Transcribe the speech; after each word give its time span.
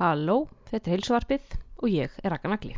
Halló, 0.00 0.46
þetta 0.70 0.88
er 0.88 0.94
heilsuvarpið 0.94 1.54
og 1.84 1.90
ég 1.92 2.14
er 2.24 2.32
Raka 2.32 2.48
Nagli. 2.48 2.70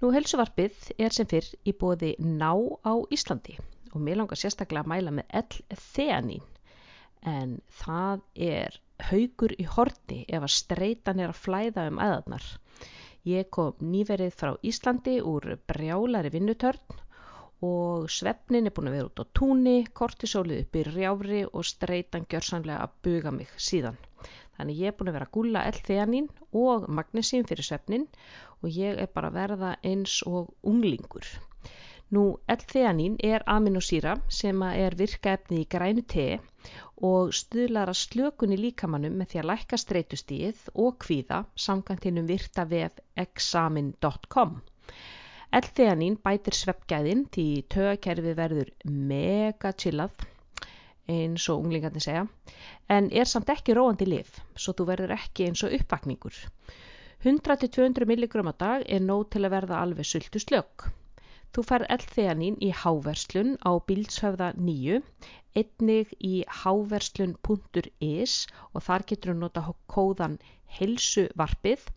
Nú 0.00 0.08
heilsuvarpið 0.10 0.88
er 0.98 1.14
sem 1.14 1.28
fyrr 1.30 1.46
í 1.62 1.74
bóði 1.78 2.08
ná 2.18 2.48
á 2.82 2.92
Íslandi 3.14 3.54
og 3.92 4.02
mér 4.02 4.18
langar 4.18 4.40
sérstaklega 4.40 4.82
að 4.82 4.90
mæla 4.90 5.12
með 5.14 5.36
L-theanín 5.40 6.42
en 7.34 7.52
það 7.84 8.24
er 8.48 8.80
haugur 9.12 9.54
í 9.62 9.68
horti 9.76 10.18
ef 10.26 10.48
að 10.48 10.56
streitan 10.56 11.22
er 11.22 11.30
að 11.30 11.40
flæða 11.44 11.86
um 11.92 12.02
æðarnar. 12.02 12.50
Ég 13.36 13.46
kom 13.54 13.78
nýverið 13.94 14.34
frá 14.42 14.52
Íslandi 14.72 15.20
úr 15.22 15.52
brjálari 15.70 16.34
vinnutörn 16.34 16.98
og 17.70 18.10
svefnin 18.10 18.66
er 18.66 18.74
búin 18.74 18.90
að 18.90 18.98
vera 18.98 19.12
út 19.12 19.22
á 19.22 19.30
túni, 19.38 19.78
kortisólið 20.02 20.66
upp 20.66 20.82
í 20.82 20.86
rjáfri 20.90 21.46
og 21.46 21.70
streitan 21.76 22.26
gjörsanlega 22.26 22.82
að 22.88 23.02
buga 23.06 23.38
mig 23.38 23.54
síðan. 23.70 24.02
Þannig 24.58 24.78
ég 24.82 24.90
er 24.90 24.96
búin 24.98 25.10
að 25.10 25.16
vera 25.16 25.26
að 25.28 25.34
gúla 25.38 25.64
L-theanín 25.70 26.24
og 26.60 26.86
magnesín 26.98 27.44
fyrir 27.46 27.66
svefnin 27.66 28.06
og 28.58 28.72
ég 28.74 28.98
er 29.02 29.10
bara 29.14 29.30
að 29.30 29.36
verða 29.40 29.74
eins 29.90 30.16
og 30.26 30.48
unglingur. 30.66 31.28
Nú, 32.16 32.22
L-theanín 32.54 33.18
er 33.28 33.44
aminosýra 33.54 34.14
sem 34.40 34.62
er 34.68 34.96
virkaefni 34.98 35.60
í 35.62 35.68
grænu 35.74 36.02
tei 36.14 36.38
og 37.08 37.34
stuðlar 37.40 37.92
að 37.92 38.00
slökunni 38.00 38.58
líkamannum 38.58 39.18
með 39.20 39.30
því 39.32 39.40
að 39.42 39.48
lækka 39.50 39.78
streytustíð 39.82 40.62
og 40.86 40.96
kvíða 41.04 41.42
samkvæmt 41.66 42.08
hinnum 42.08 42.26
virta 42.32 42.64
vef 42.72 42.98
examin.com. 43.26 44.56
L-theanín 45.60 46.18
bætir 46.24 46.56
sveppgæðin 46.56 47.28
því 47.36 47.46
tögakerfi 47.76 48.34
verður 48.40 48.72
mega 49.12 49.70
chillað 49.84 50.26
eins 51.08 51.48
og 51.52 51.64
unglingarnir 51.64 52.04
segja 52.04 52.26
en 52.96 53.08
er 53.22 53.28
samt 53.30 53.50
ekki 53.54 53.76
róandi 53.78 54.08
lif 54.08 54.38
svo 54.54 54.74
þú 54.78 54.86
verður 54.92 55.16
ekki 55.16 55.48
eins 55.48 55.64
og 55.66 55.74
uppvakningur. 55.78 56.36
100-200 57.24 58.06
mg 58.06 58.42
á 58.46 58.54
dag 58.62 58.86
er 58.86 59.02
nóg 59.02 59.24
til 59.32 59.42
að 59.44 59.54
verða 59.56 59.82
alveg 59.82 60.06
sultu 60.06 60.42
slökk. 60.42 60.88
Þú 61.56 61.64
fær 61.70 61.84
L-theanín 61.94 62.58
í 62.62 62.68
háverslun 62.82 63.56
á 63.64 63.72
Bílshöfða 63.88 64.52
9, 64.60 65.00
einnig 65.60 66.12
í 66.30 66.34
háverslun.is 66.60 68.34
og 68.72 68.84
þar 68.88 69.06
getur 69.10 69.32
þú 69.32 69.36
nota 69.40 69.64
kóðan 69.94 70.36
helsuvarpið 70.78 71.88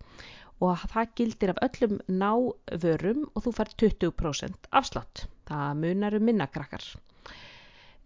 og 0.65 0.87
það 0.93 1.13
gildir 1.19 1.53
af 1.53 1.61
öllum 1.67 1.99
návörum 2.23 3.27
og 3.35 3.45
þú 3.45 3.55
fær 3.59 3.73
20% 3.83 4.69
afslátt. 4.81 5.25
Það 5.51 5.79
munar 5.83 6.17
um 6.17 6.29
minnakrakkar. 6.29 6.85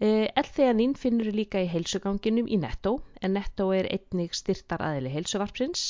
L-theanín 0.03 0.93
finnur 0.99 1.29
líka 1.31 1.61
í 1.63 1.67
heilsuganginum 1.71 2.49
í 2.51 2.57
Netto 2.59 2.91
en 3.23 3.37
Netto 3.37 3.69
er 3.71 3.87
einnig 3.87 4.33
styrtar 4.35 4.81
aðili 4.83 5.13
heilsuvarpsins. 5.13 5.83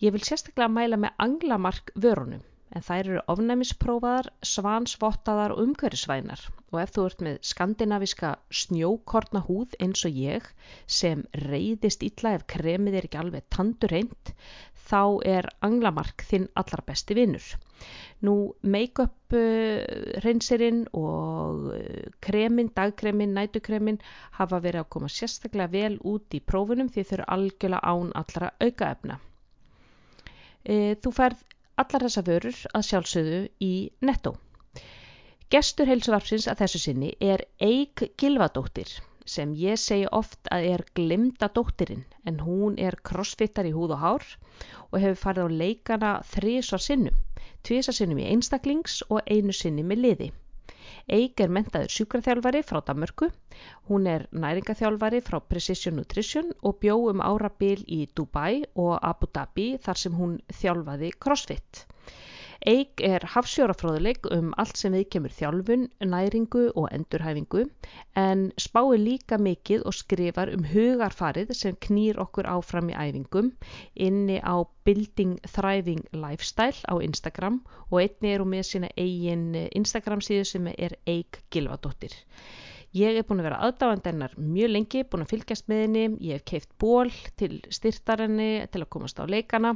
Ég 0.00 0.14
vil 0.14 0.24
sérstaklega 0.24 0.72
mæla 0.72 0.96
með 1.02 1.18
anglamark 1.26 1.92
vörunum 2.06 2.40
en 2.76 2.84
þær 2.86 3.10
eru 3.10 3.20
ofnæmisprófaðar, 3.34 4.30
svansvottaðar 4.52 5.52
og 5.54 5.60
umhverfisvænar 5.66 6.46
og 6.72 6.80
ef 6.82 6.94
þú 6.96 7.04
ert 7.10 7.22
með 7.26 7.36
skandinaviska 7.50 8.32
snjókorna 8.62 9.44
húð 9.46 9.76
eins 9.86 10.02
og 10.08 10.16
ég 10.22 10.48
sem 11.00 11.22
reyðist 11.44 12.02
illa 12.08 12.32
ef 12.38 12.48
kremið 12.56 12.98
er 12.98 13.10
ekki 13.10 13.20
alveg 13.20 13.46
tandur 13.56 13.92
reynd 13.92 14.32
þá 14.86 15.00
er 15.36 15.48
anglamark 15.66 16.24
þinn 16.28 16.46
allar 16.60 16.82
besti 16.86 17.16
vinnur. 17.18 17.46
Nú 18.26 18.34
make-up 18.62 19.34
uh, 19.36 19.82
reynsirinn 20.24 20.84
og 20.96 21.66
uh, 21.74 22.04
kremin, 22.24 22.70
dagkremin, 22.76 23.34
nætukremin 23.36 23.98
hafa 24.38 24.60
verið 24.64 24.84
að 24.84 24.92
koma 24.96 25.10
sérstaklega 25.12 25.72
vel 25.74 25.98
út 26.12 26.38
í 26.38 26.40
prófunum 26.52 26.88
því 26.92 27.04
þau 27.04 27.16
eru 27.18 27.28
algjörlega 27.36 27.92
án 27.92 28.14
allra 28.22 28.52
aukaefna. 28.62 29.18
E, 30.66 30.96
þú 31.02 31.12
færð 31.14 31.42
allar 31.82 32.06
þessa 32.06 32.24
vörur 32.26 32.62
að 32.74 32.86
sjálfsögðu 32.88 33.42
í 33.62 33.74
netto. 34.08 34.32
Gestur 35.52 35.86
heilsuvarpsins 35.86 36.48
að 36.50 36.64
þessu 36.64 36.80
sinni 36.82 37.12
er 37.22 37.44
Eik 37.62 38.02
Gilvadóttir 38.18 38.96
sem 39.34 39.52
ég 39.60 39.80
segi 39.82 40.06
oft 40.18 40.50
að 40.56 40.66
er 40.72 40.82
glimta 40.98 41.48
dóttirinn 41.58 42.04
en 42.30 42.40
hún 42.46 42.78
er 42.88 42.96
crossfittar 43.10 43.68
í 43.70 43.72
húð 43.76 43.94
og 43.96 44.02
hár 44.04 44.26
og 44.90 44.98
hefur 45.02 45.22
farið 45.22 45.46
á 45.46 45.56
leikana 45.62 46.10
þrísvar 46.32 46.84
sinnum, 46.86 47.16
tvísar 47.68 47.98
sinnum 47.98 48.22
í 48.22 48.28
einstaklings 48.32 49.00
og 49.08 49.22
einu 49.36 49.54
sinni 49.60 49.86
með 49.92 50.02
liði. 50.04 50.28
Eik 51.16 51.40
er 51.44 51.52
mentaður 51.56 51.92
sjúkraþjálfari 51.94 52.62
frá 52.68 52.80
Damörku, 52.86 53.28
hún 53.90 54.08
er 54.12 54.24
næringaþjálfari 54.44 55.20
frá 55.28 55.38
Precision 55.50 55.98
Nutrition 56.00 56.54
og 56.62 56.80
bjó 56.82 56.96
um 57.10 57.22
árabil 57.28 57.84
í 57.98 58.00
Dubai 58.20 58.64
og 58.74 58.96
Abu 59.10 59.28
Dhabi 59.38 59.68
þar 59.84 60.02
sem 60.04 60.16
hún 60.22 60.40
þjálfaði 60.62 61.12
CrossFit. 61.26 61.86
Eik 62.64 63.02
er 63.04 63.20
hafsjórafróðuleik 63.34 64.24
um 64.32 64.54
allt 64.56 64.78
sem 64.80 64.94
við 64.96 65.04
kemur 65.12 65.32
þjálfun, 65.36 65.82
næringu 66.00 66.62
og 66.72 66.88
endurhæfingu 66.94 67.66
en 68.16 68.46
spáir 68.56 69.02
líka 69.02 69.36
mikið 69.36 69.84
og 69.84 69.96
skrifar 69.98 70.52
um 70.54 70.64
hugarfarið 70.70 71.52
sem 71.58 71.76
knýr 71.86 72.20
okkur 72.24 72.48
áfram 72.48 72.88
í 72.88 72.96
æfingum 72.96 73.52
inni 74.08 74.40
á 74.40 74.64
Building 74.88 75.36
Thriving 75.44 76.06
Lifestyle 76.16 76.80
á 76.88 76.96
Instagram 77.04 77.60
og 77.90 78.00
einni 78.00 78.32
er 78.32 78.40
hún 78.40 78.54
með 78.54 78.70
sína 78.70 78.92
eigin 78.96 79.50
Instagram 79.76 80.24
síðu 80.24 80.48
sem 80.48 80.72
er 80.72 80.96
Eik 81.04 81.42
Gilvadóttir. 81.52 82.16
Ég 82.96 83.18
er 83.18 83.26
búin 83.28 83.42
að 83.42 83.50
vera 83.50 83.64
aðdáðand 83.66 84.06
hennar 84.08 84.34
mjög 84.40 84.70
lengi, 84.72 85.02
búin 85.04 85.26
að 85.26 85.32
fylgjast 85.34 85.66
með 85.68 85.80
henni, 85.82 86.04
ég 86.24 86.38
hef 86.38 86.44
keift 86.48 86.70
ból 86.80 87.10
til 87.36 87.58
styrtarenni 87.68 88.64
til 88.72 88.80
að 88.80 88.92
komast 88.94 89.20
á 89.20 89.28
leikana 89.28 89.74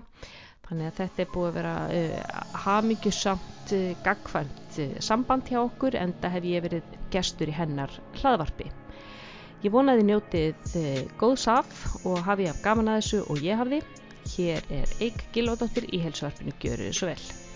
Þannig 0.68 0.88
að 0.90 0.98
þetta 1.00 1.22
er 1.24 1.30
búið 1.34 1.48
að 1.48 1.56
vera 1.58 1.74
uh, 1.94 2.42
hamingjusamt 2.64 3.72
uh, 3.76 3.86
gagkvæmt 4.06 4.78
uh, 4.84 4.92
samband 5.02 5.50
hjá 5.50 5.58
okkur 5.62 5.96
en 5.98 6.14
það 6.22 6.36
hef 6.36 6.48
ég 6.50 6.64
verið 6.66 6.94
gestur 7.14 7.50
í 7.50 7.56
hennar 7.56 7.96
hlaðvarpi. 8.20 8.70
Ég 9.60 9.74
vonaði 9.74 10.06
njótið 10.08 10.70
góðs 11.20 11.42
af 11.52 11.82
og 12.08 12.22
hafi 12.24 12.46
af 12.48 12.62
gaman 12.64 12.88
að 12.88 13.02
þessu 13.02 13.20
og 13.28 13.42
ég 13.44 13.60
hafði. 13.60 13.82
Hér 14.30 14.72
er 14.72 14.96
Eik 15.04 15.26
Gilvardóttir 15.34 15.90
í 15.92 16.00
helsvarpinu 16.00 16.56
Gjöru 16.62 16.88
svo 16.96 17.10
vel. 17.10 17.49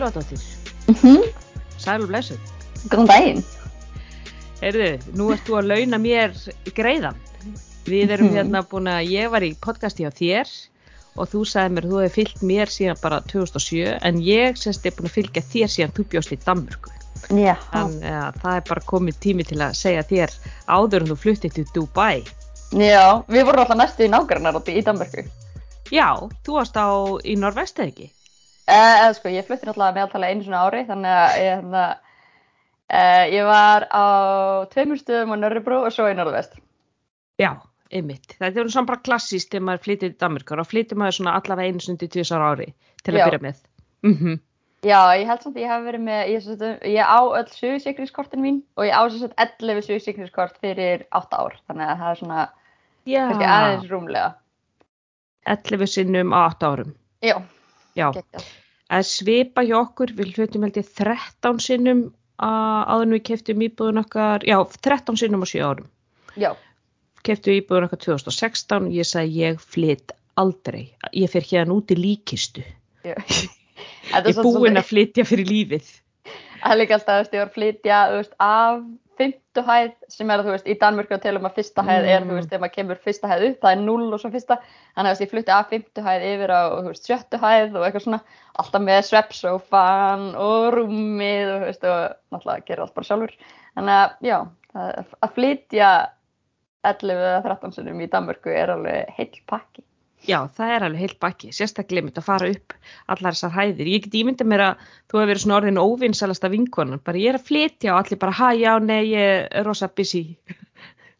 Eik 0.00 0.06
Gilvardóttir, 0.14 0.40
Mm 0.88 0.94
-hmm. 0.94 1.32
sæl 1.78 2.02
og 2.02 2.08
blessuð. 2.08 2.38
Góðan 2.88 3.06
daginn. 3.06 3.44
Heyrðu, 4.62 4.98
nú 5.14 5.32
ert 5.32 5.44
þú 5.46 5.58
að 5.58 5.66
launa 5.68 5.98
mér 5.98 6.30
greiðan. 6.74 7.14
Við 7.84 8.10
erum 8.10 8.26
Mhm. 8.28 8.34
hérna 8.36 8.62
búin 8.68 8.88
að, 8.88 9.08
ég 9.10 9.30
var 9.30 9.40
í 9.42 9.54
podcasti 9.60 10.04
á 10.04 10.10
þér 10.10 10.46
og 11.16 11.28
þú 11.28 11.44
sagði 11.44 11.72
mér, 11.74 11.84
þú 11.84 12.00
hefði 12.00 12.14
fyllt 12.14 12.40
mér 12.42 12.66
síðan 12.68 13.00
bara 13.02 13.20
2007 13.20 13.98
en 14.02 14.16
ég 14.20 14.56
semst 14.56 14.86
er 14.86 14.90
búin 14.92 15.06
að 15.08 15.16
fylgja 15.18 15.42
þér 15.42 15.68
síðan 15.68 15.92
þú 15.92 16.04
bjóst 16.08 16.32
í 16.32 16.36
Danmörku. 16.44 16.90
Já, 17.30 17.56
En 17.74 18.00
ja, 18.02 18.32
það 18.42 18.56
er 18.56 18.62
bara 18.68 18.80
komið 18.86 19.14
tími 19.20 19.44
til 19.44 19.58
að 19.58 19.74
segja 19.74 20.02
þér 20.02 20.30
áður 20.68 21.00
en 21.02 21.08
þú 21.08 21.16
fluttið 21.16 21.52
til 21.54 21.64
Dubai. 21.74 22.24
já, 22.72 23.22
við 23.28 23.44
vorum 23.44 23.60
alltaf 23.60 23.76
næstu 23.76 24.04
í 24.04 24.08
átti 24.56 24.76
í 24.78 24.82
Danmörku. 24.82 25.24
Já, 25.92 26.28
þú 26.44 26.52
varst 26.52 26.76
á 26.76 26.88
í 27.24 27.36
Norvest 27.36 27.78
eða 27.78 27.88
ekki? 27.92 28.10
Eh, 28.70 28.96
eða 29.02 29.14
sko, 29.16 29.30
ég 29.34 29.46
flutti 29.48 29.66
náttúrulega 29.66 29.96
meðaltala 29.96 30.30
einu 30.30 30.46
svona 30.46 30.62
ári, 30.68 30.84
þannig 30.86 31.14
að 31.20 31.38
ég, 31.40 31.48
hérna, 31.56 31.84
eh, 32.90 33.24
ég 33.34 33.48
var 33.48 33.86
á 33.90 34.04
tveimur 34.70 35.00
stöðum 35.00 35.34
á 35.34 35.36
Nörrebro 35.40 35.80
og 35.86 35.94
svo 35.94 36.06
í 36.10 36.14
Norðvest. 36.14 36.54
Já, 37.40 37.56
einmitt. 37.90 38.36
Þetta 38.38 38.62
er 38.62 38.70
svona 38.70 38.92
bara 38.92 39.02
klassíst 39.02 39.50
þegar 39.50 39.66
maður 39.66 39.84
flyttir 39.88 40.12
til 40.12 40.20
Danmörkur 40.22 40.62
og 40.62 40.70
flyttir 40.70 41.00
maður 41.00 41.18
svona 41.18 41.34
allavega 41.40 41.72
einu 41.72 41.82
sundi 41.82 42.08
tvisar 42.12 42.44
ári 42.44 42.70
til 43.02 43.16
að 43.16 43.20
Já. 43.22 43.26
byrja 43.26 43.42
með. 43.48 43.66
Mm 44.06 44.38
Já, 44.80 45.12
ég 45.12 45.26
held 45.28 45.42
samt 45.44 45.58
að 45.58 45.60
ég 45.60 45.68
hef 45.68 45.82
verið 45.84 46.00
með, 46.06 46.20
ég, 46.32 46.40
sagt, 46.40 46.62
ég 46.88 47.04
á 47.04 47.20
öll 47.20 47.48
sögursikringskortin 47.52 48.40
mín 48.40 48.62
og 48.80 48.86
ég 48.88 48.96
á 48.96 49.04
sem 49.12 49.20
sagt 49.20 49.36
11 49.36 49.84
sögursikringskort 49.84 50.56
fyrir 50.62 51.04
8 51.12 51.36
ár, 51.36 51.58
þannig 51.68 51.84
að 51.84 51.98
það 52.00 52.12
er 52.12 52.20
svona 52.22 52.46
Já, 53.04 53.20
kannski 53.28 53.50
aðeins 53.50 53.90
rúmlega. 53.90 54.30
11 55.52 55.92
sinnum 55.92 56.32
á 56.32 56.40
8 56.48 56.70
árum. 56.72 56.94
Já, 57.20 57.36
Já, 57.92 58.08
geggjað. 58.14 58.48
Að 58.90 59.06
svipa 59.08 59.62
hjá 59.66 59.76
okkur, 59.80 60.12
við 60.18 60.34
hlutum 60.38 60.66
held 60.66 60.80
ég 60.80 60.88
13 60.98 61.60
sinnum 61.62 62.02
að 62.40 62.80
áður 62.94 63.06
en 63.06 63.14
við 63.16 63.22
keftum 63.30 63.64
íbúðun 63.66 64.02
okkar, 64.02 64.44
já, 64.48 64.56
13 64.88 65.20
sinnum 65.20 65.44
á 65.44 65.48
7 65.50 65.64
árum. 65.68 65.88
Já, 66.40 66.50
keftu 67.26 67.52
íbúður 67.54 67.86
eitthvað 67.86 68.04
2016 68.06 68.90
ég 68.96 69.08
sagði 69.08 69.42
ég 69.44 69.60
flytt 69.60 70.14
aldrei. 70.40 70.86
Ég 71.12 71.30
fer 71.32 71.44
hérna 71.44 71.76
út 71.76 71.92
í 71.92 71.98
líkistu. 71.98 72.64
Ég- 73.10 73.16
ég 74.12 74.36
er 74.36 74.42
búin 74.44 74.76
að 74.80 74.88
flytja 74.90 75.24
fyrir 75.28 75.48
lífið. 75.48 75.86
Það 76.60 76.72
er 76.74 76.78
líka 76.80 76.96
alltaf, 76.98 77.30
að 77.32 77.52
flytja, 77.54 78.00
af 78.44 78.82
fymtu 79.20 79.62
hæð 79.66 79.90
sem 80.10 80.30
er, 80.32 80.42
þú 80.44 80.54
veist, 80.54 80.68
í 80.68 80.76
Danmörku 80.80 81.16
að 81.16 81.22
telum 81.26 81.46
að 81.48 81.56
fyrsta 81.60 81.84
hæð 81.86 82.08
er, 82.08 82.20
Mm. 82.24 82.30
þú 82.30 82.36
veist, 82.38 82.50
þegar 82.50 82.62
maður 82.64 82.74
kemur 82.76 83.00
fyrsta 83.04 83.30
hæð 83.30 83.44
upp, 83.50 83.58
það 83.62 83.72
er 83.76 83.82
0 83.86 84.12
og 84.16 84.20
svo 84.22 84.30
fyrsta, 84.34 84.56
þannig 84.96 85.10
að 85.12 85.24
ég 85.24 85.30
flytti 85.34 85.54
af 85.56 85.68
fymtu 85.70 86.04
hæð 86.06 86.26
yfir 86.30 86.50
á, 86.56 86.62
veist, 86.88 87.08
sjöttu 87.08 87.40
hæð 87.42 87.76
og 87.76 87.84
eitthvað 87.86 88.04
svona, 88.06 88.20
alltaf 88.60 88.82
með 88.86 89.02
sveppsófan 89.10 90.24
og 90.36 90.72
rúmið 90.74 91.52
og, 91.52 91.60
þú 91.60 91.68
veist, 91.68 91.84
og 91.84 92.00
náttúrulega 92.32 92.66
gerir 92.66 92.84
allt 92.86 92.94
bara 92.94 93.10
sjálfur. 93.10 93.36
Þannig 93.76 94.00
að, 94.00 94.16
já, 94.30 94.38
að 95.20 95.36
flytja 95.36 95.90
11 96.84 97.20
eða 97.20 97.42
13 97.44 97.72
sinum 97.76 98.00
í 98.00 98.08
Danmörku 98.08 98.52
er 98.56 98.72
alveg 98.72 99.10
heill 99.18 99.40
pakki. 99.50 99.84
Já 100.28 100.38
það 100.56 100.72
er 100.76 100.84
alveg 100.86 101.00
heilt 101.04 101.18
bakki 101.22 101.50
sérstaklega 101.56 102.04
mitt 102.06 102.18
að 102.20 102.26
fara 102.26 102.48
upp 102.52 102.74
allar 103.14 103.36
þessar 103.36 103.54
hæðir. 103.56 103.88
Ég 103.94 104.04
get 104.06 104.16
ímynda 104.20 104.46
mér 104.46 104.64
að 104.68 104.82
þú 105.10 105.18
hefur 105.20 105.30
verið 105.32 105.42
svona 105.44 105.58
orðin 105.60 105.80
óvinnsalasta 105.82 106.50
vinkonan. 106.52 107.00
Bara 107.04 107.20
ég 107.22 107.32
er 107.34 107.38
að 107.40 107.46
flytja 107.48 107.94
og 107.94 108.00
allir 108.04 108.20
bara 108.20 108.36
hæ 108.36 108.48
já 108.60 108.72
nei 108.84 109.02
ég 109.12 109.46
er 109.50 109.64
rosa 109.66 109.88
busy. 109.88 110.24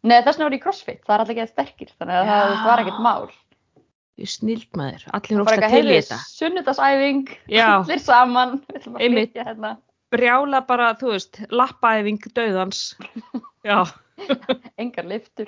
Nei, 0.01 0.17
þess 0.25 0.39
vegna 0.39 0.47
var 0.47 0.53
ég 0.55 0.61
crossfit, 0.63 0.99
það 1.05 1.13
er 1.13 1.21
alltaf 1.21 1.35
ekki 1.35 1.43
sterkir, 1.51 1.89
þannig 2.01 2.15
að 2.17 2.29
það 2.31 2.63
var 2.65 2.79
ekkert 2.81 3.01
mál. 3.05 3.27
ég 4.21 4.29
snild 4.33 4.63
maður, 4.77 5.03
allir 5.13 5.41
ofta 5.43 5.67
til 5.69 5.81
í 5.85 5.93
þetta. 5.99 6.17
sunnudagsæfing 6.39 7.19
Já. 7.57 7.67
allir 7.83 8.01
saman. 8.01 8.55
Við 8.65 8.79
ætlum 8.79 8.95
að 8.97 9.03
Einmitt. 9.05 9.29
flytja 9.35 9.45
hérna. 9.51 9.71
Brjála 10.11 10.63
bara, 10.67 10.87
þú 10.97 11.13
veist, 11.13 11.37
lappaæfing 11.53 12.17
döðans 12.33 12.81
já. 13.69 13.77
Engar 14.81 15.05
liftur 15.09 15.47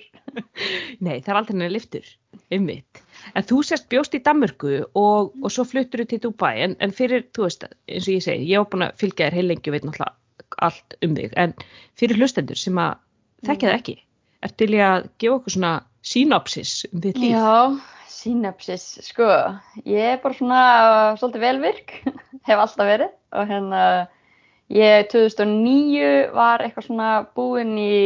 Nei, 1.02 1.18
það 1.22 1.32
er 1.34 1.40
aldrei 1.42 1.58
neina 1.58 1.74
liftur, 1.74 2.06
einmitt. 2.54 3.02
En 3.34 3.46
þú 3.48 3.62
sérst 3.66 3.88
bjóst 3.92 4.16
í 4.18 4.22
Danmörku 4.24 4.82
og, 5.00 5.32
og 5.42 5.54
svo 5.54 5.66
fluttur 5.68 6.04
þú 6.04 6.10
til 6.12 6.22
Dubai, 6.26 6.54
en, 6.66 6.76
en 6.84 6.94
fyrir, 6.96 7.26
þú 7.36 7.48
veist, 7.48 7.66
eins 7.88 8.10
og 8.10 8.18
ég 8.18 8.26
segi, 8.26 8.50
ég 8.52 8.64
var 8.64 8.70
búin 8.72 8.88
að 8.88 9.00
fylgja 9.04 9.30
þér 9.30 9.40
heil 9.40 9.50
lengi 9.52 9.72
og 9.72 9.78
veit 9.78 9.88
náttúrulega 9.88 10.68
allt 10.68 10.98
um 11.06 11.16
þig, 11.18 11.34
en 11.40 11.56
fyrir 12.00 12.20
hlustendur 12.20 12.60
sem 12.60 12.78
að 12.82 13.00
þekkja 13.48 13.70
það 13.70 13.80
ekki, 13.80 13.96
ertu 14.46 14.60
til 14.64 14.78
í 14.78 14.82
að 14.86 15.10
gefa 15.22 15.40
okkur 15.40 15.56
svona 15.56 15.74
synopsis 16.04 16.74
um 16.92 17.04
þitt 17.04 17.22
líf? 17.22 17.34
já, 17.34 17.54
synapsis, 18.14 18.88
sko 19.08 19.30
ég 19.90 20.10
er 20.14 20.20
bara 20.24 20.38
svona 20.38 20.64
svolítið 21.20 21.46
velvirk 21.48 21.96
hef 22.48 22.58
alltaf 22.58 22.90
verið 22.90 23.14
og 23.34 23.50
hérna 23.50 23.86
ég 24.74 25.08
2009 25.12 26.34
var 26.36 26.64
eitthvað 26.64 26.90
svona 26.90 27.10
búin 27.36 27.76
í 27.80 28.04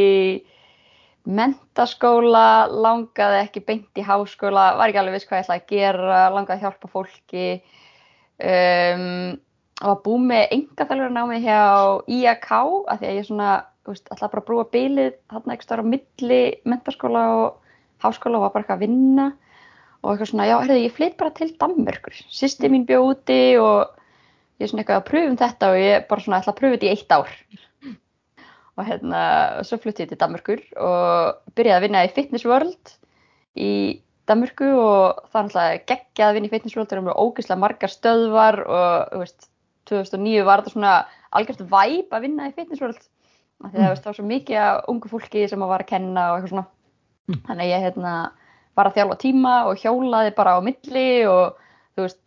mentaskóla, 1.28 2.68
langaði 2.72 3.42
ekki 3.42 3.62
beint 3.66 4.00
í 4.00 4.04
háskóla, 4.04 4.70
var 4.78 4.88
ekki 4.88 5.00
alveg 5.02 5.18
viss 5.18 5.28
hvað 5.28 5.42
ég 5.42 5.44
ætlaði 5.44 5.62
að 5.62 5.74
gera, 5.74 6.20
langaði 6.32 6.56
að 6.56 6.64
hjálpa 6.64 6.90
fólki. 6.92 7.48
Um, 8.38 9.36
og 9.82 9.90
var 9.90 10.00
búin 10.06 10.28
með 10.30 10.54
enga 10.56 10.86
þjálfur 10.86 11.12
námi 11.14 11.40
hjá 11.42 11.60
IAK 12.10 12.48
af 12.54 13.00
því 13.00 13.10
að 13.10 13.18
ég 13.18 13.28
svona, 13.28 13.50
þú 13.84 13.94
veist, 13.94 14.08
ætlaði 14.08 14.32
bara 14.32 14.42
að 14.42 14.48
brúa 14.48 14.64
bílið 14.72 15.12
þarna 15.34 15.54
ekki 15.54 15.68
stóra 15.68 15.86
milli 15.86 16.40
mentaskóla 16.68 17.26
og 17.36 17.76
háskóla 18.02 18.40
og 18.40 18.46
var 18.46 18.54
bara 18.54 18.64
eitthvað 18.64 18.80
að 18.80 18.86
vinna. 18.86 19.28
Og 19.98 20.12
eitthvað 20.12 20.32
svona, 20.32 20.48
já, 20.48 20.56
heyrðu, 20.62 20.80
ég 20.86 20.96
flytt 20.96 21.16
bara 21.20 21.34
til 21.36 21.52
Danmörkur, 21.60 22.18
sýsti 22.32 22.70
mín 22.72 22.86
bjó 22.88 23.02
úti 23.10 23.40
og 23.60 23.98
ég 24.58 24.66
er 24.66 24.70
svona 24.70 24.84
eitthvað 24.84 25.00
að 25.02 25.08
pröfum 25.10 25.40
þetta 25.40 25.72
og 25.72 25.80
ég 25.82 26.06
bara 26.10 26.24
svona 26.24 26.40
ætla 26.40 26.54
að 26.54 26.60
pröfa 26.62 26.78
þetta 26.78 26.88
í 26.88 26.92
eitt 26.94 27.14
ár 27.18 27.32
og 28.78 28.86
hérna, 28.86 29.20
svo 29.66 29.78
flutti 29.82 30.04
ég 30.04 30.10
til 30.12 30.18
Danmörkur 30.20 30.60
og 30.78 31.54
byrjaði 31.58 31.76
að 31.78 31.84
vinna 31.88 32.04
í 32.06 32.12
Fitness 32.14 32.46
World 32.46 32.92
í 33.58 33.70
Danmörku 34.28 34.68
og 34.78 35.22
það 35.32 35.38
er 35.40 35.46
náttúrulega 35.48 35.84
geggjað 35.90 36.28
að 36.28 36.34
vinna 36.36 36.48
í 36.48 36.52
Fitness 36.52 36.76
World, 36.76 36.88
það 36.90 36.98
eru 36.98 37.06
mjög 37.08 37.22
ógeðslega 37.24 37.62
margar 37.64 37.92
stöðvar 37.94 38.58
og, 38.64 39.12
þú 39.12 39.22
veist, 39.24 39.48
2009 39.88 40.44
var 40.46 40.62
þetta 40.62 40.74
svona 40.74 40.96
algjört 41.38 41.62
væp 41.72 42.12
að 42.12 42.26
vinna 42.26 42.48
í 42.50 42.54
Fitness 42.56 42.82
World 42.84 43.00
af 43.64 43.72
því 43.72 43.78
að 43.78 43.80
Mm. 43.80 43.86
þú 43.86 43.90
veist, 43.90 44.02
það 44.04 44.10
var 44.12 44.18
svo 44.18 44.26
mikið 44.28 44.58
af 44.62 44.84
ungu 44.92 45.08
fólki 45.10 45.48
sem 45.48 45.62
að 45.64 45.72
var 45.72 45.82
að 45.82 45.90
kenna 45.90 46.26
og 46.32 46.36
eitthvað 46.38 46.52
svona 46.52 46.66
Mm. 47.28 47.40
þannig 47.48 47.64
að 47.64 47.72
ég 47.72 47.82
hérna 47.84 48.12
var 48.76 48.86
að 48.86 48.94
þjálfa 48.94 49.16
tíma 49.18 49.54
og 49.66 49.80
hjólaði 49.82 50.34
bara 50.36 50.54
á 50.54 50.60
milli 50.62 51.26
og 51.26 51.56
þú 51.96 52.04
veist, 52.06 52.20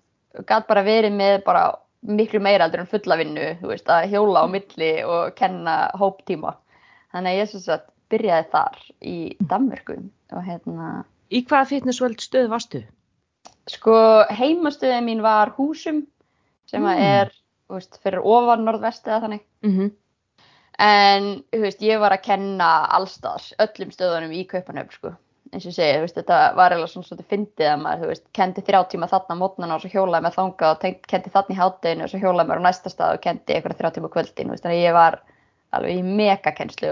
gæt 0.45 0.67
bara 0.67 0.83
verið 0.83 1.13
með 1.15 1.43
bara 1.45 1.63
miklu 2.07 2.39
meira 2.41 2.65
heldur 2.65 2.81
en 2.83 2.89
fulla 2.89 3.17
vinnu, 3.19 3.47
veist, 3.61 3.89
að 3.89 4.09
hjóla 4.13 4.43
á 4.43 4.47
milli 4.49 4.91
og 5.05 5.35
kenna 5.37 5.75
hóptíma. 5.99 6.55
Þannig 7.13 7.31
að 7.35 7.39
ég 7.41 7.49
sem 7.51 7.63
sagt 7.65 7.89
byrjaði 8.11 8.47
þar 8.51 8.79
í 9.01 9.15
Danmörku 9.47 9.97
og 10.33 10.43
hérna, 10.47 11.03
Í 11.31 11.45
hvaða 11.47 11.67
fitnessvöld 11.69 12.19
stöð 12.19 12.49
varstu? 12.51 12.83
sko 13.69 13.93
heimastöðið 14.33 15.03
mín 15.05 15.21
var 15.21 15.53
húsum 15.55 16.01
sem 16.65 16.83
að 16.83 16.97
Mm. 16.97 17.03
er, 17.21 17.31
veist, 17.69 17.99
fyrir 18.03 18.19
ofan 18.25 18.65
norðvesti 18.65 19.07
eða 19.11 19.21
þannig. 19.27 19.43
Mm 19.63 19.91
En, 20.79 21.43
þú 21.51 21.59
veist, 21.61 21.81
ég 21.81 21.99
var 21.99 22.11
að 22.11 22.23
kenna 22.23 22.87
allstaðar, 22.97 23.43
öllum 23.59 23.91
stöðunum 23.91 24.31
í 24.33 24.47
Kaupanöfn, 24.47 24.91
sko. 24.91 25.11
Eins 25.51 25.65
og 25.65 25.73
ég 25.73 25.75
segi, 25.75 25.95
veist, 25.99 26.15
þetta 26.15 26.35
var 26.55 26.71
eiginlega 26.71 26.91
svona 26.93 27.07
svolítið 27.09 27.31
fyndið 27.33 27.67
að 27.67 27.81
maður, 27.81 28.01
þú 28.01 28.09
veist, 28.11 28.23
kendi 28.37 28.61
þrjá 28.67 28.79
tíma 28.91 29.07
þarna 29.11 29.35
á 29.35 29.41
mótnana 29.41 29.75
og 29.75 29.81
svo 29.83 29.89
hjólaði 29.91 30.23
með 30.23 30.35
þangað 30.37 30.75
og 30.75 30.77
tengt, 30.79 31.01
kendi 31.11 31.31
þarna 31.33 31.51
í 31.51 31.57
hátteginu 31.57 32.05
og 32.05 32.11
svo 32.11 32.21
hjólaði 32.21 32.51
mér 32.51 32.61
á 32.63 32.67
næsta 32.67 32.91
stað 32.93 33.15
og 33.17 33.25
kendi 33.25 33.55
eitthvað 33.57 33.81
þrjá 33.81 33.89
tíma 33.97 34.11
kvöldin, 34.13 34.53
þannig 34.53 34.69
að 34.71 34.85
ég 34.85 34.95
var 34.95 35.17
alveg 35.75 35.99
í 35.99 36.05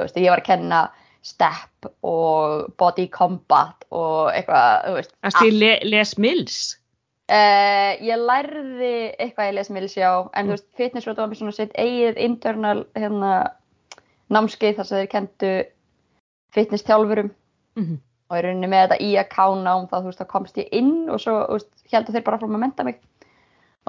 veist, 0.01 0.19
ég 0.19 0.33
var 0.33 0.43
að 0.43 0.49
kenna 0.49 0.81
step 1.23 1.87
og 2.03 2.67
body 2.79 3.07
combat 3.11 3.87
og 3.95 4.33
eitthvað, 4.33 4.67
þú 4.89 4.97
veist, 4.97 5.15
Erstu 5.29 5.47
í 5.47 5.55
Le 5.55 5.71
Les 5.87 6.13
Mills? 6.19 6.59
Uh, 7.29 7.95
ég 8.01 8.19
lærði 8.25 8.93
eitthvað 9.21 9.51
í 9.51 9.55
lesmiðlis 9.55 9.95
já, 9.99 10.11
en 10.33 10.49
þú 10.49 10.55
veist, 10.55 10.67
fitness 10.75 11.07
var 11.07 11.19
með 11.29 11.39
svona 11.43 11.55
sitt 11.55 11.75
eigið 11.77 12.19
internal 12.25 12.79
hérna, 12.97 13.33
námskeið 14.33 14.79
þar 14.79 14.87
sem 14.89 15.03
þeir 15.03 15.11
kendu 15.15 15.55
fitness 16.55 16.87
þjálfurum. 16.87 17.31
Mm 17.79 17.99
og 18.29 18.37
í 18.37 18.41
rauninni 18.45 18.69
með 18.69 18.85
þetta 18.85 19.03
IAK 19.09 19.37
nám 19.63 19.87
þá 19.89 19.95
þú 19.99 20.07
veist, 20.09 20.21
þá 20.21 20.33
komst 20.33 20.59
ég 20.61 20.73
inn 20.75 21.09
og 21.09 21.21
svo, 21.21 21.39
þú 21.47 21.57
veist, 21.57 21.71
heldur 21.93 22.15
þeir 22.15 22.27
bara 22.27 22.41
frá 22.41 22.49
að 22.49 22.61
menta 22.61 22.85
mig 22.85 22.99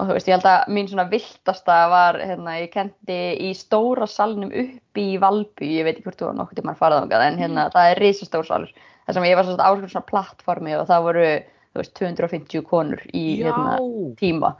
og 0.00 0.08
þú 0.08 0.16
veist, 0.16 0.28
ég 0.31 0.37
held 0.37 0.48
að 0.48 0.72
mín 0.72 0.88
svona 0.88 1.06
viltasta 1.10 1.76
var, 1.92 2.19
hérna, 2.25 2.56
ég 2.62 2.72
kendi 2.72 3.19
í 3.44 3.50
stóra 3.58 4.06
salnum 4.08 4.52
upp 4.62 5.00
í 5.00 5.06
Valby, 5.20 5.70
ég 5.76 5.87
veit 5.87 5.96
ekki 5.96 6.06
hvort 6.06 6.20
þú 6.20 6.28
var 6.31 6.38
nokkuð 6.38 6.60
tíma 6.60 6.75
að 6.75 6.81
fara 6.81 7.00
þangað, 7.02 7.25
en 7.26 7.40
hérna, 7.42 7.66
það 7.75 7.92
er 7.92 8.02
risastór 8.04 8.48
salur, 8.48 8.75
þar 9.04 9.19
sem 9.19 9.28
ég 9.28 9.38
var 9.38 9.48
svona 9.48 9.69
áskur 9.69 9.92
svona 9.92 10.10
plattformi 10.10 10.76
og 10.78 10.87
það 10.88 11.06
voru, 11.08 11.26
þú 11.75 11.82
veist, 11.82 11.94
250 12.00 12.66
konur 12.70 13.04
í, 13.12 13.25
hérna, 13.42 13.76
tíma. 14.20 14.54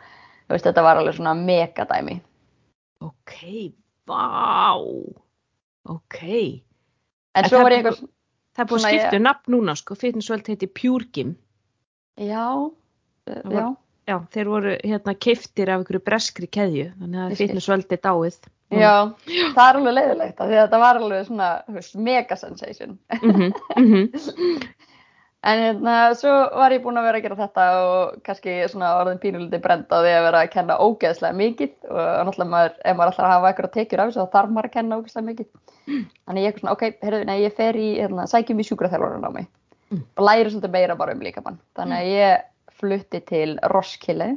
Þú 0.45 0.57
veist, 0.57 0.67
þetta 0.69 0.85
var 0.85 1.01
alveg 1.01 1.17
svona 1.17 1.37
megadæmi. 1.39 2.21
ok, 3.07 3.37
vá, 4.11 4.77
ok. 5.89 6.19
En 7.31 7.45
En 7.45 7.49
svo 7.49 7.61
það 7.61 7.65
var 7.65 7.73
ég 7.73 7.85
eitthvað, 7.85 8.09
Það 8.57 8.65
er 8.65 8.71
búið 8.71 8.85
að 8.85 8.91
skipta 8.91 9.17
um 9.21 9.27
nafn 9.29 9.55
núna, 9.55 9.77
sko, 9.79 9.95
fitnessvöld 9.99 10.49
heiti 10.51 10.67
Pure 10.67 11.07
Gym. 11.15 11.37
já, 12.19 12.47
uh, 12.57 12.71
Það 13.27 13.53
já, 13.53 13.63
var- 13.63 13.77
Já, 14.11 14.17
þeir 14.35 14.49
voru 14.51 14.71
hérna 14.83 15.13
keiftir 15.15 15.71
af 15.71 15.79
einhverju 15.81 16.01
breskri 16.03 16.49
keðju, 16.51 16.87
þannig 16.99 17.21
að 17.21 17.35
skil. 17.35 17.47
fitnessvöld 17.47 17.93
er 17.95 18.01
dáið. 18.03 18.39
já, 18.71 18.95
það 19.55 19.69
er 19.69 19.77
alveg 19.79 19.95
leiðilegt, 19.95 20.41
af 20.41 20.49
því 20.49 20.57
að 20.57 20.65
þetta 20.65 20.81
var 20.83 20.97
alveg 21.01 21.27
svona, 21.27 21.49
veist, 21.69 21.95
mega 21.97 22.37
sensation. 22.37 22.99
Mm 23.23 23.53
-hmm, 23.77 24.61
En 25.43 25.59
hérna, 25.59 25.93
svo 26.21 26.29
var 26.53 26.71
ég 26.75 26.83
búin 26.85 26.99
að 27.01 27.07
vera 27.09 27.19
að 27.19 27.23
gera 27.25 27.37
þetta 27.39 27.67
og 27.81 28.17
kannski 28.27 28.57
svona 28.69 28.91
orðin 29.01 29.21
pínulítið 29.23 29.63
brend 29.65 29.87
á 29.89 30.05
því 30.05 30.11
að 30.13 30.25
vera 30.27 30.43
að 30.45 30.51
kenna 30.53 30.77
ógeðslega 30.85 31.39
mikið 31.39 31.71
og 31.89 32.27
náttúrulega 32.29 32.51
maður, 32.53 32.75
ef 32.85 32.97
maður 32.99 33.21
að 33.25 33.31
hafa 33.33 33.49
eitthvað 33.49 33.73
tekjur 33.73 34.03
af 34.03 34.11
þessu 34.11 34.21
þá 34.27 34.35
þarf 34.35 34.51
maður 34.51 34.69
að 34.69 34.75
kenna 34.75 34.99
ógeðslega 35.01 35.29
mikið. 35.31 35.49
Þannig 35.87 36.45
ég 36.45 36.51
eitthvað 36.51 36.61
svona, 36.61 36.73
ok, 36.77 36.83
heyrðu, 37.03 37.25
nei, 37.27 37.39
ég 37.43 37.55
fer 37.57 37.75
í, 37.81 37.89
hérna, 37.99 38.27
sækjum 38.31 38.61
í 38.61 38.67
sjúkraþjálfarinn 38.69 39.27
á 39.27 39.33
mig 39.33 39.47
Mm. 39.91 40.05
og 40.17 40.23
læri 40.23 40.51
svolítið 40.53 40.71
meira 40.71 40.95
bara 40.95 41.13
um 41.17 41.21
líkamann. 41.21 41.57
Þannig 41.75 41.99
að 41.99 42.11
ég 42.15 42.43
flutti 42.79 43.21
til 43.27 43.59
Roskilde 43.73 44.29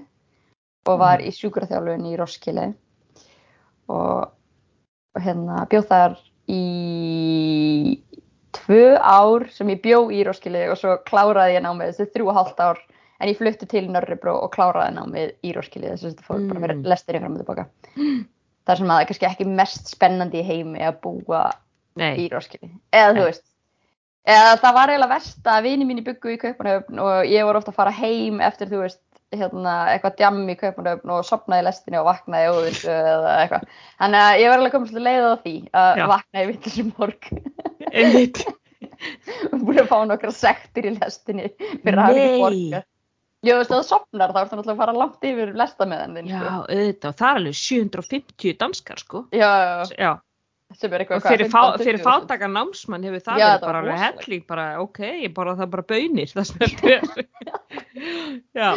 og 0.90 0.98
var 1.00 1.20
í 1.22 1.30
sjúkraþjálfun 1.30 2.08
í 2.10 2.16
Roskilde 2.18 2.74
og 3.88 4.32
og 5.16 5.22
hérna 5.22 5.68
bjóð 5.70 5.86
þar 5.92 6.16
í 6.50 8.00
tvö 8.58 8.98
ár 8.98 9.46
sem 9.54 9.70
ég 9.70 9.82
bjó 9.84 10.00
í 10.10 10.24
Roskilde 10.26 10.66
og 10.72 10.78
svo 10.82 10.96
kláraði 11.06 11.60
ég 11.60 11.64
námið 11.66 11.92
þessi 11.94 12.12
þrjú 12.16 12.30
og 12.32 12.38
hálft 12.40 12.60
ár 12.66 12.82
en 13.22 13.30
ég 13.30 13.38
flutti 13.38 13.68
til 13.70 13.86
Nörribró 13.94 14.40
og 14.44 14.52
kláraði 14.56 14.96
námið 14.98 15.36
í 15.46 15.54
Roskilde 15.56 15.94
þess 15.94 16.04
að 16.08 16.16
þetta 16.16 16.28
fór 16.28 16.48
bara 16.50 16.64
fyrir 16.66 16.76
Mm. 16.80 16.88
lestinni 16.90 17.20
fram 17.22 17.38
og 17.38 17.44
tilbaka. 17.46 17.68
Það 18.64 18.80
sem 18.80 18.90
að 18.90 18.94
það 18.94 19.02
er 19.04 19.10
kannski 19.10 19.30
ekki 19.30 19.48
mest 19.62 19.90
spennandi 19.92 20.40
í 20.40 20.48
heimi 20.48 20.84
að 20.88 21.00
búa 21.04 21.42
Nei, 22.00 22.14
í 22.24 22.28
Roskilde. 22.32 22.72
Eða 22.96 23.16
þú 23.18 23.26
veist, 23.28 23.44
eða 24.36 24.54
það 24.62 24.78
var 24.78 24.94
eiginlega 24.94 25.14
verst 25.14 25.50
að 25.54 25.66
vini 25.68 25.88
mín 25.90 26.04
byggu 26.06 26.34
í 26.34 26.40
Kaupanöfn 26.42 27.02
og 27.04 27.30
ég 27.30 27.50
var 27.50 27.60
ofta 27.60 27.74
að 27.74 27.80
fara 27.82 27.98
heim 27.98 28.40
eftir 28.46 28.72
þú 28.72 28.86
veist, 28.86 29.04
hérna, 29.34 29.76
eitthvað 29.92 30.18
djam 30.22 30.42
í 30.50 30.58
Kaupanöfn 30.58 31.14
og 31.14 31.28
sopnaði 31.28 31.66
í 31.66 31.68
lestinni 31.68 32.00
og 32.00 32.10
vaknaði 32.10 32.48
í 32.48 32.56
óðinsu 32.56 32.92
eða 32.94 33.38
eitthvað. 33.44 33.70
Þannig 34.02 34.26
að 34.26 34.42
ég 34.42 34.52
var 34.52 34.62
alveg 34.62 34.76
komið 34.78 34.92
svolítið 34.92 35.08
leið 35.10 35.30
á 35.30 35.36
því 35.44 35.56
að 35.84 36.02
Já. 36.02 36.06
vakna 36.16 36.44
í 36.44 36.52
vitlisum 36.52 36.92
morg. 36.98 37.32
einmitt. 37.94 38.44
búin 39.64 39.82
að 39.82 39.90
fá 39.90 39.98
nokkra 40.08 40.34
sektir 40.36 40.88
í 40.90 40.96
lestinni 40.96 41.52
fyrir 41.60 42.00
að 42.00 42.04
hafa 42.08 42.24
ekki 42.24 42.42
borgað 42.44 42.90
Já, 43.44 43.52
þú 43.52 43.60
veist, 43.60 43.72
það 43.74 43.88
sopnar 43.90 44.32
þá 44.32 44.38
ertu 44.40 44.58
náttúrulega 44.58 44.74
að 44.74 44.82
fara 44.82 44.94
langt 44.96 45.26
yfir 45.28 45.50
lesta 45.60 45.88
með 45.90 46.04
henni 46.06 46.22
Já, 46.30 46.38
sko. 46.40 46.60
auðvitað, 46.70 47.16
það 47.20 47.30
er 47.30 47.40
alveg 47.42 47.58
750 47.60 48.54
danskar, 48.62 49.02
sko. 49.04 49.24
Já, 49.36 49.50
Já, 50.00 50.12
sem 50.80 50.94
er 50.96 51.04
eitthvað 51.04 51.26
fyrir, 51.28 51.50
fá, 51.52 51.60
15-20 51.74 51.88
fyrir 51.90 52.04
fátaka 52.06 52.50
námsmann 52.50 53.08
hefur 53.08 53.26
það 53.26 53.42
Já, 53.42 53.48
verið 53.50 53.66
bara 53.68 53.82
alveg 53.84 54.00
helling, 54.04 54.46
bara, 54.54 54.68
ok, 54.84 55.02
ég 55.26 55.34
borða 55.36 55.58
það 55.60 55.74
bara 55.76 55.86
bönir, 55.92 56.32
það 56.32 56.54
þetta 56.62 56.94
er. 56.94 57.28
Já, 58.56 58.70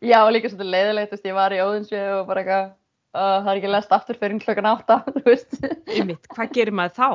Já, 0.00 0.16
og 0.22 0.32
líka 0.34 0.50
svolítið 0.54 0.72
leiðilegt, 0.72 1.12
þú 1.12 1.18
veist, 1.18 1.28
ég 1.28 1.38
var 1.38 1.54
í 1.54 1.60
Óðinsvið 1.66 2.08
og 2.16 2.24
bara 2.32 2.44
eitthvað, 2.44 2.72
uh, 3.12 3.36
það 3.44 3.52
er 3.52 3.60
ekki 3.60 3.74
lest 3.76 3.94
aftur 3.98 4.20
fyrir 4.24 4.40
klokkan 4.46 4.70
átta, 4.72 4.98
þú 5.18 5.24
veist, 5.28 5.60
ymmit, 6.00 6.32
hvað 6.32 6.56
gerir 6.56 6.76
maður 6.80 6.96
þá? 6.96 7.10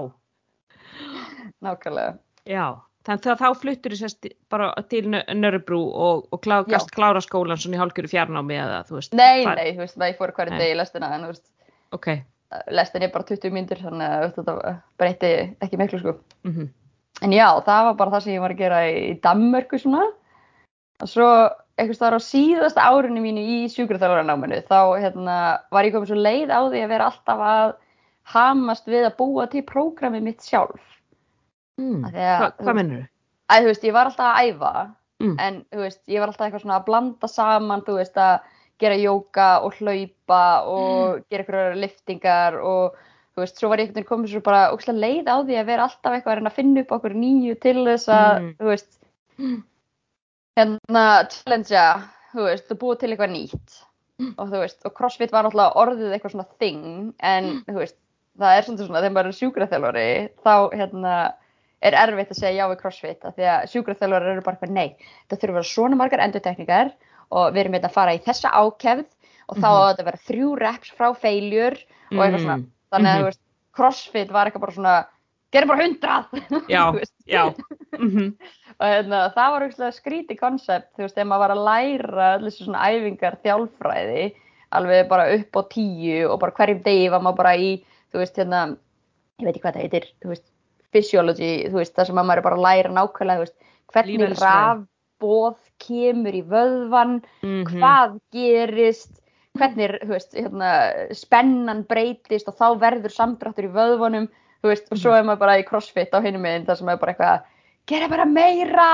nákvæmlega. 1.66 2.14
Já, 2.48 2.66
þannig 3.10 3.30
að 3.34 3.42
þá 3.42 3.62
fluttur 3.62 3.96
þið 4.00 4.34
bara 4.54 4.70
til 4.90 5.04
Nörrebrú 5.12 5.80
og, 5.90 6.26
og 6.32 6.42
klá, 6.46 6.60
gast 6.70 6.92
klára 6.96 7.22
skólan 7.26 7.60
svona 7.60 7.78
í 7.78 7.82
hálfgjöru 7.82 8.12
fjarnámi 8.12 8.58
eða 8.60 8.82
þú 8.88 9.00
veist. 9.00 9.14
Nei, 9.18 9.46
hvað- 9.46 9.56
nei, 9.62 9.72
þú 9.74 9.84
veist, 9.84 9.98
það 9.98 10.12
ég 10.12 10.20
fór 10.20 10.34
hverju 10.38 10.58
degi 10.60 10.74
í 10.74 10.78
lestina, 10.80 11.14
en 11.16 11.26
þú 11.26 11.32
veist, 11.34 11.48
Ok, 11.92 12.08
lestin 12.70 13.04
er 13.04 13.10
bara 13.14 13.26
20 13.26 13.52
mínútur, 13.56 13.80
þannig 13.82 14.14
að 14.14 14.34
þetta 14.36 14.76
breyti 15.02 15.32
ekki 15.66 15.78
miklu, 15.82 16.00
sko. 16.04 16.16
mhm, 16.46 16.70
En 17.22 17.32
já, 17.32 17.48
það 17.66 17.84
var 17.90 17.96
bara 18.00 18.12
það 18.12 18.22
sem 18.24 18.34
ég 18.34 18.40
var 18.42 18.52
að 18.52 18.58
gera 18.62 18.78
í, 18.88 19.20
Danmörku 19.20 19.80
svona. 19.82 20.06
Og 21.02 21.08
svo 21.10 21.26
einhvers 21.80 21.98
staðar 21.98 22.20
á 22.20 22.22
síðasta 22.24 22.86
árinu 22.86 23.20
mínu 23.24 23.42
í 23.44 23.58
sjúkraþjálfaranáminu, 23.74 24.62
þá 24.68 24.80
hérna, 25.00 25.36
var 25.72 25.84
ég 25.84 25.94
komið 25.96 26.08
svo 26.12 26.16
leið 26.20 26.52
á 26.52 26.60
því 26.70 26.80
að 26.84 26.92
vera 26.94 27.10
alltaf 27.10 27.40
að 27.40 27.74
hamast 28.34 28.86
við 28.88 29.08
að 29.10 29.18
búa 29.18 29.48
til 29.50 29.64
prógramið 29.68 30.22
mitt 30.30 30.42
sjálf. 30.46 30.80
Mm. 31.80 32.06
Hva, 32.14 32.54
þú 32.60 32.68
hvað 32.68 32.80
mennur 32.82 33.02
þau? 33.02 33.10
Æ, 33.50 33.54
þú 33.60 33.68
veist, 33.72 33.84
ég 33.90 33.94
var 33.96 34.10
alltaf 34.12 34.30
að 34.30 34.50
æfa, 34.54 34.74
Mm. 35.20 35.36
en 35.44 35.56
þú 35.74 35.80
veist, 35.84 36.00
ég 36.08 36.22
var 36.22 36.30
alltaf 36.32 36.46
eitthvað 36.48 36.62
svona 36.64 36.76
að 36.80 36.86
blanda 36.86 37.28
saman, 37.28 37.82
þú 37.84 37.96
veist, 37.98 38.16
að 38.16 38.40
gera 38.80 38.96
jóka 38.96 39.48
og 39.68 39.74
hlaupa 39.76 40.44
og 40.64 41.26
gera 41.30 41.44
eitthvað 41.44 41.76
liftingar 41.82 42.56
og 42.64 42.94
þú 43.36 43.42
veist, 43.44 43.58
svo 43.60 43.68
var 43.68 43.82
ég 43.82 43.90
einhvern 43.90 43.98
veginn 44.00 44.08
komið 44.14 44.32
svo 44.32 44.42
bara 44.46 44.62
ógslag 44.72 44.96
leið 44.96 45.28
á 45.28 45.36
því 45.44 45.58
að 45.60 45.66
vera 45.68 45.84
alltaf 45.90 46.14
eitthvað 46.16 46.32
að 46.32 46.40
reyna 46.40 46.50
að 46.54 46.56
finna 46.62 46.82
upp 46.86 46.94
okkur 46.96 47.18
nýju 47.20 47.58
til 47.60 47.76
þess 47.90 48.08
að, 48.08 48.40
Mm. 48.40 48.54
þú 48.62 48.66
veist, 48.72 49.00
hérna, 50.60 51.04
challengea, 51.32 51.88
þú 52.34 52.48
veist, 52.48 52.72
og 52.72 52.80
búa 52.82 52.98
til 53.00 53.12
eitthvað 53.14 53.34
nýtt 53.36 53.78
og 54.38 54.50
þú 54.52 54.60
veist, 54.64 54.80
og 54.86 54.94
crossfit 54.98 55.32
var 55.32 55.46
náttúrulega 55.48 55.76
orðið 55.80 56.16
eitthvað 56.16 56.34
svona 56.34 56.48
thing, 56.60 57.14
en 57.24 57.46
þú 57.68 57.78
veist, 57.80 57.96
það 58.40 58.58
er 58.58 58.66
svona 58.68 58.88
svona, 58.88 59.04
þegar 59.04 59.14
maður 59.16 59.30
er 59.30 59.38
sjúkraþjálfari, 59.38 60.10
þá, 60.44 60.56
hérna, 60.76 61.14
er 61.82 61.94
erfitt 61.96 62.32
að 62.34 62.40
segja 62.42 62.58
já 62.60 62.70
við 62.74 62.80
crossfit 62.82 63.26
af 63.26 63.36
því 63.38 63.46
að 63.48 63.68
sjúkraþjálfari 63.72 64.32
eru 64.34 64.42
bara 64.46 64.58
eitthvað 64.58 64.74
nei 64.76 64.90
það 65.30 65.38
þurfa 65.40 65.50
að 65.54 65.60
vera 65.60 65.70
svona 65.74 65.96
margar 66.00 66.24
endurtekningar 66.26 66.92
og 67.32 67.54
við 67.54 67.62
erum 67.64 67.74
hérna 67.78 67.90
að 67.90 67.96
fara 68.00 68.16
í 68.18 68.24
þessa 68.26 68.50
ákefð 68.52 69.06
og 69.50 69.58
þá 69.58 69.70
Mhm. 69.70 69.78
á 69.80 69.88
þetta 69.90 70.02
að 70.02 70.10
vera 70.10 70.26
þrjú 70.30 70.50
reps 70.60 70.92
frá 70.98 71.08
failure 71.16 71.78
og 72.12 72.18
eitthvað 72.20 72.42
svona 72.44 72.58
Mm. 72.58 72.68
þannig 72.92 73.10
að 73.10 73.16
Mhm. 73.16 73.22
þú 73.22 73.26
veist, 73.30 73.42
crossfit 73.74 74.32
var 74.32 74.46
eitthvað 74.50 74.62
bara 74.62 74.72
svona 74.74 75.06
gerum 75.52 75.68
bara 75.68 75.84
hundrað 75.84 76.26
já, 76.70 77.54
mhm, 77.98 78.34
og 78.80 78.86
hérna, 78.86 79.34
það 79.34 79.52
var 79.54 79.62
auðvitað 79.66 79.96
skríti 79.98 80.38
koncept 80.40 80.92
þú 80.98 81.06
veist, 81.06 81.16
þegar 81.16 81.30
maður 81.32 81.44
var 81.46 81.54
að 81.56 81.66
læra 81.70 82.30
þessu 82.44 82.66
svona 82.68 82.84
æfingar 82.90 83.38
þjálfræði 83.44 84.34
alveg 84.72 85.08
bara 85.10 85.34
upp 85.34 85.52
á 85.58 85.62
tíu 85.74 86.30
og 86.30 86.40
bara 86.40 86.52
hverjum 86.52 86.84
degi 86.84 87.10
var 87.10 87.22
maður 87.22 87.38
bara 87.38 87.56
í 87.58 87.84
þú 88.14 88.20
veist, 88.22 88.36
hérna, 88.38 88.78
ég 89.40 89.46
veit 89.46 89.56
ekki 89.56 89.62
hvað 89.64 89.74
það 89.76 89.82
heitir 89.88 90.06
þú 90.22 90.28
veist, 90.34 90.46
physiology, 90.96 91.52
þú 91.70 91.82
veist, 91.82 91.96
það 91.98 92.10
sem 92.10 92.22
að 92.22 92.30
maður 92.30 92.42
er 92.42 92.48
bara 92.48 92.60
að 92.60 92.66
læra 92.68 92.94
nákvæmlega, 92.96 93.40
þú 93.40 93.46
veist, 93.46 93.72
hvernig 93.94 94.36
rafbóð 94.40 95.58
kemur 95.80 96.38
í 96.38 96.44
vöðvan 96.50 97.16
mhm. 97.42 97.64
hvað 97.72 98.20
gerist 98.36 99.16
hvernig, 99.58 99.96
þú 100.04 100.14
veist, 100.14 100.36
hérna, 100.38 100.72
spennan 101.18 101.84
breytist 101.90 102.50
og 102.52 102.58
þá 102.60 102.68
verður 102.80 103.16
samdráttur 103.16 103.68
í 103.68 103.74
vöðvunum, 103.74 104.30
þú 104.62 104.72
veist, 104.72 104.90
og 104.94 105.02
svo 105.02 105.16
er 105.16 105.26
maður 105.28 105.44
bara 105.44 105.60
í 105.60 105.66
crossfit 105.68 106.14
á 106.16 106.20
hinum 106.24 106.46
meginn, 106.46 106.68
þar 106.68 106.80
sem 106.80 106.92
er 106.92 107.00
bara 107.02 107.16
eitthvað 107.16 107.48
gera 107.90 108.10
bara 108.12 108.28
meira 108.30 108.90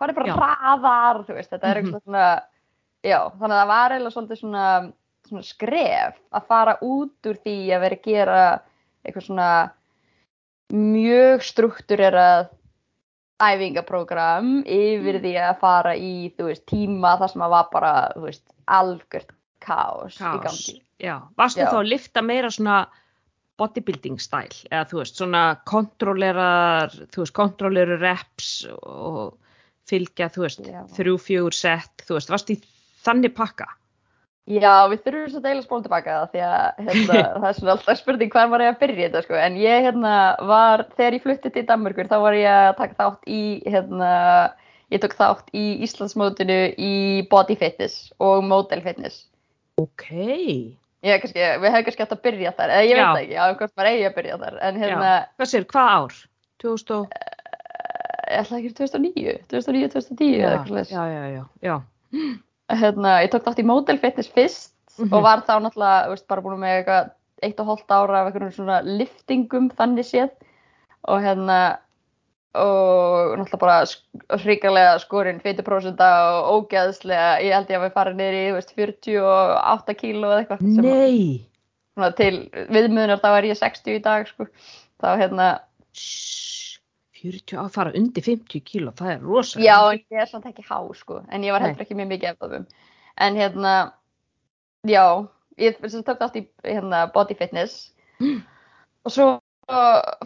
farið 0.00 0.20
bara 0.20 0.30
Já. 0.30 0.36
hraðar, 0.36 1.22
þú 1.26 1.36
veist, 1.36 1.50
þetta 1.52 1.68
er 1.68 1.80
Mhm. 1.80 1.86
eitthvað 1.86 2.04
svona 2.04 2.42
já, 3.02 3.18
þannig 3.38 3.56
að 3.56 3.60
það 3.60 3.72
var 3.72 3.92
eiginlega 3.92 4.14
svolítið 4.14 4.40
svona, 4.40 4.92
svona 5.28 5.42
skref 5.42 6.16
að 6.32 6.46
fara 6.46 6.78
út 6.82 7.28
úr 7.30 7.36
því 7.44 7.56
að 7.72 7.80
vera 7.80 7.96
að 7.96 8.02
gera 8.02 8.62
eitthvað 9.04 9.26
svona 9.26 9.50
mjög 10.72 11.44
struktúrerað 11.44 12.50
æfingaprógram 13.40 14.60
yfir 14.68 15.20
því 15.22 15.34
að 15.40 15.60
fara 15.62 15.94
í, 15.96 16.30
veist, 16.38 16.66
tíma 16.68 17.16
þar 17.20 17.32
sem 17.32 17.44
að 17.46 17.54
var 17.54 17.68
bara, 17.72 17.92
veist, 18.20 18.44
algjört 18.70 19.32
kaos, 19.64 20.18
í 20.20 20.40
gangi. 20.44 20.76
Já, 21.00 21.16
varstu 21.40 21.64
Já. 21.64 21.70
þá 21.72 21.78
að 21.80 21.90
lifta 21.94 22.24
meira 22.24 22.50
svona 22.52 22.80
bodybuilding 23.60 24.20
style 24.20 24.68
eða 24.70 24.86
þú 24.88 25.00
veist 25.00 25.20
svona 25.20 25.44
kontrollerar, 25.68 26.92
þú 27.12 27.24
veist 27.24 27.36
kontrolleru 27.36 27.98
reps 28.00 28.50
og 28.72 29.36
fylgja, 29.88 30.30
þú 30.32 30.44
veist, 30.44 30.70
þrjú, 30.96 31.16
fjögur 31.24 31.56
sett, 31.56 32.04
þú 32.06 32.18
veist, 32.18 32.32
varstu 32.32 32.56
í 32.56 32.60
þannig 33.04 33.34
pakka? 33.36 33.68
Já, 34.50 34.88
við 34.90 35.02
þurfum 35.04 35.28
svo 35.30 35.38
að 35.38 35.44
deila 35.46 35.62
spól 35.62 35.82
tilbaka 35.84 36.14
það 36.14 36.32
því 36.32 36.40
að 36.46 36.80
hérna, 36.86 37.18
það 37.36 37.44
er 37.50 37.56
svona 37.58 37.74
alltaf 37.76 37.98
spurning 38.00 38.32
hvað 38.32 38.50
var 38.50 38.64
ég 38.64 38.72
að 38.72 38.80
byrja 38.80 39.04
þetta 39.04 39.22
sko 39.26 39.38
en 39.38 39.58
ég 39.60 39.84
hérna 39.86 40.14
var, 40.50 40.82
þegar 40.96 41.16
ég 41.16 41.26
flutti 41.26 41.52
til 41.54 41.64
Danmörkur 41.68 42.10
þá 42.10 42.16
var 42.24 42.38
ég 42.38 42.50
að 42.50 42.70
taka 42.80 42.98
þátt 42.98 43.30
í 43.30 43.42
hérna, 43.70 44.10
ég 44.90 45.04
tók 45.04 45.14
þátt 45.20 45.54
í 45.54 45.64
Íslandsmótinu 45.86 46.58
í 46.74 46.94
body 47.30 47.58
fitness 47.60 48.10
og 48.18 48.42
model 48.48 48.82
fitness 48.86 49.28
Ok, 49.80 50.10
ég, 50.10 51.22
kannski, 51.22 51.38
við 51.38 51.70
hefum 51.70 51.86
kannski 51.86 52.04
hægt 52.04 52.18
að 52.18 52.24
byrja 52.26 52.54
þar 52.58 52.74
eða 52.74 52.88
ég 52.88 52.90
Já. 52.90 52.98
veit 52.98 53.06
það 53.06 53.22
ekki, 53.22 53.38
já, 53.38 53.44
um 53.46 53.58
hvort 53.62 53.78
maður 53.78 53.92
eigi 53.92 54.10
að 54.10 54.18
byrja 54.18 54.42
þar 54.42 54.60
en 54.66 54.82
hérna, 54.82 55.16
hvað 55.38 55.52
sér, 55.54 55.70
hvað 55.70 55.94
ár? 55.94 56.20
2000 56.66 56.96
og... 56.98 57.16
ég 58.26 58.42
ætla 58.42 58.58
ekki 58.58 58.76
2009 58.82 59.40
2009, 59.54 59.94
2010 59.94 60.36
eða 60.42 60.50
eitthvað 60.50 60.70
svoleiðis. 60.74 60.94
já, 60.98 61.02
já, 61.14 61.24
já, 61.38 61.44
já, 61.70 61.76
hérna, 62.76 63.20
ég 63.24 63.30
tók 63.32 63.44
þátt 63.46 63.62
í 63.62 63.66
model 63.66 63.98
fitness 63.98 64.30
fyrst 64.30 64.72
Mhm. 64.98 65.12
og 65.14 65.22
var 65.22 65.42
þá 65.46 65.54
náttúrulega, 65.64 66.08
veist, 66.10 66.26
bara 66.28 66.42
búin 66.44 66.58
með 66.60 66.74
eitthvað 66.84 67.10
eitt 67.42 67.60
og 67.60 67.66
hóllt 67.66 67.88
ára 67.94 68.20
af 68.20 68.26
einhvern 68.28 68.52
svona 68.52 68.80
liftingum 68.84 69.70
þannig 69.70 70.04
séð. 70.04 70.30
Og 71.08 71.22
hérna 71.24 71.78
og 72.54 73.38
náttúrulega 73.38 73.60
bara 73.62 74.38
hrikalega 74.42 74.98
skorinn 74.98 75.40
50% 75.40 76.00
og 76.02 76.66
ógeðslega, 76.66 77.38
ég 77.44 77.54
held 77.54 77.70
ég 77.70 77.78
að 77.78 77.84
við 77.86 77.94
farið 77.94 78.18
niður 78.18 78.38
í, 78.40 78.52
veist, 78.56 78.74
48 78.76 79.94
kíló 79.94 80.32
eða 80.32 80.40
eitthvað 80.42 80.58
sem 80.74 80.84
Nei, 80.84 81.46
svona, 81.94 82.10
til 82.18 82.50
viðmiðunar 82.74 83.22
þá 83.22 83.30
er 83.38 83.48
ég 83.52 83.60
60 83.60 83.94
í 83.94 84.02
dag, 84.02 84.26
sko. 84.26 84.48
Þá 85.00 85.08
hérna, 85.22 85.48
40 87.20 87.58
á 87.58 87.62
að 87.64 87.74
fara 87.76 87.94
undir 87.98 88.24
50 88.26 88.64
kíló, 88.66 88.94
það 88.96 89.12
er 89.14 89.26
rosa. 89.26 89.60
já, 89.60 89.76
en 89.92 90.00
ég 90.00 90.22
er 90.22 90.30
samt 90.30 90.48
ekki 90.50 90.64
há, 90.66 90.78
sko. 90.96 91.20
En 91.28 91.44
ég 91.46 91.54
var 91.54 91.64
heldur 91.64 91.84
ekki 91.84 91.98
mjög 91.98 92.14
mikið 92.14 92.32
eftir 92.32 92.64
en 93.20 93.36
hérna 93.36 93.74
já, 94.88 95.04
ég 95.60 95.76
tók 95.80 96.18
þátt 96.18 96.40
í 96.40 96.46
hérna, 96.64 97.06
body 97.12 97.36
fitness. 97.36 97.92
Og 99.04 99.12
svo 99.12 99.28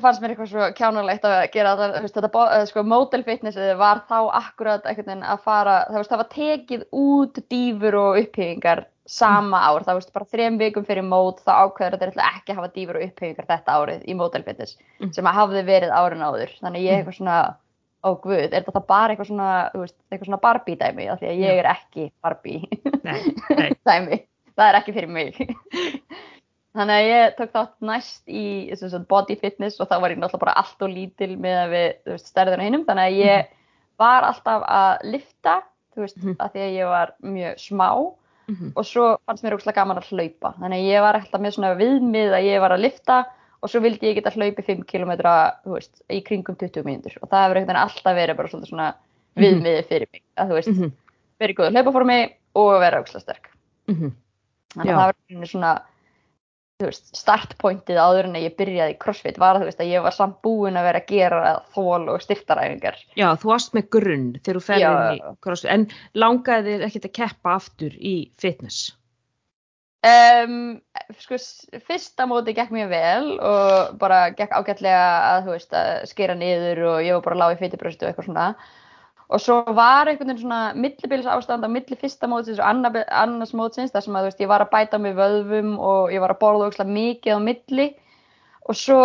fannst 0.01 0.23
mér 0.23 0.33
eitthvað 0.33 0.51
svo 0.51 0.67
kjánulegt 0.77 1.27
að 1.29 1.37
gera 1.53 1.75
þetta, 1.77 2.01
veist, 2.05 2.17
þetta 2.17 2.45
eh, 2.57 2.65
sko, 2.71 2.85
model 2.89 3.25
fitness 3.27 3.59
var 3.79 4.01
þá 4.09 4.19
akkurat 4.41 4.87
að 4.89 5.43
fara, 5.45 5.77
það, 5.91 5.99
veist, 5.99 6.13
það 6.13 6.23
var 6.23 6.31
tekið 6.33 6.87
út 7.01 7.41
dýfur 7.53 7.99
og 8.01 8.21
upphýfingar 8.23 8.85
sama 9.07 9.59
ár, 9.69 9.83
það 9.85 9.99
veist 9.99 10.13
bara 10.15 10.25
þrem 10.33 10.59
vikum 10.59 10.85
fyrir 10.89 11.05
mót 11.05 11.43
þá 11.45 11.51
ákveður 11.67 11.97
þetta 11.99 12.07
ætla 12.09 12.29
ekki 12.39 12.53
að 12.53 12.57
hafa 12.61 12.71
dýfur 12.75 12.97
og 12.97 13.03
upphýfingar 13.09 13.47
þetta 13.51 13.75
árið 13.77 14.05
í 14.09 14.15
model 14.17 14.43
fitness 14.47 14.79
Mm. 15.01 15.13
sem 15.13 15.25
að 15.29 15.35
hafði 15.35 15.63
verið 15.67 15.91
árin 15.93 16.23
áður. 16.25 16.53
Þannig 16.63 16.85
ég 16.87 16.99
eitthvað 17.03 17.17
svona, 17.19 17.57
ó 18.05 18.11
guð, 18.23 18.53
er 18.55 18.63
þetta 18.65 18.87
bara 18.87 19.13
eitthvað 19.15 19.29
svona, 19.29 19.49
veist, 19.75 19.97
eitthvað 20.11 20.27
svona 20.31 20.41
Barbie 20.41 20.77
dæmi 20.77 21.09
af 21.13 21.21
því 21.21 21.29
að 21.29 21.43
ég 21.45 21.59
er 21.61 21.69
ekki 21.75 22.07
Barbie 22.23 22.63
Nei, 23.05 23.35
nei, 23.59 23.71
dæmi, 23.89 24.21
það 24.57 24.69
er 24.71 24.79
ekki 24.81 24.95
fyrir 24.97 25.09
mig. 25.13 25.37
Þannig 26.75 26.97
að 26.99 27.07
ég 27.07 27.35
tók 27.39 27.53
þátt 27.55 27.75
næst 27.87 28.25
í 28.27 28.75
sagt, 28.75 29.05
body 29.07 29.37
fitness 29.39 29.79
og 29.81 29.87
þá 29.93 30.01
var 30.03 30.11
ég 30.11 30.19
náttúrulega 30.19 30.43
bara 30.43 30.57
allt 30.59 30.81
og 30.83 30.91
lítil 30.91 31.37
með 31.39 31.59
að 31.61 31.75
við 31.77 32.17
stærðina 32.25 32.65
hinnum 32.67 32.87
þannig 32.89 33.05
að 33.13 33.19
ég 33.21 33.53
var 34.03 34.27
alltaf 34.27 34.65
að 34.67 35.05
lifta 35.13 35.61
þú 35.95 36.03
veist, 36.03 36.17
Mhm. 36.19 36.35
af 36.41 36.51
því 36.53 36.65
að 36.65 36.75
ég 36.81 36.89
var 36.91 37.13
mjög 37.23 37.61
smá 37.63 37.89
mhm, 38.51 38.75
og 38.75 38.85
svo 38.89 39.07
fannst 39.27 39.45
mér 39.45 39.57
ógslag 39.57 39.75
gaman 39.79 40.01
að 40.01 40.11
hlaupa 40.13 40.55
þannig 40.59 40.83
að 40.83 40.91
ég 40.93 41.07
var 41.07 41.19
alltaf 41.21 41.41
með 41.41 41.57
svona 41.57 41.75
viðmið 41.79 42.37
að 42.37 42.47
ég 42.51 42.61
var 42.61 42.75
að 42.77 42.85
lifta 42.85 43.23
og 43.65 43.71
svo 43.73 43.81
vildi 43.81 44.11
ég 44.11 44.19
geta 44.19 44.35
hlaupið 44.35 44.67
5 44.69 44.85
km 44.85 45.13
veist, 45.65 46.03
í 46.13 46.21
kringum 46.27 46.57
20 46.61 46.85
mínútur 46.85 47.17
og 47.23 47.31
það 47.31 47.45
hefur 47.47 47.61
einhvern 47.61 47.73
veginn 47.73 47.83
alltaf 47.85 48.17
verið 48.19 48.37
bara 48.37 48.53
svolítið 48.53 48.73
svona 48.75 48.93
Mhm. 49.35 49.43
viðmiðið 49.43 49.89
fyrir 49.91 50.09
mig 50.13 50.23
að 50.39 50.51
þú 50.51 50.59
veist, 50.59 50.71
mhm, 50.71 50.93
verið 51.43 51.57
góð 51.59 51.73
hlaupaformi 51.75 52.19
og 52.55 52.73
vera 52.81 53.01
ógslag 53.03 53.25
sterk 53.25 53.51
mhm. 53.91 54.13
þannig 54.75 54.93
Já. 54.93 54.95
að 54.95 55.01
það 55.01 55.39
var 55.41 55.51
svona 55.51 55.73
þú 56.81 56.89
veist, 56.89 57.13
startpointið 57.15 58.01
áður 58.03 58.29
en 58.31 58.41
ég 58.41 58.57
byrjaði 58.59 58.97
í 58.97 58.99
crossfit 59.03 59.39
var 59.39 59.61
þú 59.61 59.69
veist 59.69 59.85
að 59.85 59.93
ég 59.93 60.05
var 60.05 60.17
samt 60.17 60.41
búin 60.43 60.81
að 60.81 60.89
vera 60.89 61.03
að 61.05 61.13
gera 61.13 61.55
þól 61.77 62.11
og 62.11 62.25
styrtaræfingar. 62.25 62.99
Já, 63.21 63.29
þú 63.39 63.53
varst 63.53 63.79
með 63.79 63.89
grunn 63.95 64.27
þegar 64.41 64.59
þú 64.59 64.67
ferði 64.67 64.91
inn 64.91 65.15
í 65.15 65.39
crossfit, 65.47 65.71
en 65.71 65.87
langaði 66.19 66.75
þér 66.75 66.87
ekkert 66.89 67.09
að 67.11 67.17
keppa 67.21 67.57
aftur 67.61 67.97
í 68.01 68.17
fitness? 68.43 68.93
um, 70.05 70.57
sko, 71.21 71.39
fyrsta 71.87 72.27
móti 72.29 72.55
gekk 72.57 72.73
mjög 72.75 72.93
vel 72.93 73.35
og 73.39 73.99
bara 74.01 74.29
gekk 74.37 74.55
ágætlega 74.57 75.05
að 75.31 75.47
þú 75.47 75.57
veist 75.57 75.77
að 75.79 75.93
skera 76.11 76.39
niður 76.39 76.83
og 76.93 76.99
ég 77.05 77.17
var 77.17 77.27
bara 77.29 77.41
lág 77.43 77.57
í 77.57 77.61
fytibröstu 77.63 78.05
og 78.05 78.13
eitthvað 78.13 78.29
svona 78.29 78.49
og 79.33 79.41
svo 79.41 79.61
var 79.77 80.09
einhvern 80.11 80.31
veginn 80.31 80.43
svona 80.43 80.61
millibils 80.77 81.29
ástand 81.31 81.65
á 81.65 81.69
milli 81.73 81.97
fyrsta 81.97 82.29
mótsins 82.29 82.61
og 82.61 82.69
anna, 82.69 82.91
annars 83.09 83.55
mótsins 83.57 83.95
þar 83.95 84.05
sem 84.05 84.17
að 84.17 84.27
þú 84.27 84.31
veist 84.31 84.43
ég 84.45 84.51
var 84.51 84.65
að 84.65 84.73
bæta 84.75 85.01
mig 85.01 85.17
vöðvum 85.17 85.77
og 85.81 86.13
ég 86.13 86.21
var 86.25 86.35
að 86.35 86.43
borða 86.43 86.69
ógslag 86.69 86.91
mikið 86.93 87.39
á 87.39 87.41
milli. 87.41 87.87
Og 88.65 88.77
svo 88.81 89.01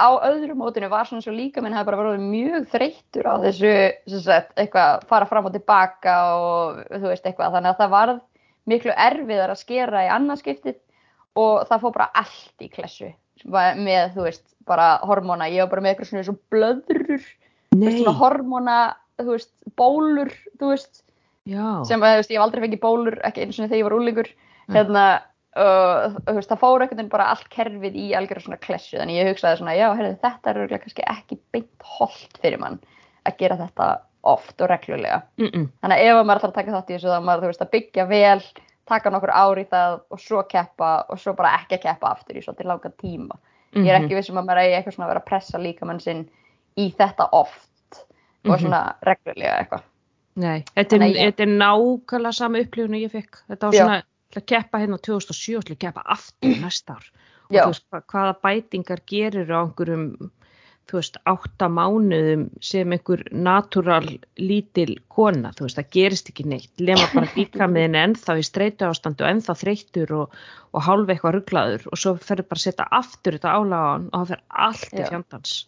á 0.00 0.08
öðru 0.28 0.56
mótinu 0.56 0.88
var 0.92 1.08
svona 1.08 1.24
svo 1.24 1.32
líka 1.32 1.62
minn 1.64 1.76
hefði 1.76 1.88
bara 1.90 2.00
verið 2.02 2.26
mjög 2.32 2.66
þreyttur 2.72 3.28
á 3.28 3.34
þessu 3.44 4.20
sagt, 4.24 4.52
eitthvað 4.60 5.06
fara 5.08 5.28
fram 5.28 5.48
og 5.48 5.54
tilbaka 5.56 6.16
og 6.36 6.82
þú 6.92 7.06
veist 7.06 7.24
eitthvað. 7.28 7.56
Þannig 7.56 7.72
að 7.72 7.80
það 7.80 7.94
varð 7.96 8.20
miklu 8.68 8.96
erfiðar 8.96 9.52
að 9.52 9.62
skera 9.62 10.06
í 10.06 10.12
annarskiptið 10.12 10.80
og 11.40 11.66
það 11.68 11.84
fór 11.84 11.94
bara 11.96 12.10
allt 12.22 12.64
í 12.64 12.70
klessu 12.72 13.12
með 13.44 14.16
þú 14.16 14.24
veist 14.26 14.44
bara 14.68 14.88
hormóna, 15.08 15.48
ég 15.48 15.64
var 15.64 15.70
bara 15.74 15.84
með 15.84 15.94
eitthvað 15.94 16.10
svona, 16.10 16.40
blöðrur 16.52 17.24
hormóna 18.20 18.78
þú 19.26 19.36
veist, 19.36 19.52
bólur 19.76 20.30
þú 20.60 20.70
veist, 20.74 21.02
já, 21.48 21.66
sem 21.88 22.02
að 22.02 22.14
þú 22.14 22.20
veist, 22.20 22.30
ég 22.30 22.38
hef 22.38 22.44
aldrei 22.46 22.62
fengið 22.66 22.84
bólur 22.84 23.18
ekki 23.24 23.44
einu 23.44 23.52
svona 23.56 23.68
þegar 23.68 23.82
ég 23.82 23.88
var 23.90 23.98
úlingur 23.98 24.30
Mm. 24.70 24.76
hérna, 24.76 25.04
og 25.58 26.18
þú 26.26 26.34
veist, 26.36 26.50
það 26.50 26.60
fór 26.62 26.82
einhvern 26.84 26.96
veginn 27.00 27.10
bara 27.10 27.30
allt 27.32 27.48
kerfið 27.50 27.96
í 27.98 28.06
algjörða 28.14 28.44
svona 28.44 28.60
klessu 28.62 28.98
þannig 29.00 29.18
ég 29.18 29.30
hugsaði 29.32 29.58
svona, 29.58 29.74
já, 29.74 29.88
heyrðu, 29.98 30.18
þetta 30.22 30.50
er 30.50 30.60
örugglega 30.60 30.84
kannski 30.84 31.06
ekki 31.10 31.38
beint 31.52 31.86
holdt 31.98 32.38
fyrir 32.42 32.62
mann 32.62 32.78
að 33.26 33.36
gera 33.42 33.58
þetta 33.58 33.88
oft 34.30 34.60
og 34.60 34.68
reglulega. 34.70 35.22
Mm 35.40 35.48
-mm. 35.48 35.68
þannig 35.82 35.96
að 35.96 36.04
ef 36.06 36.26
maður 36.26 36.38
ætlar 36.38 36.50
að 36.50 36.58
taka 36.60 36.74
þátt 36.76 36.90
í 36.90 36.94
þessu 36.94 37.08
þá 37.08 37.20
maður, 37.24 37.42
þú 37.42 37.50
veist, 37.50 37.62
að 37.62 37.70
byggja 37.74 38.06
vel 38.06 38.42
taka 38.90 39.10
nokkur 39.10 39.30
ár 39.30 39.58
í 39.58 39.64
það 39.70 40.00
og 40.10 40.20
svo 40.20 40.42
keppa 40.42 41.04
og 41.08 41.18
svo 41.18 41.32
bara 41.34 41.54
ekki 41.58 41.74
að 41.78 41.82
keppa 41.82 42.10
aftur 42.10 42.36
í 42.36 42.42
svolítið 42.42 42.66
langa 42.66 42.90
tíma. 43.02 43.34
Ég 43.74 43.86
er 43.86 44.00
ekki 44.00 44.16
vissum 44.18 44.38
að 44.38 44.46
maður 44.46 44.62
eigi 44.64 44.74
eitthvað 44.76 44.94
svona 44.94 45.06
að 45.06 45.10
vera 45.12 45.20
að 45.20 45.28
pressa 45.28 45.58
líkamann 45.58 46.00
sinn 46.00 46.28
í 46.76 46.90
þetta 46.98 47.28
oft 47.32 47.69
og 48.44 48.50
Mhm. 48.54 48.60
svona 48.64 48.82
reglulega 49.06 49.58
eitthvað 49.64 49.82
Nei, 50.40 50.64
þetta 50.76 50.94
er, 50.96 51.00
ég- 51.00 51.16
þetta 51.26 51.42
er 51.42 51.52
nákvæmlega 51.58 52.32
sama 52.34 52.58
upplifun 52.62 52.94
og 52.94 53.00
ég 53.02 53.10
fekk. 53.10 53.40
Þetta 53.50 53.66
var 53.66 53.72
svona, 53.74 54.02
að 54.36 54.46
keppa 54.46 54.78
hérna 54.78 54.96
á 54.96 55.00
2007, 55.02 55.62
til 55.66 55.74
að 55.74 55.78
keppa 55.80 56.02
aftur 56.06 56.54
næsta 56.64 56.94
ár. 56.96 57.04
Og 57.50 57.56
Já. 57.56 57.62
þú 57.64 57.66
veist, 57.72 57.84
hva- 57.90 58.02
hvaða 58.06 58.34
bætingar 58.40 59.00
gerir 59.10 59.50
á 59.50 59.58
einhverjum, 59.66 60.30
þú 60.88 60.92
veist, 60.96 61.16
átta 61.26 61.66
mánuðum 61.68 62.44
sem 62.62 62.90
einhver 62.92 63.24
natúral 63.32 64.06
lítil 64.38 64.96
kona, 65.10 65.50
þú 65.50 65.66
veist, 65.66 65.76
það 65.76 65.90
gerist 65.90 66.30
ekki 66.30 66.46
neitt. 66.46 66.70
Lema 66.78 67.10
bara 67.12 67.26
henni 67.76 67.98
ennþá 67.98 68.38
í 68.38 68.46
streitu 68.46 68.86
ástandu 68.86 69.26
og 69.26 69.30
ennþá 69.34 69.54
þreyttur 69.58 70.14
og, 70.22 70.30
og 70.72 70.80
hálfa 70.86 71.12
eitthvað 71.12 71.34
rugglaður 71.40 71.86
og 71.90 71.98
svo 71.98 72.14
ferður 72.16 72.48
bara 72.48 72.62
að 72.62 72.66
setja 72.70 72.86
aftur 72.90 73.32
þetta 73.36 73.50
álaga 73.58 73.82
á 73.82 73.92
hann 73.98 74.08
og 74.14 74.22
það 74.22 74.28
fer 74.28 74.42
allt 74.48 74.94
í 74.94 75.04
fjandans. 75.10 75.66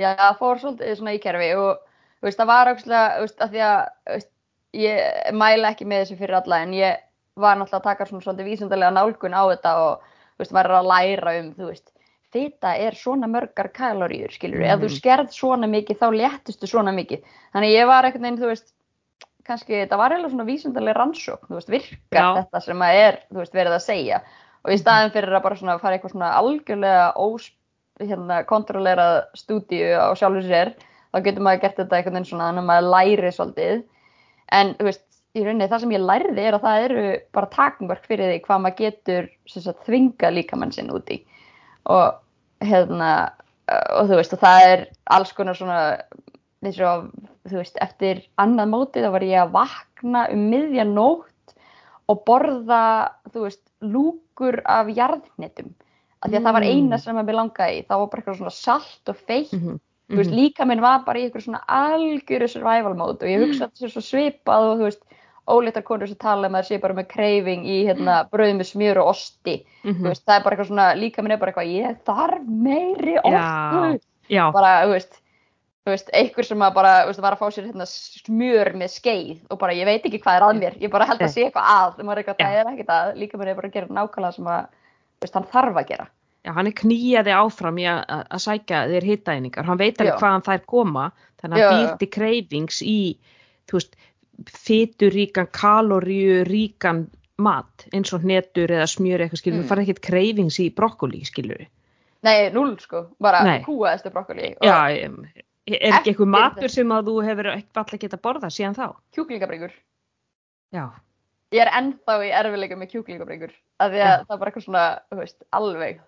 Já, 0.00 0.16
það 0.16 0.38
fór 0.40 0.58
svolítið 0.64 0.96
svona 0.96 1.14
í 1.14 1.20
kerfi 1.22 1.54
og 1.60 1.78
veist, 2.22 2.38
það 2.40 2.50
var 2.52 2.72
aukslega, 2.72 3.20
veist, 3.24 3.38
að 3.40 3.54
því 3.54 3.62
að 3.66 3.78
veist, 4.14 4.30
ég 4.72 5.32
mæla 5.34 5.70
ekki 5.74 5.86
með 5.88 6.04
þessu 6.04 6.18
fyrir 6.20 6.36
alla 6.40 6.58
en 6.62 6.74
ég 6.76 6.98
var 7.40 7.56
náttúrulega 7.56 7.80
að 7.80 7.88
taka 7.88 8.06
svona 8.06 8.22
svolítið 8.26 8.50
vísindarlega 8.50 8.90
nálgun 8.94 9.34
á 9.34 9.42
þetta 9.54 9.72
og 9.84 10.02
veist, 10.38 10.52
var 10.52 10.68
að 10.70 10.90
læra 10.90 11.36
um, 11.40 11.54
þú 11.56 11.70
veist, 11.70 11.88
fita 12.30 12.74
er 12.78 12.94
svona 12.94 13.26
mörgar 13.26 13.70
kaloríur, 13.74 14.30
skilur 14.30 14.62
ef 14.62 14.78
þú 14.78 14.86
Mhm. 14.90 14.98
skerð 15.00 15.32
svona 15.34 15.66
mikið 15.66 15.98
þá 15.98 16.06
léttustu 16.14 16.66
svona 16.70 16.92
mikið, 16.94 17.24
þannig 17.54 17.72
ég 17.74 17.86
var 17.90 18.04
einhvern 18.04 18.22
veginn, 18.22 18.38
þú 18.38 18.46
veist, 18.52 18.68
kannski, 19.44 19.72
þetta 19.82 19.96
var 19.98 20.12
eiginlega 20.12 20.30
svona 20.30 20.46
vísindarlega 20.46 20.98
rannsókn, 21.00 21.48
þú 21.48 21.54
veist, 21.58 21.68
virkar 21.72 22.20
Já. 22.22 22.34
þetta 22.44 22.60
sem 22.62 22.78
að 22.86 22.94
er, 23.00 23.18
þú 23.32 23.40
veist, 23.40 23.52
verið 23.54 23.74
að 23.74 23.82
segja 23.88 24.20
og 24.62 24.70
í 24.70 24.76
staðin 24.78 25.10
fyrir 25.10 25.32
að 25.34 25.42
bara 25.42 25.56
svona 25.56 25.78
fara 25.80 25.96
eitthvað 25.98 26.12
svona 26.12 26.30
algjörlega 26.36 27.12
ós, 27.16 27.50
hérna, 27.98 28.44
kontrollerað 28.44 29.24
stúdíu 29.34 29.96
á 29.98 30.12
sjálfur 30.14 30.46
sér 30.46 30.74
þá 31.10 31.22
getur 31.26 31.44
maður 31.46 31.62
gert 31.64 31.78
þetta 31.80 31.98
einhvern 31.98 32.18
veginn 32.18 32.28
svona 32.30 32.48
þannig 32.50 32.64
að 32.64 32.70
maður 32.70 32.90
læri 32.94 33.32
svolítið. 33.36 33.82
En 34.60 34.72
þú 34.78 34.88
veist, 34.88 35.04
í 35.34 35.44
rauninni 35.44 35.68
það 35.70 35.84
sem 35.84 35.94
ég 35.94 36.06
lærði 36.06 36.46
er 36.46 36.56
að 36.56 36.64
það 36.66 36.86
eru 36.86 37.04
bara 37.36 37.52
takmörk 37.54 38.08
fyrir 38.10 38.32
því 38.32 38.40
hvað 38.46 38.64
maður 38.64 38.80
getur 38.80 39.28
sagt, 39.46 39.84
þvinga 39.86 40.32
líkamann 40.34 40.74
sinn 40.74 40.90
út 40.94 41.10
í. 41.14 41.20
Og 41.90 42.66
hérna 42.66 43.10
og 43.70 44.10
þú 44.10 44.18
veist, 44.18 44.34
og 44.34 44.42
það 44.42 44.68
er 44.68 44.86
alls 45.14 45.32
konar 45.36 45.58
svona 45.58 45.82
eins 46.60 46.80
og, 46.84 47.10
þú 47.48 47.60
veist, 47.60 47.78
eftir 47.80 48.24
annað 48.42 48.72
mótið 48.74 49.06
þá 49.06 49.12
var 49.14 49.26
ég 49.26 49.44
að 49.44 49.52
vakna 49.54 50.24
um 50.34 50.42
miðja 50.50 50.84
nótt 50.88 51.54
og 52.10 52.24
borða, 52.26 52.82
þú 53.30 53.46
veist, 53.46 53.62
lúkur 53.80 54.58
af 54.68 54.90
jarðnetum 54.92 55.70
af 56.20 56.28
því 56.28 56.36
að 56.36 56.44
það 56.44 56.52
var 56.52 56.64
Mm. 56.66 56.74
eina 56.74 56.98
sem 57.00 57.16
að 57.16 57.24
mér 57.30 57.38
langaði 57.38 57.84
það 57.88 58.00
var 58.00 58.08
bara 58.10 58.20
eitthvað 58.20 58.40
svona 58.40 58.50
salt 58.52 59.08
og 59.08 59.16
feitt 59.16 59.52
Mm 59.54 59.78
þú 60.10 60.20
veist, 60.20 60.34
líka 60.34 60.66
minn 60.66 60.82
var 60.82 61.04
bara 61.06 61.20
í 61.20 61.26
eitthvað 61.26 61.46
svona 61.46 61.62
algjöru 61.70 62.48
survival 62.50 62.96
mode 62.98 63.24
og 63.24 63.30
ég 63.30 63.44
hugsa 63.44 63.66
að 63.66 63.70
þetta 63.70 63.86
sé 63.86 63.92
svo 63.94 64.02
svipað 64.04 64.66
og 64.66 64.76
þú 64.80 64.88
veist, 64.88 65.02
óléttar 65.50 65.86
konur 65.86 66.10
sem 66.10 66.20
tala 66.20 66.50
um 66.50 66.54
að 66.54 66.62
það 66.62 66.68
sé 66.68 66.80
bara 66.82 66.98
með 66.98 67.08
kreifing 67.10 67.64
í 67.66 67.78
hérna 67.88 68.20
brauð 68.30 68.52
með 68.58 68.70
smjör 68.70 69.00
og 69.02 69.14
osti. 69.14 69.56
Mhm. 69.84 70.02
þú 70.02 70.12
veist, 70.12 70.26
það 70.26 70.36
er 70.36 70.44
bara 70.44 70.56
eitthvað 70.56 70.70
svona, 70.70 70.88
líka 70.98 71.22
minn 71.22 71.32
er 71.32 71.42
bara 71.42 71.52
eitthvað 71.52 71.74
ég 71.74 71.98
þarf 72.06 72.46
meiri 72.68 73.16
orku. 73.22 74.00
Já, 74.30 74.44
bara, 74.54 74.84
þú 74.86 74.94
veist 74.94 75.20
þú 75.80 75.94
veist, 75.94 76.10
einhver 76.12 76.46
sem 76.46 76.62
að 76.62 76.74
bara, 76.76 76.92
þú 77.02 77.10
veist, 77.10 77.22
var 77.24 77.34
að 77.34 77.40
fá 77.40 77.46
sér 77.54 77.68
hérna 77.70 77.86
smjör 77.88 78.70
með 78.76 78.92
skeið 78.94 79.38
og 79.50 79.58
bara, 79.62 79.74
ég 79.74 79.88
veit 79.88 80.04
ekki 80.04 80.20
hvað 80.20 80.36
er 80.36 80.46
að 80.46 80.60
mér, 80.60 80.76
ég 80.82 80.92
bara 80.92 81.08
held 81.08 81.24
að 81.24 81.32
sé 81.32 81.46
eitthvað 81.46 81.70
að 81.72 82.02
er 82.04 82.20
eitthvað, 82.20 82.40
það 82.42 82.58
er 82.60 82.72
ekkert 82.74 82.92
að, 82.94 83.12
líka 83.16 83.40
minn 83.40 83.48
er 83.48 83.56
bara 83.58 83.70
að 83.70 83.76
gera 83.78 83.96
nákvæmlega 83.96 84.36
sem 84.36 84.50
að, 84.52 84.66
þú 85.16 85.24
veist, 85.24 85.38
hann 85.38 85.48
þarf 85.54 85.80
að 85.80 85.88
gera 85.88 86.06
Já, 86.44 86.52
hann 86.56 86.66
er 86.70 86.72
knýjaði 86.72 87.32
áfram 87.36 87.78
í 87.78 87.84
að, 87.84 88.24
sækja 88.40 88.84
þér 88.88 89.04
hittaeiningar, 89.10 89.66
hann 89.68 89.76
veit 89.80 89.98
alveg 90.00 90.16
hvaðan 90.22 90.44
þær 90.46 90.62
koma, 90.66 91.10
þannig 91.42 91.56
að 91.56 91.60
Já, 91.60 91.68
hann 91.70 91.80
já. 91.82 91.88
býr 91.90 91.98
til 92.00 92.08
kreifings 92.14 92.78
í, 92.82 92.94
þú 93.68 93.76
veist, 93.76 93.96
fyturíkan, 94.64 95.50
kaloríuríkan 95.52 97.02
mat, 97.40 97.84
eins 97.96 98.12
og 98.16 98.24
hnetur 98.24 98.72
eða 98.72 98.86
smjör 98.88 99.24
eitthvað 99.26 99.40
skilur, 99.42 99.58
Mm. 99.60 99.64
þú 99.64 99.68
farið 99.72 99.84
ekkert 99.88 100.02
kreifings 100.06 100.58
í 100.60 100.70
brokkoli 100.74 101.20
skilur. 101.24 101.66
nei, 102.22 102.50
null 102.52 102.76
sko, 102.78 103.06
bara 103.20 103.60
kúaðistu 103.64 104.10
brokkoli 104.12 104.54
Já, 104.62 104.90
em, 105.04 105.24
er 105.66 105.92
ekki 105.92 106.10
eitthvað 106.12 106.28
matur 106.28 106.68
sem 106.68 106.88
að 106.88 107.06
þú 107.08 107.14
hefur 107.24 107.46
alltaf 107.52 107.98
getað 107.98 108.20
borðað 108.20 108.52
síðan 108.56 108.76
þá? 108.76 108.96
kjúklingabringur 109.16 109.72
Já, 110.72 110.88
ég 111.54 111.62
er 111.64 111.70
ennþá 111.80 112.16
í 112.24 112.32
erfiðleika 112.40 112.78
með 112.78 112.92
kjúklingabringur 112.94 113.54
af 113.80 113.92
því 113.92 114.02
að 114.06 114.16
það 114.24 114.34
er 114.34 114.40
bara 114.42 114.50
eitthvað 114.50 114.66
svona, 114.66 114.86
þú 115.10 115.20
veist, 115.20 115.38
alveg 115.56 116.02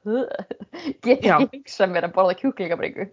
get 1.07 1.24
Já. 1.24 1.37
ekki 1.38 1.62
hugsað 1.62 1.94
mér 1.94 2.09
að 2.09 2.18
borða 2.18 2.37
kjúklingabringu. 2.42 3.09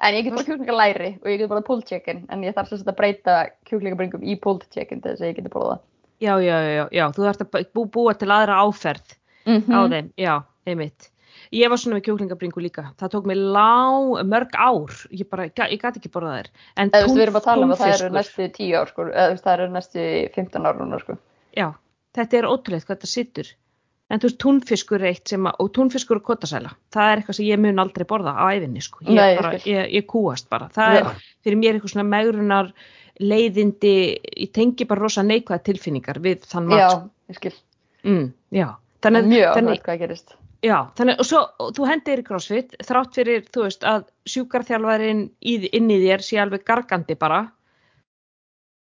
En 0.00 0.16
ég 0.16 0.24
get 0.24 0.36
bara 0.36 0.48
kjúklingalæri 0.48 1.12
og 1.20 1.28
ég 1.28 1.42
get 1.42 1.52
bara 1.52 1.64
pulled 1.64 1.86
chicken 1.88 2.24
en 2.32 2.44
ég 2.44 2.56
þarf 2.56 2.72
sagt 2.72 2.88
að 2.88 2.98
breyta 3.00 3.38
kjúklingabringum 3.68 4.24
í 4.24 4.36
pulled 4.40 4.66
chicken 4.72 5.02
til 5.04 5.12
þess 5.12 5.24
að 5.24 5.32
ég 5.32 5.40
geti 5.40 5.52
borða 5.52 5.78
já, 6.20 6.34
já, 6.40 6.56
já, 6.60 6.84
já, 6.92 7.06
þú 7.16 7.24
þarfst 7.24 7.46
að 7.46 7.70
bú, 7.74 7.86
búa 7.88 8.12
til 8.18 8.28
aðra 8.28 8.60
áferð 8.60 9.16
það 9.46 9.72
á 9.72 9.82
þeim, 9.94 10.12
já, 10.20 10.34
einmitt. 10.68 11.08
Ég 11.54 11.70
var 11.72 11.80
svona 11.80 11.96
með 11.96 12.04
kjúklingabringu 12.06 12.62
líka, 12.62 12.84
það 13.00 13.12
tók 13.14 13.26
mig 13.30 13.38
lá, 13.40 14.20
mörg 14.28 14.52
ár, 14.54 14.92
ég 15.16 15.26
bara, 15.30 15.48
ég, 15.48 15.56
ég 15.72 15.80
gæti 15.80 16.02
ekki 16.02 16.12
borða 16.12 16.36
þær. 16.36 16.50
En 16.76 16.92
eða 16.92 17.06
veist, 17.06 17.16
við 17.16 17.24
erum 17.24 17.38
að 17.40 17.46
tala 17.48 17.66
um 17.66 17.74
að 17.74 17.80
það 17.80 17.94
eru 17.96 18.10
næstu 18.14 18.48
10 18.58 18.76
ár 18.76 18.92
sko, 18.92 19.06
eða 19.08 19.40
það 19.40 19.54
eru 19.56 19.68
næstu 19.74 20.06
15 20.36 20.68
ár 20.68 20.78
núna 20.78 21.00
sko 21.02 21.16
Já, 21.56 21.72
þetta 22.16 22.38
er 22.40 22.48
ótrúlegt 22.50 22.86
hvað 22.86 22.96
þetta 23.00 23.10
sittur. 23.10 23.50
En 24.10 24.18
þú 24.18 24.26
veist, 24.26 24.38
túnfiskur 24.42 24.98
er 25.04 25.12
eitt 25.12 25.28
sem 25.30 25.44
að, 25.46 25.54
og 25.62 25.68
túnfiskur 25.76 26.18
og 26.18 26.24
kotasæla, 26.26 26.72
það 26.90 27.10
er 27.12 27.20
eitthvað 27.20 27.36
sem 27.38 27.46
ég 27.46 27.60
mun 27.62 27.78
aldrei 27.78 28.04
borða 28.10 28.32
á 28.34 28.44
æfinni, 28.50 28.82
sko. 28.82 29.04
Ég, 29.06 29.14
Nei, 29.14 29.36
bara, 29.38 29.52
ég, 29.62 29.92
ég 29.94 30.06
kúast 30.10 30.48
bara. 30.50 30.66
Það 30.74 30.94
Já. 30.96 31.00
er 31.04 31.20
fyrir 31.46 31.58
mér 31.60 31.76
eitthvað 31.78 31.92
svona 31.94 32.08
megrunar 32.10 32.72
leiðindi, 33.20 33.92
ég 34.40 34.50
tengi 34.56 34.86
bara 34.90 35.04
rosa 35.04 35.22
neikvæða 35.22 35.62
tilfinningar 35.68 36.18
við 36.24 36.42
þann 36.50 36.66
mat. 36.72 36.78
já, 36.80 36.88
sko. 36.90 37.10
ég 37.30 37.36
skil, 37.38 37.54
Mm, 38.02 38.32
já. 38.56 38.66
Þannig, 39.04 39.26
mjög 39.28 39.50
áhugað 39.54 39.82
hvað 39.84 39.98
gerist 40.00 40.34
já, 40.64 40.76
þannig, 40.96 41.18
og 41.20 41.26
svo, 41.28 41.40
og 41.60 41.70
þú 41.76 41.86
hendir 41.88 42.18
í 42.18 42.24
crossfit, 42.24 42.74
þrátt 42.84 43.14
fyrir, 43.14 43.42
þú 43.52 43.62
veist, 43.66 43.84
að 43.84 44.04
sjúkarþjálfarinn 44.26 45.22
í, 45.40 45.54
inn 45.72 45.90
í 45.90 45.98
þér 46.02 46.20
sé 46.24 46.36
alveg 46.40 46.64
gargandi 46.64 47.14
bara. 47.20 47.42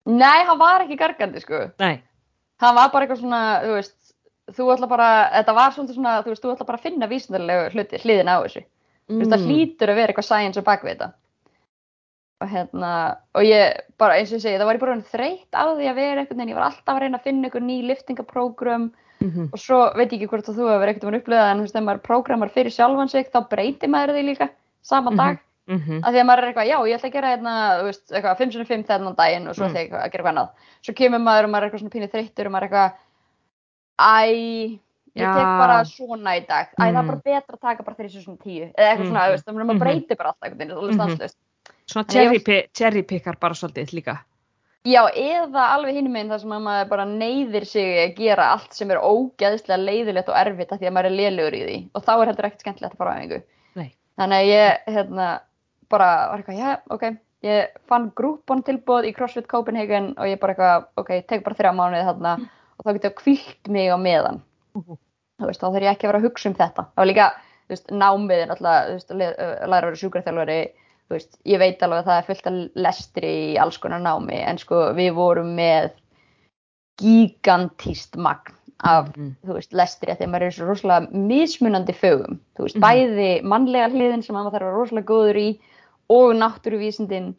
nei, 0.07 0.45
hann 0.49 0.59
var 0.59 0.83
ekki 0.85 0.97
gargandi 0.99 1.41
sko 1.45 1.61
Nei, 1.79 2.01
hann 2.63 2.77
var 2.79 2.91
bara 2.93 3.07
eitthvað 3.07 3.21
svona, 3.23 3.43
þú 3.65 3.73
veist 3.79 3.99
þú 4.53 4.69
ætla 4.75 4.89
bara, 4.91 5.09
þetta 5.39 5.55
var 5.57 5.73
svona 5.77 6.15
þú 6.23 6.33
veist, 6.33 6.43
þú 6.45 6.53
ætla 6.55 6.67
bara 6.69 6.79
að 6.81 6.87
finna 6.87 7.09
vísindalegu 7.11 7.69
hluti 7.75 8.01
hliðin 8.05 8.31
á 8.33 8.37
þessu 8.45 8.63
Þú 9.11 9.19
veist, 9.19 9.33
það 9.33 9.41
Mm. 9.43 9.49
hlýtur 9.51 9.91
að 9.91 9.99
vera 9.99 10.13
eitthvað 10.13 10.29
science 10.31 10.61
á 10.63 10.69
bakvið 10.69 10.93
þetta 10.95 11.09
og 12.43 12.49
hérna 12.51 12.91
og 13.39 13.45
ég, 13.47 13.77
bara 13.99 14.17
eins 14.19 14.33
og 14.33 14.39
ég 14.39 14.43
segi, 14.43 14.59
það 14.59 14.67
var 14.67 14.77
ég 14.79 14.83
bara 14.83 14.97
þreytt 15.13 15.55
á 15.55 15.63
því 15.79 15.87
að 15.91 15.99
vera 16.01 16.21
einhvern 16.23 16.39
veginn, 16.39 16.51
ég 16.53 16.59
var 16.59 16.67
alltaf 16.67 16.95
að 16.97 17.01
reyna 17.05 17.19
að 17.21 17.27
finna 17.29 17.47
einhver 17.49 17.63
ný 17.67 17.77
liftingaprógram 17.87 18.89
mhm, 19.23 19.49
og 19.53 19.59
svo 19.63 19.79
veit 19.95 20.11
ég 20.11 20.19
ekki 20.23 20.31
hvort 20.33 20.49
að 20.51 20.59
þú 20.59 20.71
hefur 20.73 20.91
ekkert 20.91 21.05
um 21.07 21.13
að 21.13 21.19
upplega 21.21 21.51
en 21.53 21.59
þú 21.63 21.67
veist, 21.69 21.77
ef 21.79 21.87
maður 21.87 22.03
prógramar 22.09 22.51
fyrir 22.55 22.75
sjálfan 22.75 23.11
sig 23.13 23.31
þá 23.31 23.39
breytir 23.53 23.93
maður 23.95 24.15
því 24.17 24.25
líka 24.31 24.49
sama 24.83 25.11
Mhm. 25.11 25.39
Dag 25.69 25.79
mhm, 25.79 26.01
að 26.03 26.13
því 26.13 26.21
að 26.23 26.27
maður 26.27 26.43
er 26.43 26.49
eitthvað, 26.53 26.69
já, 26.73 26.79
ég 26.89 26.97
ætla 26.99 27.09
að 27.09 27.13
gera 27.17 27.33
hérna, 27.37 27.53
þú 27.79 27.85
veist, 27.89 28.05
eitthvað 28.13 28.39
5x5 28.43 28.87
þennan 28.87 29.17
daginn 29.17 29.49
og 29.49 29.55
svo 29.55 29.65
Mm. 29.65 29.71
ætla 29.71 29.79
ég 29.79 29.85
eitthvað 29.87 30.03
að 30.03 30.11
gera 30.13 30.23
eitthvað 30.23 30.33
annað 30.33 30.49
svo 30.83 30.95
kemur 30.95 31.19
maður 31.23 31.45
og 31.45 31.51
maður 31.51 31.63
er 31.63 31.69
eitthvað 31.71 31.83
svona 31.83 31.95
pínu 31.97 32.11
þreyttur 32.13 32.47
og 32.47 32.53
maður 32.53 32.63
er 32.63 32.69
eitthvað 32.69 32.93
æ, 34.03 34.79
ég 35.13 35.29
tek 35.29 35.45
Já. 35.45 35.59
bara 35.61 35.77
svona 35.85 36.35
í 36.39 36.47
dag 36.49 36.67
æ, 36.73 36.83
það 36.83 36.89
er 36.89 36.93
Mm. 37.03 37.07
bara 37.07 37.23
betra 37.25 37.55
að 37.57 37.61
taka 37.61 37.83
bara 37.83 37.97
3.10 37.97 38.73
eða 38.75 38.91
eitthvað 38.91 39.07
svona, 39.07 39.21
Mhm. 39.23 39.29
þú 39.29 39.33
veist, 39.33 39.45
þannig 39.47 39.61
að 39.63 39.67
maður 39.67 39.79
Mhm. 39.79 39.85
breytir 39.85 40.17
bara 40.17 40.29
alltaf 40.33 40.43
einhvern 40.43 40.59
veginn, 40.59 40.73
það 40.73 40.83
er 40.83 40.91
Mhm. 40.91 40.99
stanslust 40.99 41.37
svona 41.87 42.03
En 42.03 42.07
ég 42.07 42.13
cherry, 42.13 42.39
pi 42.39 42.69
cherry 42.73 43.03
pickar 43.03 43.39
bara 43.41 43.55
svolítið 43.55 43.93
líka 43.95 44.19
Já, 44.85 45.07
eða 45.15 45.79
alveg 45.79 45.95
hinum 45.95 46.11
meginn 46.13 46.29
þar 46.29 46.41
sem 46.41 46.51
að 46.51 46.63
maður 46.63 46.89
bara 46.89 47.05
neyðir 47.05 47.65
sig 47.67 48.11
að 48.11 48.17
gera 48.17 48.51
allt 48.51 48.73
sem 48.75 48.91
er 48.91 48.97
ógeðslega 48.99 49.79
leiðilegt 49.79 50.29
og 50.29 50.35
erfitt 50.35 50.73
af 50.73 50.81
því 50.81 50.87
að 50.89 50.93
maður 50.93 51.07
er 51.07 51.11
lélugur 51.11 51.55
í 51.55 51.63
því 51.63 51.91
og 51.95 52.03
þá 52.05 52.11
er 52.21 52.27
heldur 52.27 52.45
ekkert 52.49 52.61
skemmtilegt 52.65 52.95
að 52.95 52.97
fara 52.99 53.15
á. 53.15 53.43
Nei. 53.77 53.95
Þannig 54.19 54.39
að 54.43 54.49
ég, 54.51 54.79
hérna, 54.89 55.41
bara 55.93 56.09
var 56.33 56.41
eitthvað, 56.43 56.59
já, 56.59 56.73
ok, 56.97 57.05
ég 57.47 57.79
fann 57.91 58.11
grúpon 58.19 58.65
tilbúð 58.67 59.09
í 59.11 59.15
CrossFit 59.17 59.49
Copenhagen 59.51 60.13
og 60.17 60.29
ég 60.31 60.41
bara 60.43 60.55
eitthvað, 60.55 60.89
ok, 61.03 61.15
tek 61.29 61.45
bara 61.47 61.59
þrjá 61.59 61.73
mánuði 61.79 62.05
þarna 62.09 62.35
og 62.43 62.85
þá 62.87 62.93
getur 62.97 63.11
ég 63.11 63.17
kvílt 63.23 63.73
mig 63.75 63.91
á 63.93 63.99
meðan. 64.01 64.43
Mhm. 64.79 64.99
Þú 65.43 65.49
veist, 65.49 65.61
þá 65.63 65.67
þarf 65.73 65.83
ég 65.83 65.91
ekki 65.93 66.07
að 66.07 66.13
vera 66.13 66.21
að 66.23 66.27
hugsa 66.29 66.49
um 66.49 66.55
þetta. 66.55 66.85
Það 66.93 67.03
var 67.03 67.11
líka, 67.11 67.27
þú 67.67 67.75
veist, 67.75 67.89
námiðin 68.03 68.53
alltaf, 68.55 68.87
þú 68.87 68.93
veist, 68.93 69.11
að 69.11 69.23
að 69.23 69.69
læra 69.73 69.83
að 69.83 69.89
vera 69.91 70.01
sjúkraþjálfari, 70.03 70.61
þú 71.09 71.17
veist, 71.17 71.39
ég 71.45 71.59
veit 71.59 71.83
alveg 71.83 71.99
að 71.99 72.07
það 72.11 72.19
er 72.21 72.29
fullt 72.29 72.47
af 72.47 72.59
lestri 72.87 73.33
í 73.53 73.59
alls 73.59 73.79
konar 73.83 74.01
námi, 74.05 74.39
en 74.47 74.59
sko, 74.63 74.83
við 74.95 75.15
vorum 75.19 75.51
með 75.57 75.91
gigantíst 77.03 78.17
magn 78.17 78.55
af, 78.83 79.09
Mhm, 79.17 79.37
þú 79.47 79.55
veist, 79.55 79.73
lestri, 79.73 80.11
að 80.13 80.27
maður 80.27 80.43
er 80.47 80.51
svo 80.51 80.67
rosalega 80.67 81.11
mismunandi 81.13 81.95
fögum, 81.95 82.39
þú 82.57 82.65
veist, 82.67 82.77
Mhm. 82.77 82.83
bæði 82.83 83.43
mannlega 83.43 83.91
hliðin 83.91 84.25
sem 84.25 84.35
maður 84.35 84.51
þarf 84.51 84.55
að 84.55 84.59
vera 84.61 84.77
rosalega 84.79 85.07
góður 85.07 85.37
í 85.37 85.61
og 86.11 86.33
náttúruvísindin 86.39 87.35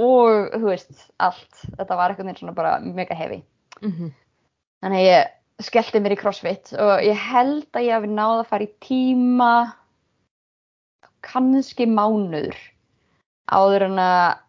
og, 0.00 0.50
þú 0.54 0.66
veist, 0.68 1.06
allt. 1.22 1.64
Þetta 1.78 1.96
var 1.98 2.12
eitthvað 2.14 2.38
svona 2.38 2.54
bara 2.56 2.76
mega 2.80 3.14
hefi. 3.14 3.42
mhm, 3.82 4.12
Þannig 4.84 5.00
að 5.00 5.08
ég 5.08 5.64
skellti 5.64 6.00
mér 6.02 6.12
í 6.12 6.18
crossfit 6.20 6.72
og 6.76 7.02
ég 7.06 7.16
held 7.30 7.68
að 7.72 7.86
ég 7.86 7.94
hafi 7.94 8.10
náð 8.10 8.40
að 8.42 8.48
fara 8.50 8.66
í 8.66 8.72
tíma 8.84 9.50
kannski 11.24 11.86
mánuður 11.88 12.56
áður 13.54 13.86
en 13.88 14.00
að 14.02 14.40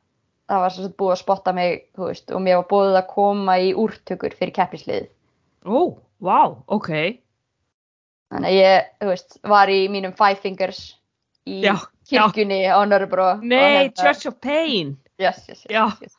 það 0.50 0.62
var 0.64 0.74
sagt 0.76 0.98
búið 1.00 1.14
að 1.16 1.22
spotta 1.22 1.54
mig, 1.58 1.78
veist, 1.98 2.32
og 2.32 2.42
mér 2.44 2.60
var 2.62 2.68
búið 2.70 2.98
að 3.00 3.08
koma 3.14 3.56
í 3.62 3.72
úrtökur 3.74 4.36
fyrir 4.38 4.54
keppislið. 4.56 5.08
ó, 5.66 5.96
vá, 6.22 6.42
ok 6.68 6.92
Þannig 8.34 8.50
að 8.50 8.58
ég, 8.58 8.88
þú 9.00 9.10
veist, 9.12 9.38
var 9.46 9.72
í 9.72 9.80
mínum 9.94 10.14
Five 10.18 10.42
Fingers 10.42 10.80
í 11.46 11.62
Já, 11.64 11.76
kirkjunni 12.10 12.60
á 12.70 12.80
Nörbró. 12.88 13.28
nei, 13.42 13.90
Church 13.98 14.28
of 14.30 14.40
Pain 14.42 14.96
Yes, 15.18 15.46
yes, 15.48 15.66
yes. 15.70 16.16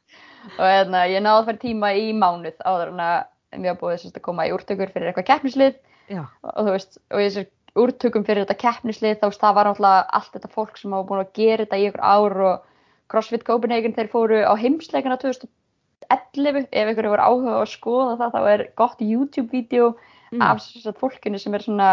Og 0.56 0.64
hérna, 0.64 1.02
ég 1.10 1.20
náði 1.20 1.40
að 1.42 1.48
fara 1.50 1.58
tíma 1.60 1.90
í 1.98 2.12
mánuð 2.16 2.56
áður 2.64 2.92
en 2.94 3.02
að 3.04 3.60
mér 3.60 3.76
búið 3.80 3.98
sagt, 4.00 4.16
að 4.16 4.22
koma 4.24 4.46
í 4.48 4.52
úrtökur 4.54 4.92
fyrir 4.94 5.10
eitthvað 5.10 5.26
keppislið 5.32 5.74
já, 6.08 6.22
og 6.42 6.60
þú 6.64 6.72
veist, 6.76 6.98
og 7.12 7.20
ég 7.20 7.32
sér 7.34 7.46
úrtökum 7.76 8.24
fyrir 8.24 8.46
þetta 8.46 8.56
keppnislið, 8.62 9.18
þá 9.20 9.26
það 9.36 9.54
var 9.58 9.68
náttúrulega 9.68 10.06
allt 10.16 10.32
þetta 10.32 10.52
fólk 10.54 10.78
sem 10.80 10.94
hafa 10.96 11.08
búin 11.10 11.20
að 11.24 11.32
gera 11.36 11.66
þetta 11.66 11.80
í 11.82 11.86
ykkur 11.90 12.04
ár 12.08 12.36
og 12.46 12.64
CrossFit 13.12 13.44
Copenhagen 13.44 13.92
þeir 13.98 14.08
fóru 14.14 14.38
á 14.48 14.52
heimsleikana 14.56 15.18
2011 15.20 16.68
ef 16.72 16.90
ykkur 16.94 17.08
hefur 17.10 17.22
áhuga 17.26 17.56
að 17.60 17.70
skoða 17.74 18.16
það, 18.20 18.32
þá 18.36 18.52
er 18.54 18.66
gott 18.80 19.02
YouTube-vídeó 19.04 19.94
Mm. 20.32 20.42
af 20.42 20.58
sagt, 20.60 20.98
fólkinu 20.98 21.38
sem 21.38 21.54
er 21.54 21.62
svona 21.62 21.88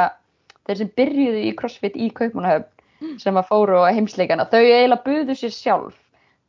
þeir 0.66 0.78
sem 0.80 0.88
byrjuðu 0.98 1.42
í 1.46 1.52
CrossFit 1.54 1.94
í 2.02 2.08
Kaupmannahöfn. 2.18 2.66
Sem 3.22 3.38
að 3.40 3.48
fóru 3.50 3.80
á 3.84 3.92
heimsleikana. 3.94 4.48
Þau 4.52 4.62
eiginlega 4.64 5.04
buðu 5.06 5.38
sér 5.40 5.54
sjálf. 5.56 5.96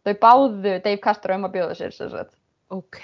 Þau 0.04 0.14
báðu 0.20 0.74
Dave 0.84 0.98
Castro 1.02 1.36
um 1.38 1.46
að 1.48 1.54
bjóða 1.58 1.78
sér 1.78 1.94
sem 1.96 2.10
sagt. 2.12 2.34
ok. 2.74 3.00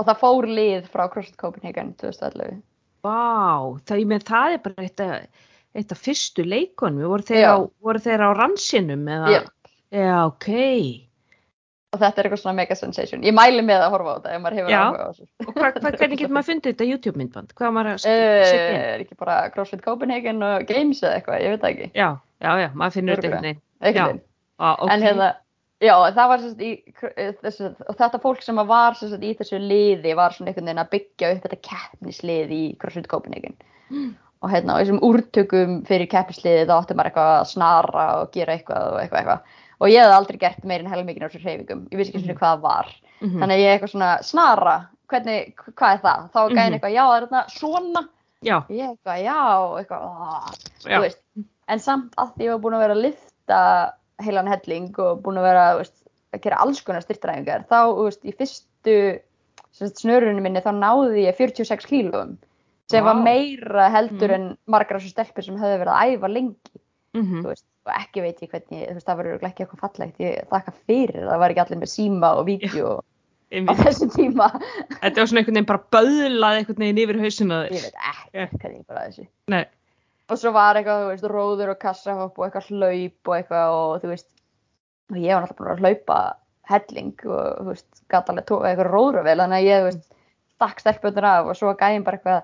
Og 0.00 0.06
það 0.08 0.20
fór 0.22 0.46
lið 0.48 0.86
frá 0.88 1.08
CrossFit 1.12 1.36
Copenhagen 1.36 1.94
2011 2.00 2.60
vá, 3.04 3.76
það, 3.88 4.02
með 4.08 4.24
það 4.28 4.54
er 4.54 4.62
bara 4.64 4.84
eitt 4.86 5.02
af, 5.04 5.44
eitt 5.76 5.92
af 5.94 6.00
fyrstu 6.04 6.44
leikunum. 6.46 7.06
Voru 7.10 7.26
þeir, 7.26 7.46
á, 7.48 7.56
voru 7.84 8.02
þeir 8.04 8.24
á 8.24 8.30
ransinum 8.36 9.06
eða, 9.08 9.30
Já. 9.34 9.40
já, 9.92 10.16
ok 10.26 10.48
og 11.90 11.98
þetta 11.98 12.20
er 12.22 12.26
eitthvað 12.28 12.40
svona 12.44 12.56
mega 12.60 12.76
sensation 12.78 13.24
ég 13.26 13.34
mæli 13.34 13.62
með 13.66 13.82
að 13.86 13.92
horfa 13.96 14.12
á 14.12 14.16
þetta 14.20 14.34
ef 14.36 14.42
maður 14.44 14.58
hefur 14.60 14.74
áhuga 14.78 15.02
á 15.02 15.08
þessu 15.10 15.26
og 15.48 15.52
hva, 15.56 15.70
hva, 15.74 15.92
hvernig 15.98 16.20
getur 16.20 16.34
maður 16.36 16.48
fundið 16.52 16.72
þetta 16.74 16.88
YouTube 16.90 17.18
myndband 17.22 17.54
hvað 17.58 17.74
maður 17.76 17.92
að 17.92 18.06
Eh, 18.10 18.46
setja 18.46 18.70
inn 18.70 18.84
er 18.94 19.04
ekki 19.04 19.18
bara 19.18 19.36
CrossFit 19.54 19.82
Copenhagen 19.84 20.42
og 20.46 20.66
Games 20.70 21.02
eða 21.02 21.16
eitthvað, 21.18 21.42
ég 21.44 21.54
veit 21.56 21.64
það 21.64 21.70
ekki 21.74 21.88
já, 21.98 22.08
já, 22.46 22.50
já, 22.62 22.68
maður 22.78 22.96
finnur 22.98 23.18
þetta 23.18 23.30
einhvern 23.30 23.46
veginn 23.48 23.60
Já. 23.60 23.88
Einhvern 23.90 24.10
veginn. 24.12 24.24
Á, 24.60 24.68
ok. 24.76 24.90
en 24.92 25.04
hérna, 25.08 25.28
já, 25.80 25.94
það 26.20 26.30
var 26.30 26.42
sérst 26.44 26.62
í 26.62 26.70
þessu, 27.40 27.68
og 27.88 27.96
þetta 28.04 28.20
fólk 28.22 28.42
sem 28.44 28.62
var 28.70 28.98
sérst 29.00 29.22
í 29.24 29.30
þessu 29.38 29.60
liði 29.64 30.12
var 30.18 30.34
svona 30.36 30.50
einhvern 30.52 30.68
veginn 30.70 30.82
að 30.84 30.90
byggja 30.94 31.30
upp 31.34 31.46
þetta 31.46 31.60
keppnislið 31.70 32.52
í 32.52 32.64
CrossFit 32.82 33.08
Copenhagen 33.10 33.56
Mm. 33.90 34.12
og 34.44 34.52
hérna, 34.52 34.76
á 34.76 34.80
þessum 34.84 35.00
úrtökum 35.02 35.72
fyrir 35.88 36.06
keppnisliði 36.12 36.68
þá 36.68 36.76
átti 36.76 36.94
maður 36.94 37.08
eitthvað 37.10 37.30
að 37.40 37.48
snara 37.50 38.04
og 38.20 38.28
gera 38.36 38.54
eitthvað 38.54 38.84
og 38.92 39.00
eitthvað, 39.02 39.18
eitthvað. 39.24 39.56
Og 39.80 39.88
ég 39.88 40.00
hef 40.04 40.12
aldrei 40.14 40.38
gert 40.38 40.64
meir 40.64 40.80
en 40.84 40.90
helmingin 40.92 41.22
á 41.24 41.28
þessu 41.28 41.42
hreyfingum 41.44 41.86
ég 41.90 41.96
vissi 42.00 42.12
ekki 42.12 42.22
svona 42.26 42.38
hvað 42.38 42.56
það 42.56 42.60
var 42.66 42.86
Mhm. 43.20 43.38
þannig 43.40 43.56
að 43.56 43.62
ég 43.64 43.72
eitthvað 43.74 43.92
svona 43.94 44.10
snara 44.22 44.76
hvernig, 45.10 45.54
hvað 45.76 45.92
er 45.94 46.00
það? 46.04 46.30
Þá 46.32 46.38
er 46.40 46.50
gæðin 46.54 46.70
Mhm. 46.70 46.74
eitthvað, 46.80 46.94
já 46.94 47.04
það 47.04 47.16
er 47.16 47.26
þarna 47.26 47.42
svona 47.50 48.08
já, 48.42 48.56
ég 48.70 48.84
eitthvað, 48.90 49.18
já, 49.24 49.38
eitthvað 49.80 50.04
já, 50.84 51.44
en 51.68 51.78
samt 51.78 52.14
að 52.16 52.34
því 52.36 52.44
ég 52.44 52.50
var 52.50 52.58
búin 52.64 52.74
að 52.78 52.84
vera 52.84 52.94
að 52.94 53.02
lifta 53.04 53.92
heilan 54.22 54.48
helling 54.48 54.98
og 54.98 55.22
búin 55.22 55.38
að 55.38 55.42
vera 55.48 55.76
veist, 55.78 55.96
að 56.32 56.40
gera 56.42 56.56
alls 56.60 56.80
konar 56.82 57.02
styrtaræfingar 57.02 57.66
þá, 57.68 57.78
veist, 58.04 58.22
í 58.24 58.32
fyrstu 58.36 59.20
snörunum 59.72 60.42
minni 60.42 60.60
þá 60.60 60.72
náði 60.76 61.24
ég 61.26 61.36
46 61.36 61.86
kílóum 61.86 62.36
sem 62.90 63.04
var 63.04 63.14
Vá. 63.14 63.22
meira 63.22 63.88
heldur 63.90 64.28
Mhm. 64.28 64.34
en 64.34 64.58
margar 64.66 64.96
af 64.96 65.02
þessu 65.02 65.12
stelpur 65.14 65.44
sem 65.44 65.56
höfðu 65.56 65.78
verið 65.84 65.94
að 65.94 66.18
æfa 66.18 66.28
lengi 66.32 66.80
mhm, 67.14 67.42
þú 67.42 67.46
veist, 67.48 67.64
ekki 67.88 68.22
veit 68.24 68.42
ég 68.44 68.50
hvernig 68.52 68.82
þú 68.88 68.94
veist, 68.96 69.06
það 69.08 69.20
örugglega 69.24 69.50
ekki 69.50 69.64
eitthvað 69.64 69.84
fallegt. 69.86 70.20
Ég 70.20 70.48
þakka 70.50 70.74
fyrir, 70.86 71.22
það 71.26 71.40
var 71.42 71.54
ekki 71.54 71.62
allir 71.64 71.80
með 71.80 71.92
síma 71.94 72.32
og 72.36 72.46
vídeo 72.46 72.92
á 73.50 73.72
þessum 73.80 74.12
tíma. 74.14 74.48
Þetta 75.00 75.16
var 75.22 75.30
svona 75.30 75.40
einhvern 75.40 75.56
veginn 75.56 75.70
bara 75.70 75.84
böðlað 75.96 76.58
einhvern 76.60 76.84
veginn 76.84 77.02
yfir 77.04 77.20
hausinu 77.24 77.60
ég 77.70 77.86
veit 77.86 77.96
ekki 78.12 78.60
hvernig 78.60 78.76
ég 78.76 78.86
bara 78.86 79.06
þessu. 79.08 79.26
Nei, 79.50 79.64
og 80.30 80.38
svo 80.38 80.52
var 80.54 80.78
eitthvað, 80.78 81.02
þú 81.06 81.08
veist, 81.14 81.26
róður 81.32 81.72
og 81.74 81.80
kassahopp 81.82 82.38
og 82.38 82.46
eitthvað 82.46 82.70
hlaup 82.70 83.32
og 83.32 83.38
eitthvað 83.38 83.74
og 83.80 83.96
þú 84.04 84.12
veist, 84.12 84.28
og 85.10 85.18
ég 85.18 85.34
var 85.34 85.42
náttúrulega 85.48 85.58
búin 85.58 85.72
að 85.74 85.82
hlaupa 85.82 86.20
helling 86.70 87.26
og 87.26 87.42
þú 87.58 87.68
veist, 87.72 87.90
gæti 88.12 88.30
alveg 88.30 88.46
tóka 88.46 88.70
eitthvað 88.70 88.92
róðravel. 88.94 89.38
Þannig 89.42 89.58
að 89.58 89.66
ég, 89.66 89.80
þú 89.80 89.88
veist, 89.90 90.06
stakk 90.54 90.82
stelpunir 90.84 91.26
af 91.26 91.50
og 91.50 91.56
svo 91.58 91.74
gæðin 91.80 92.06
bara 92.06 92.20
eitthvað 92.20 92.42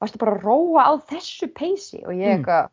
varstu 0.00 0.20
bara 0.22 0.36
að 0.38 0.44
róa 0.46 0.82
á 0.88 0.92
þessu 1.10 1.50
peysi? 1.52 2.00
Og 2.06 2.14
ég 2.14 2.24
Mm. 2.30 2.38
eitthvað, 2.38 2.70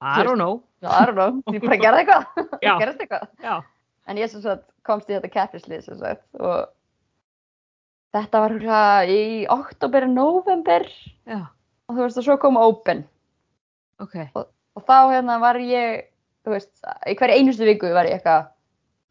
I 0.00 0.22
don't 0.22 0.36
know. 0.38 0.62
I 0.82 1.04
don't 1.08 1.16
know, 1.16 1.40
ég 1.54 1.62
bara 1.64 1.78
gerði 1.80 2.02
eitthvað. 2.04 2.40
Já. 2.66 2.72
gerðist 2.82 3.04
eitthvað, 3.04 3.62
en 4.06 4.18
ég 4.20 4.30
sem 4.30 4.42
sagt 4.44 4.66
komst 4.86 5.08
í 5.10 5.16
þetta 5.16 5.30
keppnislið 5.32 5.86
sem 5.86 5.96
sagt 5.98 6.26
og 6.38 6.68
þetta 8.14 8.42
var 8.44 8.54
hérna 8.54 8.82
í 9.10 9.22
oktober, 9.50 10.06
november 10.08 10.84
já, 11.26 11.40
og 11.88 11.96
þú 11.96 12.02
veist, 12.04 12.20
og 12.20 12.26
svo 12.28 12.36
kom 12.40 12.60
open. 12.60 13.02
Ok. 14.04 14.18
Og 14.36 14.84
þá 14.84 14.96
hérna 15.16 15.40
var 15.42 15.58
ég 15.64 16.06
þú 16.46 16.54
veist, 16.54 16.72
í 17.08 17.16
hverju 17.18 17.40
einustu 17.40 17.66
viku 17.66 17.90
var 17.96 18.06
ég 18.08 18.20
eitthvað 18.20 18.50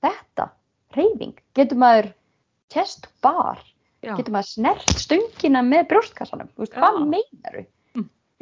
þetta, 0.05 0.49
reyfing, 0.95 1.35
getur 1.57 1.81
maður 1.81 2.11
chest 2.71 3.09
bar, 3.25 3.59
já, 4.05 4.13
getur 4.15 4.37
maður 4.37 4.51
snert 4.53 4.95
stöngina 5.01 5.65
með 5.65 5.89
brjóstkassanum, 5.91 6.47
þú 6.55 6.63
veist, 6.63 6.77
hvað 6.77 7.01
Já. 7.01 7.07
meinar 7.17 7.65
Mm. 7.65 7.71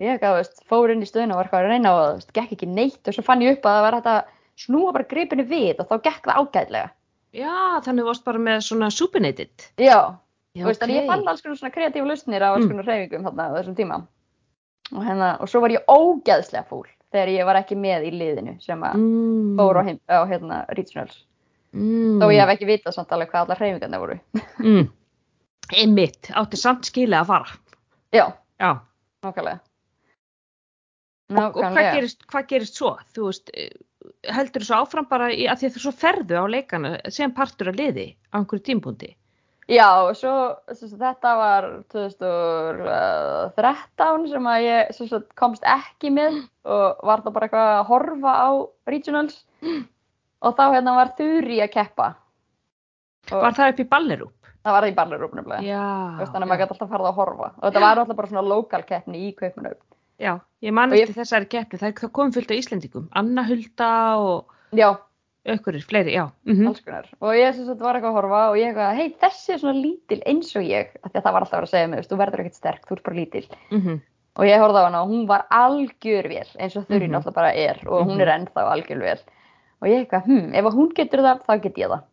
Ég 0.02 0.22
þú 0.22 0.32
veist, 0.38 0.64
fór 0.70 0.92
inn 0.94 1.04
í 1.04 1.08
stöðuna 1.08 1.36
og 1.36 1.40
var 1.42 1.48
eitthvað 1.50 1.66
að 1.68 1.72
reyna 1.74 1.92
og 1.94 2.02
veist, 2.18 2.32
gekk 2.34 2.56
ekki 2.56 2.70
neitt 2.70 3.08
og 3.10 3.14
svo 3.16 3.24
fann 3.26 3.44
ég 3.46 3.58
upp 3.58 3.68
að 3.70 3.76
það 3.78 3.86
var 3.86 3.98
þetta 4.00 4.16
snúa 4.64 4.94
bara 4.96 5.10
gripinu 5.10 5.46
við 5.50 5.82
og 5.84 5.90
þá 5.90 5.96
gekk 6.08 6.28
það 6.30 6.40
ágætlega. 6.42 6.90
Já, 7.34 7.54
þannig 7.86 8.06
varst 8.10 8.26
bara 8.26 8.42
með 8.42 8.60
svona 8.62 8.90
supinated 8.94 9.68
já, 9.82 10.00
já, 10.54 10.66
veist, 10.66 10.82
þannig 10.82 11.00
ég 11.00 11.08
fann 11.10 11.28
alls 11.30 11.42
konar 11.42 11.58
svona 11.58 11.74
kreatífa 11.74 12.10
lausnir 12.10 12.46
á 12.46 12.50
alls 12.54 12.66
Mm. 12.66 12.72
konar 12.74 12.90
reyfingum 12.90 13.26
þarna 13.26 13.48
á 13.50 13.56
þessum 13.58 13.78
tíma. 13.78 14.02
Og 14.94 15.02
hérna, 15.06 15.30
og 15.42 15.50
svo 15.50 15.62
var 15.64 15.74
ég 15.74 15.86
ógæðslega 15.90 16.66
fúl 16.70 16.86
þegar 17.14 17.30
ég 17.34 17.46
var 17.46 17.56
ekki 17.62 17.78
með 17.78 18.08
í 18.10 18.12
liðinu 18.14 18.56
sem 18.62 18.82
að 18.84 18.98
mm, 18.98 19.58
fór 19.58 19.78
á, 19.82 19.84
á 20.10 20.22
hérna 20.30 20.66
Regionals. 20.78 21.24
Mm, 21.74 22.22
þó 22.22 22.30
ég 22.30 22.42
hef 22.42 22.54
ekki 22.54 22.70
vitað 22.70 22.94
samt 22.94 23.14
alveg 23.14 23.32
hvað 23.32 23.46
allar 23.48 23.62
hreyfingarna 23.62 24.00
voru. 24.02 24.18
Mm, 24.62 24.90
einmitt, 25.74 26.30
átti 26.38 26.58
samt 26.58 26.86
skilið 26.86 27.24
að 27.24 27.30
fara. 27.32 27.58
Já, 28.14 28.26
já, 28.62 28.72
nákvæmlega 29.26 29.62
og, 31.40 31.58
og 31.58 31.64
hvað, 31.64 31.90
gerist, 31.98 32.20
hvað 32.30 32.44
gerist 32.52 32.76
svo 32.80 32.92
þú 33.16 33.22
veist, 33.30 33.48
eh, 33.56 33.74
heldur 34.36 34.62
þú 34.64 34.68
svo 34.70 34.78
áfram 34.84 35.08
bara 35.10 35.28
í, 35.32 35.34
að 35.50 35.58
því 35.62 35.66
að 35.70 35.76
þú 35.76 35.80
svo 35.86 35.94
ferðu 36.04 36.36
á 36.40 36.46
leikana 36.56 36.90
sem 37.14 37.30
partur 37.36 37.72
af 37.72 37.78
liði 37.80 38.08
á 38.32 38.34
einhverju 38.42 38.68
tímpúndi 38.70 39.10
Já, 39.72 39.88
svo, 40.20 40.34
svo 40.76 40.86
svo 40.92 40.98
þetta 41.00 41.30
var 41.40 41.64
2013 41.94 44.28
sem 44.28 44.46
að 44.52 44.60
ég 44.66 44.92
svo, 44.98 45.06
komst 45.40 45.64
ekki 45.64 46.10
með 46.12 46.34
og 46.68 47.00
var 47.08 47.24
það 47.24 47.36
bara 47.38 47.46
eitthvað 47.48 47.72
að 47.78 47.88
horfa 47.88 48.32
á 48.44 48.50
regionals 48.92 49.38
og 50.44 50.52
þá 50.58 50.66
hérna 50.76 51.00
var 51.00 51.16
Þuri 51.16 51.58
að 51.64 51.72
keppa. 51.78 52.08
Og 53.32 53.40
Var 53.40 53.56
það 53.56 53.72
upp 53.72 53.80
í 53.80 53.88
Ballerup? 53.88 54.44
það 54.64 54.76
var 54.76 54.86
það 54.86 54.92
í 54.92 54.96
Ballerup 54.98 55.36
nefnilega. 55.38 55.78
Þannig 56.20 56.44
að 56.44 56.50
maður 56.50 56.62
gæti 56.62 56.76
alltaf 56.76 56.92
farið 56.92 57.10
að 57.10 57.18
horfa. 57.20 57.50
Og 57.56 57.66
þetta 57.68 57.84
var 57.84 58.02
alltaf 58.02 58.20
bara 58.20 58.32
svona 58.32 58.44
lokal 58.48 58.84
keppni 58.88 59.24
í 59.28 59.32
Kaupmannaup. 59.40 59.82
Já, 60.24 60.38
ég 60.64 60.74
man 60.74 60.92
Og 60.94 60.98
ég- 60.98 61.08
eftir 61.10 61.20
þessari 61.22 61.50
keppni, 61.52 61.80
það 61.82 62.12
kom 62.16 62.32
fullt 62.32 62.52
af 62.54 62.58
Íslendingum, 62.62 63.10
Anna 63.20 63.44
Hulda 63.44 63.90
og 64.18 64.46
Já, 64.74 64.94
aukurir, 65.46 65.84
fleiri, 65.84 66.14
já. 66.16 66.30
Mm 66.48 66.68
alls 66.70 66.80
konar. 66.86 67.10
Og 67.22 67.34
ég 67.36 67.54
sem 67.54 67.66
sagt 67.68 67.80
var 67.84 67.96
eitthvað 68.00 68.14
að 68.14 68.18
horfa 68.22 68.42
og 68.52 68.56
ég 68.58 68.72
eitthvað, 68.72 68.96
hei, 68.96 69.10
þessi 69.22 69.54
er 69.54 69.60
svona 69.60 69.82
lítil 69.84 70.22
eins 70.26 70.56
og 70.56 70.64
ég. 70.64 70.94
Því 71.04 71.12
að 71.20 71.24
það 71.28 71.34
var 71.36 71.42
alltaf 71.46 71.60
að 71.60 71.68
að 71.68 71.74
segja 71.74 71.90
mig, 71.92 72.08
þú 72.08 72.18
verður 72.24 72.40
ekkert 72.46 72.56
sterk, 72.62 72.88
þú 72.88 72.96
ert 72.98 73.04
bara 73.04 73.16
lítil. 73.20 73.46
-hmm. 73.70 74.02
Og 74.36 74.46
ég 74.46 74.58
horfði 74.60 74.80
á 74.82 74.86
hana 74.88 75.04
og 75.04 75.10
hún 75.10 75.28
var 75.28 75.46
algjör 75.52 76.28
vel, 76.28 76.48
eins 76.60 76.76
og 76.78 76.88
Þurín 76.88 77.10
Mhm. 77.10 77.16
alltaf 77.16 77.34
bara 77.36 77.54
er. 77.54 77.78
Og 77.86 78.08
hún 78.08 78.20
er 78.22 78.28
ennþá 78.34 78.64
algjör 78.72 79.00
vel. 79.00 79.20
Og 79.82 79.88
ég 79.90 80.08
eitthvað, 80.08 80.24
hm, 80.26 80.56
ef 80.56 80.66
að 80.66 80.74
hún 80.74 80.94
getur 80.96 81.20
það, 81.20 81.42
þá 81.46 81.62
get 81.62 81.76
ég 81.78 81.90
það. 81.90 82.04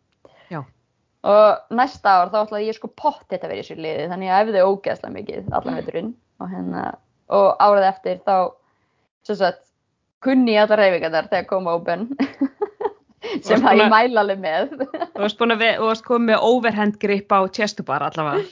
Já. 0.51 0.65
Og 1.25 1.59
næsta 1.71 2.09
ár 2.11 2.31
þá 2.31 2.47
ætlaði 2.49 2.67
ég 2.69 2.75
sko 2.75 2.89
pott 2.89 3.25
þetta 3.31 3.49
verið 3.49 3.65
sér 3.71 3.77
liði, 3.79 4.09
þannig 4.11 4.29
að 4.29 4.37
ég 4.37 4.49
æfði 4.49 4.67
ógeðslega 4.69 5.13
mikið 5.15 5.53
allan 5.53 5.77
veiturinn. 5.77 6.15
Og, 6.41 6.49
hérna, 6.51 6.95
og 7.31 7.61
árið 7.63 7.87
eftir 7.89 8.21
þá, 8.27 8.37
sagt, 9.31 9.63
kunni 10.25 10.57
ég 10.57 10.65
allar 10.67 10.83
reyfingarnar 10.83 11.29
þegar 11.31 11.47
kom 11.51 11.69
open. 11.71 12.09
sem 13.45 13.61
varst 13.61 13.65
að 13.65 13.67
búin 13.69 13.83
ég 13.85 13.93
mæla 13.93 14.25
alveg 14.25 14.41
með. 14.43 14.75
Þú 15.15 15.23
varst 15.25 15.39
búin 15.41 15.55
að, 15.55 15.65
komið 16.07 16.27
með 16.33 16.47
overhand 16.51 16.99
grip 17.03 17.33
á 17.33 17.41
chestubar 17.53 18.03
allavega. 18.09 18.45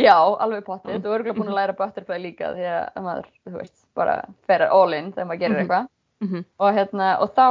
Já, 0.00 0.14
alveg 0.40 0.64
pottið. 0.64 1.00
Þú 1.02 1.10
er 1.10 1.16
örgulega 1.18 1.36
búin 1.38 1.50
að 1.52 1.58
læra 1.58 1.74
butterfly 1.76 2.18
líka 2.22 2.52
því 2.56 2.66
að 2.72 3.02
maður, 3.04 3.26
þú 3.48 3.54
veist, 3.58 3.74
bara 3.98 4.14
fer 4.48 4.64
all 4.70 4.94
in 4.96 5.10
þegar 5.12 5.28
maður 5.28 5.42
gerir 5.44 5.56
Mhm. 5.56 5.62
eitthvað. 5.64 5.88
Mm 6.20 6.44
Og, 6.60 6.74
hérna, 6.76 7.06
og 7.20 7.34
þá 7.34 7.46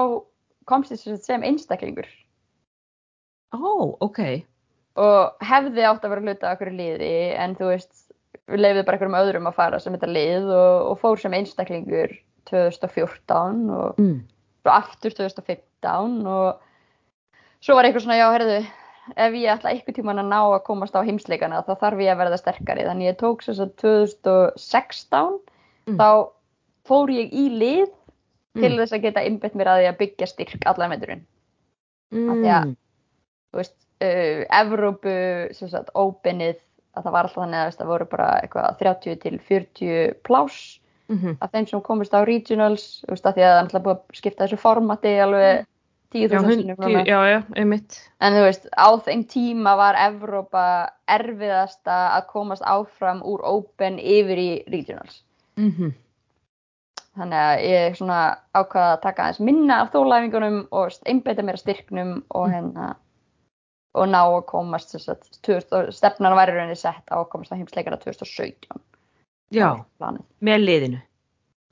komst 0.69 0.91
ég 0.93 1.17
sem 1.26 1.41
einstaklingur 1.43 2.06
Ó, 3.54 3.98
ok. 4.00 4.19
og 4.95 5.38
hefði 5.41 5.86
átt 5.89 6.04
að 6.06 6.10
vera 6.10 6.22
hluta 6.22 6.52
okkur 6.54 6.69
liði 6.72 7.34
en 7.38 7.56
þú 7.56 7.69
veist, 7.72 8.09
við 8.50 8.60
leiðum 8.64 8.86
bara 8.86 8.98
einhverjum 8.98 9.20
öðrum 9.22 9.48
að 9.50 9.56
fara 9.60 9.80
sem 9.80 9.94
þetta 9.96 10.10
lið 10.14 10.50
og, 10.50 10.88
og 10.92 11.00
fór 11.04 11.20
sem 11.22 11.34
einstaklingur 11.38 12.16
2014 12.50 13.70
og 13.76 14.00
Mm. 14.00 14.20
aftur 14.66 15.14
2015 15.16 16.28
og 16.28 16.60
svo 17.62 17.76
var 17.76 17.86
eitthvað 17.88 18.04
svona, 18.06 18.18
já, 18.20 18.28
herðu, 18.34 18.58
ef 19.16 19.34
ég 19.34 19.54
ætla 19.54 19.72
eitthvað 19.74 19.96
tíman 20.00 20.20
að 20.22 20.28
ná 20.30 20.40
að 20.54 20.64
komast 20.68 20.96
á 20.96 21.02
heimsleikana 21.06 21.64
þá 21.66 21.74
þarf 21.82 22.02
ég 22.04 22.12
að 22.14 22.20
verða 22.24 22.38
sterkari. 22.42 22.84
Þannig 22.86 23.10
ég 23.10 23.18
tók 23.22 23.42
þess 23.46 23.60
að 23.64 23.72
2016 23.82 25.40
Mm. 25.88 25.98
þá 25.98 26.30
fór 26.86 27.10
ég 27.10 27.32
í 27.34 27.50
lið 27.50 27.90
til 28.60 28.70
Mm. 28.72 28.78
þess 28.80 28.94
að 28.94 29.02
geta 29.02 29.24
innbytt 29.26 29.56
mér 29.56 29.68
að 29.68 29.80
því 29.82 29.88
að 29.90 29.98
byggja 29.98 30.28
styrk 30.28 30.66
allan 30.66 30.90
meðurinn. 30.92 31.26
Mm. 32.12 32.30
því 32.44 32.50
að- 32.50 32.76
Þú 33.52 33.58
veist, 33.58 33.76
uh, 34.02 34.46
Evrópu, 34.62 35.54
sem 35.56 35.70
sagt, 35.70 35.90
óbennið, 35.96 36.60
að 37.00 37.08
það 37.08 37.16
var 37.16 37.28
alltaf 37.30 37.42
þannig 37.44 37.64
að 37.64 37.80
það 37.80 37.92
voru 37.94 38.06
bara 38.12 38.30
eitthvað 38.44 38.78
30 38.84 39.20
til 39.26 39.40
40 39.50 40.14
pláss 40.28 40.80
Mhm. 41.10 41.38
af 41.42 41.52
þeim 41.52 41.66
sem 41.68 41.82
komist 41.82 42.14
á 42.14 42.22
regionals, 42.22 42.84
þú 43.08 43.16
veist, 43.16 43.26
að 43.26 43.34
því 43.34 43.42
að 43.42 43.50
það 43.50 43.58
er 43.58 43.64
alltaf 43.64 43.84
búið 43.84 43.96
að 43.96 44.18
skipta 44.20 44.44
þessu 44.46 44.58
formati 44.62 45.14
alveg 45.24 45.66
10.000 46.14 47.06
Já, 47.06 47.20
já, 47.30 47.40
einmitt. 47.56 47.98
En 48.22 48.34
þú 48.34 48.44
veist, 48.46 48.68
á 48.78 48.90
þeim 48.98 49.24
tíma 49.26 49.76
var 49.78 49.96
Evrópa 49.96 50.90
erfiðasta 51.08 51.98
að 52.18 52.28
komast 52.28 52.62
áfram 52.62 53.22
úr 53.26 53.42
Open 53.44 53.98
yfir 53.98 54.38
í 54.38 54.64
Regionals. 54.70 55.24
Mm 55.58 55.94
Þannig 57.18 57.42
að 57.42 57.64
ég 57.66 57.96
svona 57.98 58.38
ákvaða 58.56 58.92
að 58.94 59.02
taka 59.02 59.24
aðeins 59.24 59.40
minna 59.44 59.82
af 59.82 59.90
þólæfingunum 59.92 60.68
og 60.72 60.92
einbeita 61.10 61.42
mér 61.44 61.58
að 61.58 61.64
styrknum 61.66 62.24
og 62.30 62.48
Mm. 62.48 62.54
hérna 62.54 62.96
og 63.97 64.10
ná 64.10 64.19
að 64.21 64.45
komast 64.49 64.93
þess 64.93 65.12
að 65.13 65.28
2000 65.47 65.93
stefnan 65.97 66.38
væri 66.38 66.56
rauninni 66.56 66.78
sett 66.78 67.06
á 67.10 67.17
að 67.17 67.30
komast 67.32 67.54
að 67.54 67.63
heimsleikara 67.63 67.97
2017. 68.02 68.82
Já, 69.56 69.69
með 70.45 70.65
liðinu. 70.65 71.02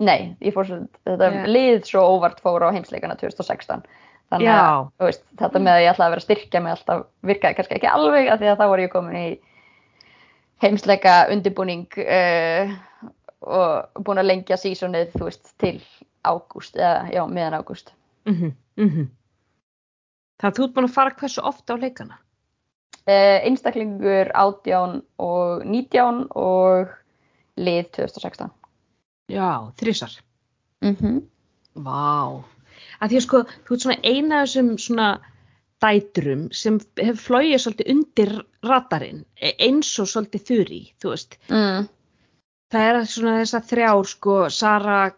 Nei, 0.01 0.33
ég 0.45 0.53
fór 0.53 0.67
þetta 0.69 1.29
Já. 1.33 1.45
lið 1.49 1.79
svo 1.89 2.03
óvart 2.15 2.41
fór 2.41 2.67
á 2.69 2.73
heimsleikana 2.73 3.17
2016. 3.17 3.85
Þannig 4.27 4.49
að 4.51 4.57
Já, 4.57 4.89
þú 4.99 5.07
veist, 5.07 5.23
þetta 5.39 5.61
með 5.63 5.73
að 5.73 5.83
ég 5.83 5.91
ætlaði 5.93 6.07
að 6.07 6.13
vera 6.13 6.21
að 6.23 6.25
styrkja 6.25 6.61
mig 6.63 6.73
alltaf 6.73 7.03
virkaði 7.29 7.57
kannski 7.57 7.77
ekki 7.77 7.91
alveg 7.91 8.31
af 8.33 8.41
því 8.41 8.49
að 8.51 8.59
þá 8.59 8.65
var 8.71 8.83
ég 8.83 8.91
komin 8.93 9.19
í 9.19 9.27
heimsleika 10.61 11.13
undirbúning 11.33 11.99
uh, 12.03 12.73
og 13.47 14.03
búin 14.03 14.21
að 14.21 14.29
lengja 14.31 14.57
sísonið, 14.59 15.13
þú 15.15 15.29
veist, 15.29 15.53
til 15.61 15.77
ágúst, 16.27 16.75
eða 16.75 17.07
já, 17.13 17.21
meðan 17.29 17.59
ágúst. 17.61 17.93
mhm, 18.75 19.07
mhm. 20.37 20.43
Það 20.43 20.57
þú 20.57 20.63
ert 20.63 20.73
búin 20.73 20.87
að 20.87 20.93
fara 20.93 21.15
hversu 21.19 21.41
ofta 21.41 21.73
á 21.73 21.81
leikana? 21.81 22.19
Uh, 23.07 23.39
einstaklingur 23.47 24.31
18 24.35 25.01
og 25.23 25.63
19 25.65 26.25
og 26.35 26.89
lið 27.57 27.91
2016. 27.95 28.51
Já, 29.31 29.71
þrísar. 29.79 30.19
Mm 30.83 30.95
-hmm. 30.95 31.21
Vá. 31.75 32.43
Að 33.01 33.09
því 33.09 33.17
að 33.17 33.25
sko, 33.25 33.43
þú 33.65 33.73
ert 33.73 33.81
svona 33.81 34.03
eina 34.03 34.41
þessum 34.43 34.77
svona 34.77 35.21
dætrum 35.81 36.47
sem 36.51 36.79
hefur 36.97 37.21
flóið 37.21 37.59
svolítið 37.61 37.91
undir 37.93 38.31
radarinn, 38.63 39.25
e- 39.41 39.55
eins 39.59 39.99
og 39.99 40.07
svolítið 40.07 40.41
þurri, 40.49 40.93
þú 41.01 41.09
veist. 41.09 41.37
mm. 41.49 41.87
Það 42.71 42.81
er 42.89 43.05
svona 43.05 43.39
þess 43.39 43.53
að 43.53 43.67
þrjár, 43.71 44.05
sko, 44.05 44.49
Sara, 44.49 45.11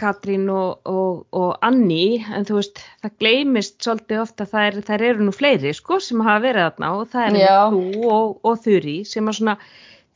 Katrín 0.00 0.48
og, 0.52 0.80
og, 0.90 1.22
og 1.36 1.50
Anni, 1.64 2.18
en 2.34 2.46
þú 2.48 2.58
veist, 2.58 2.82
það 3.04 3.14
gleymist 3.22 3.76
svolítið 3.84 4.22
ofta 4.24 4.46
að 4.48 4.56
er, 4.62 4.78
þær 4.88 5.04
eru 5.10 5.26
nú 5.28 5.34
fleiri, 5.34 5.74
sko, 5.76 6.00
sem 6.02 6.22
hafa 6.24 6.42
verið 6.44 6.66
þarna 6.68 6.90
og 6.98 7.06
það 7.12 7.26
er 7.28 7.38
Já. 7.40 7.58
þú 7.74 8.10
og, 8.10 8.32
og 8.42 8.60
þurri 8.64 8.96
sem 9.08 9.30
að 9.30 9.38
svona, 9.38 9.56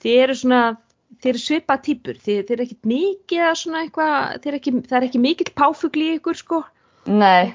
þið 0.04 0.22
eru 0.24 0.38
svona, 0.42 0.62
þið 1.18 1.30
eru 1.32 1.44
svipað 1.44 1.84
típur, 1.86 2.18
þið, 2.24 2.40
þið 2.40 2.56
eru 2.56 2.66
ekkit 2.66 2.90
mikið 2.94 3.44
að 3.50 3.60
svona 3.62 3.84
eitthvað, 3.84 4.48
eru 4.50 4.60
ekki, 4.60 4.74
það 4.88 4.98
er 5.00 5.08
ekki 5.08 5.22
mikill 5.28 5.54
páfugl 5.62 6.04
í 6.04 6.10
ykkur, 6.18 6.42
sko, 6.42 6.62
Nei, 7.08 7.54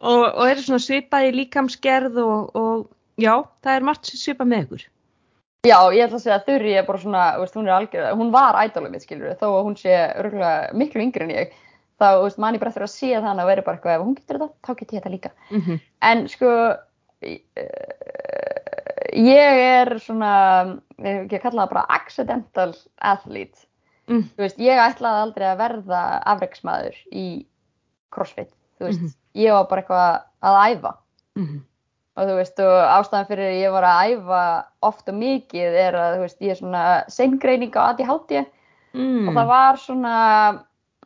og, 0.00 0.24
og 0.26 0.42
eru 0.48 0.64
svona 0.64 0.82
svipað 0.82 1.28
í 1.30 1.36
líkamsgerð 1.38 2.18
og, 2.20 2.58
og 2.58 3.22
já, 3.22 3.36
það 3.64 3.78
er 3.78 3.86
margt 3.88 4.10
sem 4.10 4.20
svipað 4.20 4.50
með 4.50 4.66
ykkur. 4.66 4.88
Já, 5.62 5.78
ég 5.94 6.04
ætla 6.06 6.18
að 6.18 6.22
segja 6.24 6.38
að 6.40 6.46
Þurri 6.48 6.72
er 6.78 6.86
bara 6.86 6.98
svona, 6.98 7.24
veist, 7.38 7.54
hún 7.54 7.68
er 7.68 7.74
algjör, 7.76 8.08
hún 8.18 8.32
var 8.34 8.54
ædolið 8.64 8.90
mitt, 8.90 9.04
skilur 9.06 9.36
þó 9.38 9.46
að 9.50 9.64
hún 9.68 9.76
sé 9.78 9.92
örgulega 10.18 10.72
miklu 10.74 11.02
yngri 11.04 11.22
en 11.26 11.30
ég. 11.30 11.52
Þá, 12.02 12.06
veist, 12.24 12.38
mann 12.42 12.54
ég 12.56 12.60
bara 12.60 12.72
eftir 12.72 12.82
að 12.82 12.90
sé 12.90 13.12
þannig 13.14 13.44
og 13.44 13.50
veri 13.52 13.62
bara 13.62 13.76
eitthvað, 13.78 13.94
ef 13.94 14.02
hún 14.06 14.16
getur 14.18 14.38
þetta, 14.40 14.54
þá 14.66 14.72
get 14.80 14.92
ég 14.92 14.96
þetta 15.02 15.12
líka. 15.12 15.30
Mm 15.50 15.60
-hmm. 15.60 15.80
En 16.02 16.24
sko, 16.28 16.50
uh, 17.22 18.22
ég 19.12 19.62
er 19.66 19.92
svona, 20.02 20.32
ég 20.98 21.30
hef 21.30 21.42
kallað 21.42 21.62
það 21.68 21.72
bara 21.74 21.86
accidental 21.88 22.72
athlete. 22.98 23.66
Mm. 24.10 24.24
Þú 24.34 24.42
veist, 24.42 24.58
ég 24.58 24.82
ætlaði 24.82 25.22
aldrei 25.22 25.46
að 25.52 25.58
verða 25.62 26.00
afreiksmaður 26.34 26.96
í 27.12 27.26
crossfit. 28.10 28.50
Þú 28.80 28.88
veist, 28.88 29.00
Mhm. 29.00 29.12
ég 29.34 29.52
var 29.52 29.66
bara 29.70 29.82
eitthvað 29.82 30.22
að 30.42 30.56
æfa. 30.72 30.96
Mm 31.36 31.46
-hmm. 31.46 31.60
Og 32.12 32.28
þú 32.28 32.34
veist, 32.36 32.58
og 32.60 32.74
ástæðan 32.92 33.28
fyrir 33.30 33.46
að 33.48 33.58
ég 33.62 33.72
var 33.72 33.86
að 33.88 34.10
æfa 34.12 34.40
oft 34.84 35.06
og 35.08 35.14
mikið 35.16 35.76
er 35.80 35.96
að, 35.96 36.16
þú 36.16 36.24
veist, 36.26 36.42
ég 36.44 36.52
er 36.52 36.58
svona 36.58 36.82
seingreining 37.08 37.72
á 37.72 37.80
ADHD 37.86 38.34
mm. 38.42 39.30
og 39.30 39.38
það 39.38 39.48
var 39.48 39.80
svona, 39.80 40.16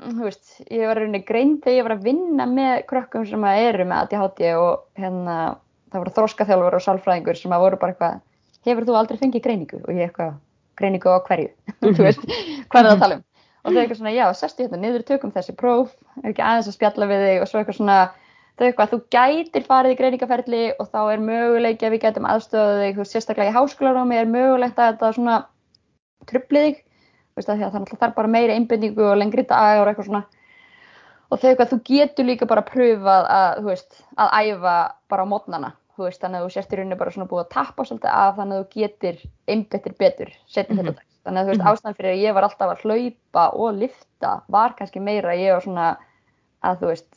þú 0.03 0.25
veist, 0.25 0.57
ég 0.67 0.91
var 0.91 0.99
rauninni 0.99 1.23
greind 1.29 1.61
þegar 1.63 1.79
ég 1.79 1.87
var 1.87 1.95
að 1.95 2.09
vinna 2.09 2.49
með 2.51 2.75
krökkum 2.91 3.29
sem 3.31 3.47
að 3.47 3.69
eru 3.69 3.87
með 3.87 4.03
ADHD 4.03 4.43
og 4.59 4.99
hérna, 4.99 5.37
það 5.93 6.03
voru 6.03 6.17
þróskaþjálfur 6.19 6.79
og 6.81 6.85
sálfræðingur 6.89 7.39
sem 7.39 7.55
að 7.55 7.65
voru 7.69 7.81
bara 7.85 7.95
eitthvað, 7.95 8.21
hefur 8.67 8.91
þú 8.91 8.99
aldrei 8.99 9.23
fengið 9.23 9.47
greiningu? 9.47 9.83
Og 9.87 9.95
ég 9.95 10.11
eitthvað, 10.11 10.37
greiningu 10.83 11.15
á 11.15 11.23
hverju? 11.31 11.55
þú 11.87 12.03
veist, 12.03 12.27
hvað 12.67 12.83
er 12.83 12.91
það 12.91 12.95
að 12.97 13.03
tala 13.07 13.21
um? 13.21 13.27
Og 13.67 13.75
þau 13.75 13.81
eitthvað 13.81 13.99
svona, 14.03 14.15
já, 14.15 14.27
sestu 14.39 14.67
hérna 14.67 14.83
niður, 14.83 15.07
tökum 15.07 15.33
þessi 15.35 15.55
próf, 15.59 15.95
er 16.23 16.33
ekki 16.33 16.43
aðeins 16.43 16.69
að 16.71 16.77
spjalla 16.77 17.09
við 17.11 17.25
þig 17.27 17.41
og 17.43 17.49
svo 17.51 17.63
eitthvað 17.63 17.79
svona, 17.81 17.97
þau 18.57 18.67
eitthvað, 18.67 18.93
þú 18.93 18.99
gætir 19.13 19.67
farið 19.67 19.93
í 19.93 19.99
greiningaferli 19.99 20.63
og 20.81 20.89
þá 20.89 20.99
er 21.13 21.25
möguleiki 21.27 21.87
að 21.87 21.93
við 21.97 22.03
gætum 22.07 22.29
aðstöðu 22.31 22.79
þig, 22.83 22.97
þú 22.97 23.05
sérstaklega 23.11 23.51
í 23.53 23.57
háskólarámi 23.57 24.17
er 24.21 24.31
mögulegt 24.33 24.79
að 24.81 24.93
þetta 24.95 25.13
svona 25.17 25.37
trubli 26.27 26.63
þig, 26.65 26.79
veist, 27.37 27.51
að 27.53 27.65
það 27.67 27.91
þarf 28.01 28.15
bara 28.17 28.33
meiri 28.33 28.57
einbindingu 28.57 29.05
og 29.11 29.19
lengri 29.21 29.45
dagar 29.47 29.83
og 29.85 29.91
eitthvað 29.93 30.09
svona. 30.09 30.25
Og 31.27 31.41
þau 31.43 31.49
eitthvað, 31.51 31.73
þú 31.75 31.79
getur 31.91 32.25
líka 32.29 32.47
bara 32.49 32.63
pröfað 32.63 33.29
að, 33.35 33.59
þú 33.61 33.67
veist, 33.73 34.01
að 34.17 34.33
æfa 34.47 34.77
bara 35.11 35.27
á 35.27 35.31
mótnana, 35.33 35.73
þú 35.99 36.07
veist, 36.07 36.21
þannig 36.23 36.41
að 36.41 36.47
þú 36.47 36.55
sérst 36.55 36.73
í 36.73 36.79
rauninni 36.79 36.99
bara 37.01 37.11
svona 37.13 37.29
búið 37.31 37.45
að 37.45 37.53
tappa 37.57 37.85
svolítið 37.89 38.13
af 38.13 38.37
þannig 38.39 38.57
að 38.57 38.63
þú 38.63 38.81
getur 38.81 39.17
einbettir 39.53 39.97
betur 39.99 40.31
setni 40.47 40.77
Mhm. 40.77 40.87
þetta 40.87 40.97
dags. 40.97 41.13
Þannig 41.27 41.41
að 41.41 41.45
þú 41.45 41.51
veist, 41.51 41.61
Mhm. 41.61 41.71
ástæðan 41.73 41.97
fyrir 41.99 42.13
að 42.15 42.23
ég 42.23 42.35
var 42.35 42.43
alltaf 42.47 42.71
að 42.71 42.83
hlaupa 42.87 43.45
og 43.59 43.75
lifta 43.75 44.43
var 44.49 44.75
kannski 44.79 45.01
meira 45.03 45.29
að 45.35 45.41
ég 45.43 45.53
var 45.53 45.63
svona 45.63 45.97
að, 46.63 46.79
þú 46.79 46.87
veist, 46.87 47.16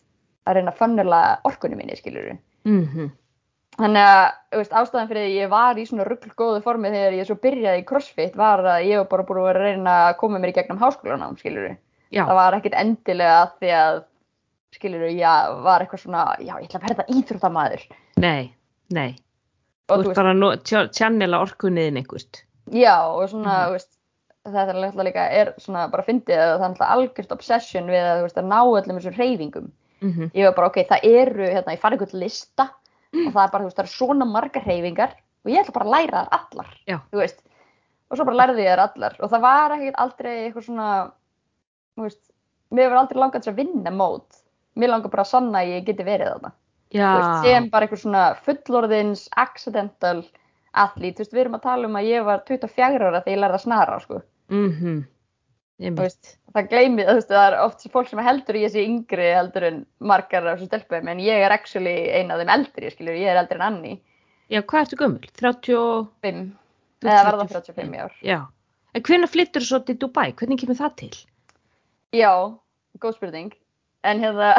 að 0.49 0.59
reyna 0.59 0.73
að 0.73 0.81
fönnula 0.83 1.23
orkunni 1.47 1.79
minni, 1.79 1.97
skilur 1.99 2.38
Mm 2.67 2.83
-hmm. 2.83 3.12
þannig 3.79 4.03
að 4.03 4.57
veist, 4.57 4.73
ástæðan 4.75 5.07
fyrir 5.07 5.23
því 5.25 5.35
ég 5.39 5.49
var 5.49 5.77
í 5.79 5.85
svona 5.88 6.03
rugglgóðu 6.03 6.62
formi 6.62 6.89
þegar 6.91 7.13
ég 7.15 7.25
svo 7.25 7.35
byrjaði 7.35 7.79
í 7.79 7.85
crossfit 7.88 8.35
var 8.35 8.59
að 8.59 8.83
ég 8.89 8.97
var 8.97 9.07
bara 9.07 9.23
búin 9.23 9.39
að 9.45 9.62
reyna 9.62 9.93
að 10.09 10.17
koma 10.17 10.39
mér 10.39 10.49
í 10.49 10.57
gegnum 10.57 10.81
háskólanám, 10.81 11.38
skilur 11.39 11.77
Já, 12.12 12.25
það 12.25 12.35
var 12.35 12.57
ekkert 12.57 12.75
endilega 12.75 13.39
því 13.59 13.71
að 13.77 14.03
skilur 14.75 15.07
já, 15.07 15.33
var 15.63 15.81
eitthvað 15.81 16.03
svona 16.03 16.25
já, 16.39 16.53
ég 16.59 16.67
ætla 16.67 16.79
að 16.79 16.88
verða 16.89 17.05
íþróttamaður 17.15 17.88
nei, 18.17 18.53
nei. 18.89 19.15
og 19.88 20.03
Þú 20.03 20.09
ert 20.09 20.19
bara 20.19 20.33
að 20.33 20.91
channela 20.93 21.41
orkunniðin 21.41 21.97
einhvert. 22.01 22.43
Já, 22.69 22.95
og 23.09 23.29
svona, 23.31 23.55
þú 23.67 23.77
veist, 23.77 23.91
þetta 24.45 24.65
er 24.65 24.79
náttúrulega 24.79 25.07
líka, 25.07 25.25
er 25.41 25.51
svona 25.62 25.88
bara 25.91 26.05
fyndið 26.05 26.38
að 26.38 26.51
það 26.51 26.65
er 26.65 26.73
náttúrulega 26.73 26.95
algjört 26.95 27.35
obsession 27.35 27.89
við 27.89 28.05
að, 28.05 28.23
veist, 28.25 28.39
að 28.39 28.49
ná 28.51 28.59
öllum 28.62 28.99
þessum 28.99 29.17
reyfingum. 29.17 29.71
Mm 30.01 30.12
-hmm. 30.13 30.31
Ég 30.33 30.45
var 30.45 30.55
bara, 30.55 30.67
ok, 30.67 30.77
það 30.89 31.03
eru, 31.03 31.43
hérna, 31.43 31.73
ég 31.73 31.79
farið 31.81 32.01
eitthvað 32.01 32.19
lista 32.19 32.63
og 33.13 33.33
það 33.33 33.43
er 33.43 33.51
bara, 33.51 33.63
þú 33.63 33.67
veist, 33.67 33.77
það 33.77 33.85
eru 33.85 33.93
svona 33.97 34.25
margar 34.25 34.63
reyfingar 34.65 35.15
og 35.45 35.51
ég 35.51 35.59
ætla 35.62 35.73
bara 35.73 35.85
að 35.85 35.93
læra 35.95 36.23
þar 36.23 36.39
allar, 36.39 36.69
Já. 36.88 36.97
þú 37.12 37.17
veist. 37.17 37.39
Og 38.09 38.17
svo 38.17 38.25
bara 38.25 38.38
lærði 38.38 38.65
ég 38.65 38.75
þar 38.75 38.83
allar 38.85 39.15
og 39.19 39.29
það 39.29 39.41
var 39.41 39.71
ekkert 39.71 39.99
aldrei 40.03 40.33
eitthvað 40.45 40.65
svona, 40.65 41.12
þú 41.95 42.01
veist, 42.07 42.23
mér 42.71 42.83
hefur 42.83 42.97
aldrei 42.97 43.19
langað 43.19 43.43
til 43.43 43.51
að 43.51 43.55
vinna 43.55 43.91
mót. 43.91 44.41
Mér 44.75 44.89
langar 44.89 45.12
bara 45.12 45.23
að 45.23 45.31
sanna 45.33 45.59
að 45.59 45.67
ég 45.67 45.85
geti 45.85 46.03
verið 46.03 46.33
þarna. 46.33 46.51
Veist, 46.89 47.45
sem 47.45 47.69
bara 47.69 47.85
eitthvað 47.85 48.01
svona 48.01 48.35
fullorðins 48.45 49.29
accidental 49.38 50.23
athlete, 50.73 51.17
þú 51.17 51.23
veist, 51.23 51.33
við 51.33 51.41
erum 51.41 51.55
að 51.55 51.62
tala 51.62 51.88
um 51.88 51.95
að 51.95 52.09
ég 52.09 52.25
var 52.25 52.43
24 52.47 53.05
ára 53.05 53.21
þegar 53.21 53.35
ég 53.35 53.41
lærði 53.43 53.57
að 53.59 53.65
snara, 53.65 53.99
sko. 53.99 54.21
mhm, 54.49 54.59
Þú 54.89 54.97
veist, 54.97 55.18
það 55.79 56.67
gleymið, 56.73 57.07
þú 57.07 57.15
veist, 57.19 57.29
það 57.31 57.45
er 57.47 57.55
oft 57.63 57.85
fólk 57.93 58.09
sem 58.09 58.19
heldur 58.25 58.57
í 58.59 58.63
þessi 58.65 58.83
yngri 58.87 59.27
heldur 59.35 59.63
en 59.69 59.77
margar 59.99 60.47
af 60.47 60.57
þessu 60.59 60.67
stelpum, 60.67 61.07
en 61.07 61.19
ég 61.23 61.43
er 61.45 61.51
actually 61.55 61.93
ein 62.19 62.31
af 62.31 62.39
þeim 62.41 62.51
eldri, 62.55 62.91
skilur, 62.91 63.15
ég 63.19 63.29
er 63.31 63.39
eldri 63.43 63.59
en 63.61 63.67
Anni, 63.69 63.95
Já, 64.49 64.63
hvað 64.65 64.81
ertu 64.87 64.97
gömul? 64.97 65.27
30, 65.37 65.75
og- 65.77 66.07
5, 66.25 66.39
Þú 66.99 67.07
eða 67.07 67.19
ert 67.19 67.27
verða 67.29 67.47
35. 67.47 67.75
35 67.75 67.99
ár. 68.01 68.13
já. 68.25 68.39
En 68.95 69.01
hvenær 69.03 69.29
flyttur 69.29 69.61
þú 69.61 69.67
svo 69.69 69.79
til 69.85 69.95
Dubai? 70.01 70.31
Hvernig 70.33 70.59
kemur 70.59 70.75
það 70.75 70.95
til? 70.97 71.11
Já, 72.11 72.31
góð 72.99 73.13
spurning, 73.19 73.51
en 74.03 74.19
hérna, 74.19 74.55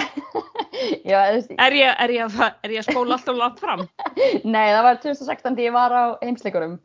já, 1.11 1.19
Er 1.59 1.73
ég, 1.75 1.91
er 1.99 2.09
ég, 2.15 2.39
er 2.63 2.71
ég 2.71 2.79
að 2.85 2.93
spóla 2.93 3.19
alltaf 3.19 3.37
langt 3.37 3.59
fram? 3.61 3.83
nei, 4.45 4.71
það 4.71 4.83
var 4.87 5.01
2016 5.03 5.57
því 5.59 5.67
ég 5.67 5.73
var 5.75 5.91
á 5.93 6.05
heimsleikurum 6.23 6.79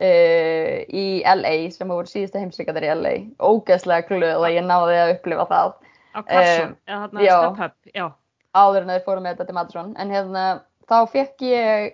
uh, 0.00 0.78
í 0.88 1.06
LA, 1.26 1.54
sem 1.74 1.88
voru 1.90 2.06
síðustu 2.10 2.38
heimsleikarnir 2.42 2.86
í 2.88 2.94
LA, 2.94 3.14
ógeðslega 3.42 4.06
glöð 4.08 4.44
að 4.46 4.54
ég 4.56 4.66
náði 4.68 4.98
að 5.02 5.12
upplifa 5.16 5.46
það. 5.50 5.72
Á 6.14 6.20
Carson, 6.28 6.76
eða 6.88 7.00
þarna 7.04 7.24
já. 7.26 7.36
Step 7.38 7.64
Up, 7.68 7.76
já. 7.94 8.06
áður 8.58 8.82
en 8.82 8.92
þeir 8.94 9.04
fóru 9.06 9.20
með 9.22 9.34
þetta 9.36 9.46
til 9.50 9.54
Madison 9.58 9.90
en 10.00 10.10
hérna 10.14 10.44
þá 10.88 10.96
fekk 11.12 11.42
ég 11.46 11.84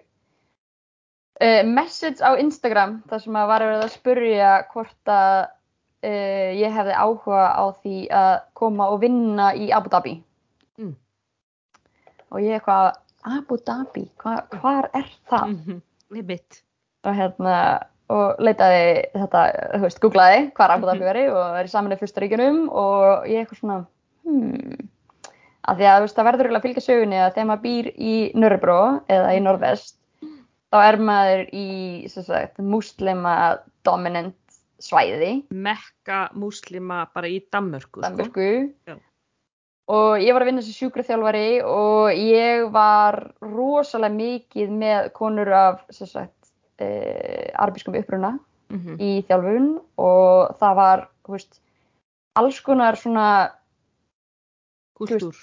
uh, 1.42 1.62
message 1.66 2.22
á 2.24 2.30
Instagram 2.40 3.00
þar 3.10 3.24
sem 3.24 3.36
að 3.40 3.48
var 3.50 3.64
verið 3.66 3.84
að 3.84 3.92
spurja 3.96 4.52
hvort 4.72 5.10
að 5.12 5.40
uh, 6.06 6.50
ég 6.60 6.72
hefði 6.78 6.94
áhuga 6.96 7.42
á 7.58 7.64
því 7.82 7.96
að 8.22 8.34
koma 8.62 8.88
og 8.94 9.00
vinna 9.04 9.50
í 9.58 9.70
Abu 9.74 9.92
Dhabi 9.92 10.20
Mm. 10.74 10.94
og 12.34 12.40
ég 12.42 12.56
eitthvað 12.58 12.96
Abu 13.30 13.56
Dhabi, 13.62 14.00
hva, 14.18 14.32
hvar 14.58 14.88
er 14.98 15.06
það? 15.30 15.52
Mhm, 15.52 15.76
Við 16.16 16.24
mitt. 16.32 16.62
og 17.04 17.14
hérna 17.14 17.58
og 18.12 18.40
leitaði 18.44 19.06
þetta, 19.14 19.42
þú 19.74 19.80
veist, 19.86 20.00
googlaði 20.02 20.40
hvar 20.56 20.70
Abu 20.74 20.86
Dhabi 20.86 21.00
Mhm. 21.00 21.08
veri 21.08 21.28
og 21.30 21.56
er 21.56 21.64
í 21.64 21.72
saminu 21.72 21.96
fyrsta 21.98 22.20
ríkinum 22.20 22.68
og 22.70 23.24
ég 23.26 23.44
eitthvað 23.46 23.60
svona 23.60 23.86
hmm, 24.24 24.88
að 25.68 25.76
því 25.78 25.86
að 25.88 25.96
þú 25.98 26.04
veist, 26.04 26.16
það 26.16 26.28
verður 26.28 26.44
eiginlega 26.44 26.60
að 26.60 26.66
fylgja 26.68 26.84
sögunni 26.88 27.18
að 27.22 27.34
þegar 27.34 27.48
maður 27.50 27.62
býr 27.64 27.90
í 27.96 28.14
Nörrebró 28.34 28.78
eða 29.08 29.32
í 29.36 29.40
Norðvest 29.40 29.96
þá 30.74 30.78
er 30.82 30.96
maður 30.98 31.42
í 31.54 32.08
sem 32.10 32.22
sagt, 32.26 32.58
muslima 32.58 33.58
dominant 33.84 34.36
svæði 34.84 35.32
Mekka 35.50 36.28
múslima 36.36 37.06
bara 37.14 37.28
í 37.30 37.40
Danmörku, 37.52 38.00
sko. 38.00 38.04
Danmörku 38.04 38.48
Já. 38.88 38.96
og 39.88 40.18
ég 40.20 40.32
var 40.34 40.42
að 40.42 40.50
vinna 40.50 40.62
sem 40.62 40.76
sjúkraþjálfari 40.76 41.62
og 41.64 42.10
ég 42.12 42.68
var 42.74 43.32
rosalega 43.40 44.12
mikið 44.12 44.68
með 44.70 45.12
konur 45.16 45.48
af 45.56 45.84
sem 45.90 46.06
sagt, 46.10 46.43
eh, 46.78 47.50
arabískum 47.54 47.94
uppruna 47.98 48.38
Mhm. 48.70 48.96
í 48.98 49.24
þjálfun 49.28 49.80
og 49.98 50.56
það 50.58 50.74
var 50.76 51.08
veist, 51.28 51.60
alls 52.36 52.60
konar 52.60 52.96
svona 52.96 53.50
Kúltúr. 54.98 55.34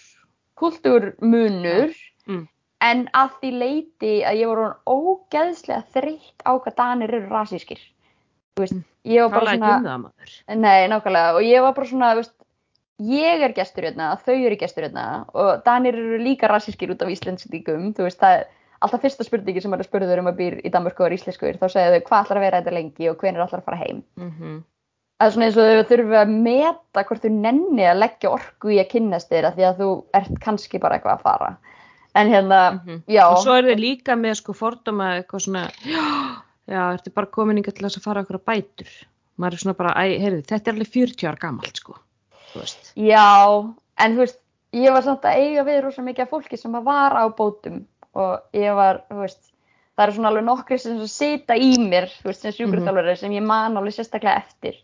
kultúrmunur 0.57 1.93
Mm. 2.27 2.47
en 2.81 3.07
að 3.13 3.29
því 3.41 3.51
leiti 3.59 4.11
að 4.23 4.37
ég 4.41 4.47
orðin 4.47 4.75
ógeðslega 4.85 5.83
þreytt 5.93 6.43
á 6.45 6.51
hvað 6.59 6.75
danir 6.75 7.13
eru 7.13 7.29
rasískir 7.29 7.79
veist, 8.59 8.77
ég 9.05 9.21
var 9.25 9.39
bara 9.39 9.51
ekki 9.51 9.59
svona 9.59 9.95
um 9.95 10.61
nei, 10.61 10.87
nákvæmlega, 10.87 11.35
og 11.35 11.41
ég 11.41 11.61
var 11.61 11.73
bara 11.73 11.87
svona 11.87 12.15
veist, 12.15 12.33
ég 12.99 13.41
er 13.41 13.53
gestur 13.53 13.83
hérna, 13.83 14.17
þau 14.21 14.35
eru 14.45 14.55
gestur 14.55 14.83
hérna 14.83 15.25
og 15.33 15.63
danir 15.65 15.95
eru 15.95 16.17
líka 16.19 16.47
rasískir 16.47 16.91
út 16.91 17.01
af 17.01 17.07
veist, 18.03 18.19
það 18.19 18.45
alltaf 18.81 19.01
fyrsta 19.03 19.23
spurningi 19.27 19.61
sem 19.61 19.71
maður 19.71 19.87
spurður 19.89 20.19
um 20.23 20.29
að 20.31 20.37
býr 20.41 20.55
í 20.65 20.71
Danmörku 20.73 21.05
og 21.05 21.13
íslenskur, 21.15 21.57
þá 21.61 21.67
segja 21.69 21.91
þau 21.95 22.01
hvað 22.07 22.25
ætlar 22.25 22.37
að 22.39 22.45
vera 22.47 22.61
þetta 22.61 22.73
lengi 22.77 23.09
og 23.11 23.17
hvenær 23.21 23.45
ætlar 23.47 23.61
að 23.61 23.67
fara 23.69 23.77
heim 23.83 24.03
Mhm. 24.17 24.63
það 25.21 25.27
er 25.27 25.31
svona 25.35 25.45
eins 25.45 25.57
og 25.57 25.67
þau 25.69 25.89
þurfu 25.91 26.15
að 26.21 26.29
meta 26.47 27.03
hvort 27.05 27.21
þau 27.21 27.31
nenni 27.31 27.83
að 27.85 27.99
leggja 28.01 28.31
orku 28.33 28.71
í 28.73 28.79
að 28.81 28.89
kynnast 28.89 29.29
þér 29.29 29.45
af 29.51 29.55
því 29.55 29.67
að 29.69 29.77
þú 29.83 29.89
ert 30.13 30.39
kannski 30.41 30.79
bara 30.81 30.97
eitthvað 30.97 31.17
að 31.19 31.21
fara 31.21 31.57
en 32.15 32.27
hérna, 32.27 32.61
Mhm. 32.81 33.03
já 33.07 33.23
Og 33.31 33.37
svo 33.45 33.53
er 33.57 33.63
þið 33.69 33.79
líka 33.79 34.15
með 34.19 34.35
sko 34.35 34.53
fordóma 34.53 35.21
eitthvað 35.21 35.45
svona, 35.45 35.69
já, 35.85 36.41
já, 36.67 36.93
ertu 36.97 37.13
bara 37.13 37.27
komin 37.27 37.57
inga 37.57 37.71
til 37.71 37.85
þess 37.87 37.97
að 37.97 38.03
fara 38.03 38.23
okkur 38.23 38.39
að 38.39 38.45
bætur. 38.45 38.89
Maður 39.39 39.53
er 39.53 39.57
svona 39.57 39.77
bara, 39.77 39.93
heyrðu, 39.95 40.41
þetta 40.43 40.67
er 40.67 40.73
alveg 40.73 40.87
40 40.91 41.27
ára 41.29 41.39
gamalt, 41.39 41.75
sko. 41.77 41.95
Þú 42.53 42.59
veist. 42.59 42.91
já, 42.97 43.73
en 43.97 44.11
þú 44.15 44.17
veist 44.17 44.37
ég 44.73 44.91
var 44.91 45.01
samt 45.03 45.21
að 45.21 45.35
eiga 45.39 45.63
við 45.63 45.81
rosa 45.83 46.01
mikið 46.01 46.19
af 46.21 46.29
fólki 46.29 46.57
sem 46.59 46.71
að 46.73 46.83
var 46.83 47.11
á 47.15 47.23
bótum 47.31 47.85
og 48.17 48.57
ég 48.57 48.75
var, 48.75 49.03
þú 49.09 49.23
veist 49.23 49.41
það 49.95 50.05
eru 50.05 50.15
svona 50.17 50.31
alveg 50.31 50.47
nokkri 50.47 50.77
sem 50.81 51.01
sita 51.09 51.57
í 51.57 51.73
mér 51.81 52.07
þú 52.11 52.29
veist, 52.31 52.45
sem 52.45 52.55
sjúkraþjálfari 52.55 53.17
sem 53.19 53.35
ég 53.35 53.45
man 53.45 53.77
alveg 53.79 53.95
sérstaklega 53.97 54.39
eftir. 54.41 54.79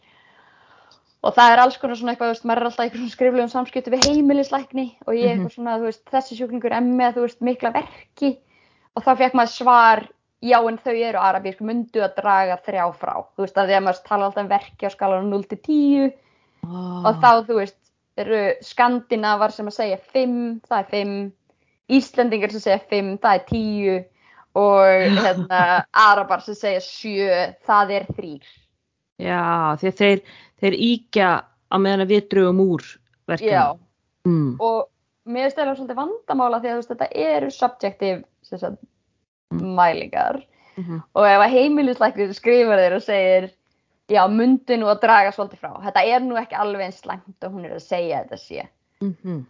Og 1.25 1.33
það 1.35 1.53
er 1.53 1.61
alls 1.63 1.79
konar 1.81 1.97
svona 1.97 2.13
eitthvað, 2.13 2.29
þú 2.29 2.35
veist, 2.35 2.45
maður 2.47 2.61
er 2.61 2.69
alltaf 2.69 2.97
svona 2.97 3.15
skriflegum 3.15 3.49
samskipti 3.51 3.93
við 3.93 4.05
heimilislækni 4.05 4.85
og 5.07 5.17
ég 5.17 5.31
eitthvað 5.31 5.55
svona, 5.55 5.79
þú 5.79 5.89
veist, 5.89 6.03
þessi 6.13 6.37
sjúklingur 6.37 6.75
er 6.77 6.85
með, 6.85 7.17
þú 7.17 7.25
veist, 7.25 7.41
mikla 7.43 7.73
verki. 7.73 8.29
Og 8.93 9.03
þá 9.05 9.09
fekk 9.23 9.35
maður 9.37 9.53
svar, 9.55 10.03
já 10.45 10.57
en 10.59 10.77
þau 10.85 10.93
eru 10.93 11.23
arabísk, 11.23 11.65
myndu 11.65 12.05
að 12.05 12.15
draga 12.21 12.59
þrjá 12.67 12.85
frá, 13.01 13.15
þú 13.33 13.43
veist, 13.43 13.57
að 13.57 13.71
því 13.71 13.77
að 13.79 13.83
maður 13.87 14.05
tala 14.05 14.29
alltaf 14.29 14.45
um 14.45 14.53
verki 14.53 14.87
á 14.87 14.91
skalanum 14.93 15.33
0 15.33 15.49
til 15.49 15.61
10 15.65 16.15
Oh. 16.67 17.03
og 17.05 17.19
þá, 17.21 17.29
þú 17.47 17.59
veist, 17.61 17.77
eru 18.19 18.39
skandinavar 18.65 19.53
sem 19.53 19.67
að 19.69 19.75
segja 19.77 19.99
5, 20.13 20.37
það 20.67 20.79
er 20.79 20.87
5 20.91 21.11
Íslendingar 21.89 22.52
sem 22.52 22.60
segja 22.60 22.80
5, 22.89 23.17
það 23.23 23.34
er 23.38 23.45
10 23.47 24.06
og 24.58 24.86
hérna, 25.23 25.60
arabar 25.93 26.41
sem 26.43 26.56
segja 26.58 26.82
7, 26.84 27.56
það 27.67 27.91
er 28.00 28.08
3 28.17 28.32
Já, 29.17 29.41
að 29.73 29.86
þeir, 29.97 30.21
þeir 30.62 30.76
íkja 30.88 31.30
á 31.45 31.76
meðan 31.82 32.04
að 32.06 32.12
við 32.13 32.28
drögum 32.34 32.60
úr 32.67 32.84
verkefni. 33.28 33.54
Já, 33.56 33.78
Mm. 34.28 34.58
og 34.60 34.89
mér 35.26 35.54
það 35.56 35.69
svolítið 35.78 35.95
vandamála 36.02 36.58
því 36.60 36.67
að 36.67 36.76
veist, 36.82 36.89
þetta 36.91 37.08
eru 37.15 37.50
subjective 37.52 38.23
sem 38.43 38.60
sagt, 38.60 38.82
Mm. 39.54 39.62
mælingar 39.78 40.41
Mhm. 40.76 40.97
og 41.15 41.23
ef 41.26 41.39
að 41.45 41.54
heimilislæknir 41.54 42.34
skrifar 42.36 42.78
þér 42.82 42.95
og 42.97 43.02
segir 43.06 43.45
já, 44.10 44.28
myndi 44.28 44.76
nú 44.78 44.89
að 44.91 45.00
draga 45.02 45.32
svolítið 45.32 45.62
frá 45.62 45.71
þetta 45.86 46.04
er 46.06 46.19
nú 46.19 46.36
ekki 46.36 46.60
alveg 46.60 46.82
eins 46.89 47.00
slæmt 47.02 47.43
og 47.47 47.52
hún 47.54 47.65
er 47.65 47.76
að 47.78 47.86
segja 47.88 48.26
þetta 48.26 48.38
sé 48.38 48.67
Mhm. 49.02 49.45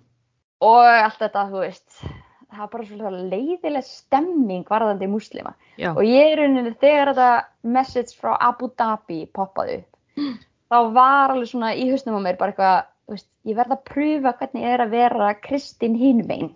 og 0.62 0.86
allt 0.86 1.18
þetta, 1.20 1.50
þú 1.50 1.60
veist 1.66 2.04
það 2.54 2.64
er 2.64 2.72
bara 2.74 2.86
svolítið 2.88 3.30
leiðileg 3.34 3.86
stemming 3.88 4.66
varðandi 4.72 5.08
múslima 5.12 5.54
Já. 5.78 5.92
og 5.94 6.04
ég 6.08 6.32
er 6.34 6.42
rauninni 6.42 6.74
þegar 6.80 7.12
þetta 7.14 7.32
message 7.78 8.16
frá 8.20 8.36
Abu 8.40 8.70
Dhabi 8.80 9.26
poppaði 9.36 9.82
upp 9.82 10.28
þá 10.72 10.78
var 10.96 11.34
alveg 11.36 11.52
svona 11.52 11.74
í 11.76 11.90
hausnum 11.92 12.18
á 12.20 12.22
mér 12.28 12.38
bara 12.40 12.52
eitthvað, 12.54 12.88
veist, 13.12 13.28
ég 13.48 13.56
verð 13.60 13.76
að 13.78 13.84
pröfa 13.92 14.34
hvernig 14.40 14.68
er 14.74 14.84
að 14.86 14.96
vera 14.96 15.34
Kristín 15.44 15.96
hinmein 16.00 16.52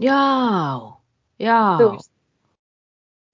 Já, 0.00 0.20
já. 1.40 1.60
veist 1.80 2.10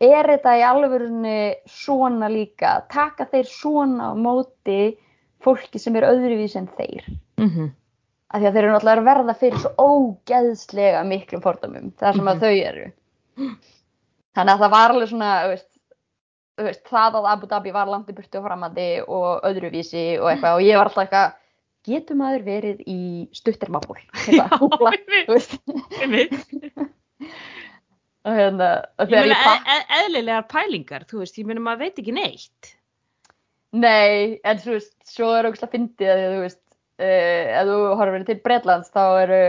er 0.03 0.28
þetta 0.28 0.55
í 0.61 0.62
alvörunni 0.66 1.37
svona 1.70 2.28
líka 2.28 2.83
taka 2.93 3.24
þeir 3.31 3.47
svona 3.49 4.11
á 4.11 4.14
móti 4.18 4.97
fólki 5.45 5.81
sem 5.81 5.97
er 5.97 6.09
öðruvís 6.11 6.57
en 6.59 6.66
þeir 6.76 7.05
Mhm. 7.39 7.70
Af 8.31 8.41
því 8.43 8.47
að 8.49 8.53
þeir 8.57 8.64
eru 8.64 8.72
náttúrulega 8.74 9.01
að 9.03 9.09
verða 9.11 9.35
fyrir 9.41 9.59
svo 9.62 9.70
ógeðslega 9.87 11.05
miklum 11.07 11.43
fordómum 11.45 11.93
það 12.01 12.12
sem 12.18 12.27
að 12.29 12.35
Mhm. 12.35 12.43
þau 12.43 12.55
eru 12.70 12.87
þannig 14.37 14.53
að 14.57 14.61
það 14.64 14.70
var 14.77 14.91
alveg 14.95 15.09
svona 15.12 15.31
veist, 15.49 15.68
veist, 16.59 16.85
það 16.91 17.18
að 17.20 17.29
Abu 17.33 17.47
Dhabi 17.47 17.72
var 17.72 17.87
langt 17.93 18.11
í 18.11 18.16
burtu 18.16 18.39
og 18.41 18.45
framandi 18.49 18.89
og 19.07 19.43
öðruvísi 19.49 20.05
og 20.20 20.31
eitthvað 20.33 20.55
og 20.59 20.62
ég 20.66 20.77
var 20.81 20.91
alltaf 20.91 21.05
eitthvað 21.07 21.35
getur 21.87 22.16
maður 22.18 22.43
verið 22.45 22.81
í 22.91 23.29
stuttermából 23.33 24.01
eitthvað, 24.27 24.59
og 28.27 28.35
hérna, 28.35 28.70
og 28.99 29.07
Ég 29.07 29.12
þegar 29.12 29.22
meina 29.22 29.37
ég 29.37 29.45
pakk, 29.47 29.66
e 29.66 29.77
e 29.77 29.99
eðlilegar 30.03 30.47
pælingar, 30.51 31.05
þú 31.07 31.20
veist, 31.22 31.37
ég 31.39 31.47
meina 31.47 31.62
maður 31.62 31.85
veit 31.85 32.01
ekki 32.03 32.14
neitt. 32.16 32.72
nei, 33.77 34.41
en 34.45 34.59
þú 34.62 34.72
veist, 34.77 34.95
svo 35.07 35.29
er 35.37 35.47
ógæslega 35.51 35.72
fyndið 35.77 36.11
að 36.11 36.22
þú 36.35 36.41
veist, 36.47 36.61
ef 36.99 37.66
þú 37.68 37.78
horfir 37.99 38.26
til 38.28 38.38
Bretlands, 38.44 38.90
þá 38.94 39.03
eru 39.24 39.40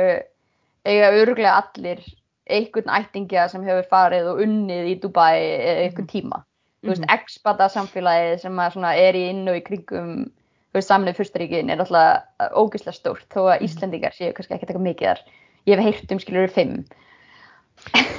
eiga 0.87 1.11
öruglega 1.15 1.53
allir 1.61 2.01
einhvern 2.47 2.91
ættingja 2.95 3.47
sem 3.51 3.63
hefur 3.67 3.87
farið 3.91 4.29
og 4.31 4.41
unnið 4.45 4.89
í 4.93 4.95
Dubai 5.03 5.35
eða 5.41 5.85
einhvern 5.87 6.07
tíma. 6.11 6.43
Þú 6.83 6.91
veist, 6.93 7.01
Mhm. 7.01 7.13
expata 7.17 7.67
samfélagið 7.67 8.39
sem 8.39 8.59
er 8.59 9.13
í 9.15 9.29
inn 9.29 9.47
og 9.49 9.55
í 9.55 9.63
kringum, 9.65 10.25
þú 10.71 10.75
veist, 10.75 10.89
samnið 10.89 11.17
fyrstaríkin 11.17 11.71
er 11.71 11.79
alltaf 11.79 12.23
ógæslega 12.53 12.93
stórt, 12.93 13.27
þó 13.29 13.51
að 13.51 13.61
Íslendingar 13.67 14.13
séu 14.13 14.33
kannski 14.33 14.53
ekkert 14.55 14.69
eitthvað 14.69 14.87
mikið 14.87 15.07
þar. 15.07 15.19
Ég 15.67 15.75
hef 15.75 15.83
heyrt 15.85 16.11
um 16.11 16.19
skilur 16.19 16.49
fimm. 16.49 16.85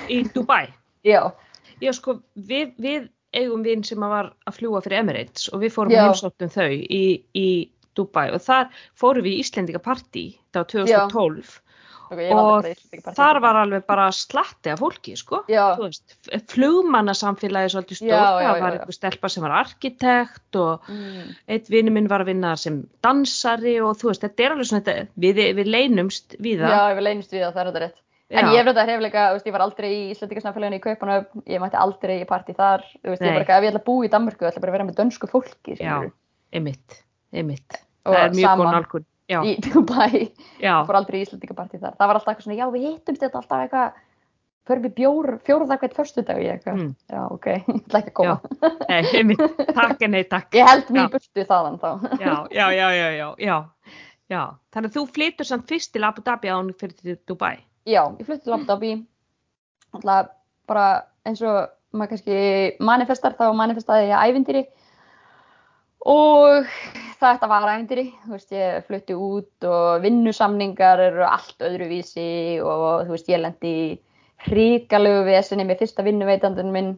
Í 0.08 0.22
Dubai. 0.34 0.68
Já, 1.04 1.32
Já, 1.80 1.92
sko, 1.94 2.20
við, 2.36 2.72
við 2.80 3.08
eigum 3.32 3.62
vinn 3.62 3.84
sem 3.84 4.00
var 4.00 4.32
að 4.48 4.56
fljúa 4.58 4.82
fyrir 4.82 4.98
Emirates 4.98 5.48
og 5.52 5.60
við 5.62 5.72
fórum 5.72 5.92
heimsóttum 5.94 6.50
þau 6.50 6.68
í, 6.72 7.22
í 7.36 7.68
Dubai 7.98 8.28
og 8.32 8.42
þar 8.44 8.68
fórum 8.98 9.26
við 9.26 9.36
í 9.36 9.40
Íslendinga 9.44 9.82
partí, 9.84 10.28
það 10.52 10.62
var 10.64 10.70
2012 10.74 11.56
ok, 12.08 12.20
ég 12.24 12.30
hef 12.30 12.38
aldrei 12.40 13.02
og 13.02 13.16
þar 13.18 13.40
var 13.44 13.58
alveg 13.62 13.82
bara 13.88 14.06
slatti 14.16 14.70
af 14.72 14.80
fólki, 14.80 15.12
sko. 15.20 15.42
Flugmannasamfélagi 16.48 17.72
svolítið 17.74 18.08
já, 18.08 18.18
það 18.18 18.60
var 18.62 18.76
einhver 18.78 18.96
stelpa 18.96 19.30
sem 19.32 19.44
var 19.44 19.54
arkitekt 19.60 20.58
og 20.60 20.88
Mm. 20.88 21.34
eitt 21.48 21.68
vinur 21.68 21.92
minn 21.92 22.08
var 22.08 22.24
að 22.24 22.30
vinna 22.32 22.56
sem 22.56 22.82
dansari 23.04 23.78
og 23.84 23.96
þú 24.00 24.08
veist, 24.12 24.22
þetta 24.24 24.44
er 24.44 24.54
alveg 24.54 24.68
svona, 24.70 24.84
þetta, 24.84 25.08
við, 25.18 25.40
við 25.58 25.66
leynumst 25.66 26.36
við 26.40 26.62
það. 26.62 26.70
Já, 26.72 26.82
ég 26.90 26.96
vil 26.96 27.04
leynist 27.04 27.32
við 27.32 27.42
það, 27.44 27.52
það 27.54 27.60
er 27.60 27.68
þetta 27.72 27.82
rétt. 27.84 27.98
En 28.30 28.44
Já. 28.44 28.50
ég 28.52 28.58
hef 28.58 28.66
þetta 28.68 28.86
hef 28.88 29.00
líka, 29.00 29.20
þú 29.28 29.36
veist, 29.38 29.46
ég 29.46 29.52
var 29.52 29.64
aldrei 29.64 29.88
í 29.88 30.10
Íslandingarsnafélaginu 30.12 30.76
í 30.76 30.84
Kaupanöfn, 30.84 31.42
ég 31.48 31.60
mætti 31.62 31.78
aldrei 31.80 32.16
í 32.20 32.26
partí 32.28 32.54
þar, 32.56 32.84
veist, 33.04 33.22
ég 33.22 33.30
Nei. 33.30 33.38
bara, 33.38 33.56
ef 33.56 33.64
ég 33.64 33.70
ætla 33.72 33.80
að 33.80 33.88
búa 33.88 34.04
í 34.04 34.10
Danmörku, 34.12 34.44
ég 34.44 34.52
ætla 34.52 34.60
bara 34.60 34.72
að 34.72 34.76
vera 34.76 34.88
með 34.88 34.98
dönsku 35.00 35.28
fólki, 35.28 35.76
Já, 35.80 36.10
einmitt, 36.52 37.04
einmitt. 37.32 37.87
Það 38.08 38.24
er 38.24 38.36
mjög 38.38 38.58
góð 38.62 38.70
nálgun. 38.74 39.06
Já, 39.28 39.38
í 39.44 39.54
Dubai, 39.60 40.20
fór 40.88 40.96
aldrei 40.96 41.18
í 41.20 41.24
Íslandingapartí 41.26 41.78
þar. 41.82 41.96
Það 41.98 42.08
var 42.10 42.16
alltaf 42.18 42.30
eitthvað 42.32 42.46
svona, 42.46 42.58
já, 42.62 42.66
við 42.72 42.84
hittumst 42.88 43.20
þetta 43.26 43.40
alltaf 43.42 43.64
eitthvað, 43.66 43.98
förum 44.68 44.84
við 44.86 44.94
bjór, 44.96 45.28
fjóruða 45.44 45.76
hvert 45.82 45.96
förstu 45.98 46.24
dag, 46.28 46.40
ég 46.44 46.54
eitthvað, 46.54 46.78
Mm. 46.78 46.94
já, 47.12 47.20
ok, 47.34 47.46
ég 47.68 47.82
ætla 47.82 48.00
ekki 48.00 48.12
að 48.12 48.16
koma. 48.16 48.40
nei, 48.88 49.02
einmitt, 49.20 49.60
takk 49.76 50.02
en 50.08 50.10
nei, 50.16 50.22
takk. 50.24 50.48
Ég 50.56 50.68
held 50.70 50.88
mér 50.96 51.08
í 51.08 51.12
burtu 51.12 51.44
þaðan 51.52 51.78
þá. 51.82 51.90
Já, 52.24 52.34
já, 52.56 52.66
já, 52.72 52.88
já, 52.96 53.28
já, 53.44 53.56
já. 54.32 54.42
Þannig 54.72 54.90
að 54.90 54.96
þú 54.96 55.04
flytur 55.18 55.48
samt 55.48 55.68
fyrst 55.68 55.92
til 55.92 56.04
Abu 56.08 56.24
Dhabi 56.24 56.48
án 56.52 56.72
fyrir 56.80 56.96
til 57.00 57.18
Dubai. 57.28 57.54
Já, 57.88 58.02
ég 58.16 58.24
flutti 58.28 58.44
til 58.48 58.56
Abu 58.56 58.64
Dhabi, 58.68 58.94
alltaf 59.92 60.32
bara 60.68 60.88
eins 61.28 61.40
og 61.44 61.68
maður 61.96 62.14
kannski 62.16 62.40
manifestar, 62.84 63.36
þá 63.36 63.48
manifestaði 63.56 64.08
ég 64.08 64.24
ævindýri 64.28 64.64
og 66.08 66.64
þetta 67.20 67.48
var 67.50 67.66
ævindýri, 67.72 68.06
þú 68.24 68.34
veist, 68.36 68.52
ég 68.54 68.86
flutti 68.86 69.16
út 69.16 69.66
og 69.68 70.02
vinnusamningar 70.04 71.02
eru 71.08 71.24
allt 71.26 71.64
öðruvísi 71.66 72.60
og 72.62 73.08
þú 73.08 73.14
veist, 73.16 73.30
ég 73.32 73.42
lendi 73.42 73.74
í 73.74 73.88
hrikalegu 74.48 75.24
vesinni 75.26 75.66
með 75.66 75.82
fyrsta 75.82 76.04
vinnuveitandun 76.06 76.72
minn 76.74 76.92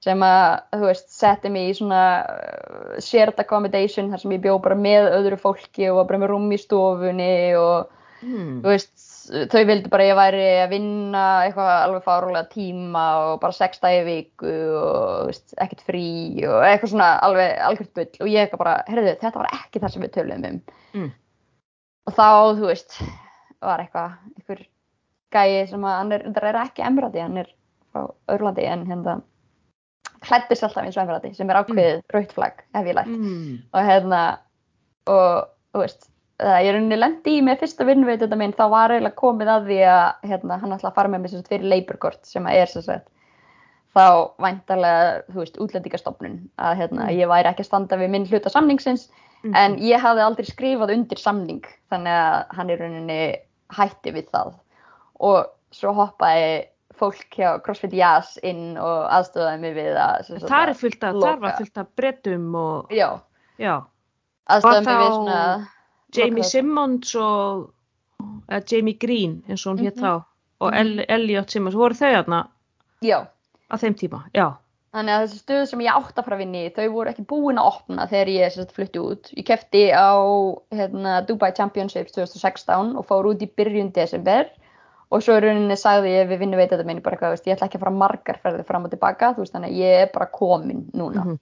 sem 0.00 0.22
að, 0.24 0.62
þú 0.74 0.86
veist, 0.88 1.08
setti 1.12 1.52
mig 1.52 1.70
í 1.70 1.76
svona 1.76 2.02
uh, 2.24 2.98
shared 3.04 3.38
accommodation 3.38 4.10
þar 4.10 4.22
sem 4.22 4.32
ég 4.32 4.44
bjó 4.46 4.56
bara 4.64 4.74
með 4.74 5.10
öðru 5.20 5.38
fólki 5.38 5.90
og 5.90 6.00
var 6.00 6.08
bara 6.08 6.22
með 6.24 6.32
rúm 6.34 6.52
í 6.56 6.60
stofunni 6.60 7.32
og 7.60 7.96
Hmm. 8.20 8.58
þú 8.60 8.68
veist, 8.68 8.90
þau 9.30 9.62
vildi 9.68 9.90
bara 9.92 10.06
ég 10.08 10.16
væri 10.18 10.42
að 10.64 10.72
vinna 10.72 11.22
eitthvað 11.44 11.70
alveg 11.76 12.04
fárulega 12.06 12.48
tíma 12.50 13.04
og 13.28 13.40
bara 13.42 13.54
sex 13.54 13.78
dagi 13.82 14.00
í 14.00 14.06
viku 14.08 14.54
og 14.80 15.30
veist, 15.30 15.54
ekkert 15.62 15.84
frí 15.86 16.06
og 16.48 16.64
eitthvað 16.66 16.92
svona 16.94 17.10
alveg 17.26 17.54
algjört 17.68 17.92
bull 17.94 18.24
og 18.26 18.32
ég 18.32 18.42
eitthvað 18.44 18.62
bara, 18.64 18.74
heyrðu, 18.90 19.14
þetta 19.22 19.42
var 19.42 19.54
ekki 19.60 19.82
það 19.82 19.94
sem 19.94 20.06
við 20.06 20.14
töluðum 20.18 20.50
um 20.50 20.60
Mm. 20.90 21.10
og 22.10 22.14
þá, 22.16 22.28
þú 22.58 22.66
veist, 22.66 22.96
var 23.62 23.78
eitthvað 23.84 24.14
einhver 24.34 24.62
gæi 25.30 25.66
sem 25.70 25.84
að 25.86 25.98
hann 26.00 26.12
er, 26.16 26.24
þetta 26.26 26.48
er 26.48 26.58
ekki 26.64 26.82
emrati, 26.88 27.20
hann 27.22 27.36
er 27.44 27.52
frá 27.92 28.08
Örlandi 28.34 28.64
en 28.66 28.82
hérna 28.88 29.20
klæddist 30.26 30.66
alltaf 30.66 30.82
eins 30.82 30.98
og 30.98 31.04
emrati 31.04 31.30
sem 31.36 31.50
er 31.50 31.60
ákveðið 31.60 32.00
mm. 32.00 32.06
rautt 32.16 32.34
flagg, 32.34 32.64
hef 32.74 32.90
ég 32.90 32.98
lært 32.98 33.12
Mm. 33.14 33.60
og 33.70 33.86
hérna 33.86 34.22
og 35.06 35.46
þú 35.70 35.84
veist 35.84 36.10
það 36.40 36.64
ég 36.66 36.74
rauninni 36.74 36.96
lendi 36.98 37.36
í 37.38 37.40
með 37.44 37.60
fyrsta 37.62 37.86
vinnveitunda 37.88 38.36
minn 38.40 38.52
þá 38.56 38.64
var 38.72 38.90
eiginlega 38.94 39.18
komið 39.20 39.48
að 39.54 39.66
því 39.70 39.78
að 39.92 40.28
hérna, 40.32 40.58
hann 40.62 40.72
ætla 40.76 40.90
að 40.90 40.94
fara 40.98 41.08
með 41.12 41.20
mér 41.24 41.32
sagt 41.34 41.48
fyrir 41.52 41.68
leiburkort 41.74 42.26
sem 42.26 42.46
að 42.48 42.60
er 42.62 42.66
sagt 42.74 43.08
þá 43.90 44.04
væntalega, 44.38 45.22
þú 45.32 45.38
veist, 45.42 45.56
útlendingastofnun 45.58 46.36
að 46.62 46.76
hérna, 46.78 47.06
Mm. 47.08 47.16
ég 47.18 47.28
væri 47.28 47.48
ekki 47.50 47.64
að 47.64 47.70
standa 47.70 47.96
við 47.98 48.10
minn 48.10 48.26
hluta 48.26 48.50
samningsins 48.50 49.08
Mhm. 49.42 49.54
en 49.56 49.76
ég 49.78 49.98
hafði 50.00 50.22
aldrei 50.26 50.46
skrifað 50.46 50.92
undir 50.94 51.18
samning 51.18 51.64
þannig 51.90 52.12
að 52.12 52.44
hann 52.56 52.70
í 52.70 52.76
rauninni 52.78 53.36
hætti 53.72 54.12
við 54.12 54.28
það 54.30 54.54
og 55.20 55.46
svo 55.72 55.92
hoppaði 55.94 56.66
fólk 57.00 57.30
hjá 57.34 57.58
CrossFit 57.64 57.92
Jazz 57.96 58.38
inn 58.42 58.76
og 58.76 59.08
aðstöðaði 59.10 59.60
mig 59.60 59.74
við 59.74 59.96
að 59.96 60.40
Það 60.48 60.62
er 60.62 60.68
að 60.74 60.76
fullt 60.76 61.02
loka. 61.02 61.26
þar 61.26 61.40
var 61.40 61.52
fullt 61.56 61.78
af 61.78 61.86
brettum 61.96 62.54
og, 62.54 62.88
já, 62.90 63.20
já, 63.58 63.82
aðstöðaði 64.50 64.84
mig 64.84 64.98
við 65.00 65.14
svona 65.14 65.68
Jamie. 66.16 66.42
Simmons 66.44 67.14
og 67.14 67.70
eða 68.48 68.62
Jamie 68.72 68.98
Green 69.00 69.42
eins 69.48 69.66
og 69.66 69.76
hún 69.76 69.84
hétt 69.86 69.96
Mhm. 69.96 70.02
þá 70.04 70.24
og 70.60 70.72
Mhm. 70.72 70.78
El 70.80 71.04
Elliot 71.08 71.50
Simmons, 71.50 71.74
voru 71.74 71.94
þau 71.94 72.10
já, 73.02 73.26
á 73.70 73.76
þeim 73.76 73.94
tíma? 73.94 74.24
Já. 74.34 74.56
Þannig 74.92 75.14
að 75.14 75.22
þessi 75.22 75.38
stöð 75.44 75.66
sem 75.68 75.80
ég 75.80 75.94
átt 75.94 76.16
að 76.18 76.24
fara 76.24 76.36
að 76.36 76.38
vinna 76.38 76.58
í, 76.66 76.70
þau 76.74 76.88
voru 76.92 77.10
ekki 77.10 77.26
búin 77.26 77.58
að 77.58 77.66
opna 77.66 78.06
þegar 78.10 78.26
ég 78.28 78.52
sagt, 78.52 78.72
flutti 78.72 78.98
út. 78.98 79.30
Ég 79.36 79.44
kefti 79.46 79.92
á 79.94 80.18
hérna, 80.72 81.24
Dubai 81.26 81.52
Championships 81.52 82.12
2016 82.12 82.96
og 82.96 83.06
fór 83.06 83.24
út 83.30 83.40
í 83.40 83.46
byrjun 83.46 83.92
desember 83.92 84.50
og 85.12 85.22
svo 85.22 85.36
í 85.38 85.40
rauninni 85.42 85.76
sagði 85.78 86.10
ég 86.18 86.28
við 86.28 86.38
vinnu 86.40 86.56
veitandi 86.56 86.84
minni 86.84 87.00
bara 87.02 87.16
eitthvað, 87.16 87.30
veist, 87.36 87.46
ég 87.46 87.56
ætla 87.56 87.68
ekki 87.68 87.78
að 87.78 87.84
fara 87.84 87.90
margar 88.02 88.40
ferðir 88.42 88.66
fram 88.66 88.84
og 88.84 88.90
tilbaka, 88.90 89.32
þú 89.34 89.44
veist, 89.44 89.52
þannig 89.54 89.70
að 89.70 89.78
ég 89.78 90.02
er 90.02 90.10
bara 90.12 90.26
komin 90.26 90.90
núna. 90.92 91.22
Mm 91.24 91.30
-hmm. 91.30 91.38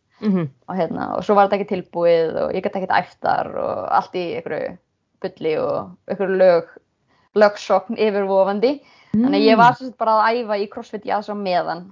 Og, 0.68 0.74
hérna, 0.74 1.08
og 1.16 1.24
svo 1.24 1.36
var 1.38 1.46
þetta 1.46 1.60
ekki 1.60 1.72
tilbúið 1.74 2.38
og 2.42 2.54
ég 2.56 2.64
gæti 2.64 2.80
ekkert 2.80 2.96
æftar 2.98 3.50
og 3.54 3.88
allt 3.98 4.16
í 4.18 4.24
einhverju 4.38 4.76
bulli 5.22 5.54
og 5.62 6.10
einhverju 6.10 6.38
lög, 6.40 6.72
lögsokn 7.38 7.98
yfirvofandi. 7.98 8.78
Þannig 9.14 9.40
að 9.40 9.46
ég 9.46 9.58
var 9.60 9.78
sagt 9.78 9.96
bara 10.00 10.18
að 10.18 10.40
æfa 10.42 10.58
í 10.58 10.68
CrossFit 10.72 11.06
Jazz 11.08 11.30
á 11.32 11.36
meðan 11.38 11.86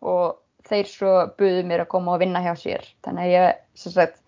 og 0.00 0.38
þeir 0.68 0.88
svo 0.90 1.12
buðu 1.38 1.62
mér 1.68 1.84
að 1.84 1.92
koma 1.94 2.16
og 2.16 2.22
vinna 2.22 2.42
hjá 2.44 2.54
sér. 2.58 2.84
Þannig 3.06 3.24
að 3.24 3.34
ég 3.34 3.60
sagt 3.78 4.18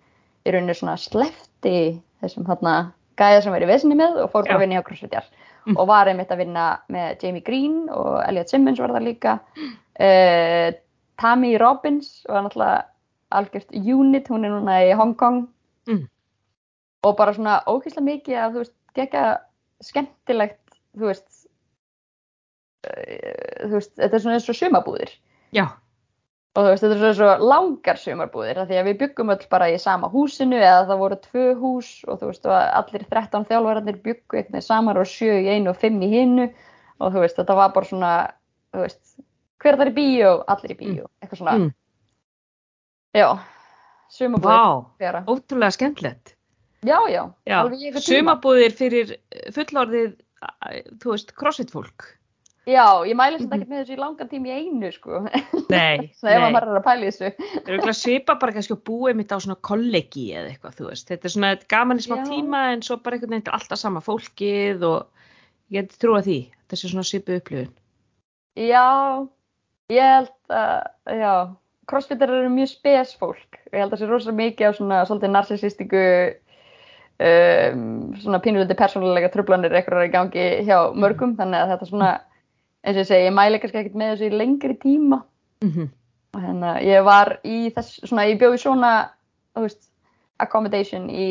í 0.45 0.53
rauninu 0.53 0.77
svona 0.77 0.97
slefti 0.97 1.75
þessum 2.21 2.47
hérna 2.49 2.75
gæða 3.19 3.43
sem 3.43 3.53
verið 3.53 3.69
í 3.69 3.71
vesinni 3.73 3.97
með 3.99 4.21
og 4.23 4.31
fór 4.33 4.47
bara 4.47 4.57
að 4.57 4.63
vinna 4.65 4.79
hjá 4.79 4.85
CrossFit 4.87 5.17
Jazz. 5.17 5.33
Mm. 5.67 5.75
Og 5.77 5.89
var 5.91 6.09
einmitt 6.09 6.31
að 6.33 6.41
vinna 6.41 6.69
með 6.89 7.25
Jamie 7.25 7.45
Green 7.45 7.83
og 7.93 8.15
Elliot 8.23 8.49
Simmons 8.49 8.81
var 8.81 8.95
það 8.95 9.05
líka. 9.05 9.35
Uh, 10.01 10.71
Tammy 11.21 11.51
Robbins 11.61 12.23
var 12.25 12.47
náttúrulega 12.47 12.87
algjört 13.31 13.75
unit, 13.75 14.27
hún 14.31 14.45
er 14.45 14.53
núna 14.53 14.79
í 14.85 14.91
Hong 14.97 15.15
Kong. 15.19 15.45
Mm. 15.89 16.05
Og 17.07 17.15
bara 17.17 17.33
svona 17.33 17.59
ókýrslega 17.65 18.05
mikið 18.05 18.37
að 18.37 18.55
þú 18.55 18.63
veist, 18.63 18.75
gekka 18.97 19.21
skemmtilegt, 19.81 20.59
þú 20.93 21.07
veist, 21.09 21.29
uh, 22.87 23.67
þú 23.67 23.77
veist, 23.77 23.93
þetta 23.97 24.17
er 24.17 24.23
svona 24.25 24.37
eins 24.37 24.49
og 24.51 24.57
sumabúðir 24.59 25.13
Já. 25.55 25.65
og 26.55 26.61
þú 26.61 26.67
veist, 26.69 26.83
þetta 26.83 26.95
er 26.95 27.01
svona 27.01 27.17
svo 27.17 27.49
langar 27.49 28.01
sumarbúðir 28.01 28.61
því 28.69 28.79
að 28.81 28.89
við 28.89 28.99
byggum 29.01 29.33
öll 29.33 29.47
bara 29.49 29.71
í 29.71 29.79
sama 29.81 30.11
húsinu 30.13 30.59
eða 30.59 30.85
það 30.91 31.01
voru 31.01 31.19
tvö 31.25 31.47
hús 31.61 31.91
og 32.07 32.21
þú 32.21 32.31
veist, 32.31 32.45
og 32.45 32.55
allir 32.59 33.07
13 33.09 33.49
þjálfararnir 33.49 34.01
byggu 34.05 34.41
einhvern 34.41 34.67
saman 34.67 35.01
og 35.01 35.09
sjö 35.09 35.39
í 35.41 35.49
einu 35.55 35.73
og 35.73 35.81
fimm 35.81 36.01
í 36.05 36.11
hinnu 36.13 36.49
og 37.01 37.13
þú 37.15 37.25
veist, 37.25 37.39
þetta 37.39 37.57
var 37.57 37.73
bara 37.73 37.89
svona 37.89 38.13
þú 38.75 38.85
veist, 38.85 39.03
hver 39.61 39.77
það 39.77 39.87
er 39.87 39.93
í 39.93 39.97
bíó 39.97 40.33
allir 40.51 40.75
í 40.75 40.79
bíó, 40.83 41.05
eitthvað 41.21 41.41
svona 41.41 41.57
Mm. 41.57 41.71
Já, 43.17 43.27
sumarbúðir 44.11 45.17
Vá, 45.17 45.23
ótrúlega 45.27 45.71
skemmtilegt. 45.75 46.35
já, 46.85 46.97
já, 47.11 47.23
Já, 47.47 47.59
sumabúðir 48.01 48.73
fyrir 48.77 49.13
fullorðið, 49.55 50.15
æ, 50.41 50.81
þú 51.01 51.13
veist, 51.15 51.33
crossfit 51.37 51.71
fólk. 51.73 52.07
já, 52.69 52.85
ég 53.09 53.15
mæli 53.17 53.39
þetta 53.41 53.57
ekkert 53.57 53.71
með 53.71 53.79
þessu 53.81 53.95
í 53.95 53.99
langan 54.01 54.29
tíma 54.31 54.47
í 54.47 54.55
einu 54.61 54.91
sko, 54.93 55.21
Nei, 55.71 56.11
nei. 56.23 56.51
maður 56.53 56.77
að 56.79 56.83
pæla 56.85 57.07
í 57.07 57.09
þessu 57.11 57.31
Það 57.41 57.71
örugglega 57.73 57.97
svipa 57.97 58.35
bara 58.41 58.55
kannski 58.55 58.75
að 58.77 58.83
búa 58.89 59.13
mitt 59.17 59.31
á 59.33 59.37
svona 59.41 59.57
kollegi 59.65 60.27
eða 60.37 60.51
eitthvað, 60.53 60.75
þú 60.79 60.87
veist. 60.91 61.07
Þetta 61.09 61.27
er 61.27 61.33
svona 61.35 61.51
gaman 61.73 61.99
í 62.01 62.05
smá 62.05 62.17
Já. 62.21 62.25
tíma 62.29 62.61
en 62.75 62.83
svo 62.85 62.97
bara 63.01 63.17
einhvern 63.17 63.35
veginn 63.37 63.53
alltaf 63.57 63.79
sama 63.81 64.01
fólkið 64.05 64.85
og 64.87 65.07
ég 65.73 65.87
geti 65.87 65.99
trúa 66.03 66.21
því. 66.25 66.39
Sé 66.71 66.87
svona 66.87 67.03
svipu 67.03 67.33
upplifun. 67.35 67.73
Já, 68.55 69.27
ég 69.91 70.05
held 70.07 70.31
að, 70.55 70.85
já, 71.19 71.33
crossfitter 71.91 72.31
eru 72.31 72.49
mjög 72.53 72.71
spes 72.71 73.13
fólk. 73.19 73.59
Ég 73.71 73.83
held 73.83 73.91
að 73.91 73.97
það 73.97 74.01
sé 74.01 74.09
rosa 74.09 74.33
mikið 74.35 74.67
á 74.67 74.71
svona 74.77 74.99
svolítið 75.07 75.33
narsisistíku, 75.35 76.03
um, 77.27 77.85
svona 78.23 78.41
pínuliti 78.43 78.77
persónulega 78.79 79.31
trublanir 79.33 79.75
eitthvað 79.75 80.07
í 80.07 80.11
gangi 80.13 80.45
hjá 80.67 80.77
mörgum, 80.95 81.35
þannig 81.39 81.63
að 81.63 81.73
þetta 81.75 81.89
svona 81.91 82.11
eins 82.81 82.95
og 82.95 83.01
ég 83.03 83.09
segi, 83.09 83.27
ég 83.27 83.35
mæli 83.37 83.61
kannski 83.61 83.81
ekkert 83.81 83.97
með 83.99 84.13
þessu 84.13 84.29
í 84.29 84.37
lengri 84.41 84.77
tíma. 84.81 85.23
Mhm, 85.61 85.89
og 86.33 86.45
hérna, 86.45 86.75
ég 86.81 87.03
var 87.05 87.35
í 87.45 87.57
þess, 87.75 87.99
svona, 88.07 88.27
ég 88.29 88.39
bjóði 88.41 88.61
svona, 88.63 88.93
veist, 89.59 89.83
accommodation 90.41 91.09
í 91.11 91.27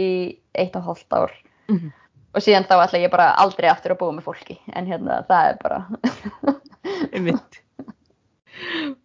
eitt 0.55 0.77
og 0.79 0.87
hálft 0.87 1.17
ár. 1.17 1.33
Mhm. 1.71 1.97
og 2.31 2.43
síðan 2.47 2.63
þá 2.63 2.77
ætla 2.85 2.99
ég 3.03 3.11
bara 3.11 3.33
aldrei 3.43 3.67
aftur 3.67 3.91
að 3.91 3.99
búa 3.99 4.15
með 4.15 4.23
fólki, 4.29 4.55
en 4.73 4.87
hérna, 4.87 5.27
það 5.27 5.49
er 5.49 5.57
bara, 5.65 5.79
einmitt 7.15 7.59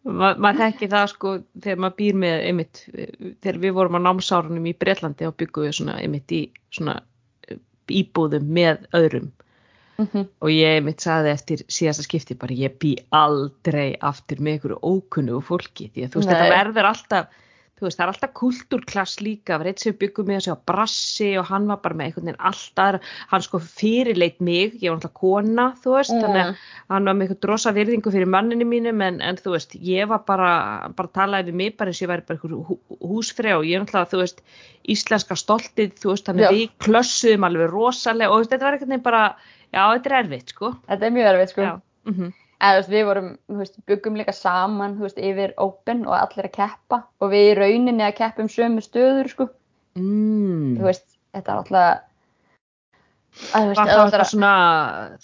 Ma, 0.04 0.34
maður 0.36 0.60
þekki 0.66 0.90
það 0.92 1.08
sko 1.14 1.32
þegar 1.64 1.80
maður 1.84 1.98
býr 2.02 2.20
með 2.26 2.44
einmitt 2.50 2.82
þegar 2.92 3.58
við 3.64 3.74
vorum 3.78 3.98
á 3.98 4.06
námsárunum 4.08 4.68
í 4.70 4.76
Breitlandi 4.82 5.28
og 5.30 5.36
byggum 5.40 5.66
við 5.68 5.78
svona 5.80 5.98
einmitt 6.02 6.36
í 6.36 6.42
svona 6.76 7.00
eh, 7.50 7.58
íbúðum 8.02 8.52
með 8.60 8.86
öðrum 8.94 9.32
Mhm. 9.96 10.26
og 10.44 10.50
ég 10.52 10.74
einmitt 10.76 11.00
saði 11.00 11.30
eftir 11.32 11.62
síðasta 11.72 12.04
skipti 12.04 12.36
bara 12.36 12.52
ég 12.52 12.74
bý 12.84 12.90
aldrei 13.16 13.94
aftur 14.04 14.42
með 14.44 14.58
einhverju 14.58 14.80
ókunnugu 14.84 15.40
fólki 15.48 15.86
því 15.94 16.04
að 16.04 16.10
þú 16.12 16.20
veist 16.20 16.28
Nei. 16.28 16.34
þetta 16.36 16.50
verður 16.52 16.88
alltaf 16.90 17.38
þú 17.76 17.86
veist 17.88 18.00
það 18.00 18.06
er 18.06 18.12
alltaf 18.14 18.32
kultúrklass 18.40 19.18
líka 19.20 19.58
var 19.60 19.68
eitt 19.68 19.82
sem 19.84 19.96
byggum 20.00 20.30
með 20.30 20.38
þessu 20.38 20.54
á 20.56 20.66
brassi 20.70 21.30
og 21.40 21.50
hann 21.50 21.66
var 21.68 21.82
bara 21.84 21.98
með 22.00 22.08
einhvern 22.08 22.30
veginn 22.30 22.46
alltaf 22.50 23.10
hann 23.32 23.44
sko 23.44 23.60
fyrirleit 23.60 24.38
mig, 24.40 24.78
ég 24.80 24.88
var 24.88 25.00
alltaf 25.00 25.16
kona 25.20 25.66
þú 25.84 25.96
veist, 25.98 26.14
þannig 26.14 26.44
að 26.46 26.62
hann 26.94 27.10
var 27.10 27.18
með 27.18 27.26
eitthvað 27.26 27.42
drosa 27.48 27.74
virðingu 27.76 28.14
fyrir 28.16 28.32
manninu 28.32 28.68
mínum 28.70 29.04
en, 29.04 29.20
en 29.20 29.42
þú 29.42 29.58
veist, 29.58 29.76
ég 29.76 30.08
var 30.12 30.24
bara, 30.30 30.54
bara 30.96 31.14
talaði 31.20 31.52
við 31.52 31.60
mig 31.64 31.76
bara 31.76 31.92
eins 31.92 32.00
og 32.00 32.08
ég 32.08 32.14
væri 32.14 32.26
bara 32.30 32.40
einhver 32.40 32.56
hú, 32.70 32.80
húsfrey 33.12 33.58
og 33.58 33.68
ég 33.68 33.76
er 33.76 33.84
náttúrulega, 33.84 34.12
þú 34.14 34.24
veist, 34.24 34.42
íslenska 34.96 35.40
stoltið, 35.44 36.00
þú 36.00 36.14
veist, 36.14 36.30
þannig 36.30 36.48
að 36.48 36.58
við 36.62 36.80
klössuðum 36.88 37.50
alveg 37.50 37.76
rosalega 37.76 38.32
og 38.32 38.48
þetta 38.48 38.70
var 38.70 38.80
einhvern 38.80 38.96
veginn 38.96 39.06
bara, 39.12 39.28
já, 39.68 39.84
þetta 39.84 40.14
er 40.14 40.18
erfitt, 40.24 40.56
sko. 40.56 40.74
þetta 40.88 41.10
er 41.10 41.16
mjög 41.20 41.32
erfitt, 41.34 41.56
sko. 41.58 41.70
Mm 42.62 42.72
þú 42.72 42.80
veist, 42.80 42.92
við 42.94 43.06
vorum, 43.10 43.30
þú 43.52 43.60
veist, 43.60 43.78
byggum 43.90 44.18
líka 44.20 44.34
saman, 44.36 44.96
þú 44.98 45.08
veist, 45.08 45.18
yfir 45.20 45.54
open 45.58 46.06
og 46.08 46.16
allir 46.18 46.48
að 46.48 46.56
keppa 46.56 47.02
og 47.20 47.32
við 47.34 47.50
í 47.52 47.56
rauninni 47.60 48.06
að 48.06 48.18
keppa 48.22 48.46
um 48.46 48.52
sömu 48.52 48.84
stöður, 48.86 49.30
sko. 49.32 49.50
mm. 50.00 50.78
Þetta 51.36 51.52
er 51.52 51.58
alltaf, 51.58 52.00
að 53.52 53.68
veist, 53.68 53.80
Var 53.82 53.92
það 53.92 54.04
alltaf 54.06 54.30
svona, 54.32 54.54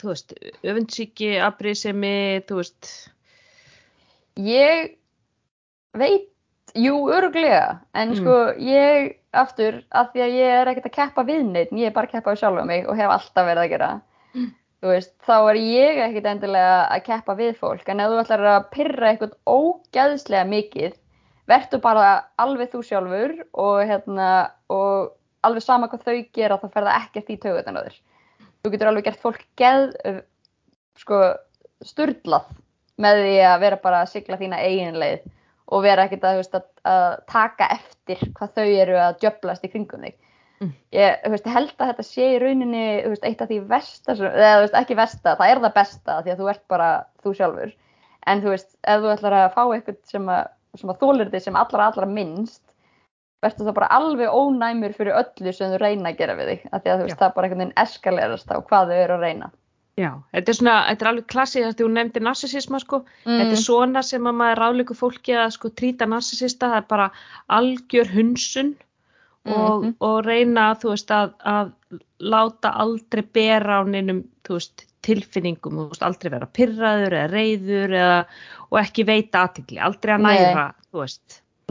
þú 0.02 0.12
veist, 0.12 0.36
öfundsíki, 0.64 1.32
afbrísemi, 1.40 2.18
þú 2.50 2.60
veist, 2.60 2.92
Ég 4.40 4.94
veit, 6.00 6.30
jú, 6.76 6.96
öruglega, 7.12 7.82
en 7.94 8.14
Mm. 8.14 8.16
sko 8.16 8.36
ég 8.60 9.18
aftur, 9.34 9.84
af 9.92 10.14
því 10.14 10.22
að 10.24 10.36
ég 10.36 10.62
er 10.62 10.68
ekkert 10.68 10.88
að 10.88 10.98
keppa 11.00 11.24
við 11.24 11.44
neitt, 11.52 11.72
ég 11.72 11.88
er 11.88 11.92
bara 11.96 12.08
að 12.08 12.12
keppa 12.12 12.32
við 12.32 12.40
sjálfa 12.40 12.66
mig 12.66 12.88
og 12.88 12.96
hef 12.96 13.10
alltaf 13.12 13.46
verið 13.46 13.64
að 13.64 13.70
gera. 13.70 14.02
Þú 14.36 14.61
veist, 14.90 15.12
þá 15.22 15.36
er 15.52 15.60
ég 15.62 16.00
ekkert 16.08 16.30
endilega 16.32 16.78
að 16.90 17.04
keppa 17.06 17.36
við 17.38 17.52
fólk, 17.60 17.84
en 17.86 18.02
ef 18.02 18.12
þú 18.12 18.22
ætlar 18.24 18.46
að 18.50 18.70
pyrra 18.74 19.12
eitthvað 19.12 19.36
ógæðslega 19.46 20.48
mikið, 20.50 20.96
verður 21.52 21.84
bara 21.84 22.08
alveg 22.42 22.72
þú 22.72 22.82
sjálfur 22.88 23.36
og 23.62 23.82
hérna, 23.86 24.30
og 24.74 25.12
alveg 25.46 25.66
sama 25.66 25.90
hvað 25.92 26.08
þau 26.08 26.18
gera, 26.34 26.58
þá 26.58 26.68
fer 26.74 26.88
það 26.88 26.98
ekkert 26.98 27.30
í 27.30 27.38
taugutan 27.44 27.78
á 27.78 27.82
þér. 27.86 28.00
Þú 28.62 28.72
getur 28.74 28.90
alveg 28.92 29.08
gert 29.10 29.22
fólk 29.22 29.46
geð, 29.62 29.86
sko, 31.02 31.22
sturlað 31.86 32.50
með 33.02 33.24
því 33.26 33.38
að 33.52 33.62
vera 33.64 33.80
bara 33.86 34.02
að 34.04 34.12
sigla 34.16 34.38
þína 34.42 34.60
eigin 34.62 35.00
leið 35.02 35.30
og 35.72 35.86
vera 35.86 36.06
ekkert 36.06 36.26
að, 36.28 36.42
að, 36.58 36.68
að 36.92 37.08
taka 37.32 37.70
eftir 37.78 38.22
hvað 38.38 38.58
þau 38.58 38.68
eru 38.68 39.00
að 39.02 39.18
djöblast 39.22 39.66
í 39.66 39.72
kringum 39.72 40.06
þig. 40.06 40.18
Mm. 40.62 40.74
Ég 40.94 41.30
veist, 41.34 41.48
held 41.50 41.72
að 41.82 41.92
þetta 41.92 42.04
sé 42.06 42.26
í 42.36 42.40
rauninni 42.42 42.82
veist, 43.10 43.24
eitt 43.26 43.40
af 43.42 43.50
því 43.50 43.60
versta, 43.72 44.14
eða 44.14 44.60
veist, 44.62 44.76
ekki 44.78 44.98
versta, 45.00 45.36
það 45.40 45.54
er 45.54 45.62
það 45.64 45.78
besta 45.78 46.18
því 46.22 46.34
að 46.34 46.42
þú 46.44 46.50
ert 46.54 46.66
bara 46.70 46.90
þú 47.24 47.34
sjálfur. 47.40 47.72
En 48.30 48.44
þú 48.44 48.52
veist, 48.54 48.68
ef 48.86 49.00
þú 49.02 49.14
ætlar 49.16 49.38
að 49.40 49.48
fá 49.56 49.62
eitthvað 49.64 49.98
sem 50.12 50.28
að, 50.30 50.52
að 50.78 51.00
þólir 51.02 51.32
þig 51.34 51.46
sem 51.48 51.58
allra 51.58 51.88
allra 51.90 52.06
minnst, 52.06 52.62
verður 53.42 53.72
það 53.72 53.78
bara 53.80 53.90
alveg 53.98 54.36
ónæmur 54.38 54.94
fyrir 54.94 55.18
öllu 55.18 55.54
sem 55.58 55.72
þú 55.74 55.80
reyna 55.82 56.12
að 56.12 56.20
gera 56.22 56.36
við 56.38 56.52
þig. 56.52 56.68
Af 56.70 56.84
því 56.84 56.92
að 56.94 57.00
þú 57.02 57.08
veist, 57.08 57.16
Já. 57.18 57.22
það 57.24 57.34
bara 57.40 57.48
einhvern 57.50 57.64
veginn 57.64 57.82
eskalerast 57.86 58.54
á 58.54 58.58
hvað 58.62 58.92
þau 58.94 59.00
eru 59.00 59.18
að 59.18 59.26
reyna. 59.26 59.50
já, 60.00 60.12
þetta 60.34 60.50
er 60.54 60.56
svona, 60.56 60.76
þetta 60.88 61.04
er 61.04 61.10
alveg 61.10 61.26
klassið 61.34 61.64
þegar 61.66 61.76
þú 61.82 61.88
nefndir 61.96 62.24
narsisisma, 62.26 62.80
sko, 62.80 63.02
Mm. 63.26 63.38
Þetta 63.42 63.52
er 63.58 63.62
svona 63.66 64.02
sem 64.06 64.24
að 64.30 64.38
maður 64.38 64.62
ráðleikur 64.62 64.98
fólki 64.98 65.34
að 65.36 65.52
sko 65.58 65.70
trýta 65.70 66.06
narsisista, 66.10 66.70
það 66.72 66.78
er 66.78 66.88
bara 66.94 67.10
algjör 67.50 68.14
hunsun 68.14 68.72
og, 69.46 69.84
Mhm. 69.84 69.96
og 70.00 70.26
reyna 70.26 70.76
veist 70.76 71.10
að, 71.12 71.34
að 71.46 71.72
láta 72.22 72.74
aldrei 72.78 73.24
bera 73.24 73.82
á 73.82 73.84
neinum 73.88 74.24
veist 74.48 74.86
tilfinningum, 75.02 75.88
veist 75.90 76.04
aldrei 76.04 76.30
vera 76.32 76.46
pyrraður 76.46 77.16
eða 77.18 77.32
reyður 77.32 77.96
eða, 77.98 78.26
og 78.72 78.80
ekki 78.80 79.06
veita 79.06 79.48
aðtikli, 79.48 79.80
aldrei 79.80 80.16
að 80.16 80.22
næra. 80.22 80.74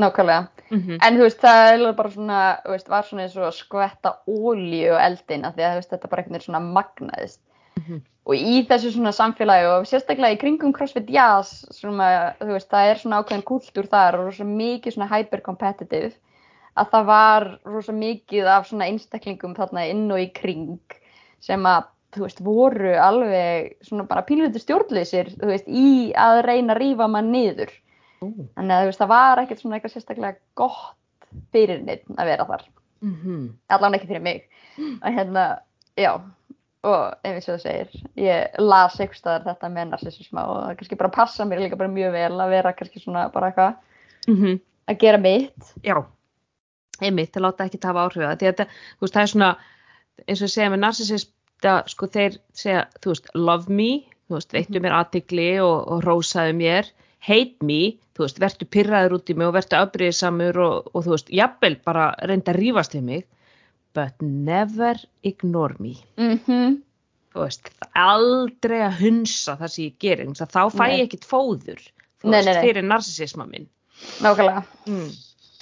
Nákvæmlega. 0.00 0.48
Mm 0.70 0.98
En 1.02 1.16
þú 1.16 1.22
veist, 1.26 1.40
það 1.40 1.88
er 1.88 1.92
bara 1.92 2.10
svona, 2.10 2.58
var 2.88 3.02
svona 3.02 3.22
eins 3.22 3.36
og 3.36 3.52
að 3.52 3.58
skvetta 3.58 4.16
ólíu 4.26 4.96
eldin 4.98 5.44
af 5.44 5.54
því 5.54 5.62
að 5.62 5.88
þetta 5.90 6.08
bara 6.08 6.22
einhvern 6.22 6.38
veginn 6.38 6.54
svona 6.54 6.72
magnaðist. 6.72 7.38
Mhm. 7.78 8.00
Og 8.26 8.34
í 8.34 8.66
þessu 8.66 8.92
svona 8.92 9.12
samfélagi 9.12 9.66
og 9.66 9.86
sérstaklega 9.86 10.36
í 10.36 10.40
kringum 10.40 10.72
CrossFit 10.72 11.08
Jazz, 11.10 11.64
svona, 11.72 12.34
þú 12.40 12.52
veist, 12.52 12.68
það 12.70 12.90
er 12.90 12.96
svona 12.96 13.22
ákveðin 13.22 13.44
kúltúr 13.44 13.88
þar 13.88 14.14
og 14.18 14.26
rosa 14.26 14.44
mikið 14.44 14.92
svona 14.94 15.08
hyper-competitive, 15.08 16.12
að 16.78 16.90
það 16.92 17.06
var 17.10 17.46
rosa 17.68 17.94
mikið 17.96 18.50
af 18.50 18.68
svona 18.68 18.88
einstaklingum 18.90 19.56
þarna 19.56 19.86
inn 19.90 20.06
og 20.12 20.22
í 20.22 20.28
kring 20.34 20.96
sem 21.42 21.66
að, 21.66 21.88
þú 22.14 22.24
veist, 22.26 22.42
voru 22.44 22.94
alveg 23.00 23.70
svona 23.86 24.06
bara 24.10 24.24
pínlítið 24.28 24.64
stjórnleysir, 24.64 25.30
þú 25.40 25.52
veist, 25.52 25.68
í 25.68 26.10
að 26.18 26.42
reyna 26.46 26.74
að 26.74 26.82
rífa 26.82 27.08
mann 27.10 27.30
niður. 27.32 27.72
Þannig 28.20 28.74
að 28.74 28.82
þú 28.82 28.90
veist, 28.90 29.00
það 29.00 29.12
var 29.14 29.42
ekkert 29.42 29.62
svona 29.62 29.78
eitthvað 29.78 29.94
sérstaklega 29.94 30.38
gott 30.60 31.30
fyrir 31.54 31.80
neitt 31.86 32.04
að 32.16 32.32
vera 32.32 32.46
þar. 32.46 32.66
Mm 33.00 33.16
-hmm. 33.16 33.48
Allan 33.68 33.94
ekki 33.94 34.10
fyrir 34.10 34.22
mig. 34.22 34.48
Og 34.78 35.08
hérna, 35.16 35.60
já, 35.96 36.20
og 36.82 37.14
ef 37.24 37.44
þú 37.44 37.58
segir, 37.58 37.88
ég 38.16 38.58
las 38.58 39.00
eitthvað 39.00 39.16
staðar 39.18 39.44
þetta 39.44 39.68
með 39.68 39.88
narsisisma 39.88 40.44
og 40.46 40.56
það 40.64 40.76
kannski 40.76 40.96
bara 40.96 41.16
passa 41.16 41.44
mér 41.44 41.60
líka 41.60 41.76
bara 41.76 41.88
mjög 41.88 42.12
vel 42.12 42.40
að 42.40 42.50
vera 42.50 42.72
kannski 42.72 43.00
svona 43.00 43.28
bara 43.32 43.46
eitthvað 43.46 43.74
Mm 44.28 44.60
að 44.90 44.98
gera 44.98 45.18
mitt. 45.18 45.74
Já, 45.84 46.02
einmitt, 47.09 47.32
það 47.34 47.44
láta 47.46 47.66
ekki 47.68 47.80
hafa 47.84 48.07
áhrif 48.07 48.22
á 48.22 48.28
það, 48.28 48.38
því 48.40 48.48
að 48.48 48.53
þetta, 48.53 48.66
þú 48.96 49.07
veist, 49.07 49.16
það 49.16 49.22
er 49.22 49.32
svona, 49.32 49.51
eins 50.26 50.42
og 50.44 50.53
segja 50.55 50.70
með 50.72 50.82
narsisista, 50.84 51.74
sko, 51.92 52.09
þeir 52.16 52.38
segja, 52.62 52.84
þú 53.01 53.14
veist, 53.14 53.30
love 53.48 53.78
me, 53.80 53.90
þú 54.28 54.38
veist, 54.38 54.53
veittu 54.57 54.82
mér 54.84 54.96
aðtikli 55.01 55.48
og, 55.64 55.76
og 55.94 56.05
rósaðu 56.07 56.57
mér, 56.61 56.92
hate 57.26 57.66
me, 57.66 57.80
þú 58.16 58.26
veist, 58.26 58.42
vertu 58.42 58.68
pyrraður 58.76 59.18
út 59.18 59.32
í 59.32 59.36
mig 59.36 59.51
og 59.51 59.57
vertu 59.59 59.78
afbrýðisamur 59.80 60.61
og, 60.66 60.92
og 60.94 61.07
þú 61.07 61.16
veist, 61.16 61.34
jafnvel 61.40 61.76
bara 61.84 62.11
reynda 62.24 62.55
að 62.55 62.62
rífast 62.62 62.96
við 62.96 63.09
mig, 63.09 63.26
but 63.96 64.14
never 64.22 65.01
ignore 65.26 65.76
me, 65.82 65.96
Mm 66.20 66.78
þú 67.30 67.44
veist, 67.44 67.70
aldrei 67.98 68.80
að 68.82 68.96
hunsa 69.05 69.57
það 69.61 69.72
sem 69.74 69.84
ég 69.86 69.98
að 70.42 70.55
þá 70.55 70.62
fæ 70.74 70.84
ég 70.90 71.03
ekkit 71.05 71.26
fóður, 71.30 71.82
þú 72.20 72.30
Nei, 72.30 72.36
veist, 72.40 72.48
nei, 72.48 72.55
nei. 72.57 72.62
fyrir 72.66 72.86
narsisisma 72.86 73.46
minn. 73.46 73.68
Nákvæmlega. 74.24 74.62
Mm. 74.88 75.11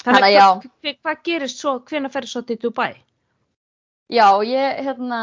Þannig 0.04 0.36
að 0.38 0.62
hvað, 0.62 0.96
hvað, 1.02 1.20
gerist 1.26 1.60
svo, 1.62 1.78
hvenær 1.88 2.12
ferði 2.14 2.30
svo 2.32 2.42
til 2.46 2.58
Dubai? 2.62 2.92
Já, 4.08 4.28
ég 4.46 4.78
hérna 4.86 5.20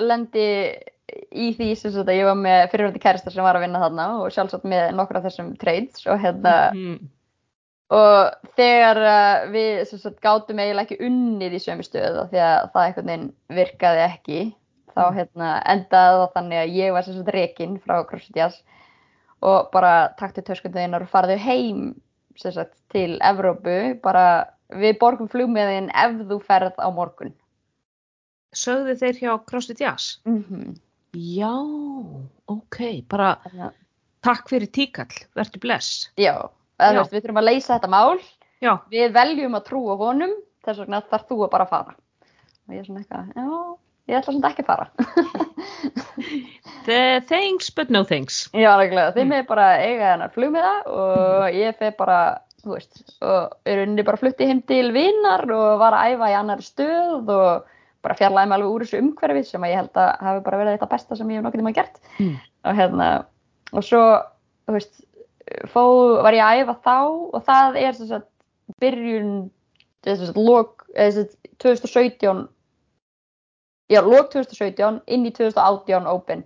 lendi 0.00 0.44
í 1.34 1.50
því 1.58 1.66
sem 1.76 1.96
að 2.00 2.14
ég 2.16 2.24
var 2.30 2.38
með 2.40 2.62
fyrirvændi 2.72 3.02
kærista 3.02 3.32
sem 3.34 3.44
var 3.44 3.58
að 3.58 3.66
vinna 3.66 3.82
þarna 3.82 4.06
og 4.22 4.30
sjálfsagt 4.32 4.64
með 4.70 4.94
nokkra 4.96 5.20
af 5.20 5.26
þessum 5.26 5.50
trades 5.60 6.06
og 6.08 6.22
hérna 6.22 6.54
Mhm. 6.72 6.94
og 7.94 8.48
þegar 8.56 9.00
uh, 9.04 9.50
við 9.52 9.84
sem 9.90 9.98
sagt, 10.00 10.22
gátum 10.24 10.58
eiginlega 10.58 10.86
ekki 10.88 11.04
unnið 11.04 11.58
í 11.58 11.60
sömu 11.60 11.84
stöðu 11.84 12.24
því 12.32 12.40
að 12.40 12.70
það 12.72 12.86
einhvern 12.86 13.10
veginn 13.12 13.28
virkaði 13.58 14.04
ekki 14.08 14.40
þá 14.94 15.02
Mm. 15.10 15.14
hérna, 15.18 15.50
endaði 15.74 16.16
það 16.22 16.32
þannig 16.38 16.58
að 16.62 16.74
ég 16.78 16.92
var 16.94 17.02
sem 17.02 17.14
sagt 17.18 17.34
rekin 17.34 17.78
frá 17.84 18.04
CrossFit 18.08 18.36
Jazz 18.36 18.62
og 19.42 19.70
bara 19.74 20.14
takti 20.18 20.40
töskundiðinnar 20.40 21.02
og 21.02 21.10
farðu 21.12 21.36
heim 21.36 21.94
sagt, 22.40 22.74
til 22.92 23.18
Evrópu 23.22 24.00
bara 24.02 24.26
við 24.74 24.98
borgum 25.00 25.28
flugmiðin 25.30 25.90
ef 25.94 26.16
þú 26.28 26.40
ferð 26.42 26.78
á 26.80 26.88
morgun 26.94 27.34
Sögðu 28.54 28.94
þeir 29.00 29.16
hjá 29.18 29.30
CrossFit 29.46 29.80
Jazz? 29.82 30.18
mm 30.24 30.74
Já, 31.14 31.52
ok, 32.50 33.06
bara 33.08 33.38
-hmm. 33.44 33.70
takk 34.20 34.48
fyrir 34.48 34.66
tíkall, 34.66 35.14
verður 35.36 35.60
bless. 35.60 36.10
Já, 36.16 36.50
Já. 36.80 36.98
Veist, 36.98 37.12
við 37.12 37.22
þurfum 37.22 37.38
að 37.38 37.44
leysa 37.44 37.78
þetta 37.78 37.88
mál 37.88 38.18
Já, 38.60 38.78
við 38.90 39.12
veljum 39.12 39.54
að 39.54 39.66
trúa 39.68 39.96
honum 39.96 40.34
þess 40.64 40.78
vegna 40.78 41.02
þarf 41.10 41.28
þú 41.28 41.44
að 41.44 41.50
bara 41.50 41.66
fara 41.66 41.94
og 42.66 42.74
ég 42.74 42.80
er 42.80 42.86
svona 42.88 43.00
eitthvað, 43.00 43.26
já, 43.36 43.46
ég 44.08 44.18
ætla 44.18 44.32
svona 44.32 44.50
ekki 44.50 44.64
að 44.64 44.70
fara 44.72 44.86
the 46.84 47.22
thanks 47.28 47.70
but 47.70 47.90
no 47.90 48.04
thanks. 48.04 48.48
Já, 48.52 48.72
reglulega, 48.78 49.12
þið 49.16 49.24
Mm. 49.24 49.32
með 49.34 49.46
bara 49.46 49.66
eiga 49.82 50.10
hennar 50.14 50.32
flugmiða 50.34 50.72
og 50.86 51.54
ég 51.54 51.76
fer 51.78 51.94
bara, 51.98 52.18
þú 52.64 52.74
veist, 52.74 53.02
og 53.22 53.52
er 53.66 53.82
unni 53.86 54.02
bara 54.04 54.16
flutti 54.20 54.46
heim 54.48 54.62
til 54.62 54.92
vinnar 54.92 55.44
og 55.50 55.78
var 55.80 55.92
að 55.98 56.14
æfa 56.14 56.30
í 56.32 56.36
annari 56.38 56.62
stöð 56.66 57.28
og 57.28 57.64
bara 58.04 58.14
fjarlæði 58.18 58.48
mig 58.48 58.56
alveg 58.58 58.70
úr 58.74 58.84
þessu 58.84 59.00
umhverfi 59.00 59.44
sem 59.48 59.62
að 59.64 59.70
ég 59.72 59.80
held 59.80 59.92
að 59.96 60.10
hafi 60.20 60.44
bara 60.44 60.58
verið 60.60 60.74
þetta 60.78 60.90
besta 60.90 61.16
sem 61.16 61.28
ég 61.32 61.40
hef 61.40 61.44
nokkuð 61.46 61.60
tíma 61.62 61.74
gert 61.74 62.00
Mm. 62.20 62.36
og 62.64 62.74
hérna, 62.76 63.08
og 63.72 63.82
svo, 63.82 64.02
þú 64.68 64.72
veist, 64.76 65.04
fó, 65.72 65.84
var 66.22 66.32
ég 66.32 66.44
að 66.44 66.64
æfa 66.64 66.76
þá 66.84 66.98
og 67.34 67.44
það 67.44 67.76
er 67.82 67.92
sem 67.92 68.06
sagt 68.08 68.28
byrjun, 68.80 69.50
sem 70.04 70.16
sagt, 70.26 70.36
lok, 70.36 70.84
sem 70.96 71.12
sagt, 71.12 71.36
2017, 71.64 72.48
já, 73.92 74.00
lok 74.02 74.30
2017 74.32 75.00
inn 75.06 75.24
í 75.26 75.32
2018 75.32 76.06
Open. 76.06 76.44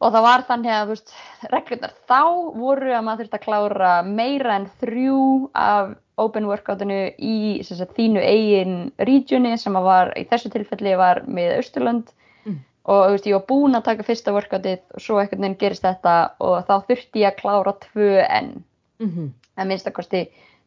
Og 0.00 0.12
það 0.12 0.22
var 0.26 0.42
þannig 0.44 0.72
að, 0.76 0.88
veist, 0.92 1.12
reglurnar 1.48 1.92
þá 2.10 2.18
voru 2.60 2.90
að 2.92 3.04
maður 3.06 3.22
þurfti 3.24 3.38
að 3.38 3.44
klára 3.46 3.92
meira 4.04 4.56
en 4.58 4.66
þrjú 4.82 5.20
af 5.56 5.94
open 6.20 6.46
workoutinu 6.48 6.98
í 7.16 7.62
sagt, 7.64 7.94
þínu 7.96 8.20
eigin 8.20 8.74
regioni 8.98 9.54
sem 9.60 9.72
var 9.72 10.12
í 10.16 10.24
þessu 10.28 10.50
tilfelli 10.52 10.94
var 11.00 11.22
með 11.26 11.56
Austurlönd 11.62 12.12
Mm. 12.46 12.58
og 12.86 13.10
veist, 13.10 13.24
ég 13.26 13.34
var 13.34 13.46
búin 13.48 13.74
að 13.74 13.84
taka 13.88 14.04
fyrsta 14.06 14.32
workoutið 14.36 14.78
og 14.94 15.00
svo 15.02 15.16
einhvern 15.18 15.40
veginn 15.42 15.56
gerist 15.58 15.82
þetta 15.82 16.12
og 16.40 16.60
þá 16.68 16.74
þurfti 16.86 17.22
ég 17.24 17.32
að 17.32 17.40
klára 17.40 17.72
tvö 17.88 18.10
enn 18.28 18.52
Mhm. 19.00 19.32
að 19.58 19.66
minnstakosti 19.66 20.20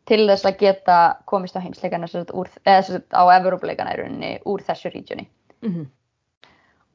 til 0.05 0.27
þess 0.27 0.45
að 0.45 0.57
geta 0.59 0.97
komist 1.25 1.55
á 1.55 1.61
heimsleikana 1.61 2.07
sagt, 2.09 2.31
úr, 2.33 2.49
eða 2.65 2.83
sagt, 2.83 3.13
á 3.13 3.23
Evrópuleikana 3.39 3.93
í 3.93 3.97
rauninni 4.01 4.39
úr 4.45 4.59
þessu 4.65 4.91
regioni 4.93 5.27
Mhm. 5.63 5.85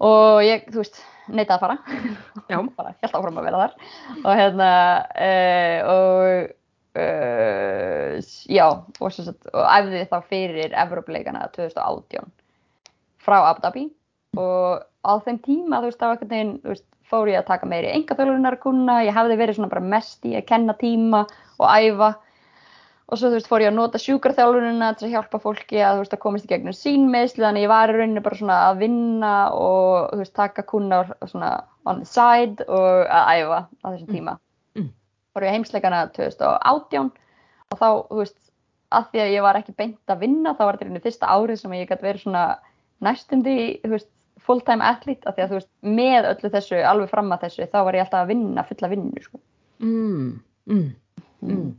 Og 0.03 0.43
ég, 0.45 0.67
þú 0.73 0.83
veist, 0.83 1.01
neitaði 1.29 1.57
að 1.57 1.65
fara. 1.65 1.79
Já. 2.51 2.59
bara 2.79 2.95
helt 3.01 3.17
áfram 3.19 3.41
að 3.41 3.49
vera 3.49 3.63
þar. 3.65 3.75
Og 4.21 4.41
hérna 4.41 4.71
uh, 5.27 5.93
og 5.95 6.25
uh, 7.01 8.33
já, 8.51 8.67
og, 8.73 9.15
sagt, 9.15 9.53
og 9.53 9.69
æfði 9.77 10.07
þá 10.11 10.17
fyrir 10.31 10.75
Evrópuleikana 10.85 11.47
2018 11.55 12.33
frá 13.25 13.39
Abu 13.45 13.65
Dhabi. 13.65 13.87
Og 14.41 14.83
á 14.83 15.13
þeim 15.25 15.39
tíma, 15.45 15.81
þú 15.81 15.91
veist, 15.91 16.03
þá 16.03 16.11
einhvern 16.11 16.35
veginn 16.35 16.59
þú 16.65 16.75
veist, 16.75 16.89
fór 17.15 17.31
ég 17.31 17.41
að 17.43 17.51
taka 17.53 17.69
meiri 17.69 17.93
engaþjólunar 17.95 18.57
kuna, 18.63 19.03
ég 19.05 19.15
hafði 19.15 19.37
verið 19.39 19.59
svona 19.59 19.73
bara 19.73 19.93
mest 19.95 20.25
í 20.27 20.33
að 20.39 20.47
kenna 20.49 20.75
tíma 20.81 21.25
og 21.61 21.67
æfa 21.69 22.15
og 23.05 23.21
svo 23.21 23.29
þú 23.29 23.37
veist 23.37 23.49
fór 23.51 23.63
ég 23.65 23.71
að 23.71 23.77
nota 23.77 24.01
sjúkarþjálfunina 24.01 24.89
til 24.97 25.09
að 25.09 25.15
hjálpa 25.15 25.41
fólki 25.43 25.81
að 25.85 25.99
þú 25.99 26.05
veist 26.05 26.15
að 26.17 26.23
komast 26.23 26.47
í 26.47 26.51
gegnum 26.53 26.77
sín 26.77 27.11
meðsli 27.13 27.45
þannig 27.45 27.67
ég 27.67 27.73
var 27.73 27.93
í 27.93 27.99
rauninni 27.99 28.23
bara 28.25 28.39
svona 28.39 28.61
að 28.71 28.81
vinna 28.81 29.35
og 29.53 30.15
þú 30.15 30.21
veist 30.23 30.35
taka 30.39 30.65
kunnar 30.71 31.13
svona 31.29 31.51
on 31.85 32.01
the 32.01 32.09
side 32.09 32.65
og 32.65 33.05
að 33.05 33.43
æfa 33.43 33.61
á 33.69 33.87
þessum 33.91 34.09
tíma. 34.15 34.39
Mm. 34.79 34.89
Fór 35.35 35.45
ég 35.45 35.53
að 35.53 35.57
heimsleikana 35.59 36.01
2018 36.17 37.13
og 37.13 37.79
þá 37.83 37.89
þú 38.09 38.23
veist 38.23 38.41
að 38.95 39.07
því 39.13 39.25
að 39.25 39.35
ég 39.35 39.45
var 39.45 39.61
ekki 39.61 39.77
beint 39.77 40.15
að 40.15 40.25
vinna 40.25 40.57
þá 40.57 40.65
var 40.65 40.75
þetta 40.77 40.87
í 40.87 40.89
rauninni 40.89 41.05
fyrsta 41.05 41.37
árið 41.37 41.61
sem 41.61 41.77
ég 41.77 41.89
gæti 41.91 42.09
verið 42.09 42.25
svona 42.25 42.45
næstundi 43.05 43.57
þú 43.85 43.95
veist 43.99 44.11
full 44.45 44.61
time 44.65 44.85
athlete 44.85 45.29
af 45.29 45.37
því 45.37 45.45
að 45.45 45.53
þú 45.53 45.61
veist 45.61 45.71
með 46.01 46.29
öllu 46.33 46.51
þessu 46.57 46.83
alveg 46.89 47.13
fram 47.13 47.33
að 47.37 47.47
þessu 47.47 47.69
þá 47.69 47.79
var 47.85 47.97
ég 47.97 48.05
alltaf 48.05 48.25
að 48.25 48.33
vinna 48.33 48.67
fulla 48.69 48.93
vinnu 48.93 49.25
sko. 49.25 49.41
Mm. 49.85 50.29
Mm. 50.73 51.73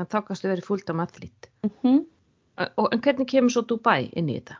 Mm. 0.00 0.06
Það 0.06 0.16
tókast 0.16 0.44
að 0.44 0.54
vera 0.54 0.66
fullt 0.66 0.90
af 0.90 1.04
aðlít. 1.04 1.52
Mm 1.82 2.00
Og 2.76 2.90
en 2.92 3.00
hvernig 3.00 3.28
kemur 3.28 3.52
svo 3.52 3.62
Dubai 3.64 4.10
inn 4.16 4.28
í 4.28 4.34
þetta? 4.36 4.58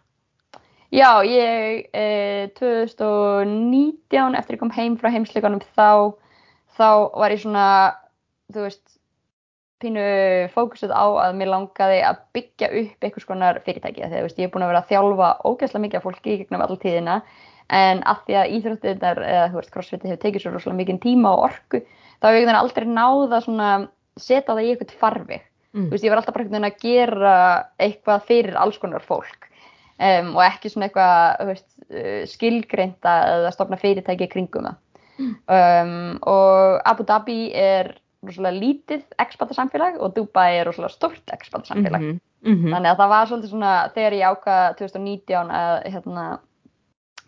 Já, 0.91 1.22
ég 1.22 1.91
eh, 1.93 2.49
2019 2.57 4.38
eftir 4.38 4.57
ég 4.57 4.62
kom 4.62 4.72
heim 4.72 4.97
frá 4.99 5.11
heimsleikunum 5.12 5.61
þá, 5.76 6.16
þá 6.78 6.88
var 7.20 7.34
ég 7.34 7.43
svona, 7.43 7.66
þú 8.51 8.64
veist, 8.64 8.97
pínu 9.80 10.07
fókusuð 10.55 10.93
á 10.97 11.05
að 11.26 11.36
mér 11.38 11.53
langaði 11.53 12.01
að 12.09 12.24
byggja 12.36 12.72
upp 12.82 13.07
einhvers 13.07 13.28
konar 13.28 13.61
fyrirtæki. 13.66 14.03
Þegar, 14.03 14.26
veist, 14.26 14.41
ég 14.41 14.49
er 14.49 14.53
búin 14.55 14.64
að 14.66 14.72
vera 14.72 14.82
að 14.82 14.91
þjálfa 14.91 15.30
ógeðslega 15.47 15.84
mikið 15.84 16.01
af 16.01 16.09
fólki 16.09 16.34
í 16.34 16.41
gegnum 16.43 16.64
all 16.66 16.80
tíðina 16.80 17.20
en 17.70 18.03
að 18.11 18.26
því 18.26 18.36
að 18.41 18.53
íþróttirnar, 18.57 19.22
eða 19.30 19.49
þú 19.53 19.61
veist, 19.61 19.72
crossfitið 19.76 20.11
hefur 20.11 20.22
tekið 20.24 20.45
svo 20.45 20.53
rosalega 20.57 20.80
mikið 20.80 21.01
tíma 21.05 21.36
og 21.36 21.45
orku, 21.47 21.84
þá 22.18 22.26
hefur 22.32 22.41
ég 22.43 22.59
aldrei 22.59 22.88
náða 22.91 23.41
svona 23.45 23.70
setja 24.25 24.55
það 24.55 24.64
í 24.64 24.73
eitthvað 24.75 24.99
farveg 25.05 25.47
Mm. 25.71 25.85
veist, 25.93 26.03
ég 26.03 26.11
var 26.11 26.18
alltaf 26.18 26.35
bara 26.35 26.66
að 26.66 26.81
gera 26.83 27.33
eitthvað 27.79 28.25
fyrir 28.27 28.57
alls 28.59 28.79
konar 28.83 29.05
fólk 29.07 29.45
um, 30.03 30.33
og 30.35 30.43
ekki 30.43 30.66
svona 30.73 30.89
eitthvað 30.89 31.47
veist, 31.47 31.68
uh, 31.95 32.25
skilgreinda 32.27 33.12
eða 33.37 33.53
stofna 33.55 33.79
fyrirtæki 33.79 34.27
kringum 34.33 34.66
það 34.66 34.75
um, 35.47 36.18
og 36.27 36.81
Abu 36.91 37.05
Dhabi 37.07 37.53
er 37.55 37.93
rosalega 38.27 38.59
lítið 38.59 39.05
expata 39.23 39.55
samfélag 39.55 40.01
og 40.03 40.11
Dubai 40.16 40.59
er 40.59 40.66
rosalega 40.66 40.91
stort 40.97 41.31
expata 41.37 41.71
samfélag 41.71 42.01
Mhm. 42.03 42.21
Mhm. 42.43 42.73
þannig 42.75 42.91
að 42.91 42.99
það 42.99 43.09
var 43.14 43.27
svolítið 43.31 43.51
svona 43.55 43.73
þegar 43.95 44.12
ég 44.18 44.29
ákvað 44.33 44.77
2019 44.79 45.51
að 45.51 45.85
hérna 45.93 46.39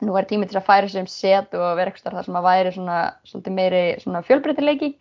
nú 0.03 0.18
er 0.18 0.24
tími 0.26 0.49
til 0.49 0.59
að 0.59 0.66
færa 0.66 1.01
um 1.01 1.07
set 1.07 1.55
og 1.55 1.76
vera 1.76 1.90
eitthvað 1.93 2.12
þar 2.18 2.24
sem 2.24 2.34
að 2.34 2.49
væri 2.51 2.74
svona 2.74 3.12
svolítið 3.24 3.53
meiri 3.55 4.01
svona 4.03 4.22
fjölbreytileiki 4.26 4.95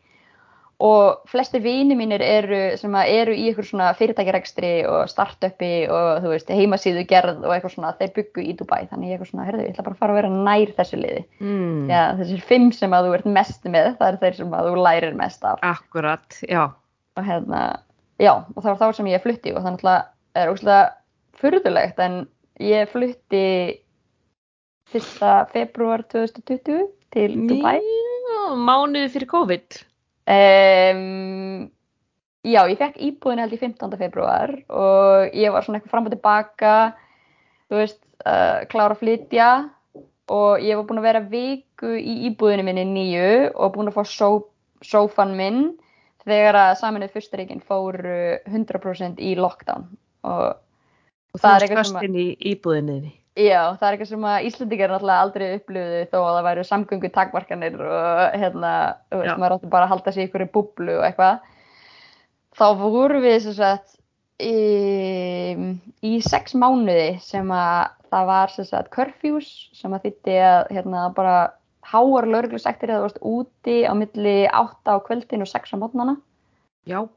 og 0.82 1.30
flestir 1.30 1.62
vini 1.62 1.96
mínir 1.98 2.24
eru 2.26 2.60
að 2.74 3.10
eru 3.14 3.34
í 3.38 3.44
eitthvað 3.50 3.68
svona 3.70 3.90
fyrirtækjarekstri 4.00 4.72
og 4.90 5.10
startupi 5.12 5.72
og 5.92 6.24
þú 6.24 6.32
veist 6.34 6.50
heimasíðu 6.50 7.04
gerð 7.10 7.44
og 7.46 7.54
eitthvað 7.54 7.76
svona 7.76 7.92
þeir 8.00 8.14
byggu 8.16 8.46
í 8.46 8.56
Dubai 8.58 8.80
þannig 8.90 9.12
ég 9.12 9.16
eitthvað 9.18 9.30
svona, 9.32 9.46
heyrðu, 9.50 9.66
ég 9.68 9.76
ætla 9.76 9.86
bara 9.86 9.98
að 9.98 10.02
fara 10.02 10.16
að 10.16 10.20
vera 10.22 10.32
nær 10.50 10.74
þessu 10.80 11.02
liði 11.02 11.24
Mm. 11.42 11.90
Já, 11.90 12.02
þessir 12.20 12.42
fimm 12.48 12.72
sem 12.76 12.94
að 12.94 13.08
þú 13.08 13.14
ert 13.18 13.30
mest 13.38 13.66
með 13.66 13.92
það 14.00 14.08
er 14.08 14.18
þeir 14.22 14.36
sem 14.40 14.56
að 14.58 14.68
þú 14.70 14.84
lærir 14.86 15.16
mest 15.18 15.46
af 15.48 15.64
Akkurat, 15.66 16.40
já. 16.50 16.64
og 17.18 17.26
hérna, 17.28 17.62
já, 18.22 18.34
og 18.56 18.60
það 18.62 18.72
var 18.72 18.82
þá 18.82 18.98
sem 18.98 19.12
ég 19.12 19.24
flutti 19.24 19.54
og 19.54 19.62
það 19.62 19.76
náttúrulega 19.76 20.42
er 20.42 20.54
óslega 20.54 20.84
furðulegt 21.42 22.04
en 22.06 22.18
ég 22.62 22.90
flutti 22.92 23.46
1. 24.92 25.06
februar 25.54 26.04
2020 26.12 26.90
til 27.16 27.32
Dubai 27.48 27.80
mánuði 28.58 29.10
fyrir 29.14 29.30
COVID. 29.32 29.82
Um, 30.32 31.70
Já, 32.42 32.64
ég 32.66 32.80
fekk 32.80 32.96
íbúðin 33.06 33.44
held 33.44 33.54
í 33.54 33.60
15. 33.62 33.92
februar 34.02 34.56
og 34.74 35.36
ég 35.38 35.52
var 35.54 35.62
svona 35.66 35.78
eitthvað 35.78 35.94
fram 35.94 36.08
og 36.10 36.16
tilbaka 36.16 36.72
þú 37.70 37.78
veist, 37.78 38.00
uh, 38.26 38.64
klára 38.72 38.96
að 38.96 39.04
flytja 39.04 39.50
og 40.32 40.64
ég 40.66 40.80
var 40.80 40.88
búin 40.90 41.02
að 41.04 41.08
vera 41.10 41.22
viku 41.30 41.94
í 42.00 42.16
íbúðinu 42.32 42.66
minni 42.66 42.88
nýju 42.90 43.52
og 43.54 43.76
búin 43.76 43.92
að 43.92 44.00
fá 44.00 44.04
só, 44.10 44.32
sófan 44.82 45.36
minn 45.38 45.62
þegar 46.26 46.58
að 46.64 46.74
saminuð 46.82 47.14
fyrstaríkin 47.14 47.62
fóru 47.66 48.18
100% 48.50 49.22
í 49.22 49.36
lockdown 49.38 49.88
og 50.26 50.58
Og 51.32 51.40
Það 51.40 51.54
er 51.56 51.64
eitthvað 51.64 51.86
sem 51.88 51.96
að- 51.96 52.04
inn 52.10 52.16
í 52.20 52.28
íbúðinniðni. 52.52 53.12
Já, 53.40 53.78
það 53.80 53.86
er 53.88 53.96
eitthvað 53.96 54.10
sem 54.10 54.26
að 54.28 54.46
Íslandingar 54.50 54.92
náttúrulega 54.92 55.26
aldrei 55.26 55.46
upplöfuðu 55.56 56.02
þó 56.12 56.18
að 56.20 56.34
það 56.36 56.48
væru 56.50 56.64
samgöngu 56.68 57.12
takmarkanir 57.16 57.78
og 57.80 58.36
hérna, 58.42 58.72
þú 59.08 59.22
veist, 59.22 59.38
maður 59.40 59.56
átti 59.56 59.72
bara 59.72 59.88
að 59.88 59.94
halda 59.94 60.12
sig 60.12 60.26
í 60.26 60.28
ykkur 60.28 60.44
búblu 60.52 60.98
og 60.98 61.06
eitthvað. 61.08 61.46
Þá 62.60 62.66
vorum 62.82 63.24
við 63.24 63.38
sem 63.46 63.56
sagt 63.56 63.96
í, 64.44 64.58
í 66.04 66.14
sex 66.26 66.58
mánuði 66.60 67.14
sem 67.24 67.54
að 67.56 67.94
það 68.12 68.28
var 68.34 68.52
sem 68.52 68.68
sagt 68.68 68.92
curfews 68.92 69.50
sem 69.80 69.96
að 69.96 70.10
þýtti 70.10 70.36
að 70.44 70.60
hérna 70.76 71.06
bara 71.16 71.38
háar 71.88 72.28
lauruglusektir 72.30 72.92
eða 72.92 73.00
þú 73.00 73.08
varst 73.08 73.24
úti 73.32 73.78
á 73.88 73.94
milli 73.98 74.36
8 74.52 74.92
á 74.92 74.98
kvöldin 75.08 75.46
og 75.46 75.50
6 75.50 75.72
á 75.72 75.78
mótnana 75.80 76.18
Já. 76.84 77.08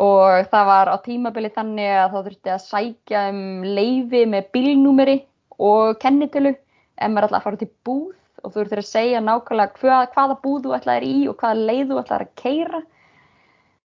og 0.00 0.48
það 0.50 0.66
var 0.72 0.90
á 0.90 0.96
tímabili 1.04 1.52
þannig 1.52 1.92
að 2.00 2.10
þá 2.16 2.18
þurfti 2.18 2.54
að 2.54 2.64
sækja 2.64 3.28
um 3.34 3.44
leifi 3.76 4.24
með 4.24 4.50
bílnúmeri 4.56 5.18
og 5.58 5.98
kennitölu 6.02 6.54
ef 6.54 7.10
maður 7.10 7.28
ætlaði 7.28 7.40
að 7.40 7.46
fara 7.46 7.58
út 7.58 7.66
í 7.66 7.72
búð 7.86 8.12
og 8.44 8.50
þú 8.52 8.58
þurftir 8.58 8.82
að 8.82 8.90
segja 8.90 9.22
nákvæmlega 9.24 9.78
hvað, 9.80 10.08
hvaða 10.14 10.40
búð 10.42 10.66
þú 10.66 10.74
ætlaðir 10.78 11.06
í 11.08 11.16
og 11.30 11.38
hvaða 11.40 11.68
leið 11.70 11.86
þú 11.90 12.00
ætlaðir 12.02 12.26
að 12.26 12.34
keira 12.42 12.82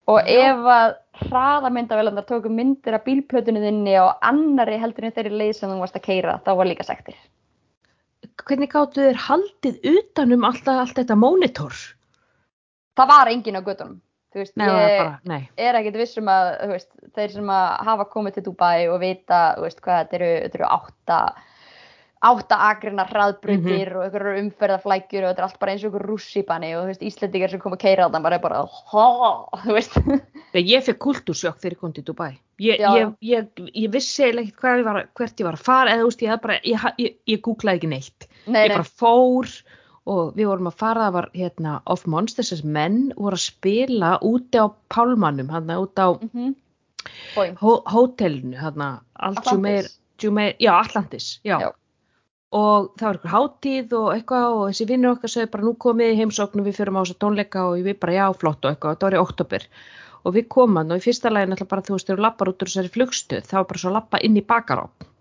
og 0.05 0.29
Já. 0.29 0.39
ef 0.51 0.67
að 0.75 0.95
hraðamyndavelandar 1.25 2.27
tóku 2.29 2.51
myndir 2.51 2.97
af 2.97 3.05
bílplötunni 3.07 3.63
þinni 3.63 3.95
og 4.01 4.25
annari 4.25 4.77
heldur 4.81 5.07
en 5.07 5.15
þeirri 5.15 5.39
leið 5.41 5.53
sem 5.59 5.71
þú 5.71 5.79
varst 5.81 5.97
að 5.97 6.05
keira 6.05 6.39
þá 6.45 6.51
var 6.59 6.69
líka 6.69 6.85
sektir. 6.85 7.17
Hvernig 8.45 8.71
gáttu 8.73 9.05
þér 9.05 9.21
haldið 9.25 9.85
utanum 9.95 10.45
alltaf 10.47 10.81
allt 10.81 10.99
þetta 10.99 11.17
mónitor? 11.17 11.77
Það 12.95 13.11
var 13.11 13.31
enginn 13.31 13.59
á 13.59 13.63
göttunum. 13.65 14.01
Veist, 14.35 14.51
Nei, 14.59 14.67
ég, 14.67 14.97
bara, 14.99 15.37
er 15.63 15.77
ekkert 15.79 15.97
vissum 16.01 16.27
að 16.27 16.49
veist, 16.73 16.89
þeir 17.15 17.31
sem 17.37 17.51
hafa 17.87 18.05
komið 18.11 18.35
til 18.35 18.41
Dubai 18.49 18.89
og 18.91 18.97
vita 18.99 19.37
veist, 19.63 19.79
hvað 19.79 20.01
þetta 20.01 20.17
eru, 20.17 20.31
þetta 20.43 20.59
eru 20.59 20.71
átta, 20.75 21.19
átta 22.21 22.55
agrina 22.69 23.03
hraðbrutir 23.05 23.91
og 23.95 24.03
einhverjar 24.05 24.37
umferðaflækjur 24.39 25.23
og 25.23 25.29
þetta 25.29 25.41
er 25.41 25.47
allt 25.47 25.59
bara 25.59 25.71
eins 25.71 25.83
og 25.83 25.89
einhver 25.93 26.05
rússipanni 26.09 26.71
og 26.75 26.83
þú 26.83 26.87
veist, 26.87 27.01
Íslendingar 27.01 27.49
sem 27.51 27.59
kom 27.59 27.73
að 27.73 27.81
keira 27.83 28.05
þarna 28.07 28.21
bara 28.23 28.35
er 28.35 28.41
bara 28.41 28.61
hó, 28.65 29.05
þú 29.65 29.73
veist 29.75 29.97
Nei, 30.55 30.63
Ég 30.63 30.83
fekk 30.87 30.99
kultúrsjokk 31.03 31.59
þegar 31.59 31.75
ég 31.75 31.79
kom 31.79 31.93
til 31.93 32.03
Dubai. 32.07 32.39
Ég, 32.63 32.79
ég, 32.79 33.13
ég, 33.21 33.47
ég 33.75 33.91
vissi 33.91 34.23
eiginlega 34.23 34.47
ekkert 34.47 34.87
að- 34.87 35.07
hvert 35.19 35.39
ég 35.39 35.45
var 35.45 35.57
að 35.59 35.65
fara 35.67 35.91
eða 35.91 36.01
þú 36.05 36.09
veist, 36.09 36.21
ég, 36.23 36.29
hafði 36.31 36.41
bara, 36.47 36.59
ég, 36.63 36.77
ha- 36.85 36.95
ég, 36.97 37.15
ég 37.27 37.41
googlaði 37.41 37.77
ekki 37.81 37.89
neitt. 37.91 38.27
nei, 38.47 38.63
Ég 38.69 38.75
bara 38.77 38.83
fór 38.87 39.51
og 40.05 40.35
við 40.37 40.47
vorum 40.47 40.67
að 40.69 40.77
fara, 40.79 41.07
það 41.09 41.13
var 41.13 41.29
hérna 41.33 41.81
Of 41.85 42.05
Monsters, 42.07 42.51
þessi 42.53 42.63
menn 42.65 43.11
voru 43.17 43.35
að 43.35 43.43
spila 43.49 44.19
úti 44.21 44.57
á 44.61 44.65
Pálmannum, 44.93 45.49
hann 45.49 45.67
út 45.75 45.97
á 45.99 46.13
mm 46.15 46.29
-hmm. 46.33 46.55
Hó, 47.59 47.83
hótelinu, 47.85 48.55
hann 48.57 48.81
allt 48.81 49.37
Atlantis. 49.37 49.51
Jumeir, 49.53 49.85
Jumeir, 50.21 50.55
já 50.59 50.71
Atlantis, 50.79 51.39
já. 51.43 51.59
Já. 51.59 51.71
Og 52.53 52.91
það 52.99 53.07
var 53.07 53.17
eitthvað 53.17 53.35
hátíð 53.35 53.93
og 53.99 54.07
eitthvað 54.13 54.47
og 54.53 54.63
þessi 54.69 54.87
vinnur 54.91 55.15
okkar 55.15 55.33
sögðu 55.33 55.51
bara 55.55 55.65
nú 55.65 55.73
komið 55.85 56.13
í 56.13 56.17
heimsókn 56.21 56.61
og 56.61 56.67
við 56.69 56.77
fyrum 56.79 56.99
á 56.99 57.01
þessa 57.01 57.19
tónleika. 57.23 57.65
Og 57.69 57.85
við 57.87 57.99
bara 57.99 58.17
já 58.17 58.25
flott 58.37 58.65
og 58.65 58.71
eitthvað, 58.71 58.95
þetta 58.95 59.07
var 59.09 59.17
í 59.17 59.23
oktober 59.23 59.67
og 60.25 60.33
við 60.33 60.47
komum 60.49 60.93
og 60.93 61.01
í 61.01 61.03
fyrsta 61.05 61.29
lagi 61.29 61.49
náttúrulega 61.51 61.71
bara 61.73 61.85
þú 61.85 61.97
veist, 61.97 62.07
þegar 62.07 62.19
þú 62.19 62.25
lappar 62.25 62.49
út 62.49 62.63
úr 62.63 62.71
þessari 62.71 62.93
flugstuð 62.95 63.43
þá 63.45 63.57
var 63.59 63.67
bara 63.69 63.81
svo 63.81 63.91
að 63.91 63.97
lappa 63.99 64.21
inn 64.25 64.39
í 64.39 64.45
bakarofn. 64.45 65.11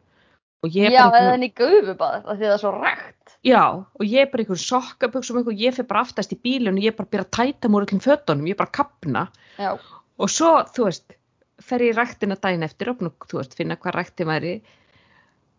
Og 0.65 0.73
ég 0.73 0.95
Já, 0.95 1.03
eða 1.11 1.35
henni 1.35 1.51
gufubað, 1.53 2.23
af 2.25 2.39
því 2.39 2.47
það 2.47 2.55
er 2.55 2.63
svo 2.63 2.71
rægt. 2.79 3.35
Já, 3.45 3.65
og 3.85 4.05
ég 4.09 4.25
er 4.25 4.31
bara 4.33 4.45
einhvern 4.45 4.63
sokkaböksum 4.63 5.41
eitthvað, 5.41 5.61
ég 5.61 5.77
fyrir 5.77 5.89
bara 5.91 6.05
aftast 6.07 6.33
í 6.33 6.39
bílun 6.41 6.79
og 6.79 6.87
ég 6.87 6.95
er 6.95 6.97
bara 6.97 7.11
að 7.11 7.13
byrja 7.13 7.27
að 7.27 7.35
tæta 7.37 7.69
múr 7.69 7.85
öllum 7.85 8.01
fötunum, 8.01 8.47
ég 8.49 8.57
er 8.57 8.61
bara 8.63 8.71
að 8.71 8.79
kapna 8.79 9.27
Já, 9.61 9.75
og 10.17 10.33
svo, 10.33 10.53
þú 10.73 10.87
veist, 10.89 11.17
fer 11.61 11.85
ég 11.85 11.93
í 11.93 11.99
ræktina 11.99 12.39
daginn 12.41 12.65
eftir 12.65 12.95
og 12.95 13.05
þú 13.05 13.43
veist, 13.43 13.59
finna 13.59 13.77
hvað 13.77 13.99
ræktin 13.99 14.31
væri 14.31 14.55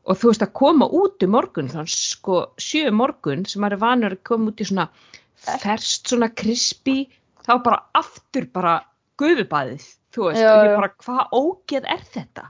og 0.06 0.18
þú 0.22 0.30
veist 0.32 0.44
að 0.46 0.52
koma 0.62 0.88
út 1.00 1.24
um 1.26 1.32
morgun, 1.34 1.70
þannig 1.72 1.94
sko 1.98 2.40
sjö 2.62 2.88
um 2.92 3.00
morgun 3.02 3.46
sem 3.50 3.62
maður 3.64 3.78
er 3.80 3.84
vanur 3.86 4.16
að 4.18 4.24
koma 4.30 4.52
út 4.52 4.62
í 4.62 4.68
svona 4.70 4.88
ferst, 5.46 6.08
svona 6.10 6.30
krispi, 6.34 6.98
þá 7.46 7.54
bara 7.66 7.80
aftur 7.98 8.46
bara 8.54 8.76
gufubæðið, 9.22 9.88
þú 10.16 10.28
veist, 10.30 10.42
Já, 10.44 10.52
og 10.54 10.68
ég 10.68 10.78
bara, 10.80 10.92
hvað 11.06 11.36
ógeð 11.40 11.90
er 11.96 12.06
þetta? 12.14 12.46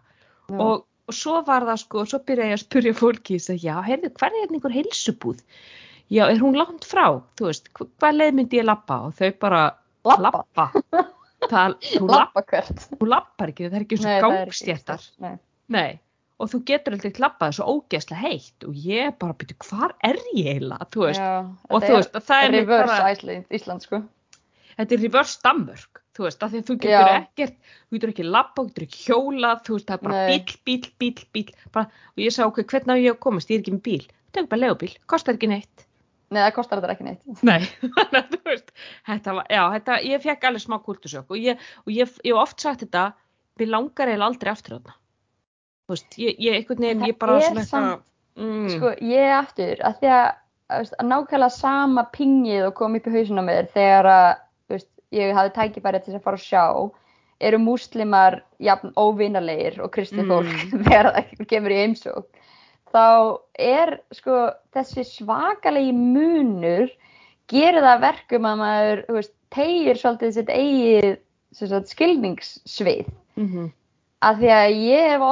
Og, 0.55 0.83
og 1.09 1.13
svo 1.15 1.39
var 1.47 1.65
það 1.67 1.81
sko, 1.83 2.05
svo 2.09 2.19
byrja 2.27 2.51
ég 2.51 2.57
að 2.59 2.63
spyrja 2.65 2.93
fólki, 2.97 3.37
ég 3.39 3.43
segi, 3.47 3.67
já, 3.69 3.75
heyrðu, 3.85 4.11
hver 4.19 4.31
er 4.31 4.39
hérna 4.43 4.59
einhver 4.59 4.75
heilsubúð? 4.75 5.41
Já, 6.13 6.23
er 6.29 6.37
hún 6.41 6.57
langt 6.59 6.85
frá, 6.85 7.07
þú 7.39 7.47
veist, 7.49 7.69
hv- 7.73 7.89
hvað 8.01 8.17
leið 8.19 8.35
myndi 8.39 8.59
ég 8.61 8.67
lappa? 8.69 8.99
Og 9.07 9.15
þau 9.17 9.31
bara, 9.41 9.61
Labba? 10.05 10.43
lappa. 10.45 10.67
Það, 11.45 11.73
þú, 11.83 12.05
lapp, 12.09 12.33
lappa 12.37 12.41
hvert. 12.49 12.83
þú 12.97 13.07
lappar 13.11 13.51
ekki, 13.51 13.65
það 13.69 13.75
er 13.77 13.83
ekki 13.85 13.97
og 13.99 14.05
ekki 14.09 14.21
gangstjættar. 14.25 15.03
Nei. 15.75 15.89
Og 16.35 16.49
þú 16.51 16.59
getur 16.67 16.95
aldrei 16.97 17.21
lappað 17.23 17.53
svo 17.55 17.65
ógeðslega 17.77 18.19
heitt 18.19 18.65
og 18.67 18.75
ég 18.75 19.13
bara 19.21 19.35
byrju, 19.39 19.55
hvar 19.69 19.93
er 20.03 20.17
ég 20.35 20.49
eiginlega, 20.51 20.87
þú 20.91 21.05
veist, 21.05 21.21
Já, 21.21 21.35
og 21.45 21.77
þetta 21.77 21.91
þú 21.91 21.99
veist, 21.99 22.17
að 22.19 22.25
það 22.29 22.47
er 22.47 22.51
reverse 22.55 22.97
bara, 22.97 23.37
Ísland, 23.55 23.85
sko. 23.85 23.99
þetta 24.73 24.97
er 24.97 25.01
reverse 25.05 25.39
Danmörk, 25.45 26.01
þú 26.17 26.25
veist, 26.25 26.43
þú 26.43 26.75
getur 26.75 26.91
Já. 26.91 27.21
ekkert, 27.21 27.55
þú 27.87 27.95
getur 27.95 28.11
ekki 28.11 28.27
lappa, 28.27 28.57
þú 28.65 28.67
getur 28.73 28.87
ekki 28.89 29.01
hjóla, 29.05 29.53
þú 29.63 29.77
veist, 29.77 29.87
það 29.87 29.95
er 29.95 30.03
bara 30.09 30.25
Nei. 30.25 30.27
bíl, 30.35 30.59
bíl, 30.67 30.91
bíl, 31.05 31.25
bíl, 31.37 31.55
bara, 31.77 32.03
og 32.11 32.25
ég 32.25 32.35
sagði, 32.35 32.51
ok, 32.51 32.61
hvernig 32.73 32.91
á 32.91 33.05
ég 33.05 33.23
komast, 33.23 33.53
ég 33.53 33.61
er 33.61 33.63
ekki 33.63 33.75
með 33.77 33.85
bíl, 33.87 34.11
það 34.35 34.41
er 34.43 34.51
bara 34.51 34.63
legubíl, 34.65 34.91
kostar 35.07 35.39
ekki 35.39 35.51
neitt. 35.53 35.87
Nei, 36.35 36.41
það 36.41 36.53
kostar 36.57 36.83
þetta 36.83 36.97
ekki 36.97 37.07
neitt. 37.07 37.43
Nei, 37.47 37.61
þannig 37.95 38.19
að 38.19 38.35
þú 38.35 38.41
veist, 38.49 38.75
þetta 39.07 39.39
var, 39.39 39.49
já, 39.55 39.63
þetta, 39.77 39.97
ég 40.11 40.27
fekk 40.27 40.47
alveg 40.49 40.65
smá 40.65 40.77
kultusjokk 40.83 41.31
og 41.31 41.47
ég, 41.47 41.65
og 41.85 41.95
ég, 41.95 42.15
ég 42.25 42.35
hef 42.35 42.43
oft 42.43 42.67
sagt 42.67 42.83
þetta, 42.83 43.07
við 43.61 43.71
langar 43.71 44.11
eiginlega 44.11 44.31
aldrei 44.33 44.51
aftur 44.51 44.79
þarna. 44.79 44.97
Þú 45.85 45.93
veist, 45.93 46.17
ég, 46.17 46.39
ég, 46.41 46.57
einhvern 46.59 46.81
veginn, 46.87 47.05
ég 47.05 47.17
bara 47.21 47.37
svona 47.43 47.61
eitthvað, 47.61 48.03
mm, 48.41 48.67
Sko, 48.73 48.91
ég 49.05 49.33
aftur, 49.35 49.81
að 49.85 49.99
því 50.01 50.11
að, 50.15 50.27
að, 50.73 50.91
að 50.97 51.09
nákvæmlega 51.11 51.53
sama 51.53 52.05
pingið 52.15 52.67
og 52.69 52.75
kom 52.79 52.97
upp 52.97 53.09
í 53.09 53.15
hausuna 53.15 53.45
mér 53.45 53.69
þegar 53.75 54.09
að, 54.09 54.29
þú 54.65 54.77
veist, 54.77 54.91
ég 55.13 55.35
hafði 55.37 55.55
tækifæri 55.59 56.01
til 56.05 56.15
að 56.15 56.23
fara 56.25 56.41
að 56.41 56.47
sjá, 56.47 56.65
eru 57.45 57.59
múslimar 57.61 58.39
jafn 58.63 58.93
óvinarlegir 58.97 59.81
og 59.83 59.91
kristið 59.93 60.25
Mm. 60.25 60.31
fólk 60.31 60.83
þegar 60.87 61.11
það 61.11 61.47
kemur 61.51 61.75
í 61.75 61.81
heimsók. 61.83 62.29
Þá 62.95 63.07
er, 63.59 63.97
sko, 64.15 64.39
þessi 64.73 65.03
svakalegi 65.03 65.91
munur 65.93 66.89
gerir 67.51 67.83
það 67.83 67.91
að 67.91 68.05
verkum 68.07 68.47
að 68.49 68.61
maður, 68.61 69.01
veist, 69.19 69.35
tegir 69.53 69.99
svolítið 69.99 70.35
sitt 70.35 70.49
eigið 70.49 71.17
skilningssvið 71.91 73.11
mhm, 73.39 73.69
að 74.25 74.41
því 74.41 74.49
að 74.55 74.77
ég 74.81 75.11
hef 75.13 75.25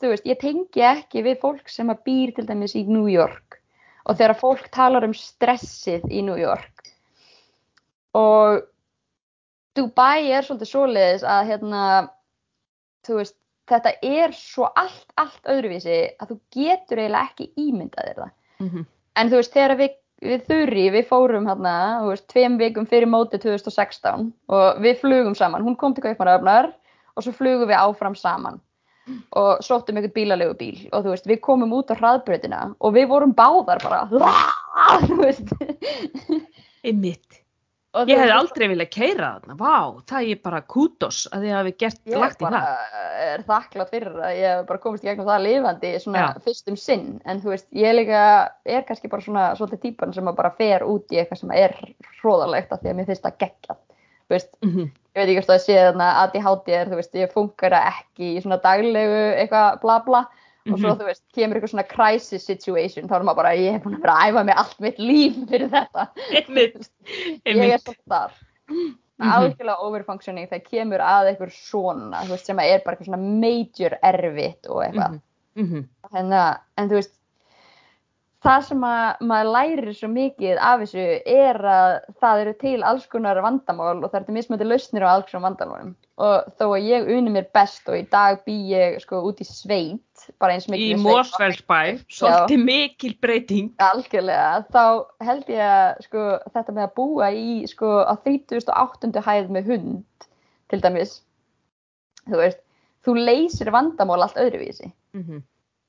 þú 0.00 0.12
veist, 0.14 0.26
ég 0.28 0.40
tengi 0.40 0.84
ekki 0.86 1.24
við 1.24 1.40
fólk 1.42 1.68
sem 1.70 1.90
að 1.92 2.04
býr 2.08 2.34
til 2.36 2.46
dæmis 2.48 2.76
í 2.78 2.86
New 2.88 3.08
York 3.10 3.58
og 4.08 4.16
þegar 4.16 4.38
fólk 4.40 4.68
talar 4.74 5.04
um 5.06 5.14
stressið 5.14 6.06
í 6.08 6.22
New 6.24 6.38
York. 6.40 6.88
Og 8.16 8.62
Dubai 9.76 10.32
er 10.32 10.46
svolítið 10.46 10.70
svoleiðis 10.72 11.26
að 11.28 11.50
hérna, 11.52 11.82
þú 13.06 13.20
veist, 13.20 13.36
þetta 13.70 13.92
er 14.02 14.34
svo 14.34 14.70
allt, 14.74 15.06
allt 15.20 15.52
öðruvísi 15.52 15.98
að 16.18 16.32
þú 16.32 16.38
getur 16.56 17.02
eiginlega 17.02 17.28
ekki 17.28 17.50
ímyndað 17.60 18.08
þér 18.08 18.22
það. 18.24 18.32
mhm, 18.64 18.88
En 19.20 19.28
þú 19.28 19.36
veist, 19.40 19.52
þegar 19.52 19.76
við, 19.76 19.94
við 20.22 20.42
þurri, 20.48 20.84
við 20.96 21.06
fórum 21.06 21.46
hérna, 21.50 21.76
þú 22.00 22.10
veist, 22.14 22.26
tveim 22.30 22.58
vikum 22.58 22.86
fyrir 22.86 23.10
móti 23.10 23.38
2016 23.42 24.32
og 24.48 24.82
við 24.82 25.00
flugum 25.00 25.34
saman, 25.34 25.62
hún 25.62 25.76
kom 25.76 25.94
til 25.94 26.04
Kaupmannöfnar 26.04 26.72
og 27.14 27.24
svo 27.24 27.32
flugum 27.36 27.68
við 27.68 27.78
áfram 27.78 28.16
saman 28.16 28.60
og 29.38 29.64
sóttum 29.64 29.98
einhvern 29.98 30.14
bílalegu 30.14 30.56
bíl 30.60 30.80
og 30.92 31.04
þú 31.04 31.14
veist, 31.14 31.28
við 31.30 31.42
komum 31.44 31.72
út 31.76 31.90
á 31.90 31.98
hraðbrautina 31.98 32.62
og 32.78 32.94
við 32.96 33.08
vorum 33.10 33.34
báðar 33.36 33.82
bara, 33.82 34.04
þú 35.06 35.20
veist. 35.24 35.54
einmitt. 36.84 37.40
Ég 38.06 38.20
hef 38.22 38.30
aldrei 38.30 38.68
viljað 38.70 38.86
keira 38.94 39.28
þarna, 39.34 39.54
vá, 39.58 39.98
það 40.06 40.28
er 40.30 40.38
bara 40.44 40.60
kútos 40.62 41.24
að 41.34 41.42
þið 41.42 41.54
hafi 41.56 41.72
gert 41.82 41.98
ég 42.06 42.20
lagt 42.22 42.38
í 42.38 42.44
bara 42.44 42.60
það. 42.62 43.00
er 43.32 43.42
þakklátt 43.48 43.90
fyrir 43.90 44.20
að 44.20 44.34
ég 44.38 44.52
hef 44.52 44.60
bara 44.68 44.82
komist 44.84 45.02
í 45.02 45.08
gegnum 45.08 45.26
það 45.26 45.42
lifandi 45.48 45.90
svona 46.04 46.22
Já. 46.22 46.28
fyrst 46.44 46.70
um 46.70 46.76
sinn 46.78 47.08
en 47.26 47.42
þú 47.42 47.50
veist, 47.50 47.66
ég 47.74 47.96
líka 47.98 48.20
er 48.62 48.86
kannski 48.86 49.10
bara 49.10 49.26
svona 49.26 49.48
svolítið 49.58 49.82
típan 49.88 50.14
sem 50.14 50.30
að 50.30 50.38
bara 50.38 50.52
fer 50.60 50.86
út 50.86 51.10
í 51.10 51.18
eitthvað 51.18 51.42
sem 51.42 51.54
er 51.58 51.74
hróðalegt 52.20 52.70
af 52.70 52.84
því 52.84 52.92
að 52.92 53.00
mér 53.00 53.10
finnst 53.10 53.26
það 53.26 53.40
geggjað 53.42 53.82
veist, 54.36 54.50
Mhm, 54.62 54.90
ég 54.90 55.14
veit 55.14 55.28
ekki 55.28 55.38
hvort 55.40 55.52
það 55.52 55.64
sé 55.64 55.78
þarna 55.78 56.10
ADHD 56.24 56.68
er, 56.76 56.86
þú 56.90 56.98
veist, 57.00 57.14
ég 57.14 57.32
funkar 57.32 57.72
ekki 57.80 58.36
í 58.36 58.42
svona 58.42 58.60
daglegu 58.62 59.22
eitthvað 59.40 59.80
bla 59.80 59.98
bla. 60.06 60.26
Og 60.68 60.76
svo 60.76 60.90
Mhm. 60.90 60.98
þú 61.00 61.04
veist, 61.08 61.22
kemur 61.34 61.56
eitthvað 61.56 61.72
svona 61.72 61.88
crisis 61.88 62.44
situation, 62.44 63.08
þá 63.08 63.14
er 63.16 63.22
maður 63.24 63.36
bara, 63.36 63.56
ég 63.56 63.72
hef 63.72 63.82
búin 63.82 63.96
að 63.96 64.02
vera 64.02 64.14
að 64.14 64.28
æfa 64.30 64.44
mig 64.44 64.54
allt 64.56 64.80
mitt 64.80 64.98
líf 64.98 65.38
fyrir 65.48 65.70
þetta. 65.70 66.08
Einmitt, 66.30 66.90
ég 67.06 67.40
er 67.44 67.54
einmitt. 67.54 67.84
svolítið 67.84 68.08
þar. 68.08 68.30
Mhm. 68.70 68.96
algjörlega 69.20 69.82
overfunctioning 69.84 70.48
þegar 70.48 70.64
kemur 70.70 71.02
að 71.04 71.26
eitthvað 71.30 71.50
svona, 71.52 72.22
þú 72.24 72.28
veist, 72.30 72.46
sem 72.46 72.58
er 72.58 72.82
bara 72.84 72.96
eitthvað 72.96 73.08
svona 73.10 73.40
major 73.40 73.98
erfitt 74.02 74.68
og 74.70 74.84
eitthvað. 74.84 75.20
Mhm, 75.56 75.66
mhm, 75.66 75.88
en, 76.14 76.32
en 76.78 76.88
þú 76.88 77.00
veist 77.00 77.19
það 78.44 78.60
sem 78.66 78.84
að 78.88 79.24
maður 79.28 79.50
lærir 79.54 79.90
svo 79.96 80.08
mikið 80.12 80.60
af 80.64 80.82
þessu 80.82 81.06
er 81.28 81.58
að 81.68 81.96
það 82.22 82.42
eru 82.44 82.54
til 82.62 82.76
alls 82.88 83.08
konar 83.12 83.40
vandamál 83.44 83.98
og 83.98 84.06
það 84.08 84.20
eru 84.22 84.36
mismöndi 84.36 84.68
lausnir 84.68 85.04
á 85.04 85.12
alls 85.12 85.28
konar 85.28 85.50
vandamálum. 85.50 85.90
Og 86.20 86.48
þó 86.60 86.64
að 86.68 86.86
ég 86.88 87.10
uni 87.16 87.32
mér 87.32 87.48
best 87.56 87.88
og 87.88 87.96
í 87.96 88.06
dag 88.12 88.40
bý 88.44 88.56
ég 88.72 88.98
sko 89.04 89.20
út 89.28 89.40
í 89.40 89.46
sveit 89.48 90.24
bara 90.40 90.56
eins 90.56 90.68
Í 90.68 90.72
mikið 90.74 90.94
sveit. 90.94 91.04
Mósfellsbæ, 91.04 91.80
svolítið 92.12 92.64
mikil 92.64 93.14
breyting. 93.20 93.70
algjörlega, 93.80 94.64
þá 94.72 94.84
held 95.24 95.52
ég 95.52 95.62
að 95.64 96.02
sko, 96.06 96.24
þetta 96.54 96.76
með 96.76 96.86
að 96.86 96.94
búa 96.96 97.30
í 97.32 97.54
sko, 97.70 97.92
á 98.04 98.14
38. 98.24 99.24
hæð 99.24 99.52
með 99.56 99.72
hund 99.72 100.28
til 100.72 100.80
dæmis. 100.84 101.20
Þú 102.28 102.40
veist, 102.40 102.60
þú 103.04 103.16
leysir 103.16 103.72
vandamál 103.72 104.20
allt 104.22 104.36
öðruvísi. 104.40 104.92
Mhm, 105.16 105.40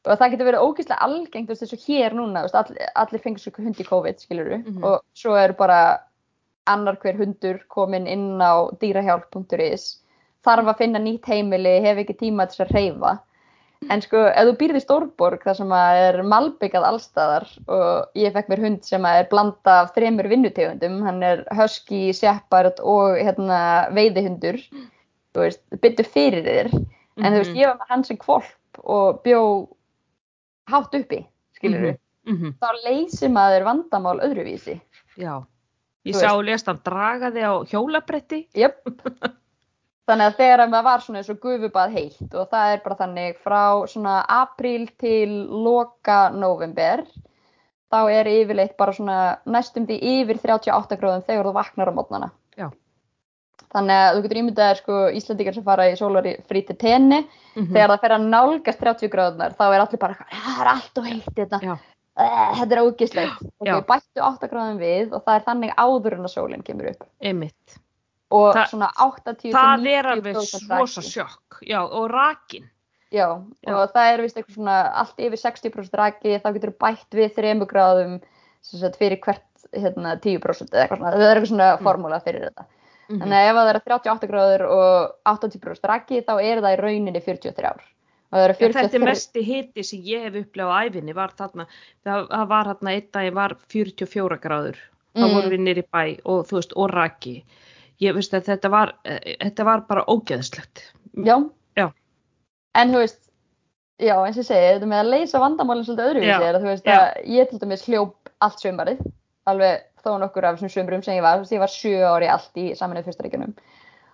og 0.06 0.18
það 0.18 0.32
getur 0.34 0.48
verið 0.50 0.66
ógeðslega 0.66 1.06
algengt 1.06 1.50
eins 1.54 1.74
og 1.74 1.84
hér 1.88 2.16
núna, 2.18 2.42
veist, 2.46 2.56
all, 2.56 2.78
allir 2.96 3.22
fengur 3.22 3.40
svo 3.44 3.52
hund 3.58 3.78
í 3.82 3.86
COVID, 3.88 4.22
skiluru, 4.24 4.58
Mhm. 4.66 4.84
og 4.84 5.02
svo 5.14 5.36
er 5.38 5.54
bara 5.54 6.00
annar 6.68 6.96
hver 7.02 7.18
hundur 7.18 7.60
komin 7.70 8.08
inn 8.08 8.40
á 8.42 8.70
dýrahjálp.is 8.82 10.00
þarf 10.46 10.66
að 10.72 10.78
finna 10.78 11.00
nýtt 11.00 11.26
heimili, 11.26 11.82
hef 11.82 11.98
ekki 11.98 12.18
tíma 12.18 12.48
til 12.50 12.66
að 12.66 12.72
reyfa 12.74 13.20
en 13.90 14.02
sko, 14.02 14.18
ef 14.30 14.46
þú 14.46 14.58
býrð 14.58 14.78
í 14.78 14.82
Stórborg 14.84 15.44
þar 15.44 15.56
sem 15.58 15.72
að 15.74 16.00
er 16.06 16.18
malbyggað 16.24 16.86
allstaðar 16.86 17.48
og 17.68 18.08
ég 18.16 18.34
fekk 18.34 18.50
mér 18.50 18.62
hund 18.62 18.84
sem 18.86 19.02
að 19.02 19.20
er 19.24 19.30
blanda 19.32 19.82
af 19.82 19.94
þremur 19.96 20.30
vinnutegundum, 20.30 21.02
hann 21.04 21.24
er 21.24 21.44
husky, 21.58 22.12
shepherd 22.14 22.80
og 22.80 23.18
hérna 23.18 23.90
veiðihundur 23.94 24.62
þú 25.34 25.46
veist, 25.46 25.62
byttu 25.82 26.04
fyrir 26.06 26.44
þér. 26.46 26.74
En 27.18 27.34
þú 27.34 27.38
veist, 27.40 27.52
mhm, 27.52 27.58
ég 27.62 27.68
var 27.68 27.78
með 27.78 27.90
hann 27.90 28.04
sem 28.04 28.18
kvolp 28.18 28.84
og 28.84 29.24
bjó 29.24 29.68
hátt 30.72 30.98
uppi, 30.98 31.22
skilur 31.58 31.94
mhm, 32.28 32.56
þá 32.62 32.70
leysir 32.86 33.32
maður 33.34 33.68
vandamál 33.68 34.18
öðruvísi 34.24 34.80
Já, 35.20 35.44
ég 36.08 36.16
sá 36.16 36.32
lést 36.40 36.70
hann 36.70 36.82
draga 36.86 37.32
þig 37.34 37.46
á 37.46 37.54
hjólabretti. 37.72 38.46
Jöp. 38.58 38.80
Þannig 40.10 40.28
að 40.28 40.38
þegar 40.40 40.64
maður 40.68 40.88
var 40.88 41.04
svona 41.04 41.20
eins 41.22 41.30
og 41.32 41.42
gufubað 41.44 41.94
heitt 41.96 42.34
og 42.36 42.48
það 42.52 42.72
er 42.74 42.80
bara 42.84 42.98
þannig 43.00 43.36
frá 43.44 43.64
svona 43.88 44.16
apríl 44.34 44.88
til 45.00 45.30
loka 45.68 46.24
november 46.34 47.04
þá 47.92 48.00
er 48.10 48.30
yfirleitt 48.32 48.74
bara 48.80 48.96
svona 48.98 49.20
næstum 49.46 49.86
því 49.88 50.00
yfir 50.16 50.42
38 50.42 50.98
gráðum 51.00 51.26
þegar 51.28 51.48
þú 51.48 51.54
vaknar 51.60 51.92
á 51.94 51.98
mótnana. 52.00 52.32
Þannig 53.72 53.96
að 54.04 54.16
þú 54.18 54.22
getur 54.26 54.40
ímyndað 54.42 54.68
þér 54.72 54.80
sko 54.82 54.96
Íslandingar 55.16 55.54
sem 55.56 55.64
fara 55.64 55.84
í 55.88 55.94
sólari 55.96 56.34
frí 56.50 56.62
til 56.68 56.76
tenni 56.76 57.22
Mhm, 57.56 57.70
þegar 57.72 57.90
það 57.94 58.02
fer 58.02 58.14
að 58.18 58.26
nálgast 58.32 58.80
30 58.80 59.10
gráðunar 59.12 59.56
þá 59.56 59.64
er 59.76 59.80
allir 59.86 60.00
bara 60.00 60.16
það 60.32 60.62
er 60.62 60.68
allt 60.76 60.98
og 60.98 61.06
heitt 61.06 61.36
þetta, 61.36 61.80
Eh, 62.20 62.54
þetta 62.60 62.76
er 62.76 62.82
ógislegt. 62.84 63.38
Og 63.62 63.66
Já. 63.68 63.74
þau 63.80 63.86
bættu 63.88 64.20
8 64.22 64.48
gráðum 64.52 64.80
við 64.80 65.14
og 65.16 65.24
það 65.26 65.36
er 65.40 65.46
þannig 65.48 65.72
áður 65.80 66.14
en 66.18 66.26
að 66.28 66.34
sólinn 66.36 66.64
kemur 66.68 66.90
upp. 66.92 67.06
einmitt. 67.24 67.78
Og 68.32 68.54
Það- 68.56 68.68
svona 68.70 68.90
80 69.00 69.52
Það 69.54 69.88
er 69.88 70.04
alveg 70.06 70.36
90% 70.36 70.80
rosa 70.80 71.02
raki. 71.02 71.10
sjokk. 71.10 71.62
Já, 71.64 71.80
og 71.84 72.10
rakin. 72.12 72.70
Já, 73.12 73.28
Já. 73.66 73.74
og 73.76 73.94
það 73.94 74.14
er 74.14 74.22
vist 74.22 74.36
eitthvað 74.38 74.56
svona 74.56 74.92
allt 74.94 75.18
yfir 75.18 75.40
60% 75.40 75.94
raki, 75.94 76.38
þá 76.40 76.54
getur 76.54 76.72
þú 76.72 76.78
bætt 76.78 77.10
við 77.12 77.34
3 77.36 77.66
gráðum 77.66 78.22
fyrir 79.00 79.20
hvert 79.20 79.42
hérna, 79.74 80.20
10% 80.20 80.70
eða 80.72 80.88
eitthvað 80.88 80.98
svona, 81.00 81.14
það 81.16 81.32
er 81.32 81.36
eitthvað 81.40 81.52
svona 81.52 81.78
Mm. 81.78 81.84
formúla 81.84 82.24
fyrir 82.24 82.50
þetta. 82.52 82.66
Mhm. 83.12 83.20
Þannig 83.22 83.38
að 83.38 83.50
ef 83.52 83.56
það 83.60 83.70
eru 83.72 83.82
38 83.86 84.28
gráður 84.32 84.62
og 84.72 85.16
80% 85.28 85.88
raki, 85.92 86.22
þá 86.22 86.34
er 86.42 86.62
það 86.64 86.76
í 86.78 86.80
rauninni 86.82 87.22
43 87.22 87.66
ár. 87.68 87.82
Eru 88.32 88.54
Já, 88.54 88.58
þetta 88.58 88.80
er 88.80 88.88
43 88.88 89.06
mesti 89.10 89.42
hiti 89.44 89.84
sem 89.84 90.00
ég 90.08 90.24
hef 90.24 90.38
upplefað 90.46 90.72
á 90.72 90.80
æfinni 90.88 91.14
var 91.16 91.34
þarna, 91.36 91.66
það, 92.06 92.28
það 92.32 92.46
var 92.48 92.70
þarna 92.72 92.94
einn 92.96 93.10
dag 93.12 93.34
var 93.36 93.56
44 93.68 94.38
gráður 94.40 94.78
þá 95.12 95.26
Mm. 95.28 95.34
vorum 95.36 95.52
við 95.52 95.60
nýri 95.66 95.84
bæ 95.92 96.22
og 96.24 96.46
þú 96.48 96.56
veist 96.56 96.74
og 96.80 96.90
raki 96.94 97.44
ég 98.00 98.14
veist 98.16 98.32
að 98.34 98.46
þetta 98.48 98.70
var 98.72 98.94
eh, 99.04 99.36
þetta 99.42 99.66
var 99.68 99.82
bara 99.90 100.06
ógeðslegt 100.08 100.86
Já. 101.20 101.36
Já. 101.76 101.92
En 102.80 102.94
þú 102.94 103.02
veist, 103.04 103.20
já 104.00 104.16
eins 104.24 104.38
og 104.40 104.44
ég 104.46 104.48
segi, 104.48 104.80
þetta 104.80 104.88
með 104.88 105.02
að 105.04 105.10
leysa 105.12 105.40
vandamálinn 105.44 105.84
svolítið 105.84 106.08
öðruvísi 106.14 106.48
er 106.48 106.56
að 106.56 106.62
þú 106.64 106.70
veist 106.72 106.86
Já. 106.88 106.96
að 106.96 107.28
ég 107.36 107.50
til 107.50 107.60
dæmis 107.60 107.84
hljóp 107.90 108.32
allt 108.40 108.64
sömarið, 108.64 109.04
alveg 109.46 109.84
þó 110.06 110.18
nokkur 110.20 110.46
af 110.46 110.58
þessum 110.60 110.72
sömurum 110.74 111.04
sem 111.04 111.16
ég 111.18 111.22
var, 111.26 111.38
þú 111.38 111.46
veist 111.46 111.56
ég 111.56 111.60
var 111.64 111.74
sjö 111.76 112.02
ári 112.16 112.28
allt 112.32 112.58
í 112.58 112.66
saminuð 112.76 113.06
fyrstaríkjunum 113.10 113.54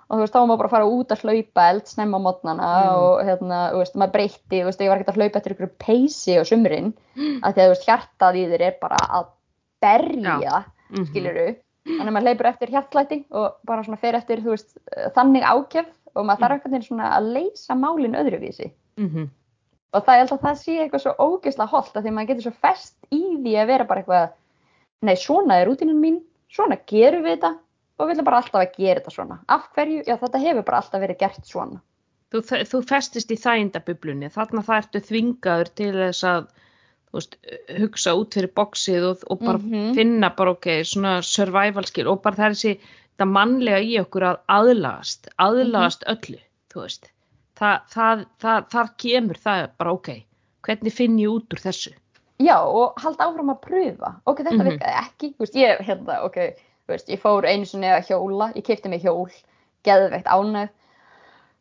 og 0.08 0.16
þú 0.16 0.20
veist 0.24 0.34
þá 0.34 0.40
var 0.40 0.48
maður 0.48 0.58
bara 0.62 0.68
að 0.70 0.76
fara 0.76 0.92
út 0.98 1.12
að 1.12 1.24
hlaupa 1.26 1.64
eld 1.74 1.88
snemma 1.92 2.18
á 2.18 2.26
mótnana 2.28 2.68
Mm. 2.88 3.00
og 3.04 3.24
hérna, 3.28 3.58
þú 3.74 3.78
veist, 3.82 3.96
maður 4.00 4.14
breytti, 4.14 4.60
þú 4.62 4.66
veist, 4.70 4.82
ég 4.82 4.90
var 4.90 4.98
ekkert 5.02 5.14
að 5.16 5.20
hlaupa 5.22 5.38
eftir 5.42 5.56
ykkur 5.56 5.72
peysi 5.84 6.38
á 6.40 6.44
sumrin 6.48 6.94
að 7.44 7.54
því 7.54 7.60
að 7.60 7.66
þú 7.66 7.72
veist, 7.74 7.88
hjartað 7.90 8.36
í 8.40 8.46
þér 8.54 8.62
er 8.70 8.76
bara 8.82 8.98
að 9.20 9.26
berja, 9.82 10.66
Mhm. 10.90 11.06
skiluru 11.12 11.48
þannig 11.88 12.08
að 12.08 12.16
maður 12.16 12.28
leipur 12.28 12.48
eftir 12.48 12.70
hjartlæti 12.72 13.18
og 13.32 13.56
bara 13.66 13.84
svona 13.84 14.00
fer 14.00 14.16
eftir, 14.16 14.38
þú 14.44 14.50
veist, 14.56 14.78
þannig 15.16 15.44
ákjöf 15.44 15.86
og 16.16 16.26
maður 16.26 16.40
þarf 16.42 16.52
einhvern 16.56 16.72
veginn 16.72 16.88
svona 16.88 17.12
að 17.18 17.34
leysa 17.34 17.76
málin 17.76 18.16
öðruvísi 18.16 18.72
Mhm. 18.98 19.30
og 19.94 20.06
það 20.06 20.16
er 20.16 20.22
alltaf 20.26 20.42
það 20.42 20.58
sé 20.64 20.74
eitthvað 20.80 21.02
svo 21.04 21.14
ógeðslega 21.20 21.68
holdt 21.70 21.94
að 21.96 22.04
því 22.04 22.12
maður 22.14 22.28
getur 22.28 22.44
svo 22.48 22.56
fest 22.62 22.96
í 23.12 23.22
því 23.44 23.54
að 23.62 23.68
vera 23.68 23.84
bara 23.86 24.02
eitthvað 24.02 24.30
nei, 25.06 25.16
svona 25.16 25.60
er 25.62 25.68
rútinin 25.70 26.00
mín, 26.02 26.22
svona 26.54 26.78
gerum 26.90 27.24
við 27.26 27.38
þetta 27.38 27.52
og 27.98 28.08
við 28.08 28.14
ætlum 28.16 28.26
bara 28.30 28.38
alltaf 28.42 28.62
að 28.62 28.78
gera 28.78 29.00
þetta 29.02 29.14
svona. 29.16 29.40
Af 29.50 29.68
hverju, 29.76 30.04
já 30.08 30.16
þetta 30.22 30.42
hefur 30.44 30.64
bara 30.68 30.78
alltaf 30.82 31.02
verið 31.02 31.18
gert 31.24 31.46
svona. 31.50 31.82
Þú, 32.32 32.42
þú 32.68 32.82
festist 32.90 33.32
í 33.32 33.38
þægindabublunni. 33.40 34.30
Þarna 34.34 34.64
það 34.68 34.82
ertu 34.84 35.02
þvingaður 35.08 35.70
til 35.80 35.92
þess 35.96 36.24
að 36.28 36.48
veist, 37.16 37.38
hugsa 37.80 38.14
út 38.20 38.36
fyrir 38.36 38.52
bóksið 38.54 39.06
og, 39.12 39.22
og 39.32 39.40
bara 39.40 39.58
Mhm. 39.58 39.94
finna 39.96 40.30
bara 40.36 40.52
ok, 40.52 40.68
svona 40.84 41.22
survival 41.24 41.86
skill 41.88 42.08
og 42.12 42.22
bara 42.22 42.36
það 42.36 42.46
er 42.46 42.56
þessi 42.58 42.74
þetta 43.18 43.28
mannlega 43.32 43.80
í 43.82 43.94
okkur 44.02 44.26
að 44.28 44.40
aðlagast 44.50 45.30
aðlagast 45.40 46.04
Mhm. 46.04 46.16
öllu 46.18 46.40
þú 46.70 46.82
veist. 46.84 47.10
Það, 47.56 47.80
það, 47.90 48.26
það, 48.40 48.68
þar 48.70 48.90
kemur 48.98 49.38
það 49.42 49.70
bara 49.80 49.94
ok 49.94 50.10
hvernig 50.68 50.94
finn 50.94 51.18
ég 51.18 51.30
út 51.32 51.48
úr 51.56 51.64
þessu 51.64 51.94
Já, 52.40 52.58
og 52.62 52.94
halda 53.02 53.26
áfram 53.26 53.50
að 53.56 53.62
pröfa. 53.62 54.16
Ok, 54.26 54.40
þetta 54.44 54.58
Mhm. 54.58 54.68
virkaði 54.70 54.98
ekki. 55.04 55.34
Þú 55.36 55.40
veist, 55.46 55.56
ég, 55.56 55.80
hérna, 55.88 56.24
ok, 56.24 56.36
þú 56.88 56.94
veist, 56.94 57.08
ég 57.10 57.20
fór 57.22 57.46
einu 57.46 57.66
sinni 57.66 57.88
að 57.88 58.08
hjóla, 58.08 58.54
ég 58.56 58.64
kefti 58.64 58.90
mig 58.90 59.02
hjól, 59.02 59.32
geðveikt 59.84 60.26
ánægð. 60.30 60.70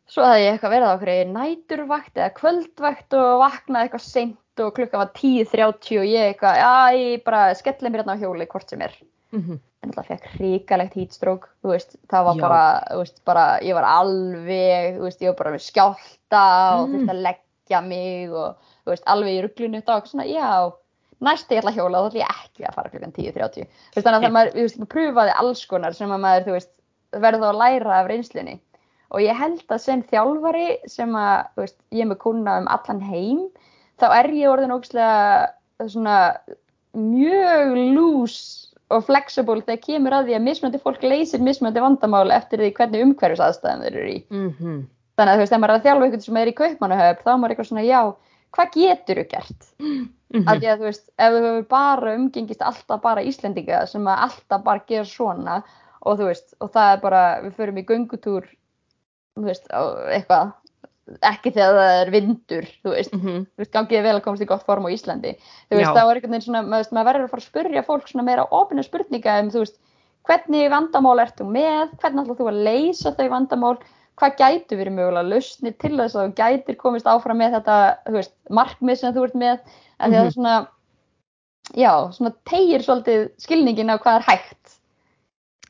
Svo 0.07 0.23
hafði 0.23 0.43
ég 0.45 0.53
eitthvað 0.59 0.71
verið 0.71 0.87
á 0.87 0.95
okkur 0.95 1.11
næturvakt 1.33 2.13
eða 2.15 2.33
kvöldvakt 2.37 3.13
og 3.17 3.41
vaknaði 3.41 3.89
eitthvað 3.89 4.05
seint 4.05 4.37
og 4.63 4.73
klukka 4.73 4.97
var 4.97 5.09
10.30 5.13 5.99
og 5.99 6.05
ég 6.07 6.29
eitthvað, 6.31 6.55
já, 6.61 6.93
ég 6.95 7.23
bara 7.25 7.53
skelli 7.53 7.89
mér 7.91 8.03
hérna 8.03 8.15
á 8.15 8.21
hjóli 8.21 8.47
hvort 8.47 8.69
sem 8.69 8.81
er. 8.81 8.93
mm 9.33 9.41
-hmm. 9.41 9.59
En 9.83 9.91
það 9.91 10.05
fekk 10.07 10.23
hrikalegt 10.37 10.93
hítstrók, 10.93 11.43
þú 11.63 11.69
veist, 11.69 11.95
það 12.09 12.23
var 12.25 12.35
bara, 12.41 12.83
þú 12.91 12.97
veist, 12.97 13.25
bara, 13.25 13.59
ég 13.61 13.73
var 13.73 13.83
alveg, 13.83 14.97
þú 14.97 15.01
veist, 15.03 15.21
ég 15.21 15.27
var 15.27 15.35
bara 15.35 15.51
með 15.51 15.61
skjálta 15.69 16.79
og 16.81 16.89
Mm. 16.89 16.93
þurfti 16.93 17.09
að 17.09 17.21
leggja 17.21 17.81
mig 17.87 18.31
og, 18.31 18.55
veist, 18.93 19.07
alveg 19.07 19.33
í 19.33 19.41
þetta 19.41 19.91
var 19.91 20.01
eitthvað 20.01 20.11
svona, 20.11 20.27
já, 20.29 20.49
næst 21.27 21.51
ég 21.51 21.61
ætla 21.61 21.73
að 21.73 21.79
hjóla 21.79 22.01
þá 22.01 22.07
ætla 22.09 22.21
ég 22.21 22.35
ekki 22.35 22.67
að 22.67 22.77
fara 22.77 22.93
klukkan 22.93 23.15
10.30. 23.15 23.67
Þú 23.67 23.97
veist, 23.97 24.05
þannig 24.05 24.17
að 24.17 24.25
það 24.27 24.35
maður, 24.37 24.53
þú 24.53 24.65
veist, 24.65 24.79
maður 24.81 24.93
pröfaði 24.93 25.35
alls 25.41 25.65
konar 25.71 25.97
sem 25.97 26.13
að 26.13 26.23
maður, 26.25 26.45
þú 26.47 26.55
veist, 26.57 26.71
verður 27.17 27.43
þá 27.43 27.49
að 27.49 27.61
læra 27.63 27.97
af 27.97 28.11
reynslunni. 28.11 28.55
Og 29.07 29.23
ég 29.23 29.39
held 29.39 29.63
að 29.71 29.83
sem 29.83 30.03
þjálfari 30.11 30.67
sem 30.91 31.17
að, 31.17 31.35
þú 31.55 31.65
veist, 31.65 31.77
ég 31.95 32.05
er 32.05 32.11
með 32.11 32.21
kuna 32.25 32.55
um 32.61 32.71
allan 32.75 33.03
heim, 33.07 33.43
þá 33.97 34.07
er 34.11 34.31
ég 34.35 34.51
orðin 34.51 34.75
ógæslega 34.75 35.87
svona 35.87 36.17
mjög 36.97 37.77
loose 37.95 38.67
og 38.93 39.03
flexible 39.07 39.61
þegar 39.65 39.83
kemur 39.83 40.15
að 40.15 40.29
því 40.29 40.35
að 40.37 40.45
mismunandi 40.45 40.79
fólk 40.83 41.01
leysir 41.03 41.41
mismunandi 41.43 41.83
vandamál 41.83 42.29
eftir 42.31 42.61
því 42.61 42.69
hvernig 42.77 43.03
umhverfis 43.03 43.43
aðstæðan 43.43 43.83
þeir 43.83 43.97
eru 43.97 44.13
í. 44.13 44.21
Mm 44.31 44.85
Þannig 45.17 45.31
að 45.31 45.37
þú 45.37 45.41
veist, 45.41 45.53
ef 45.53 45.61
maður 45.61 45.71
er 45.73 45.79
að 45.79 45.85
þjálfa 45.87 46.07
ykkur 46.07 46.21
sem 46.21 46.37
er 46.37 46.49
í 46.49 46.57
kaupmannuhöf, 46.57 47.21
þá 47.25 47.29
er 47.31 47.37
maður 47.41 47.53
eitthvað 47.53 47.67
svona, 47.71 47.83
já, 47.87 48.01
hvað 48.55 48.71
getur 48.73 49.15
þú 49.21 49.27
gert? 49.29 49.67
-hmm. 49.79 50.47
Af 50.47 50.59
því 50.59 50.67
að 50.71 50.77
þú 50.79 50.85
veist, 50.89 51.09
ef 51.17 51.33
þú 51.33 51.41
hefur 51.45 51.67
bara 51.69 52.15
umgengist 52.15 52.61
alltaf 52.61 53.01
bara 53.01 53.23
Íslendinga 53.23 53.85
sem 53.87 54.03
að 54.07 54.23
alltaf 54.27 54.63
bara 54.63 54.83
gera 54.87 55.05
svona 55.05 55.63
og 56.05 56.19
þú 56.19 56.25
veist, 56.29 56.53
og 56.61 56.71
það 56.71 56.93
er 56.93 57.01
bara, 57.01 57.41
við 57.41 57.53
förum 57.57 57.77
í 57.77 57.85
göngutúr, 57.85 58.45
þú 59.37 59.43
veist, 59.43 59.67
eitthvað, 59.71 60.53
ekki 61.23 61.51
þegar 61.51 61.73
það 61.79 62.01
er 62.01 62.11
vindur, 62.11 62.65
þú 62.83 62.93
veist, 62.93 63.13
Mhm. 63.13 63.45
þú 63.45 63.57
veist, 63.57 63.71
gangið 63.73 63.97
er 63.97 64.03
vel 64.03 64.15
að 64.19 64.23
komast 64.23 64.43
í 64.43 64.47
gott 64.47 64.63
form 64.65 64.85
á 64.85 64.89
Íslandi. 64.93 65.35
Þú 65.69 65.75
veist, 65.77 65.87
Já. 65.87 65.93
þá 65.95 66.03
er 66.03 66.15
einhvern 66.15 66.31
veginn 66.31 66.45
svona, 66.47 66.61
maður, 66.63 66.91
maður 66.91 67.07
verður 67.09 67.23
að 67.23 67.29
fara 67.29 67.41
að 67.41 67.49
spurja 67.49 67.83
fólk 67.85 68.07
svona 68.07 68.23
meira 68.23 68.47
opinu 68.51 68.83
spurninga 68.83 69.39
um, 69.39 69.49
þú 69.49 69.59
veist, 69.59 69.77
hvernig 70.27 70.69
vandamál 70.69 71.19
ert 71.19 71.37
þú 71.39 71.45
með, 71.51 71.89
hvernig 71.99 72.23
ætlað 72.23 72.37
þú 72.37 72.47
að 72.51 72.63
leysa 72.63 73.11
þau 73.15 73.29
vandamál, 73.29 73.77
hvað 74.17 74.39
gætu 74.39 74.79
verið 74.79 74.95
mögulega 74.97 75.29
lausnir 75.29 75.75
til 75.77 75.93
þess 75.97 76.17
að 76.17 76.23
þú 76.25 76.37
gætir 76.39 76.79
komist 76.79 77.09
áfram 77.09 77.37
með 77.41 77.59
þetta, 77.59 77.75
veist, 78.15 78.33
markmið 78.49 78.99
sem 79.01 79.13
þú 79.15 79.27
ert 79.27 79.37
með, 79.37 79.59
af 79.97 80.09
því 80.09 80.17
að 80.17 80.17
það 80.17 80.29
er 80.29 80.35
svona, 80.37 80.55
já, 81.77 81.91
svona 82.17 82.33
tegir 82.49 82.85
svolítið 82.85 83.27
skilningin 83.43 83.93
á 83.93 83.95
hvað 84.01 84.19
er 84.19 84.27
hægt. 84.31 84.73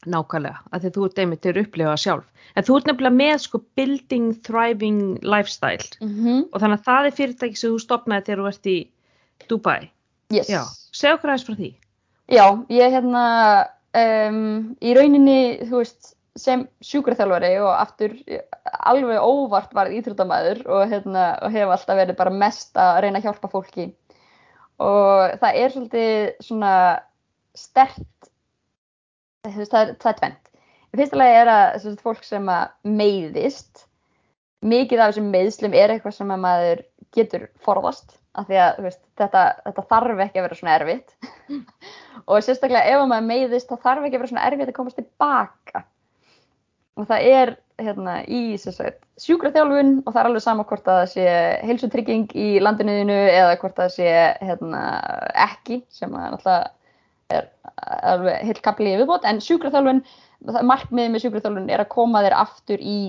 Nákvæmlega, 0.07 0.61
að 0.71 0.83
því 0.83 0.91
þú 0.95 1.05
ert 1.07 1.19
einmitt 1.19 1.43
til 1.43 1.51
að 1.51 1.61
upplifa 1.65 1.95
sjálf. 1.99 2.27
En 2.55 2.65
þú 2.65 2.77
ert 2.77 2.87
nefnilega 2.87 3.19
með 3.19 3.35
sko 3.43 3.61
building 3.75 4.29
thriving 4.47 5.01
lifestyle 5.21 5.89
Mm 5.99 6.13
-hmm. 6.15 6.43
og 6.51 6.61
þannig 6.61 6.79
að 6.79 6.87
það 6.87 7.05
er 7.05 7.17
fyrirtæki 7.19 7.57
sem 7.57 7.71
þú 7.71 7.79
stopnaði 7.79 8.25
þegar 8.25 8.39
þú 8.43 8.47
ert 8.47 8.65
í 8.65 8.77
Dubai. 9.49 9.91
Yes. 10.31 10.49
Já, 10.49 10.63
segja 10.91 11.15
okkur 11.15 11.29
aðeins 11.29 11.47
frá 11.47 11.55
því. 11.55 11.73
Já, 12.27 12.45
ég 12.69 12.91
hérna 12.91 13.23
um, 13.95 14.75
í 14.81 14.93
rauninni, 14.95 15.59
þú 15.67 15.83
veist, 15.83 16.16
sem 16.37 16.65
sjúkraþjálfari 16.85 17.53
og 17.63 17.71
aftur 17.73 18.13
alveg 18.87 19.23
óvart 19.23 19.73
var 19.75 19.91
íþróttamæður 19.93 20.63
og, 20.65 20.83
hérna, 20.91 21.29
og 21.43 21.53
hef 21.53 21.73
alltaf 21.73 21.99
verið 21.99 22.19
bara 22.19 22.33
mest 22.43 22.77
að 22.79 22.99
reyna 23.05 23.21
að 23.21 23.29
hjálpa 23.29 23.51
fólki. 23.51 23.87
Og 24.83 25.39
það 25.41 25.59
er 25.61 25.73
svolítið 25.73 26.43
svona 26.45 26.73
stert, 27.57 28.29
það 29.47 29.65
er, 29.65 29.95
er 29.95 30.19
tvent. 30.21 30.53
Í 30.93 31.01
fyrsta 31.01 31.19
lagi 31.19 31.39
er 31.41 31.51
að 31.51 31.65
sagt, 31.83 32.05
fólk 32.05 32.23
sem 32.25 32.47
að 32.51 32.93
meiðist, 33.01 33.83
mikið 34.67 35.01
af 35.01 35.11
þessum 35.11 35.33
meiðslum 35.33 35.75
er 35.77 35.93
eitthvað 35.93 36.17
sem 36.19 36.31
að 36.33 36.45
maður 36.45 36.85
getur 37.15 37.49
forðast 37.63 38.17
af 38.37 38.45
því 38.45 38.57
að 38.61 38.79
veist, 38.85 39.01
þetta, 39.17 39.43
þetta 39.65 39.83
þarf 39.89 40.23
ekki 40.27 40.39
að 40.39 40.45
vera 40.45 40.57
svona 40.59 40.77
erfitt. 40.77 41.15
Og 42.29 42.43
sérstaklega 42.45 42.93
ef 42.93 43.05
maður 43.09 43.29
meiðist 43.31 43.71
þá 43.71 43.85
þarf 43.87 44.05
ekki 44.05 44.17
að 44.17 44.21
vera 44.21 44.31
svona 44.33 44.49
erfitt 44.49 44.69
að 44.69 44.77
komast 44.77 44.99
tilbaka 44.99 45.83
og 46.97 47.07
það 47.09 47.27
er 47.31 47.53
hérna 47.77 48.15
í 48.25 48.57
sjúkraþjálfun 48.57 49.91
og 50.01 50.09
það 50.09 50.19
er 50.21 50.29
alveg 50.31 50.43
sama 50.43 50.65
hvort 50.65 50.87
að 50.89 51.01
það 51.03 51.11
sé 51.11 51.25
heilsutrygging 51.67 52.33
í 52.33 52.47
landinuðinu 52.63 53.17
eða 53.29 53.57
hvort 53.61 53.77
það 53.77 53.91
sé 53.93 54.07
hérna, 54.41 54.81
ekki 55.45 55.83
sem 55.93 56.15
að 56.17 56.33
náttúrulega 56.33 57.37
er 57.37 57.49
alveg 58.13 58.45
heilt 58.47 58.61
kapli 58.65 58.93
í 58.93 58.97
viðbót. 59.01 59.27
En 59.29 59.41
sjúkraþjálfun, 59.43 60.01
markmiðið 60.65 61.13
með 61.13 61.25
sjúkraþjálfun 61.25 61.73
er 61.73 61.83
að 61.83 61.91
koma 61.93 62.23
þér 62.25 62.37
aftur 62.39 62.81
í 62.81 62.99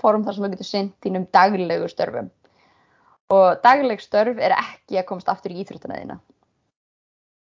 form 0.00 0.26
þar 0.26 0.36
sem 0.36 0.44
þú 0.46 0.52
getur 0.54 0.68
sinnt 0.68 0.94
þínum 1.04 1.26
daglegu 1.34 1.88
störfum. 1.90 2.30
Og 3.30 3.62
dagleg 3.64 4.02
störf 4.02 4.38
er 4.42 4.54
ekki 4.56 4.98
að 5.00 5.08
komast 5.08 5.30
aftur 5.30 5.54
í 5.54 5.62
íþróttuna 5.62 5.98
þína. 5.98 6.20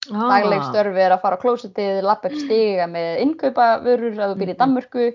Ah, 0.07 0.29
dagleg 0.31 0.63
störf 0.69 0.95
er 1.01 1.13
að 1.13 1.23
fara 1.23 1.37
á 1.37 1.41
klósetið, 1.41 1.97
lappa 2.05 2.29
upp 2.29 2.37
stiga 2.39 2.85
með 2.89 3.23
innkaupavörur 3.25 4.15
að 4.15 4.31
þú 4.31 4.37
býr 4.39 4.53
í 4.53 4.55
Mhm. 4.55 4.59
Danmörku 4.61 5.07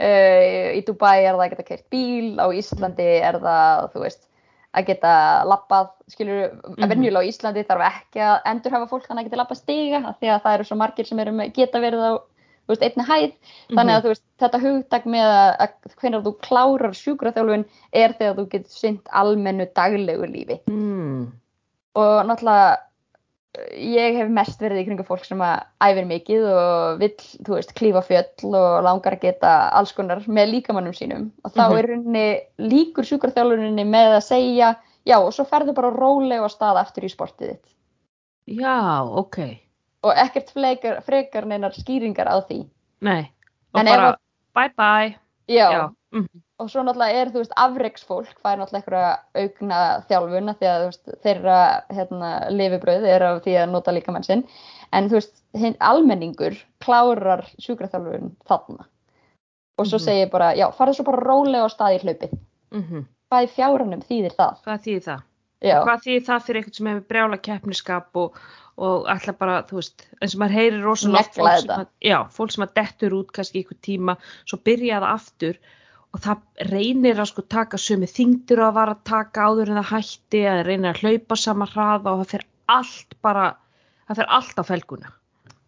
uh, 0.00 0.72
í 0.78 0.80
Dubai 0.86 1.20
er 1.26 1.34
það 1.36 1.44
að 1.44 1.50
geta 1.54 1.68
kert 1.68 1.86
bíl 1.92 2.38
á 2.40 2.46
Íslandi 2.56 3.08
er 3.20 3.38
það, 3.42 3.86
þú 3.94 4.04
veist 4.06 4.26
að 4.70 4.86
geta 4.86 5.12
lappað, 5.50 5.88
skilur 6.12 6.50
Mhm. 6.54 6.82
að 6.84 6.88
venjulega 6.94 7.22
á 7.26 7.28
Íslandi 7.30 7.64
þarf 7.66 7.86
ekki 7.90 8.20
að 8.22 8.36
endurhafa 8.52 8.86
fólk 8.90 9.06
þannig 9.08 9.24
að 9.24 9.30
geta 9.30 9.40
lappað 9.42 9.58
stiga 9.64 10.00
því 10.20 10.28
að 10.30 10.42
það 10.44 10.54
eru 10.54 10.64
svo 10.68 10.76
margir 10.76 11.06
sem 11.06 11.18
eru 11.18 11.32
með, 11.32 11.52
geta 11.54 11.80
verið 11.82 12.04
á 12.06 12.12
veist, 12.70 12.82
einni 12.86 13.02
hæð, 13.02 13.32
þannig 13.74 13.94
að 13.96 14.02
þú 14.04 14.10
veist 14.12 14.22
þetta 14.38 14.60
hugtak 14.62 15.06
með 15.10 15.26
að, 15.26 15.50
að 15.64 15.96
hvernig 15.98 16.22
þú 16.22 16.32
klárar 16.46 16.94
sjúkraþjálfun 16.94 17.64
er 17.92 18.12
þegar 18.14 18.36
þú 18.38 18.44
getur 18.52 18.70
synt 18.70 19.10
almennu 19.10 19.66
daglegu 19.74 20.26
lífi 20.30 20.60
Mm. 20.70 21.32
og 21.98 22.26
náttúrulega 22.30 22.76
ég 23.74 24.14
hef 24.20 24.28
mest 24.30 24.60
verið 24.62 24.82
í 24.82 24.84
kringu 24.86 25.04
fólk 25.06 25.24
sem 25.26 25.40
að 25.42 25.64
æfir 25.82 26.06
mikið 26.06 26.44
og 26.52 27.00
vill, 27.00 27.16
þú 27.46 27.56
veist, 27.56 27.72
klífa 27.74 28.02
fjöll 28.06 28.52
og 28.54 28.84
langar 28.86 29.16
að 29.16 29.24
geta 29.24 29.54
alls 29.74 29.92
konar 29.96 30.22
með 30.30 30.52
líkamannum 30.54 30.94
sínum 30.94 31.30
og 31.44 31.50
þá 31.56 31.64
Mhm. 31.66 31.78
er 31.78 31.88
rauninni 31.90 32.26
líkur 32.70 33.04
sjúkarþjálfurinni 33.08 33.84
með 33.90 34.14
að 34.20 34.22
segja 34.28 34.76
já 35.06 35.16
og 35.18 35.32
svo 35.34 35.44
ferðu 35.44 35.74
bara 35.74 35.90
rólega 35.90 36.46
á 36.46 36.50
stað 36.50 36.78
aftur 36.78 37.04
í 37.04 37.10
sportið 37.10 37.50
þitt 37.56 37.74
Já, 38.46 39.02
ok. 39.02 39.38
og 40.04 40.14
ekkert 40.14 40.50
frekar, 41.04 41.44
neinar 41.46 41.72
skýringar 41.72 42.28
á 42.30 42.38
því 42.46 42.66
Nei. 43.02 43.30
Og 43.74 43.80
En 43.80 43.86
ef 43.88 43.96
bara 43.96 44.12
að- 44.12 44.18
bye 44.54 44.72
bye. 44.76 45.16
já, 45.48 45.70
Já. 45.72 45.90
Mm. 46.10 46.26
og 46.58 46.70
svo 46.70 46.82
náttúrulega 46.82 47.20
er, 47.22 47.28
þú 47.30 47.38
veist, 47.38 47.52
afreiksfólk 47.54 48.30
fær 48.42 48.58
náttúrulega 48.58 48.80
einhverja 48.80 49.10
aukna 49.44 49.76
þjálfun 50.08 50.54
því 50.58 50.66
að, 50.66 50.86
veist, 50.88 51.12
þeirra 51.22 51.58
hérna, 51.94 52.30
lifibröð 52.50 53.06
er 53.06 53.22
af 53.28 53.38
því 53.44 53.54
að 53.60 53.70
nota 53.70 53.94
líka 53.94 54.22
sinn 54.26 54.42
en, 54.92 55.06
þú 55.06 55.20
veist, 55.20 55.36
hinn 55.54 55.76
almenningur 55.78 56.58
klárar 56.82 57.46
sjúkraþjálfun 57.62 58.34
þarna 58.42 58.88
og 59.78 59.86
svo 59.86 59.98
Mhm. 60.00 60.04
segir 60.04 60.30
bara, 60.30 60.50
já, 60.58 60.66
farðu 60.74 60.94
svo 60.98 61.04
bara 61.04 61.22
rólega 61.22 61.64
á 61.64 61.70
stað 61.70 61.94
í 61.94 62.02
hlaupið 62.02 62.38
Mm 62.72 63.06
hvað 63.30 63.44
í 63.46 63.50
fjárunum 63.54 64.02
þýðir 64.02 64.34
það? 64.34 64.54
Hvað 64.66 64.80
þýðir 64.84 65.04
það? 65.06 65.20
Hvað 65.62 66.00
þýðir 66.04 66.24
það 66.26 66.44
fyrir 66.46 66.60
eitthvað 66.60 66.76
sem 66.76 66.86
hefur 66.86 67.08
brjála 67.08 67.36
keppniskap 67.38 68.16
og, 68.16 68.38
og 68.76 69.06
ætla 69.06 69.32
bara, 69.38 69.62
þú 69.62 69.76
veist, 69.78 70.06
eins 70.20 70.34
og 70.34 70.40
maður 70.40 70.56
heyrir 70.58 70.82
rosalega 70.82 71.22
fólk 71.36 71.60
sem 71.60 71.74
að, 71.76 71.86
já, 72.02 72.18
fólk 72.34 72.50
sem 72.50 72.64
að 72.64 72.74
dettur 72.74 73.14
út 73.20 73.30
kannski 73.36 73.62
ykkur 73.62 73.78
tíma, 73.84 74.16
svo 74.44 74.58
byrja 74.58 74.98
það 75.04 75.14
aftur 75.14 75.60
og 76.10 76.22
það 76.24 76.68
reynir 76.72 77.20
að 77.20 77.30
sko 77.30 77.44
taka 77.54 77.78
sömu 77.78 78.08
þingdur 78.10 78.64
að 78.66 78.76
vara 78.78 78.96
að 78.96 79.04
taka 79.10 79.46
áður 79.46 79.70
en 79.70 79.80
það 79.80 79.90
hætti, 79.94 80.42
að 80.50 80.62
reynir 80.66 80.90
að 80.90 81.02
hlaupa 81.04 81.38
sama 81.38 81.68
hraða 81.70 82.12
og 82.12 82.22
það 82.22 82.32
fer 82.34 82.46
allt 82.74 83.16
bara, 83.22 83.46
það 84.08 84.20
fer 84.20 84.30
allt 84.38 84.62
á 84.62 84.64
felguna. 84.66 85.12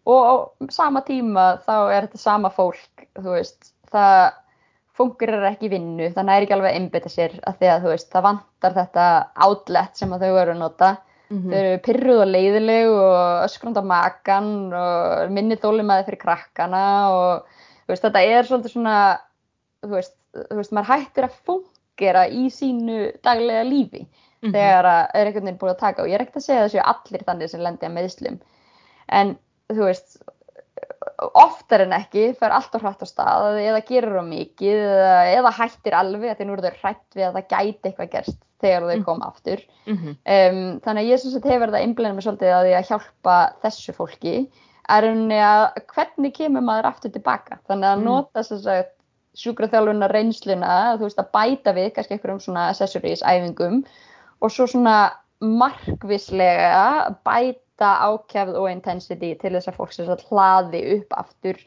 og 0.03 0.23
á 0.27 0.33
sama 0.75 1.01
tíma 1.07 1.45
þá 1.63 1.75
er 1.95 2.07
þetta 2.07 2.19
sama 2.19 2.51
fólk, 2.51 3.05
veist, 3.23 3.71
það 3.91 4.33
fungerar 4.93 5.47
ekki 5.53 5.71
vinnu, 5.71 6.09
það 6.13 6.27
næri 6.27 6.45
ekki 6.45 6.55
alveg 6.57 6.73
að 6.73 6.81
einbytta 6.81 7.09
sér 7.09 7.39
að 7.47 7.61
því 7.61 7.71
að, 7.71 7.87
veist, 7.93 8.11
það 8.11 8.27
vantar 8.27 8.75
þetta 8.75 9.07
outlet 9.47 9.97
sem 9.97 10.11
þau 10.11 10.31
eru 10.33 10.53
að 10.53 10.61
nota 10.61 10.93
Mm 11.33 11.49
þau 11.49 11.57
eru 11.57 11.77
pyrruð 11.81 12.19
og 12.21 12.27
leiðileg 12.29 12.89
og 12.93 13.45
öskrand 13.47 13.79
á 13.79 13.83
makan 13.89 14.49
og 14.77 15.31
minni 15.33 15.55
þólimaði 15.57 16.05
fyrir 16.09 16.21
krakkana 16.21 16.83
og 17.09 17.47
veist, 17.89 18.03
þetta 18.03 18.21
er 18.21 18.45
svolítið 18.45 18.75
svona 18.75 18.97
þú 19.81 19.95
veist, 19.95 20.13
þú 20.33 20.55
veist, 20.59 20.71
maður 20.73 20.91
hættir 20.93 21.27
að 21.27 21.37
fungera 21.47 22.27
í 22.29 22.45
sínu 22.49 22.99
daglega 23.23 23.63
lífi 23.69 24.05
Mhm. 24.43 24.51
þegar 24.51 24.85
að 24.85 25.09
er 25.13 25.25
einhvern 25.27 25.45
veginn 25.45 25.57
búin 25.61 25.71
að 25.75 25.79
taka 25.79 26.01
og 26.03 26.07
ég 26.09 26.15
er 26.15 26.21
ekkert 26.25 26.35
að 26.41 26.47
segja 26.47 26.63
þessu 26.67 26.81
allir 26.83 27.23
þannig 27.23 27.49
sem 27.49 27.61
lendi 27.61 27.85
að 27.87 27.93
meðslum 27.93 28.39
en 29.09 29.37
þú 29.69 29.83
veist 29.87 30.17
oftar 31.37 31.83
en 31.85 31.93
ekki 31.95 32.23
fer 32.39 32.51
allt 32.51 32.73
á 32.75 32.79
hrætt 32.81 33.03
á 33.03 33.07
stað 33.07 33.59
eða 33.61 33.81
gerur 33.87 34.19
á 34.19 34.25
mikið 34.27 34.81
eða, 34.83 35.13
eða 35.37 35.51
hættir 35.55 35.95
alveg 35.95 36.31
að 36.33 36.39
því 36.41 36.47
nú 36.49 36.55
eru 36.57 36.65
þau 36.65 36.79
hrætt 36.81 37.15
við 37.15 37.25
að 37.27 37.37
það 37.37 37.47
gæti 37.53 37.89
eitthvað 37.91 38.11
gerst 38.17 38.39
þegar 38.63 38.81
þau 38.89 38.97
Mhm. 38.97 39.05
koma 39.05 39.25
aftur 39.27 39.59
Mhm. 39.87 40.09
um, 40.09 40.79
þannig 40.83 41.01
að 41.03 41.09
ég 41.11 41.19
sem 41.19 41.31
sagt 41.31 41.45
hefur 41.45 41.71
það 41.71 41.83
einblænum 41.83 42.15
mig 42.15 42.23
svolítið 42.25 42.51
að 42.51 42.65
því 42.65 42.73
að 42.79 42.87
hjálpa 42.89 43.37
þessu 43.63 43.93
fólki 43.93 44.35
er 44.89 45.01
rauninni 45.03 45.39
að 45.39 45.73
hvernig 45.93 46.33
kemur 46.33 46.61
maður 46.61 46.85
aftur 46.91 47.11
tilbaka 47.11 47.59
þannig 47.69 47.87
að 47.93 47.99
Mm. 47.99 48.03
nota 48.03 48.43
sem 48.43 48.59
sagt 48.59 48.91
sjúkraþjálfuna 49.39 50.07
reynsluna, 50.11 50.73
þú 50.97 51.07
veist 51.07 51.19
að 51.21 51.31
bæta 51.33 51.73
við 51.73 51.91
kannski 51.95 52.13
einhverjum 52.17 52.41
svona 52.43 52.67
accessories 52.69 53.23
æfingum 53.25 53.83
og 54.43 54.51
svo 54.53 54.67
svona 54.69 54.97
markvislega 55.43 57.13
bæta 57.25 57.89
ákjafð 58.07 58.57
og 58.61 58.67
intensity 58.71 59.33
til 59.41 59.53
þess 59.55 59.71
að 59.71 59.77
fólk 59.79 59.93
sem 59.95 60.05
sagt 60.07 60.25
hlaði 60.29 60.83
upp 60.97 61.15
aftur 61.17 61.57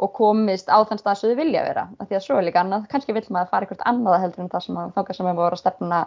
og 0.00 0.12
komist 0.16 0.70
á 0.72 0.80
þann 0.88 1.00
stað 1.02 1.18
sem 1.20 1.30
þau 1.34 1.40
vilja 1.42 1.64
vera 1.66 1.84
því 2.00 2.16
að 2.16 2.24
svo 2.24 2.38
er 2.40 2.46
líka 2.46 2.62
annað, 2.62 2.86
kannski 2.88 3.12
vill 3.12 3.26
maður 3.28 3.50
fara 3.52 3.66
eitthvað 3.66 3.84
annað 3.90 4.20
heldur 4.24 4.44
en 4.46 4.50
það 4.54 4.64
sem 4.64 4.78
maður 4.78 4.94
þókar 4.96 5.18
sem 5.18 5.26
maður 5.28 5.40
voru 5.42 5.58
að 5.58 5.62
stefna 5.64 5.98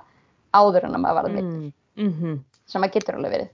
áður 0.53 0.87
en 0.87 0.97
að 0.97 1.03
maður 1.05 1.19
var 1.19 1.29
að 1.29 1.37
Mm. 1.43 1.71
Mhm. 1.97 2.39
sem 2.65 2.81
maður 2.81 2.93
getur 2.93 3.15
alveg 3.19 3.31
verið 3.31 3.49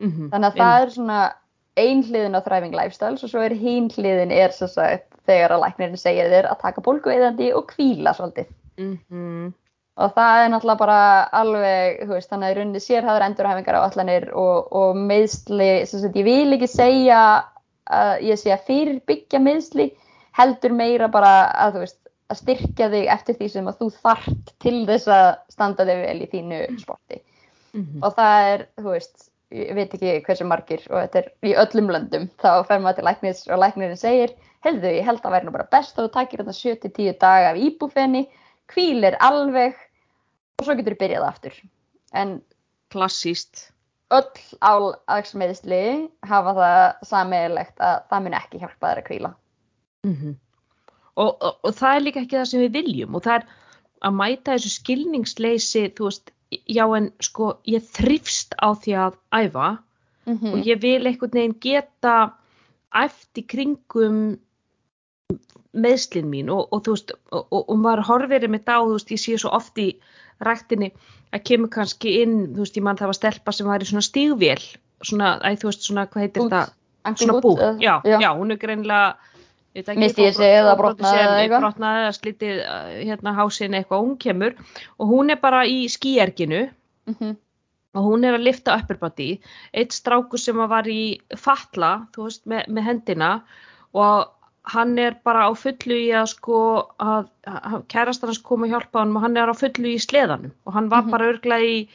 Mhm. 0.00 0.30
þannig 0.32 0.46
að 0.48 0.56
það 0.56 0.82
er 0.82 0.90
svona 0.90 1.32
ein 1.76 2.02
hliðin 2.02 2.34
á 2.36 2.40
Thriving 2.42 2.74
Lifestyles 2.74 3.22
og 3.24 3.30
svo 3.30 3.40
er 3.44 3.54
hinn 3.54 3.88
hliðin 3.90 4.32
er 4.34 4.50
svo 4.52 4.66
sagt 4.66 5.06
þegar 5.26 5.54
að 5.54 5.62
læknirinn 5.64 6.00
segir 6.00 6.30
þér 6.32 6.48
að 6.50 6.60
taka 6.64 6.82
bólgueðandi 6.82 7.52
og 7.54 7.66
kvíla 7.70 8.14
svolítið 8.16 8.46
Mhm. 8.80 9.52
og 10.00 10.14
það 10.16 10.44
er 10.44 10.48
náttúrulega 10.50 10.78
bara 10.78 11.28
alveg, 11.32 12.00
þú 12.06 12.14
veist, 12.14 12.30
þannig 12.30 12.46
að 12.48 12.50
í 12.52 12.56
rauninni 12.58 12.80
sérhæður 12.80 13.24
endurhæfingar 13.26 13.76
á 13.76 13.84
allanir 13.84 14.28
og, 14.34 14.68
og 14.72 14.96
meðsli, 14.96 15.86
sem 15.86 16.00
sagt, 16.00 16.14
ég 16.16 16.24
vil 16.24 16.52
ekki 16.56 16.68
segja 16.68 17.44
að 17.90 18.22
ég 18.22 18.38
sé 18.40 18.52
að 18.54 18.64
fyrirbyggja 18.66 19.40
meðsli, 19.42 19.90
heldur 20.38 20.72
meira 20.72 21.08
bara 21.08 21.50
að, 21.52 21.74
þú 21.74 21.78
veist, 21.84 21.98
að 22.30 22.36
styrkja 22.40 22.88
þig 22.90 23.08
eftir 23.12 23.34
því 23.34 23.48
sem 23.50 23.66
að 23.68 23.78
þú 23.82 23.90
þart 24.00 24.52
til 24.62 24.86
þess 24.86 25.08
að 25.08 25.28
standa 25.50 25.84
þig 25.84 26.02
vel 26.06 26.20
í 26.22 26.30
þínu 26.30 26.80
sporti 26.80 27.20
Mhm. 27.74 28.02
og 28.02 28.14
það 28.16 28.54
er, 28.54 28.66
þú 28.78 28.90
veist, 28.94 29.29
ég 29.50 29.72
veit 29.74 29.94
ekki 29.96 30.18
hversu 30.26 30.46
margir 30.46 30.82
og 30.90 31.00
þetta 31.02 31.20
er 31.22 31.30
í 31.50 31.56
öllum 31.58 31.90
löndum, 31.90 32.28
þá 32.40 32.62
fer 32.68 32.82
maður 32.82 33.00
til 33.00 33.06
læknis 33.08 33.42
og 33.48 33.60
læknirinn 33.62 33.98
segir, 33.98 34.34
heyrðu, 34.66 34.92
ég 34.94 35.06
held 35.08 35.24
að 35.24 35.34
væri 35.34 35.48
nú 35.48 35.54
bara 35.54 35.68
best 35.72 35.98
að 35.98 36.06
þú 36.06 36.12
takir 36.16 36.42
þetta 36.42 36.56
7-10 36.58 37.18
daga 37.22 37.50
af 37.50 37.60
íbúfenni, 37.60 38.24
hvílir 38.70 39.18
alveg 39.26 39.78
og 40.60 40.66
svo 40.66 40.76
getur 40.78 40.94
þú 40.94 41.02
byrjað 41.02 41.26
aftur. 41.26 41.60
En 42.14 42.40
Klassíst. 42.90 43.70
öll 44.10 44.42
álagsmeðsli 44.66 45.82
hafa 46.26 46.54
það 46.56 47.06
sammeðilegt 47.06 47.82
að 47.86 47.98
það 48.10 48.24
mun 48.24 48.38
ekki 48.40 48.58
hjálpa 48.58 48.88
þær 48.88 49.02
að 49.02 49.10
hvíla. 49.10 49.30
Mhm. 50.06 50.36
Og, 51.20 51.30
og, 51.30 51.58
og 51.62 51.74
það 51.76 51.96
er 51.96 52.04
líka 52.06 52.22
ekki 52.24 52.38
það 52.38 52.48
sem 52.50 52.62
við 52.64 52.76
viljum 52.78 53.14
og 53.14 53.22
það 53.26 53.36
er 53.36 53.46
að 54.08 54.16
mæta 54.16 54.56
þessu 54.56 54.72
skilningsleysi, 54.74 55.82
þú 55.94 56.08
veist, 56.08 56.32
já 56.50 56.84
en 56.96 57.12
sko 57.22 57.52
ég 57.70 57.82
þrifst 57.94 58.54
á 58.58 58.74
því 58.74 58.96
að 59.06 59.16
æfa 59.32 59.78
Mm 60.26 60.52
og 60.52 60.66
ég 60.66 60.78
vil 60.82 61.06
einhvern 61.08 61.32
veginn 61.32 61.54
geta 61.60 62.32
í 63.40 63.42
kringum 63.48 64.36
meðslin 65.72 66.28
mín 66.30 66.50
og, 66.50 66.68
og 66.74 66.82
þú 66.84 66.94
veist, 66.94 67.12
og, 67.30 67.46
og, 67.50 67.62
og 67.70 67.78
maður 67.78 68.02
horfir 68.08 68.46
með 68.50 68.64
dá, 68.66 68.76
þú 68.82 68.96
veist, 68.96 69.10
ég 69.14 69.20
sé 69.22 69.38
svo 69.38 69.50
oft 69.56 69.78
í 69.78 69.88
ræktinni 70.44 70.90
að 71.32 71.44
kemur 71.46 71.70
kannski 71.70 72.16
inn, 72.22 72.36
þú 72.54 72.64
veist, 72.64 72.76
ég 72.76 72.84
mann 72.86 72.98
það 72.98 73.12
var 73.12 73.18
stelpa 73.18 73.54
sem 73.54 73.66
var 73.70 73.80
í 73.84 73.88
svona 73.88 74.02
stígvél, 74.06 74.62
svona, 75.06 75.32
æ, 75.46 75.54
þú 75.62 75.70
veist, 75.70 75.86
svona, 75.86 76.06
hvað 76.10 76.24
heitir 76.26 76.42
Bút. 76.42 76.52
það? 76.56 76.72
Ankle 77.08 77.26
Svona 77.26 77.40
bút, 77.40 77.58
eða- 77.58 77.80
já, 77.80 77.94
já. 78.04 78.18
já, 78.20 78.30
hún 78.36 78.50
er 78.52 78.58
greinlega 78.60 79.16
Missti 79.74 80.24
ég 80.26 80.34
sig 80.34 80.50
eða 80.58 80.72
brotnaði 80.78 81.18
eða 81.22 81.36
eitthvað? 81.44 81.60
brotnaði 81.62 82.00
eða 82.04 82.14
slítið 82.16 82.56
uh, 82.64 82.88
hérna 83.06 83.34
hásinn 83.36 83.76
eitthvað, 83.78 84.00
hún 84.06 84.16
kemur 84.18 84.56
og 84.98 85.12
hún 85.12 85.30
er 85.30 85.38
bara 85.42 85.60
í 85.66 85.84
skýerginu 85.88 86.64
Mhm. 87.10 87.36
og 87.94 88.04
hún 88.06 88.24
er 88.24 88.34
að 88.38 88.44
lifta 88.48 88.74
upper 88.78 88.96
body 88.98 89.40
eitt 89.74 89.90
strákur 89.94 90.38
sem 90.38 90.56
var 90.56 90.84
í 90.90 91.20
fatla, 91.36 92.06
þú 92.14 92.26
veist, 92.28 92.44
með, 92.46 92.66
með 92.68 92.84
hendina 92.90 93.30
og 93.94 94.28
hann 94.74 94.98
er 94.98 95.16
bara 95.24 95.46
á 95.48 95.50
fullu 95.56 95.96
í 95.96 96.10
að 96.14 96.26
sko 96.34 96.58
að, 97.00 97.30
að 97.46 97.86
kærastar 97.88 98.28
hans 98.30 98.38
kom 98.38 98.62
að 98.66 98.74
hjálpa 98.74 99.00
hann 99.00 99.16
og 99.16 99.22
hann 99.22 99.36
er 99.36 99.50
á 99.50 99.54
fullu 99.54 99.94
í 99.94 99.98
sleðanum 100.02 100.52
og 100.66 100.72
hann 100.74 100.88
var 100.92 101.02
Mhm. 101.02 101.10
bara 101.10 101.30
örglega 101.32 101.64
í 101.64 101.88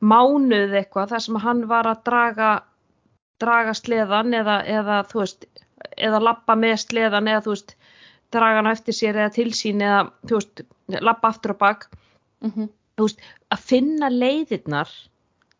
mánuð 0.00 0.76
eitthvað 0.76 1.08
þar 1.12 1.20
sem 1.24 1.36
hann 1.36 1.66
var 1.68 1.84
að 1.84 2.04
draga 2.04 2.52
draga 3.40 3.72
sleðan 3.74 4.32
eða, 4.32 4.60
eða 4.64 5.02
þú 5.10 5.20
veist, 5.24 5.46
eða 5.96 6.20
lappa 6.22 6.54
með 6.58 6.76
sleðan 6.84 7.28
eða 7.28 7.42
þú 7.46 7.54
veist, 7.54 7.74
draga 8.34 8.60
hann 8.62 8.66
eftir 8.72 8.94
sér 8.96 9.14
eða 9.20 9.32
til 9.34 9.50
sín 9.54 9.82
eða 9.84 10.10
þú 10.26 10.38
veist, 10.40 10.62
lappa 11.00 11.28
aftur 11.28 11.54
og 11.54 11.58
bak 11.58 11.86
Mhm. 12.42 12.68
þú 12.98 13.02
veist, 13.08 13.20
að 13.50 13.58
finna 13.58 14.08
leiðirnar 14.10 14.88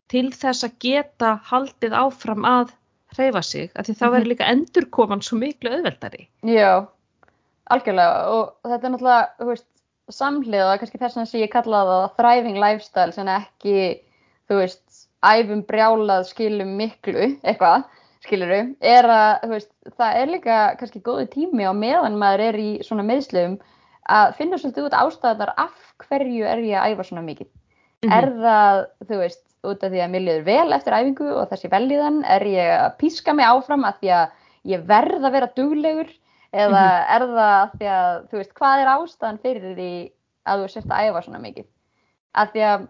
til 0.07 0.29
þess 0.31 0.63
að 0.63 0.75
geta 0.79 1.39
haldið 1.49 1.91
áfram 1.97 2.45
að 2.45 2.71
hreyfa 3.17 3.41
sig, 3.43 3.71
af 3.75 3.85
því 3.87 3.93
þá 3.95 4.05
Mhm. 4.05 4.11
verður 4.13 4.29
líka 4.31 4.49
endurkoman 4.51 5.21
svo 5.21 5.37
miklu 5.39 5.69
auðveldari. 5.71 6.27
Já, 6.43 6.87
algjörlega 7.71 8.27
og 8.29 8.53
þetta 8.65 8.83
er 8.83 8.91
náttúrulega, 8.93 9.29
þú 9.39 9.45
veist, 9.49 9.65
samhliða, 10.11 10.77
kannski 10.79 10.99
þess 11.01 11.17
að 11.33 11.41
ég 11.41 11.51
kalla 11.51 11.83
það 11.85 12.15
thriving 12.19 12.59
lifestyle 12.61 13.11
sem 13.13 13.25
ekki, 13.27 14.01
þú 14.49 14.59
veist, 14.61 15.07
æfum 15.23 15.63
brjálað 15.65 16.27
skilum 16.29 16.75
miklu, 16.77 17.39
eitthvað, 17.43 17.85
skiluru, 18.25 18.59
er 18.83 19.07
að, 19.09 19.45
veist, 19.51 19.71
það 19.95 20.19
er 20.21 20.31
líka 20.33 20.59
kannski 20.79 21.01
góði 21.05 21.27
tími 21.33 21.67
á 21.67 21.73
meðan 21.77 22.17
maður 22.19 22.49
er 22.49 22.57
í 22.59 22.69
svona 22.85 23.05
meðslum 23.05 23.59
að 24.11 24.35
finna 24.39 24.59
svolítið 24.61 24.89
út 24.89 24.97
ástæðar 24.99 25.53
af 25.61 25.93
hverju 26.05 26.45
er 26.49 26.61
ég 26.65 26.79
að 26.79 26.93
æfa 26.93 27.07
svona 27.07 27.25
mikið. 27.25 27.49
Er 28.05 28.27
það, 28.37 28.81
þú 29.07 29.19
veist, 29.21 29.43
út 29.65 29.85
af 29.85 29.93
því 29.93 30.01
að 30.03 30.11
mér 30.13 30.25
liður 30.25 30.43
vel 30.45 30.75
eftir 30.75 30.95
æfingu 30.95 31.29
og 31.33 31.47
þessi 31.49 31.71
velíðan, 31.71 32.19
er 32.35 32.45
ég 32.49 32.73
að 32.75 32.97
píska 32.99 33.33
mig 33.33 33.47
áfram 33.49 33.85
af 33.87 33.97
því 34.01 34.11
að 34.19 34.35
ég 34.75 34.85
verð 34.89 35.23
að 35.25 35.35
vera 35.37 35.53
duglegur 35.57 36.11
eða 36.55 36.83
er 37.15 37.25
það 37.31 37.55
af 37.55 37.73
því 37.79 37.89
að, 37.95 38.19
þú 38.29 38.41
veist, 38.41 38.53
hvað 38.59 38.83
er 38.83 38.91
ástæðan 38.93 39.41
fyrir 39.43 39.79
því 39.79 39.89
að 40.45 40.61
þú 40.61 40.69
sért 40.73 40.93
að 40.93 41.09
æfa 41.09 41.23
svona 41.25 41.41
mikið? 41.43 41.67
Af 42.35 42.53
því 42.53 42.67
að 42.69 42.85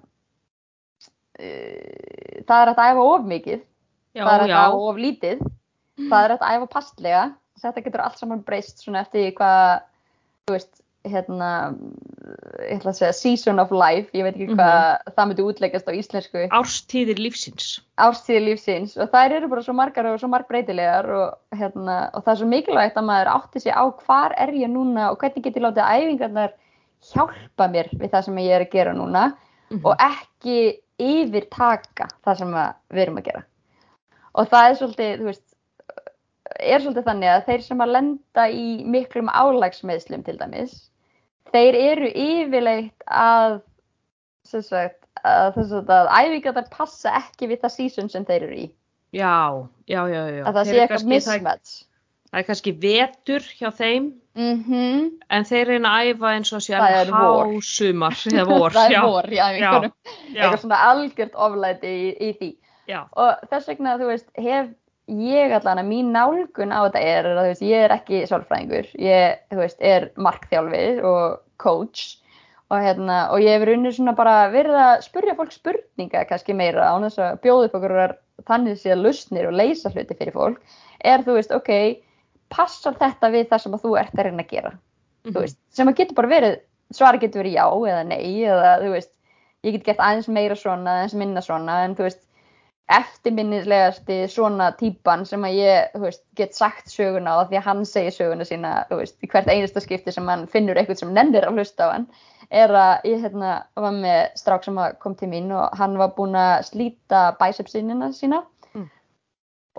uh, 1.39 2.43
það 2.49 2.59
er 2.59 2.73
að 2.73 2.83
æfa 2.83 3.07
of 3.13 3.31
mikið 3.31 3.63
já, 4.15 4.23
það 4.23 4.33
er 4.39 4.45
þetta 4.47 4.63
of 4.89 5.01
lítið. 5.03 5.43
Það 6.09 6.23
er 6.23 6.33
þetta 6.35 6.47
að 6.49 6.55
æfa 6.61 6.71
passlega 6.77 7.25
þetta 7.65 7.81
getur 7.85 8.01
allt 8.03 8.17
saman 8.19 8.41
breyst 8.45 8.81
svona 8.83 9.01
eftir 9.05 9.31
hvað 9.37 9.85
þú 10.45 10.53
veist, 10.57 10.81
hérna 11.05 11.49
ég 12.65 12.79
ætla 12.79 12.91
að 12.91 12.97
segja 12.97 13.13
season 13.13 13.59
of 13.61 13.71
life. 13.71 14.09
Ég 14.17 14.25
veit 14.25 14.35
ekki 14.35 14.55
hvað 14.57 15.13
það 15.15 15.27
myndi 15.29 15.45
útleggast 15.45 15.87
á 15.89 15.93
íslensku. 15.93 16.43
Árstíðir 16.49 17.21
lífsins. 17.21 17.67
árstíði 18.01 18.41
lífsins. 18.49 18.95
Og 18.97 19.09
þær 19.13 19.35
eru 19.37 19.49
bara 19.51 19.63
svo 19.65 19.73
margar 19.77 20.09
og 20.09 20.19
svo 20.19 20.29
margbreytilegar 20.33 21.09
og, 21.13 21.37
hérna, 21.55 21.97
og 22.13 22.25
það 22.25 22.31
er 22.33 22.39
svo 22.41 22.49
mikilvægt 22.51 22.97
að 22.97 23.07
maður 23.09 23.31
átti 23.35 23.61
sig 23.61 23.73
á 23.73 23.83
hvar 24.05 24.33
er 24.37 24.53
ég 24.53 24.69
núna 24.73 25.11
og 25.11 25.19
hvernig 25.21 25.43
get 25.45 25.55
ég 25.57 25.65
látið 25.67 25.89
æfingarnar 25.95 26.55
hjálpa 27.13 27.67
mér 27.69 27.89
við 27.93 28.09
það 28.13 28.25
sem 28.25 28.37
ég 28.41 28.55
er 28.57 28.65
að 28.65 28.71
gera 28.71 28.93
núna 28.97 29.25
Mhm. 29.71 29.81
og 29.85 29.95
ekki 29.97 30.79
yfirtaka 31.01 32.07
það 32.25 32.37
sem 32.37 32.51
við 32.53 33.01
erum 33.01 33.17
að 33.17 33.23
gera 33.29 33.43
og 34.35 34.49
það 34.51 34.69
er 34.69 34.77
svolítið, 34.81 35.13
þú 35.21 35.29
veist 35.29 35.45
er 36.59 36.83
svolítið 36.83 37.07
þannig 37.09 37.31
að 37.33 37.45
þeir 37.49 37.63
sem 37.65 37.81
að 37.85 37.93
lenda 37.95 38.45
í 38.51 38.65
miklum 38.95 39.31
álagsmeðslum 39.31 40.23
til 40.27 40.37
dæmis 40.39 40.75
þeir 41.55 41.77
eru 41.79 42.09
yfirleitt 42.11 43.05
að 43.07 43.57
sem 44.45 44.61
sagt, 44.65 45.01
að, 45.25 45.55
sem 45.57 45.67
sagt, 45.71 45.89
að 45.89 46.11
æfingarnar 46.19 46.67
passa 46.73 47.13
ekki 47.21 47.49
við 47.49 47.63
það 47.65 47.73
season 47.79 48.11
sem 48.13 48.27
þeir 48.27 48.47
eru 48.49 48.59
í 48.65 48.69
Já, 49.15 49.31
já, 49.87 50.01
já, 50.11 50.21
já. 50.35 50.41
að 50.43 50.57
það 50.57 50.65
Þeir 50.65 50.73
sé 50.75 50.79
eitthvað 50.83 51.03
kannski- 51.05 51.39
það, 51.45 52.39
er 52.41 52.45
kannski 52.49 52.71
vetur 52.83 53.45
hjá 53.55 53.69
þeim 53.77 54.07
mhm 54.35 55.05
en 55.31 55.45
þeir 55.47 55.69
reyna 55.71 55.91
að 55.95 56.09
æfa 56.11 56.31
eins 56.35 56.51
og 56.57 56.63
sé 56.65 56.75
vor. 56.75 57.47
hásumar 57.55 58.17
eða 58.27 58.45
vor. 58.49 58.73
það 58.75 58.85
er 58.89 58.91
já, 58.97 59.01
vor 59.07 59.29
í 59.31 59.39
æfingunum 59.39 59.93
já, 60.35 60.41
eitthvað 60.43 60.59
svona 60.65 60.81
algjört 60.91 61.37
oflæti 61.47 61.93
í, 61.95 62.09
í 62.27 62.29
því 62.41 62.49
já. 62.89 63.05
og 63.11 63.45
þess 63.51 63.69
vegna 63.71 63.95
þú 63.99 64.09
veist 64.11 64.27
hef 64.39 64.73
ég 65.05 65.53
allan 65.53 65.81
að 65.83 65.89
mín 65.89 66.11
nálgun 66.13 66.73
á 66.73 66.81
þetta 66.87 67.01
er 67.05 67.29
að 67.29 67.39
þú 67.39 67.47
veist 67.51 67.65
ég 67.65 67.85
er 67.85 67.93
ekki 67.93 68.21
sálfræðingur. 68.29 68.91
Ég 68.97 69.41
þú 69.53 69.59
veist 69.61 69.81
er 69.85 70.07
markþjálfi 70.17 70.85
og 71.05 71.41
coach. 71.61 72.21
Og 72.73 72.81
hérna 72.81 73.19
og 73.29 73.43
ég 73.43 73.53
hefur 73.53 73.75
unnið 73.75 73.99
svona 73.99 74.15
bara 74.17 74.47
verið 74.49 74.79
að 74.81 74.95
spurja 75.05 75.35
fólk 75.37 75.53
spurninga 75.53 76.23
kannski 76.25 76.55
meira 76.57 76.87
án 76.89 77.05
þess 77.05 77.21
að 77.21 77.41
bjóða 77.43 77.67
upp 77.67 77.75
okkur 77.77 78.15
þannig 78.49 78.79
séð 78.81 79.03
lausnir 79.03 79.49
og 79.51 79.53
leysa 79.59 79.91
hluti 79.93 80.17
fyrir 80.17 80.33
fólk. 80.33 80.57
Er 81.05 81.21
þú 81.21 81.37
veist 81.37 81.53
ok 81.53 81.69
passar 82.49 82.97
þetta 82.97 83.29
við 83.33 83.51
það 83.51 83.61
sem 83.61 83.77
að 83.77 83.85
þú 83.85 83.93
ert 84.01 84.17
að 84.17 84.27
reyna 84.27 84.45
að 84.45 84.55
gera? 84.55 84.71
Þú 85.25 85.41
veist, 85.41 85.59
sem 85.73 85.89
að 85.89 85.99
getur 85.99 86.17
bara 86.17 86.31
verið 86.33 86.57
svari 86.93 87.21
getur 87.21 87.41
verið 87.41 87.57
já 87.57 87.65
eða 87.91 88.03
nei 88.09 88.43
eða 88.45 88.73
þú 88.81 88.91
veist, 88.93 89.11
ég 89.65 89.77
get 89.77 89.85
gert 89.87 90.03
aðeins 90.05 90.29
meira 90.29 90.57
svona 90.57 90.99
aðeins 90.99 91.15
minna 91.21 91.41
svona 91.45 91.79
en 91.85 91.95
þú 91.97 92.05
veist 92.05 92.21
eftirminnilegasti 92.93 94.27
svona 94.29 94.69
típan 94.77 95.23
sem 95.25 95.41
að 95.47 95.55
ég, 95.57 95.93
veist, 95.97 96.21
get 96.37 96.53
sagt 96.53 96.91
söguna 96.91 97.39
á 97.41 97.49
því 97.49 97.57
að 97.57 97.65
hann 97.65 97.81
segir 97.89 98.13
söguna 98.13 98.45
sína 98.45 98.73
veist, 98.91 99.17
í 99.25 99.29
hvert 99.31 99.49
einasta 99.49 99.81
skipti 99.81 100.13
sem 100.13 100.27
hann 100.29 100.45
finnur 100.51 100.77
eitthvað 100.77 101.01
sem 101.01 101.13
nennir 101.15 101.47
að 101.47 101.57
hlusta 101.57 101.89
á 101.89 101.93
hann 101.95 102.05
er 102.53 102.69
að 102.77 103.07
ég 103.09 103.23
hérna 103.23 103.55
var 103.73 103.95
með 103.95 104.19
strák 104.37 104.65
sem 104.65 104.77
kom 105.01 105.15
til 105.17 105.29
mín 105.31 105.49
og 105.55 105.73
hann 105.79 105.97
var 105.97 106.13
búinn 106.17 106.37
að 106.37 106.67
slíta 106.69 107.31
bæsepsinina 107.39 108.11
sína. 108.13 108.43
Mm. 108.75 108.89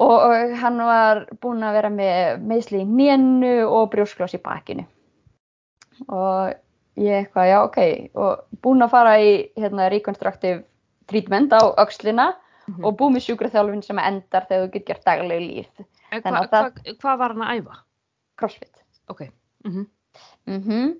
og, 0.02 0.16
og 0.16 0.56
hann 0.60 0.82
var 0.82 1.24
búinn 1.40 1.62
að 1.66 1.78
vera 1.78 1.90
með 1.94 2.42
meðsli 2.42 2.82
í 2.82 2.88
nénu 2.88 3.54
og 3.68 3.90
brjósklás 3.94 4.34
í 4.34 4.42
bakinu. 4.42 4.86
Og 6.10 6.56
ég 7.00 7.22
eitthvað, 7.22 7.50
já 7.52 7.58
ok 7.62 7.78
og 8.18 8.62
búinn 8.64 8.84
að 8.84 8.92
fara 8.96 9.14
í 9.20 9.30
hérna 9.56 9.90
reconstructive 9.92 10.64
treatment 11.06 11.54
á 11.54 11.62
öxlina 11.78 12.32
Mhm. 12.66 12.84
og 12.84 12.96
búið 12.98 13.12
með 13.16 13.24
sjúkraþjálfin 13.28 13.82
sem 13.86 13.98
endar 13.98 14.46
þegar 14.48 14.66
þú 14.66 14.70
getur 14.72 14.86
gert 14.92 15.04
daglegu 15.06 15.40
líf 15.46 15.84
Hvað 16.12 16.38
að 16.40 16.50
hva, 16.50 16.94
hva 17.02 17.16
var 17.18 17.34
hann 17.34 17.42
að 17.46 17.60
æfa? 17.60 17.76
crossfit 18.36 18.82
Ok. 19.08 19.26
Mm 19.64 19.86
mm 20.46 20.94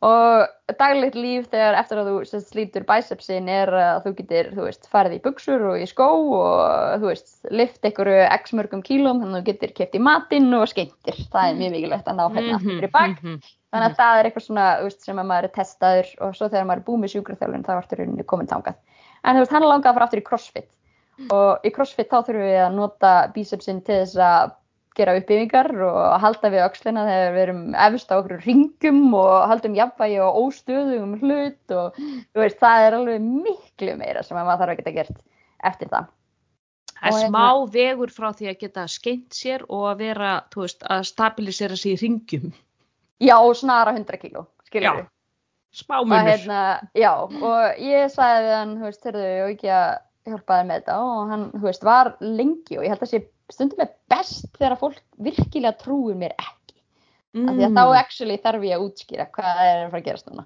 og 0.00 0.46
daglegt 0.80 1.14
líf 1.14 1.50
þegar 1.52 1.74
eftir 1.76 1.98
að 2.00 2.06
þú 2.08 2.12
sem 2.24 2.40
sagt, 2.40 2.52
slítur 2.54 2.84
bicepsin 2.88 3.48
er 3.52 3.68
að 3.68 3.98
þú 4.06 4.12
getur 4.16 4.46
þú 4.56 4.62
veist, 4.64 4.86
farið 4.88 5.16
í 5.18 5.20
buksur 5.26 5.60
og 5.68 5.76
í 5.76 5.84
skó 5.90 6.06
og 6.38 7.02
þú 7.02 7.10
veist, 7.10 7.34
lift 7.52 7.84
einhverju 7.84 8.22
x 8.38 8.54
mörgum 8.56 8.80
kílum 8.86 9.20
þannig 9.20 9.36
að 9.36 9.42
þú 9.42 9.48
getur 9.50 9.74
keft 9.76 9.98
í 9.98 10.00
matinn 10.00 10.48
og 10.56 10.64
skeintir 10.72 11.18
það 11.28 11.50
er 11.50 11.58
mjög 11.60 11.74
mikilvægt 11.76 12.08
að 12.08 12.16
ná 12.16 12.24
hérna 12.32 12.54
aftur 12.56 12.78
fyrir 12.80 12.90
bak 12.96 13.20
Mhm. 13.20 13.36
þannig 13.74 13.90
að 13.90 13.96
það 14.00 14.14
er 14.16 14.24
eitthvað 14.30 14.46
svona 14.48 14.66
þú 14.80 14.84
veist, 14.88 15.04
sem 15.04 15.16
að 15.20 15.28
maður 15.34 15.44
er 15.44 15.54
testaður 15.60 16.08
og 16.24 16.34
svo 16.34 16.48
þegar 16.48 16.64
maður 16.70 16.80
er 16.80 16.86
búið 16.88 17.00
með 17.04 17.12
sjúkraþjálfin 17.14 17.64
þá 17.68 17.72
ertu 17.76 17.96
rauninni 18.00 18.24
komin 18.24 18.46
þangað 18.48 18.74
en 19.24 19.36
þú 19.36 19.40
veist, 19.44 19.52
hann 19.52 19.62
er 19.62 19.68
langað 19.68 19.90
að 19.90 19.94
fara 20.00 20.04
aftur 20.08 20.20
í 20.24 20.28
crossfit 20.30 20.68
og 21.30 21.66
í 21.66 21.72
crossfit 21.74 22.08
þá 22.10 22.22
þurfum 22.26 22.46
við 22.48 22.62
að 22.64 22.78
nota 22.78 23.12
bicepsin 23.34 23.82
til 23.84 24.00
þess 24.04 24.16
að 24.24 24.56
gera 24.98 25.14
uppbyggingar 25.20 25.70
og 25.86 25.98
halda 26.22 26.50
við 26.50 26.64
öxlina 26.64 27.04
þegar 27.06 27.34
við 27.34 27.42
erum 27.44 27.60
efst 27.86 28.10
á 28.10 28.14
okkur 28.18 28.40
ringum 28.44 29.02
og 29.14 29.34
haldum 29.50 29.76
jafnvægi 29.78 30.16
og 30.24 30.40
óstöðum 30.44 31.12
hlut 31.20 31.74
og 31.76 32.00
veist, 32.36 32.58
það 32.62 32.86
er 32.86 32.96
alveg 32.98 33.28
miklu 33.28 33.94
meira 34.00 34.24
sem 34.26 34.36
að 34.40 34.48
maður 34.48 34.64
þarf 34.64 34.74
að 34.74 34.80
geta 34.82 34.96
gert 34.98 35.22
eftir 35.70 35.92
það. 35.92 36.10
Það 37.00 37.06
er 37.06 37.16
hérna- 37.16 37.30
smá 37.30 37.70
vegur 37.76 38.12
frá 38.12 38.28
því 38.36 38.50
að 38.50 38.58
geta 38.64 38.88
skeint 38.88 39.38
sér 39.38 39.64
og 39.68 39.86
að 39.92 40.02
vera, 40.04 40.32
þú 40.52 40.66
veist, 40.66 40.82
að 40.84 41.06
stabilisera 41.08 41.76
sig 41.78 41.94
í 41.94 42.00
ringjum. 42.02 42.52
Já, 43.20 43.36
og 43.38 43.56
snara 43.56 43.94
100 43.96 44.20
kíló, 44.20 44.46
skilur 44.66 45.04
Já, 45.04 45.06
Smá 45.72 46.00
munur. 46.02 46.26
hérna, 46.26 46.80
já, 46.98 47.12
og 47.14 47.78
ég 47.78 48.10
sagði 48.10 48.46
við 48.48 48.54
hann, 48.58 48.76
þú 48.76 48.88
veist, 48.88 49.04
ég 49.06 49.50
ekki 49.54 49.68
að 49.70 49.98
hjálpa 50.28 50.58
þér 50.60 50.66
með 50.68 50.80
þetta 50.80 50.96
og 51.02 51.30
hann, 51.30 51.44
þú 51.56 51.62
veist, 51.64 51.84
var 51.86 52.10
lengi 52.20 52.78
og 52.78 52.84
ég 52.84 52.92
held 52.92 53.02
að 53.06 53.12
sé 53.14 53.20
stundum 53.50 53.80
er 53.86 53.92
best 54.12 54.50
þegar 54.58 54.76
fólk 54.78 55.00
virkilega 55.18 55.78
trúir 55.80 56.16
mér 56.20 56.34
ekki 56.38 56.76
af 57.46 57.54
því 57.54 57.62
að 57.64 57.70
Mm. 57.70 57.76
þá 57.78 57.84
actually 58.00 58.36
þarf 58.42 58.64
ég 58.66 58.74
að 58.76 58.84
útskýra 58.88 59.26
hvað 59.30 59.60
er 59.64 59.76
að 59.84 59.90
fara 59.90 60.00
að 60.00 60.06
gerast 60.08 60.26
núna 60.30 60.44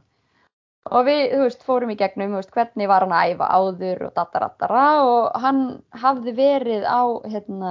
og 0.92 1.06
við, 1.06 1.20
þú 1.32 1.42
veist, 1.46 1.62
fórum 1.64 1.90
í 1.90 1.96
gegnum 1.96 2.34
veist, 2.36 2.50
hvernig 2.52 2.88
var 2.88 3.00
hann 3.06 3.14
að 3.16 3.30
æfa 3.32 3.46
áður 3.56 4.02
og 4.06 4.14
datarattara 4.18 4.82
og 5.08 5.40
hann 5.40 5.60
hafði 5.96 6.34
verið 6.36 6.84
á 6.84 7.02
hérna 7.24 7.70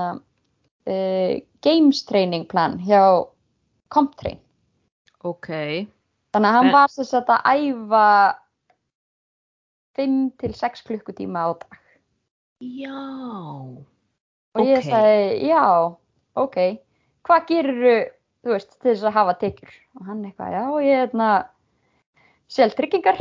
uh, 0.90 1.34
games 1.62 2.04
training 2.10 2.48
plan 2.50 2.80
hjá 2.82 3.28
Comtrain 3.94 4.40
Ok. 5.24 5.48
þannig 6.34 6.50
að 6.50 6.58
hann 6.58 6.66
En- 6.68 6.74
var 6.74 6.88
sagt 6.90 7.30
að 7.30 7.46
æfa 7.54 8.36
5 9.96 10.32
til 10.42 10.54
6 10.58 10.82
klukkutíma 10.88 11.46
á 11.46 11.50
dag 11.54 11.78
Já. 12.64 13.00
og 14.56 14.62
ég 14.70 14.78
Ok. 14.80 14.86
sagði, 14.86 15.48
já, 15.50 15.64
ok. 16.36 16.58
Hvað 17.26 17.48
gerir 17.50 18.12
þú 18.44 18.52
veist, 18.54 18.76
til 18.82 18.92
þess 18.92 19.08
að 19.08 19.16
hafa 19.18 19.34
tekjur? 19.42 19.74
Og 20.00 20.06
hann 20.08 20.24
eitthvað, 20.28 20.54
já, 20.54 20.64
ég 20.84 20.94
er 20.94 21.08
hérna 21.08 21.30
sel 22.54 22.70
tryggingar 22.76 23.20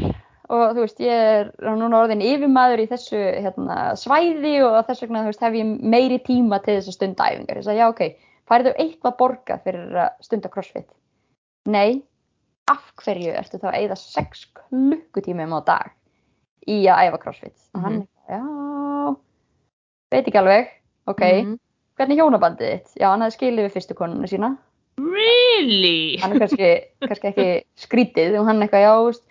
og 0.53 0.75
þú 0.77 0.83
veist, 0.85 1.01
ég 1.01 1.23
er 1.33 1.53
núna 1.63 2.03
orðin 2.03 2.21
yfirmaður 2.27 2.83
í 2.85 2.89
þessu 2.91 3.17
hérna, 3.17 3.77
svæði 3.97 4.55
og 4.67 4.77
þess 4.89 5.05
vegna 5.07 5.23
þú 5.25 5.31
veist, 5.33 5.45
hef 5.47 5.57
ég 5.57 5.73
meiri 5.95 6.19
tíma 6.27 6.61
til 6.63 6.77
þess 6.77 6.93
að 6.93 6.99
stunda 6.99 7.31
æfingar. 7.33 7.57
Ég 7.63 7.65
sagði, 7.65 7.81
já, 7.81 7.89
ok, 7.89 8.03
færðu 8.51 8.75
eitthvað 8.85 9.17
borgað 9.23 9.63
fyrir 9.65 10.01
að 10.05 10.11
stunda 10.29 10.49
crossfit? 10.53 10.89
Nei, 11.73 12.03
af 12.69 12.93
hverju 13.01 13.33
ertu 13.39 13.59
þá 13.63 13.69
að 13.73 13.79
eyða 13.81 13.97
6 14.03 14.47
klukkutímum 14.59 15.57
á 15.57 15.61
dag 15.65 15.91
í 16.69 16.83
að 16.91 17.09
æfa 17.09 17.23
crossfit? 17.25 17.57
Og 17.75 17.81
hann 17.81 17.93
Mhm. 17.95 18.03
eitthvað, 18.03 18.37
já 18.37 19.17
veit 20.13 20.29
ekki 20.29 20.41
alveg, 20.41 20.69
ok 21.11 21.23
Mhm. 21.23 21.59
hvernig 21.99 22.19
hjónabandið 22.21 22.71
þitt? 22.73 22.95
Já, 23.01 23.09
hann 23.11 23.21
hafði 23.25 23.37
skilið 23.39 23.67
við 23.67 23.75
fyrstu 23.77 23.95
konuna 23.99 24.29
sína. 24.31 24.57
Really? 25.01 26.19
Hann 26.23 26.33
er 26.35 26.43
kannski, 26.43 26.71
kannski 27.03 27.31
ekki 27.33 27.47
skrítið 27.81 28.39
og 28.41 28.47
hann 28.49 28.61
eitthvað, 28.65 28.85
já, 28.87 28.95
veist, 29.07 29.23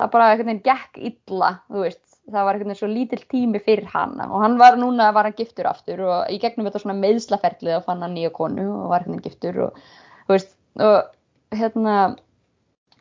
það 0.00 0.10
bara 0.14 0.30
einhvern 0.32 0.50
veginn 0.50 0.64
gekk 0.66 0.98
illa, 1.10 1.50
þú 1.70 1.84
veist, 1.86 2.00
það 2.30 2.46
var 2.46 2.54
einhvern 2.56 2.70
veginn 2.72 2.80
svo 2.80 2.90
lítill 2.90 3.24
tími 3.30 3.60
fyrir 3.62 3.88
hana 3.92 4.28
og 4.30 4.42
hann 4.44 4.58
var 4.58 4.76
núna, 4.80 5.12
var 5.14 5.28
hann 5.28 5.36
giftur 5.38 5.66
aftur 5.70 6.02
og 6.06 6.30
í 6.30 6.38
gegnum 6.42 6.66
þetta 6.68 6.82
svona 6.82 6.98
meðslaferlið 7.02 7.76
og 7.78 7.84
fann 7.86 8.02
hann 8.02 8.14
nýja 8.16 8.32
konu 8.34 8.66
og 8.84 8.90
var 8.92 9.02
einhvern 9.02 9.18
veginn 9.18 9.26
giftur 9.30 9.60
og, 9.68 9.80
þú 10.28 10.36
veist, 10.36 10.52
og 10.82 11.58
hérna, 11.58 11.96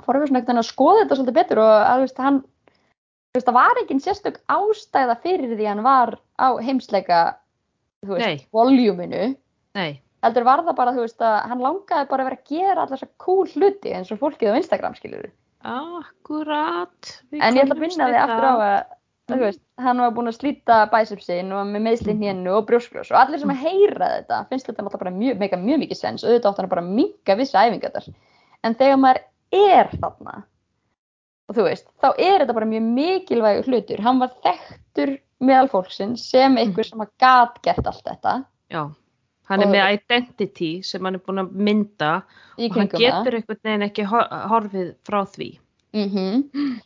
fórum 0.06 0.24
við 0.24 0.32
svona 0.32 0.42
veginn 0.46 0.62
að 0.64 0.70
skoða 0.72 1.04
þetta 1.04 1.20
svolítið 1.20 1.40
betur 1.42 1.62
og 1.66 1.72
að, 1.78 1.96
þú 1.96 2.08
veist, 2.08 2.24
hann, 2.28 2.42
veist, 3.36 3.48
það 3.48 3.58
var 3.58 3.80
engin 3.82 4.02
sérstök 4.04 4.40
ástæða 4.52 5.16
fyrir 5.24 5.54
því 5.56 5.68
hann 5.70 5.84
var 5.86 6.18
á 6.36 6.48
heimsleika, 6.60 7.20
þú 8.06 8.18
veist, 8.18 8.48
voljúminu 8.52 9.36
Nei. 9.78 10.02
heldur 10.24 10.44
var 10.48 10.64
það 10.66 10.76
bara, 10.76 10.94
þú 10.96 11.06
veist, 11.06 11.22
að 11.24 11.38
hann 11.52 11.64
langaði 11.64 12.10
bara 12.12 12.26
að 12.26 12.32
vera 12.32 12.40
að 12.42 12.50
gera 12.52 12.82
allar 12.84 12.98
þessar 12.98 13.14
cool 13.24 13.46
hluti 13.54 13.94
eins 13.96 14.12
og 14.12 14.20
fólkið 14.20 14.52
á 14.52 14.60
Instagram, 14.60 14.98
skilur 15.00 15.24
við. 15.28 15.32
Akkurat. 15.72 17.14
En 17.32 17.56
ég 17.56 17.64
ætla 17.64 17.76
að 17.78 17.84
minna 17.86 18.10
þig 18.10 18.20
aftur 18.22 18.48
á 18.50 18.54
að, 18.58 18.82
þú 19.32 19.36
Mm. 19.36 19.40
veist, 19.46 19.62
hann 19.80 19.98
var 20.02 20.12
búinn 20.12 20.28
að 20.28 20.38
slíta 20.40 20.78
bæsipsin 20.92 21.52
og 21.56 21.68
með 21.72 21.82
meðsli 21.88 22.14
hnénu 22.18 22.52
og 22.58 22.66
brjósklós 22.68 23.12
og 23.14 23.18
allir 23.22 23.40
sem 23.40 23.50
að 23.50 23.62
heyra 23.64 24.08
þetta 24.18 24.40
finnst 24.50 24.68
þetta 24.68 24.84
náttúrulega 24.84 25.00
bara 25.00 25.12
mjög, 25.12 25.38
mjög 25.64 25.80
mikið 25.86 25.98
sens 25.98 26.24
auðvitað 26.26 26.50
átt 26.52 26.58
hann 26.60 26.70
bara 26.70 26.82
að 26.82 26.92
minka 26.98 27.36
vissi 27.40 27.56
æfingatar. 27.58 28.10
En 28.64 28.76
þegar 28.76 29.00
maður 29.00 29.22
er 29.52 29.88
þarna, 30.02 30.44
og 31.50 31.58
þú 31.58 31.66
veist, 31.68 31.88
þá 32.02 32.10
er 32.18 32.44
þetta 32.44 32.56
bara 32.58 32.70
mjög 32.70 32.88
mikilvægur 32.96 33.70
hlutur. 33.72 34.04
Hann 34.06 34.22
var 34.22 34.34
þekktur 34.46 35.16
meðal 35.42 35.70
fólksins 35.72 36.24
sem 36.32 36.58
einhver 36.62 36.88
sem 36.88 37.02
að 37.04 37.12
gat 37.24 37.58
gert 37.66 37.88
allt 37.90 38.06
þetta. 38.06 38.36
Já, 38.72 38.84
hann 39.50 39.66
er 39.66 39.74
með 39.74 39.90
identity 39.98 40.72
sem 40.86 41.04
hann 41.06 41.18
er 41.18 41.26
búin 41.26 41.42
að 41.44 41.52
mynda 41.52 42.14
og 42.22 42.78
hann 42.78 42.94
getur 42.94 43.40
einhvern 43.40 43.64
veginn 43.66 43.88
ekki 43.90 44.08
hor- 44.08 44.32
horfið 44.54 44.96
frá 45.08 45.22
því. 45.26 45.52
Mm 45.98 46.80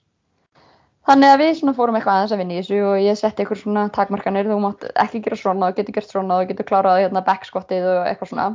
Þannig 1.06 1.30
að 1.30 1.42
við 1.44 1.74
fórum 1.78 1.96
eitthvað 2.00 2.16
aðeins 2.18 2.32
að 2.34 2.40
vinna 2.42 2.54
í 2.56 2.62
þessu 2.64 2.78
og 2.82 2.96
ég 2.98 3.18
setti 3.20 3.44
eitthvað 3.44 3.60
svona 3.62 3.82
takmarkanir, 3.94 4.48
þú 4.50 4.56
mátt 4.64 4.86
ekki 4.98 5.20
gera 5.22 5.38
svona 5.38 5.68
og 5.70 5.76
getur 5.78 5.94
gert 5.94 6.10
svona 6.10 6.40
og 6.42 6.48
getur 6.50 6.66
klárað 6.66 7.04
hérna 7.04 7.22
backskottið 7.28 7.86
og 7.92 8.08
eitthvað 8.10 8.32
svona. 8.32 8.46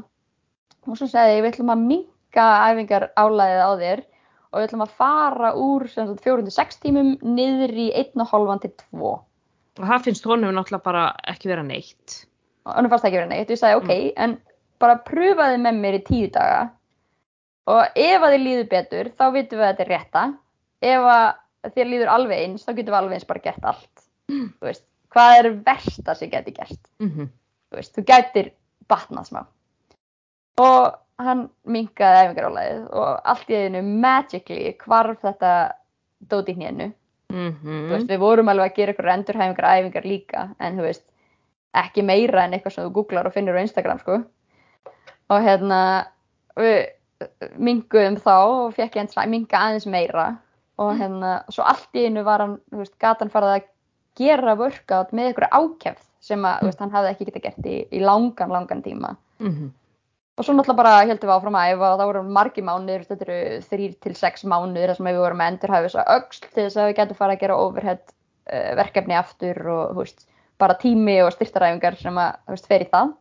Og 0.88 0.98
svo 0.98 1.06
segði 1.06 1.36
ég, 1.36 1.44
við 1.44 1.52
ætlum 1.52 1.70
að 1.70 1.84
minka 1.92 2.46
æfingar 2.66 3.06
álæðið 3.14 3.62
á 3.62 3.70
þér 3.84 4.02
og 4.50 4.60
við 4.60 4.68
ætlum 4.68 4.86
að 4.86 4.96
fara 4.98 5.52
úr 5.54 5.86
sem 5.90 6.08
sagt, 6.08 6.24
406 6.26 6.80
tímum 6.82 7.12
niður 7.22 7.74
í 7.74 7.90
1,5 8.02 8.64
til 8.64 8.72
2. 8.82 9.12
og 9.80 9.86
það 9.86 10.06
finnst 10.08 10.26
honum 10.26 10.56
náttúrulega 10.56 10.86
bara 10.86 11.04
ekki 11.30 11.52
vera 11.52 11.64
neitt 11.66 12.24
Og 12.68 12.76
hann 12.76 12.90
fannst 12.92 13.06
ekki 13.08 13.20
verið 13.20 13.32
neitt, 13.32 13.52
ég 13.52 13.60
sagði 13.60 13.78
ok, 13.80 13.92
en 14.20 14.36
bara 14.82 15.00
pröfaði 15.06 15.60
með 15.64 15.80
mér 15.80 15.98
í 15.98 16.02
10 16.06 16.32
daga 16.34 16.60
og 17.70 17.98
ef 18.02 18.24
að 18.24 18.34
þið 18.34 18.44
líður 18.44 18.68
betur, 18.70 19.10
þá 19.16 19.24
vitum 19.36 19.60
við 19.60 19.66
að 19.66 19.70
þetta 19.70 19.84
er 19.84 19.90
rétta. 19.94 20.22
Ef 20.90 21.08
að 21.12 21.74
þér 21.76 21.90
líður 21.90 22.12
alveg 22.14 22.44
eins, 22.44 22.64
þá 22.64 22.70
getum 22.72 22.94
við 22.94 22.98
alveg 23.00 23.18
eins 23.18 23.28
bara 23.28 23.44
gert 23.44 23.68
allt. 23.72 24.04
Þú 24.30 24.68
veist, 24.68 24.84
hvað 25.14 25.36
er 25.36 25.48
versta 25.68 26.16
sem 26.16 26.32
geti 26.32 26.56
gert? 26.56 26.80
mm 27.02 27.30
Þú 27.70 27.78
veist, 27.78 27.92
þú 27.94 28.02
gætir 28.08 28.48
batnað 28.90 29.28
smá. 29.28 29.40
Og 30.58 30.86
hann 31.26 31.44
minkaði 31.68 32.24
æfingarálaðið 32.24 32.82
og 32.96 33.20
allt 33.32 33.52
í 33.52 33.58
einu 33.58 33.82
magically 33.82 34.72
hvarf 34.84 35.20
þetta 35.24 35.52
dóti 36.30 36.56
hnénu. 36.56 36.90
Mhm. 37.30 37.56
Þú 37.62 37.94
veist, 37.94 38.08
við 38.10 38.22
vorum 38.22 38.50
alveg 38.50 38.72
að 38.72 38.76
gera 38.76 38.94
ykkur 38.94 39.10
endurhæfingar 39.14 39.68
æfingar 39.70 40.06
líka, 40.08 40.48
en 40.58 40.78
þú 40.78 40.86
veist, 40.88 41.04
ekki 41.74 42.02
meira 42.02 42.44
en 42.44 42.56
eitthvað 42.56 42.74
sem 42.74 42.84
þú 42.88 42.92
googlar 42.92 43.26
og 43.26 43.34
finnur 43.34 43.58
á 43.58 43.62
Instagram, 43.62 44.00
sko. 44.02 44.24
Og 45.30 45.42
hérna, 45.44 46.06
við 46.58 46.88
minguðum 47.60 48.16
þá 48.18 48.36
og 48.36 48.74
fekk 48.74 48.96
ég 48.96 49.02
eins 49.04 49.18
minga 49.28 49.58
aðeins 49.60 49.86
meira 49.86 50.38
og 50.80 50.94
hérna, 50.96 51.44
svo 51.52 51.66
allt 51.68 51.98
í 51.98 52.06
einu 52.08 52.24
var 52.24 52.40
hann, 52.40 52.56
þú 52.72 52.80
veist, 52.82 52.96
gatan 52.98 53.30
farið 53.30 53.58
að 53.58 53.66
gera 54.16 54.56
workout 54.58 55.12
með 55.12 55.34
ykkur 55.34 55.48
ákefð 55.52 56.06
sem 56.20 56.44
að, 56.44 56.62
þú 56.62 56.70
veist, 56.70 56.80
hann 56.80 56.94
hafði 56.94 57.10
ekki 57.12 57.28
getað 57.28 57.44
gert 57.46 57.68
í, 57.68 57.76
í 57.92 58.00
langan, 58.04 58.54
langan 58.56 58.82
tíma. 58.84 59.14
Mhm. 59.38 59.70
Og 60.40 60.44
svo 60.46 60.54
náttúrulega 60.56 60.80
bara 60.80 61.02
heldum 61.04 61.28
við 61.28 61.34
áfram 61.34 61.56
að 61.60 61.70
æfa 61.74 61.88
og 61.90 61.98
það 62.00 62.08
voru 62.08 62.20
margi 62.32 62.62
mánuður, 62.64 63.02
þetta 63.10 63.24
eru 63.26 63.56
þrýr 63.68 63.96
til 64.06 64.12
sex 64.16 64.46
mánuður 64.48 64.88
þar 64.88 64.96
sem 64.96 65.08
við 65.10 65.18
vorum 65.20 65.42
að 65.44 65.50
endurhæfa 65.52 65.84
þess 65.84 65.98
að 66.00 66.12
öxl 66.14 66.46
til 66.46 66.62
þess 66.62 66.78
að 66.80 66.86
við 66.88 66.94
getum 66.96 67.18
fara 67.18 67.34
að 67.34 67.42
gera 67.42 67.58
overhead 67.60 68.00
uh, 68.06 68.70
verkefni 68.78 69.18
aftur 69.18 69.60
og 69.74 69.98
veist, 69.98 70.24
bara 70.64 70.78
tími 70.80 71.18
og 71.20 71.34
styrtaræfingar 71.34 71.98
sem 72.00 72.20
að 72.24 72.38
veist, 72.54 72.70
fer 72.70 72.86
í 72.86 72.88
það. 72.94 73.12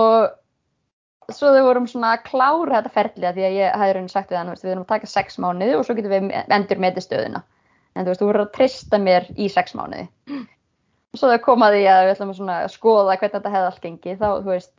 Og 0.00 1.34
svo 1.36 1.52
þau 1.52 1.66
vorum 1.68 1.90
svona 1.92 2.14
að 2.16 2.24
klára 2.30 2.78
þetta 2.78 2.94
ferli 2.96 3.28
að 3.28 3.36
því 3.36 3.46
að 3.50 3.58
ég 3.58 3.76
hefði 3.82 3.98
raunin 3.98 4.10
sagt 4.14 4.32
við 4.32 4.40
hann, 4.40 4.54
við 4.56 4.72
erum 4.72 4.86
að 4.86 4.90
taka 4.94 5.12
sex 5.12 5.38
mánuði 5.44 5.76
og 5.76 5.84
svo 5.84 5.98
getum 6.00 6.16
við 6.16 6.32
endur 6.56 6.82
metið 6.86 7.08
stöðuna. 7.10 7.44
En 7.92 8.08
þú 8.08 8.14
veist, 8.14 8.24
þú 8.24 8.30
voru 8.32 8.46
að 8.46 8.56
trista 8.56 9.04
mér 9.04 9.28
í 9.36 9.52
sex 9.52 9.76
mánuði. 9.76 10.08
Og 10.32 11.18
svo 11.20 11.36
þau 11.36 11.38
komaði 11.50 11.84
að 11.84 12.06
við 12.06 12.16
ætlum 12.16 12.34
að 12.48 12.66
skoða 12.72 13.20
hvernig 13.20 13.36
þetta 13.36 13.56
hefði 13.58 13.72
allt 13.74 13.84
gengið, 13.84 14.20
þá, 14.24 14.28
þú 14.40 14.54
veist, 14.54 14.74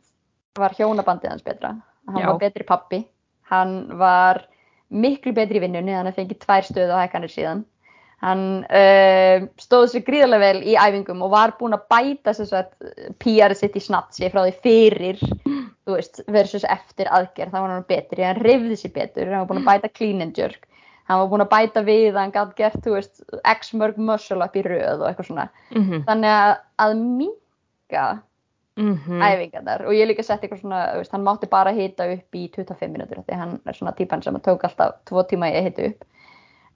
var 0.60 0.76
hjónabandið 0.76 1.32
hans 1.32 1.46
betra. 1.46 1.74
Hann 2.08 2.22
Já. 2.22 2.28
var 2.30 2.38
betri 2.42 2.66
pappi. 2.68 3.02
Hann 3.48 3.74
var 3.98 4.44
miklu 4.88 5.34
betri 5.36 5.60
í 5.60 5.64
vinnunni, 5.64 5.94
hann 5.96 6.08
hefði 6.08 6.22
fengið 6.22 6.40
tvær 6.44 6.68
stöðu 6.68 6.96
á 6.96 7.02
hækkanir 7.04 7.32
síðan. 7.32 7.64
Hann 8.18 8.64
uh, 8.66 9.44
stóð 9.62 9.92
sér 9.92 10.02
gríðarlega 10.08 10.42
vel 10.42 10.62
í 10.66 10.74
æfingum 10.74 11.20
og 11.22 11.30
var 11.36 11.52
búinn 11.58 11.76
að 11.76 11.84
bæta 11.92 12.34
þess 12.34 12.56
að 12.56 12.72
PR 13.22 13.54
sitt 13.54 13.76
í 13.78 13.82
snatsi 13.84 14.30
frá 14.32 14.40
því 14.42 14.54
fyrir, 14.64 15.20
veist, 15.86 16.24
versus 16.26 16.66
eftir 16.66 17.10
aðgerð. 17.14 17.52
Það 17.54 17.64
var 17.64 17.74
hann 17.76 17.86
betri, 17.92 18.24
hann 18.26 18.42
reyfði 18.42 18.80
sér 18.80 18.94
betur, 18.96 19.30
hann 19.30 19.44
var 19.44 19.52
búinn 19.52 19.62
að 19.62 19.70
bæta 19.70 19.92
clean 19.94 20.24
and 20.24 20.40
jerk. 20.40 20.66
Hann 21.08 21.22
var 21.22 21.30
búinn 21.30 21.46
að 21.46 21.52
bæta 21.54 21.84
við, 21.86 22.18
hann 22.18 22.34
gæti 22.34 22.58
gert, 22.58 22.80
þú 22.84 22.96
veist, 22.98 23.22
x 23.54 23.70
mörg 23.78 24.00
muscle 24.10 24.44
up 24.44 24.58
í 24.58 24.64
röð 24.66 25.04
og 25.04 25.06
eitthvað 25.08 25.30
svona. 25.30 25.46
Mhm. 25.70 26.02
Þannig 26.10 26.34
að, 26.34 26.56
að 26.84 26.96
minka 28.78 29.10
Mhm. 29.10 29.22
æfingarnar 29.22 29.80
og 29.86 29.92
ég 29.92 30.06
líka 30.08 30.24
sett 30.24 30.42
eitthvað 30.42 30.60
svona, 30.60 30.94
veist, 30.96 31.12
hann 31.12 31.24
mátti 31.24 31.48
bara 31.50 31.72
hita 31.72 32.06
upp 32.12 32.32
í 32.34 32.48
25 32.50 32.92
minútur 32.92 33.24
því 33.24 33.34
hann 33.36 33.60
er 33.66 33.72
svona 33.72 33.94
típan 33.96 34.22
sem 34.22 34.34
tók 34.34 34.64
alltaf 34.64 34.94
tvo 35.04 35.22
tíma 35.28 35.50
að 35.52 35.62
hita 35.64 35.86
upp 35.90 36.04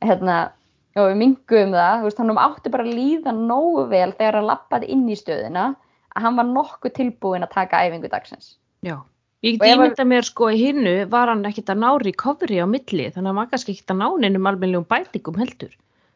hérna, 0.02 0.50
og 0.96 1.08
við 1.12 1.16
minguðum 1.22 1.72
það 1.72 2.02
veist, 2.02 2.18
hann 2.18 2.36
átti 2.36 2.70
bara 2.70 2.84
að 2.84 2.94
líða 2.94 3.32
nógu 3.32 3.88
vel 3.88 4.12
þegar 4.12 4.34
hann 4.40 4.46
lappaði 4.50 4.88
inn 4.90 5.08
í 5.08 5.14
stöðina 5.16 5.76
að 6.16 6.22
hann 6.22 6.36
var 6.36 6.44
nokkuð 6.44 6.92
tilbúin 6.98 7.42
að 7.46 7.50
taka 7.50 7.76
æfingu 7.86 8.08
dagsins 8.10 8.56
Já. 8.82 8.98
Ég 9.44 9.54
Og 9.54 9.60
get 9.60 9.68
ef 9.72 9.78
að- 9.78 9.86
ímynda 9.90 10.04
mér 10.06 10.22
sko 10.24 10.44
í 10.50 10.56
hinnu 10.58 11.08
var 11.10 11.26
hann 11.28 11.42
ekkert 11.44 11.66
að 11.74 11.78
ná 11.78 11.98
recovery 12.04 12.58
á 12.62 12.66
milli 12.66 13.10
þannig 13.10 13.16
að 13.16 13.26
hann 13.26 13.36
var 13.36 13.46
kannski 13.46 13.72
ekkert 13.74 13.90
að 13.90 13.98
ná 13.98 14.18
neinum 14.20 14.46
almennlegum 14.46 14.84
bætingum 14.86 15.34
heldur. 15.38 15.72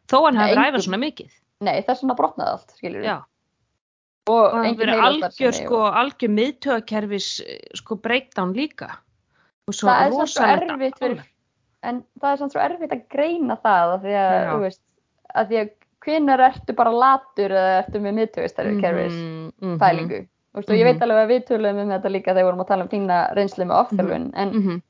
Þó 0.07 0.25
hann 0.25 0.37
engum. 0.37 0.63
ræfað 0.63 0.83
svona 0.87 0.99
mikið. 1.03 1.29
nei, 1.61 1.81
þess 1.81 2.03
vegna 2.03 2.15
brotnaði 2.15 2.51
allt, 2.53 2.71
skilur 2.77 3.01
við 3.01 3.03
Já. 3.03 3.23
Og 4.27 4.53
Og 4.53 4.65
engin 4.65 4.79
verið 4.81 5.03
algjör 5.07 5.55
sko, 5.55 5.81
algjör 6.01 6.33
miðtöðakerfis 6.35 7.29
sko 7.79 7.97
breakdown 8.03 8.53
líka. 8.57 8.91
Og 9.67 9.75
svo 9.75 9.89
það 9.89 10.05
er 10.05 10.13
svo 10.13 10.21
rosalegt 10.21 10.71
erfitt 10.71 11.01
fyrir, 11.01 11.25
en 11.83 12.03
það 12.21 12.31
er 12.31 12.41
samt 12.41 12.55
svo 12.55 12.63
erfitt 12.63 12.95
að 12.95 13.03
greina 13.11 13.57
það 13.63 13.93
af 13.95 14.01
því 14.05 14.15
að, 14.21 14.37
þú 14.47 14.57
veist, 14.63 14.81
að 15.35 15.51
því 15.51 15.61
að 15.61 15.71
hvenær 16.07 16.43
ertu 16.47 16.75
bara 16.77 16.93
latur 16.95 17.51
eða 17.51 17.77
ertu 17.81 18.01
með 18.03 18.17
miðtöðistarfi 18.21 18.81
kerfis 18.81 19.13
Mhm, 19.13 19.47
mhm, 19.61 19.79
pælingu 19.81 20.19
Þú 20.27 20.61
veist, 20.61 20.69
og 20.69 20.75
ég 20.75 20.85
Mhm. 20.85 20.93
veit 20.93 21.01
alveg 21.05 21.23
að 21.23 21.31
við 21.31 21.41
töluðum 21.47 21.81
um 21.83 21.89
þetta 21.91 22.11
líka 22.11 22.31
þegar 22.33 22.37
við 22.41 22.47
vorum 22.47 22.61
að 22.63 22.67
tala 22.67 22.83
um 22.83 22.89
þína 22.89 23.17
reynslu 23.35 23.65
með 23.65 23.79
ofþjálfun 23.81 24.31
en 24.33 24.49
mhm. 24.53 24.81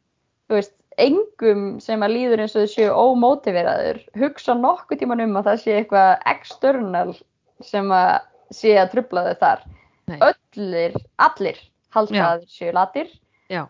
þú 0.47 0.53
veist, 0.55 0.73
engum 0.97 1.79
sem 1.79 1.99
að 2.05 2.13
líður 2.15 2.41
eins 2.41 2.55
og 2.55 2.63
þau 2.63 2.71
séu 2.73 2.89
ómótiveraður 2.93 3.99
hugsa 4.17 4.53
nokkuð 4.57 4.99
tíman 5.01 5.21
um 5.21 5.35
að 5.37 5.49
það 5.49 5.61
sé 5.63 5.75
eitthvað 5.77 6.11
external 6.25 7.15
sem 7.61 7.91
að 7.91 8.21
sé 8.51 8.75
að 8.79 8.91
trubla 8.95 9.23
þau 9.27 9.35
þar 9.41 9.63
Nei. 10.07 10.19
öllir, 10.23 10.95
allir 11.19 11.57
halda 11.95 12.15
Já. 12.15 12.25
að 12.27 12.41
þeir 12.45 12.53
séu 12.57 12.73
latir 12.73 13.07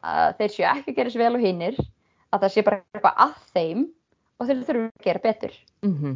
að 0.02 0.38
þeir 0.38 0.52
séu 0.56 0.66
ekki 0.72 0.92
að 0.92 0.96
gera 1.02 1.10
sér 1.14 1.24
vel 1.26 1.36
og 1.38 1.42
hinnir 1.46 1.76
að 2.34 2.42
það 2.44 2.52
sé 2.56 2.64
bara 2.68 2.82
eitthvað 2.94 3.22
að 3.26 3.36
þeim 3.54 3.84
og 4.38 4.48
þeir 4.48 4.64
þurfum 4.68 4.88
að 4.92 5.04
gera 5.08 5.20
betur 5.24 5.54
Mhm. 5.86 6.16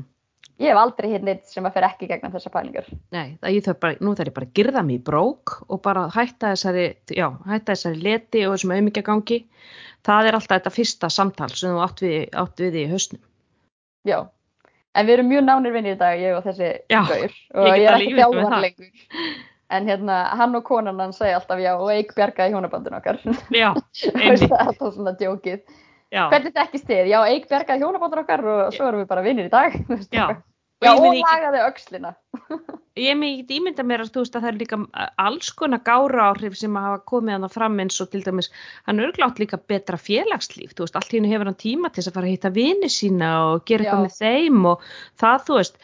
ég 0.61 0.69
hef 0.69 0.77
aldrei 0.77 1.09
hitt 1.11 1.23
neitt 1.25 1.45
sem 1.49 1.65
að 1.65 1.73
fer 1.73 1.83
ekki 1.87 2.07
gegnum 2.09 2.31
þessar 2.33 2.51
pælingar 2.53 2.85
Nei, 3.11 3.37
þarf 3.41 3.79
bara, 3.79 3.95
nú 4.01 4.13
þarf 4.13 4.27
ég 4.29 4.33
bara 4.33 4.45
að 4.45 4.53
girða 4.53 4.83
mig 4.85 4.99
í 4.99 5.03
brók 5.03 5.55
og 5.69 5.81
bara 5.81 6.07
hætta 6.09 6.51
þessari, 6.53 6.95
já, 7.09 7.29
hætta 7.47 7.73
þessari 7.73 8.01
leti 8.03 8.45
og 8.45 8.53
þessum 8.57 8.75
aumingjagangi. 8.75 9.39
Það 10.05 10.27
er 10.27 10.33
alltaf 10.37 10.57
þetta 10.61 10.73
fyrsta 10.75 11.09
samtal 11.09 11.49
sem 11.49 11.69
þú 11.73 11.81
átt 11.85 12.01
við, 12.01 12.29
átt 12.33 12.57
við 12.57 12.77
í 12.81 12.85
hausnum. 12.91 13.21
já, 14.05 14.27
en 14.95 15.07
við 15.07 15.13
erum 15.17 15.29
mjög 15.31 15.45
nánir 15.47 15.75
vinnir 15.75 15.95
í 15.95 15.99
dag 15.99 16.19
ég 16.19 16.35
og 16.37 16.43
þessi 16.45 16.69
Já, 16.91 17.01
gaur. 17.07 17.31
ég 17.31 17.55
og 17.55 17.65
get 17.69 17.79
ég 17.79 17.87
er 17.87 17.95
ekki 17.99 18.17
það. 18.19 18.57
lengur. 18.65 18.91
En 19.71 19.87
hérna, 19.87 20.17
hann 20.35 20.55
og 20.59 20.65
konan 20.67 20.99
hann 20.99 21.13
segja 21.15 21.37
alltaf 21.39 21.61
já 21.63 21.71
og 21.77 21.87
eik 21.93 22.11
bjargaði 22.17 22.51
hjónabandin 22.51 22.97
okkar. 22.97 23.21
Já, 23.55 23.69
það 24.01 24.21
einmitt, 24.25 24.51
er 24.51 24.65
alltaf 24.65 24.93
svona 24.97 25.13
djókið. 25.15 25.61
Já, 26.11 26.25
hvernig 26.27 26.55
þekkist 26.57 26.89
þið? 26.89 27.05
Já, 27.07 27.19
eik 27.31 27.45
bjargaði 27.47 27.85
hjónabandin 27.85 28.23
okkar 28.25 28.43
og 28.43 28.73
svo 28.75 28.89
erum 28.89 28.99
við 29.05 29.11
bara 29.13 29.23
vinnir 29.23 29.47
í 29.47 29.53
dag 29.53 29.77
já. 30.11 30.25
Og 30.81 30.87
já 30.87 30.93
og 30.97 31.13
lagaði 31.13 31.59
öxlina 31.67 32.15
ég 32.97 33.21
ekki 33.23 33.55
ímynda 33.59 33.83
mér 33.87 34.01
að 34.03 34.09
þú 34.15 34.21
veist 34.23 34.33
að 34.35 34.41
það 34.43 34.49
er 34.49 34.57
líka 34.59 34.77
alls 35.21 35.51
konar 35.55 35.79
gára 35.85 36.23
áhrif 36.31 36.57
sem 36.59 36.73
að 36.75 36.87
hafa 36.87 37.01
komið 37.07 37.35
hann 37.37 37.53
fram 37.53 37.77
eins 37.79 37.99
og 38.03 38.09
til 38.11 38.23
dæmis, 38.25 38.49
hann 38.89 38.99
örglátt 38.99 39.39
líka 39.39 39.59
betra 39.71 39.95
félagslíf, 40.01 40.73
þú 40.75 40.83
veist, 40.87 40.97
allt 40.99 41.13
hennu 41.15 41.29
hefur 41.31 41.47
hann 41.51 41.59
tíma 41.61 41.91
til 41.93 42.01
þess 42.01 42.11
að 42.11 42.17
fara 42.17 42.27
að 42.27 42.33
hitta 42.35 42.51
vini 42.57 42.89
sína 42.91 43.29
og 43.53 43.63
gera 43.69 43.85
eitthvað 43.85 44.03
með 44.07 44.17
þeim 44.17 44.67
og 44.73 44.83
það, 45.21 45.45
þú 45.47 45.59
veist, 45.61 45.79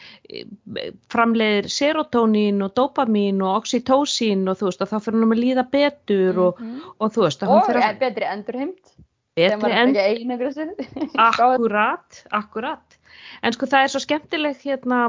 framleiðir 1.14 1.70
serotonín 1.72 2.60
og 2.66 2.74
dopamin 2.76 3.40
og 3.46 3.62
oxytocin 3.62 4.44
og 4.50 4.60
þú 4.60 4.68
veist, 4.70 4.84
og 4.84 4.92
þá 4.92 4.96
fyrir 5.06 5.22
hann 5.22 5.32
að 5.38 5.42
líða 5.44 5.66
betur 5.72 6.42
og, 6.48 6.60
Mhm. 6.60 6.80
og 7.00 7.12
þú 7.14 7.24
veist, 7.24 7.42
og 7.46 7.54
og 7.56 7.66
fyrir 7.70 7.86
að 7.88 7.98
betri 8.04 8.28
endurheimt 8.34 8.94
betri 9.38 9.72
en 9.72 9.94
ekki 9.94 10.20
einangrustu 10.26 10.68
Akkurat, 11.28 12.24
akkurat. 12.32 12.97
En 13.42 13.54
sko 13.54 13.68
það 13.70 13.84
er 13.84 13.92
svo 13.92 14.02
skemmtileg 14.02 14.62
hérna 14.66 15.00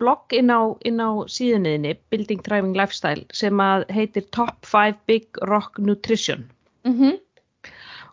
blogg 0.00 0.34
inn 0.36 0.52
á, 0.52 0.72
á 1.04 1.10
síðunniðinni, 1.28 1.96
Building 2.12 2.44
Thriving 2.44 2.76
Lifestyle, 2.78 3.26
sem 3.36 3.60
að 3.60 3.84
heitir 3.92 4.28
Top 4.34 4.68
5 4.68 5.02
Big 5.10 5.42
Rock 5.50 5.80
Nutrition. 5.82 6.46
Mhm. 6.88 7.18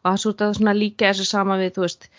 Og 0.05 0.09
það 0.09 0.13
er 0.13 0.21
svo 0.21 0.33
þetta 0.33 0.49
svona 0.57 0.75
líka 0.77 1.07
þessu 1.09 1.25
sama 1.29 1.57
við, 1.61 1.71
þú 1.77 1.85
veist, 1.85 2.09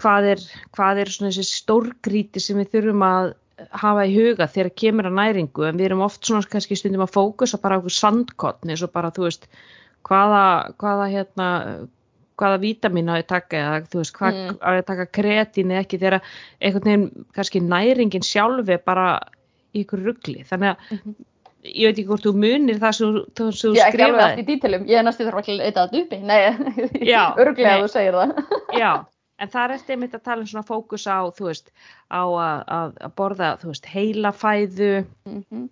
hvað 0.00 0.30
er, 0.32 0.46
hvað 0.74 1.02
er 1.02 1.12
svona 1.14 1.34
þessi 1.34 1.58
stórgríti 1.60 2.42
sem 2.42 2.58
við 2.58 2.72
þurfum 2.72 3.04
að 3.06 3.34
hafa 3.82 4.06
í 4.06 4.14
huga 4.14 4.46
þegar 4.46 4.70
kemur 4.82 5.08
að 5.10 5.18
næringu, 5.18 5.66
en 5.66 5.78
við 5.78 5.90
erum 5.90 6.04
oft 6.06 6.24
svona 6.24 6.46
kannski 6.46 6.78
stundum 6.78 7.04
að 7.04 7.14
fókusa 7.14 7.58
bara 7.62 7.78
á 7.78 7.82
eins 7.82 8.82
og 8.82 8.92
bara, 8.94 9.10
þú 9.10 9.26
veist, 9.26 9.48
hvaða, 10.06 10.42
hvaða 10.78 11.06
hérna, 11.12 11.48
hvaða 12.38 12.58
vítamín 12.62 13.10
á 13.10 13.18
ég 13.20 13.26
taka 13.28 13.56
eða 13.62 13.80
þú 13.90 14.00
veist 14.02 14.14
hvað 14.18 14.34
Mm. 14.38 14.58
á 14.62 14.68
ég 14.78 14.84
taka 14.86 15.06
kretín 15.06 15.72
eða 15.74 15.82
ekki 15.84 15.98
þegar 15.98 16.20
einhvern 16.62 16.84
veginn 16.88 17.26
kannski 17.34 17.60
næringin 17.60 18.22
sjálfi 18.26 18.78
bara 18.84 19.08
í 19.74 19.82
ykkur 19.84 20.04
ruggli 20.06 20.44
þannig 20.48 20.70
að 20.70 20.76
Mhm. 20.96 21.14
ég 21.64 21.86
veit 21.88 21.98
ekki 21.98 22.06
hvort 22.08 22.24
þú 22.24 22.32
munir 22.38 22.78
það 22.78 22.92
sem, 22.94 23.14
þú- 23.34 23.74
Ég 23.74 23.82
er 23.82 23.88
ekki 23.92 24.02
alveg 24.02 24.20
allt 24.20 24.38
skrifaði 24.38 24.42
í 24.42 24.46
dítilum, 24.46 24.86
ég 24.88 24.98
er 24.98 25.02
næstu 25.04 25.24
þarf 25.26 25.38
ekki 25.42 25.52
að 25.52 25.58
leita 25.58 25.86
þetta 25.86 26.02
uppi, 26.02 26.18
nei, 26.22 26.40
Já, 27.12 27.22
örglega 27.36 27.74
að 27.76 27.82
þú 27.82 27.88
segir 27.90 28.14
það. 28.14 28.30
já, 28.78 28.92
en 29.40 29.48
það 29.48 29.64
er 29.64 29.74
eftir 29.74 29.96
einmitt 29.96 30.14
að 30.14 30.22
tala 30.24 30.40
um 30.40 30.46
svona 30.46 30.66
fókus 30.66 31.04
á 31.10 31.18
þú 31.34 31.44
veist, 31.50 31.70
á 32.10 32.22
að, 32.24 32.64
að, 32.68 32.94
að 33.02 33.12
borða 33.18 33.50
þú 33.60 33.66
veist, 33.74 33.86
heila 33.86 34.32
fæðu 34.32 35.04
Mhm. 35.26 35.68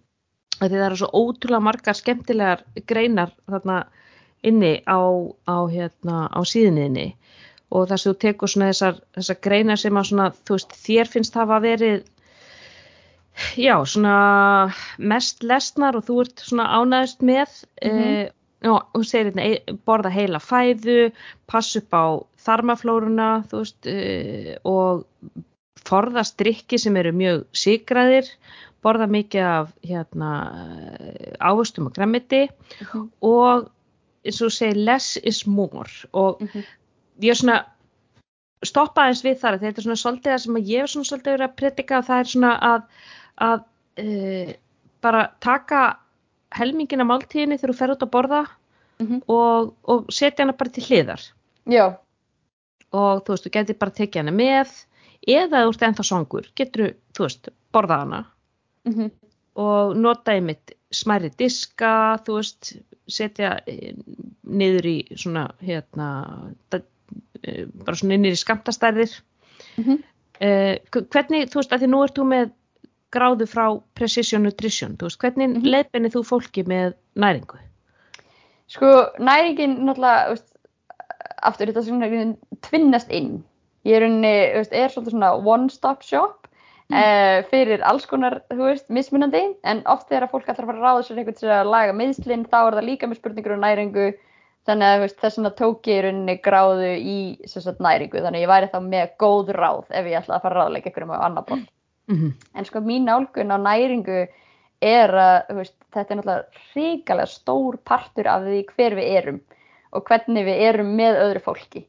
að 0.61 0.69
því 0.71 0.77
það 0.77 0.87
eru 0.87 0.97
svo 0.97 1.11
ótrúlega 1.13 1.63
margar 1.63 1.95
skemmtilegar 1.95 2.61
greinar 2.87 3.31
þarna 3.49 3.85
inni 4.47 4.75
á, 4.87 4.99
á, 5.51 5.57
hérna, 5.73 6.27
á 6.31 6.41
síðinniðinni 6.47 7.09
og 7.75 7.89
þess 7.91 8.07
að 8.07 8.13
þú 8.13 8.19
tekur 8.23 8.49
svona 8.53 8.69
þessar, 8.71 9.01
þessar 9.17 9.39
greinar 9.43 9.81
sem 9.83 9.97
að 9.99 10.09
svona, 10.11 10.27
þú 10.47 10.55
veist, 10.59 10.77
þér 10.87 11.11
finnst 11.11 11.35
hafa 11.39 11.59
verið 11.65 12.05
já, 13.59 13.75
svona 13.85 14.17
mest 14.99 15.43
lesnar 15.45 15.99
og 15.99 16.07
þú 16.07 16.21
ert 16.25 16.45
svona 16.47 16.69
ánæðist 16.79 17.21
með 17.27 17.51
Mhm. 17.83 17.91
eh, 17.91 18.31
já, 18.63 18.73
hún 18.95 19.05
segir 19.05 19.33
hérna, 19.33 19.43
e- 19.45 19.75
borða 19.87 20.11
heila 20.15 20.39
fæðu 20.41 21.13
pass 21.47 21.77
upp 21.77 21.91
á 21.93 22.05
þarmaflóruna 22.47 23.45
þú 23.51 23.59
veist 23.65 23.87
eh, 23.87 24.57
og 24.65 25.05
forðast 25.87 26.37
drikki 26.39 26.79
sem 26.79 26.97
eru 26.97 27.13
mjög 27.13 27.45
sigraðir 27.53 28.27
borða 28.83 29.07
mikið 29.11 29.43
af 29.43 29.73
hérna, 29.83 30.31
ávöstum 31.41 31.87
og 31.87 31.95
gremmiti 31.95 32.49
Mhm. 32.81 33.11
og 33.23 33.69
eins 34.27 34.41
og 34.43 34.49
þú 34.51 34.53
segir 34.57 34.81
less 34.85 35.17
is 35.23 35.47
more 35.47 35.91
og 36.13 36.41
Mhm. 36.43 36.65
ég 37.23 37.31
er 37.31 37.39
svona 37.41 37.65
stoppa 38.65 39.05
aðeins 39.07 39.23
við 39.25 39.39
þar 39.41 39.59
þetta 39.61 39.79
er 39.79 39.87
svona 39.87 40.01
svolítið 40.03 40.33
það 40.33 40.43
sem 40.45 40.55
að 40.57 40.69
ég 40.73 40.83
er 40.83 40.87
svona 40.93 41.09
svolítið 41.11 41.33
verið 41.37 41.49
að 41.49 41.57
predika 41.61 42.03
það 42.03 42.21
er 42.21 42.31
svona 42.33 42.53
að, 42.61 42.83
að 43.39 43.65
uh, 44.03 44.53
bara 45.03 45.27
taka 45.41 45.81
helmingina 46.57 47.05
máltíðinni 47.05 47.59
þegar 47.61 47.73
þú 47.75 47.79
fer 47.79 47.95
út 47.97 48.03
að 48.07 48.11
borða 48.17 48.47
Mhm. 48.99 49.23
og, 49.29 49.75
og 49.85 50.07
setja 50.09 50.45
hana 50.45 50.53
bara 50.57 50.71
til 50.73 50.83
hliðar 50.85 51.21
Já, 51.69 51.99
og 52.93 53.25
þú 53.27 53.29
veist, 53.35 53.45
þú 53.45 53.51
getur 53.53 53.79
bara 53.79 53.91
tekið 53.91 54.23
hana 54.23 54.33
með 54.33 54.71
eða 55.29 55.65
þú 55.67 55.73
ert 55.75 55.83
ennþá 55.89 56.05
svangur 56.09 56.47
getur 56.57 56.95
þú 57.13 57.27
veist, 57.27 57.49
borða 57.75 57.99
hana 58.01 58.25
mhm. 58.87 59.11
og 59.57 59.97
nota 59.97 60.33
einmitt 60.33 60.73
smæri 60.91 61.29
diska, 61.37 62.17
þú 62.25 62.39
veist, 62.41 62.73
setja 63.09 63.57
eh, 63.67 63.95
niður 64.47 64.89
í 64.91 64.97
svona, 65.19 65.47
hérna, 65.63 66.11
eh, 66.73 67.65
bara 67.67 67.97
svona 67.97 68.19
niður 68.19 68.37
í 68.37 68.43
skamtastærðir. 68.43 69.17
Mhm. 69.77 70.03
Eh, 70.41 70.77
hv- 70.93 71.07
hvernig, 71.09 71.49
þú 71.49 71.63
veist, 71.63 71.73
að 71.73 71.85
því 71.85 71.91
nú 71.93 72.03
ert 72.05 72.19
þú 72.19 72.25
með 72.29 72.51
gráðu 73.15 73.47
frá 73.49 73.65
Precision 73.95 74.43
Nutrition, 74.45 74.97
þú 74.97 75.09
veist, 75.09 75.21
hvernig 75.23 75.49
mm. 75.49 75.55
-hmm. 75.55 75.71
leiðbenni 75.73 76.11
þú 76.13 76.23
fólki 76.27 76.65
með 76.67 76.95
næringu? 77.15 77.59
Sko, 78.69 79.13
næringin 79.19 79.79
náttúrulega, 79.87 80.29
veist, 80.35 80.51
aftur 81.43 81.67
þetta 81.71 81.83
svona 81.83 82.37
tvinnast 82.61 83.11
inn. 83.11 83.45
Ég 83.85 83.97
er, 83.97 84.03
unni, 84.03 84.35
veist, 84.59 84.73
er 84.73 84.89
svona 84.91 85.35
one-stop 85.37 86.03
shop 86.03 86.46
Mm. 86.87 87.47
fyrir 87.51 87.83
alls 87.83 88.05
konar, 88.07 88.37
þú 88.53 88.63
veist, 88.63 88.87
mismunandi, 88.95 89.41
en 89.67 89.81
oft 89.91 90.07
þegar 90.07 90.29
fólk 90.31 90.47
ætlar 90.47 90.69
að 90.69 90.71
fara 90.71 90.79
að 90.79 90.85
ráða 90.85 91.07
sér 91.07 91.19
eitthvað 91.19 91.39
til 91.41 91.49
að 91.51 91.71
laga 91.73 91.95
meðslinn, 91.99 92.45
þá 92.47 92.59
er 92.61 92.77
það 92.77 92.87
líka 92.87 93.09
með 93.11 93.19
spurningur 93.19 93.55
um 93.57 93.65
næringu, 93.65 94.05
þannig 94.71 94.87
að 94.93 95.03
veist, 95.03 95.17
þess 95.19 95.39
vegna 95.41 95.53
tók 95.59 95.91
ég 95.91 95.99
í 95.99 96.05
rauninni 96.05 96.37
gráðu 96.45 96.93
í 96.95 97.17
sagt, 97.51 97.83
næringu, 97.83 98.21
þannig 98.23 98.39
að 98.39 98.45
ég 98.45 98.53
væri 98.53 98.71
þá 98.71 98.79
með 98.87 99.17
góð 99.19 99.51
ráð 99.59 99.91
ef 99.91 100.11
ég 100.13 100.21
ætla 100.21 100.39
að 100.39 100.47
fara 100.47 100.55
að 100.55 100.63
ráðleika 100.63 100.93
ykkur 100.93 101.07
um 101.09 101.15
á 101.15 101.19
annar 101.27 101.47
borð. 101.49 101.67
Mm 102.07 102.17
-hmm. 102.21 102.33
En 102.55 102.65
sko 102.65 102.81
mín 102.81 103.11
nálgun 103.11 103.51
á 103.51 103.59
næringu 103.59 104.21
er 104.81 105.11
að 105.11 105.55
veist, 105.59 105.77
þetta 105.91 106.15
er 106.15 106.19
náttúrulega 106.21 106.45
hrikalega 106.73 107.27
stór 107.27 107.79
partur 107.85 108.29
af 108.29 108.43
því 108.43 108.65
hver 108.77 108.95
við 108.95 109.11
erum 109.19 109.41
og 109.93 110.05
hvernig 110.05 110.45
við 110.47 110.63
erum 110.69 110.97
með 110.97 111.19
öðru 111.25 111.43
fólki. 111.43 111.87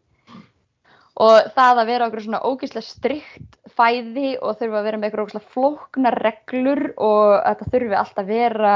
Og 1.17 1.47
það 1.55 1.79
að 1.81 1.89
vera 1.89 2.07
okkur 2.07 2.23
svona 2.27 2.43
ógeðslega 2.45 2.85
strikt 2.85 3.55
fæði 3.77 4.35
og 4.37 4.59
þurfa 4.59 4.81
að 4.81 4.87
vera 4.89 4.99
með 5.01 5.09
okkur 5.09 5.23
ógeðslega 5.23 5.53
flóknar 5.55 6.17
reglur 6.21 6.83
og 6.97 7.31
þetta 7.45 7.69
þurfi 7.73 7.97
alltaf 7.97 8.21
að 8.21 8.33
vera 8.35 8.75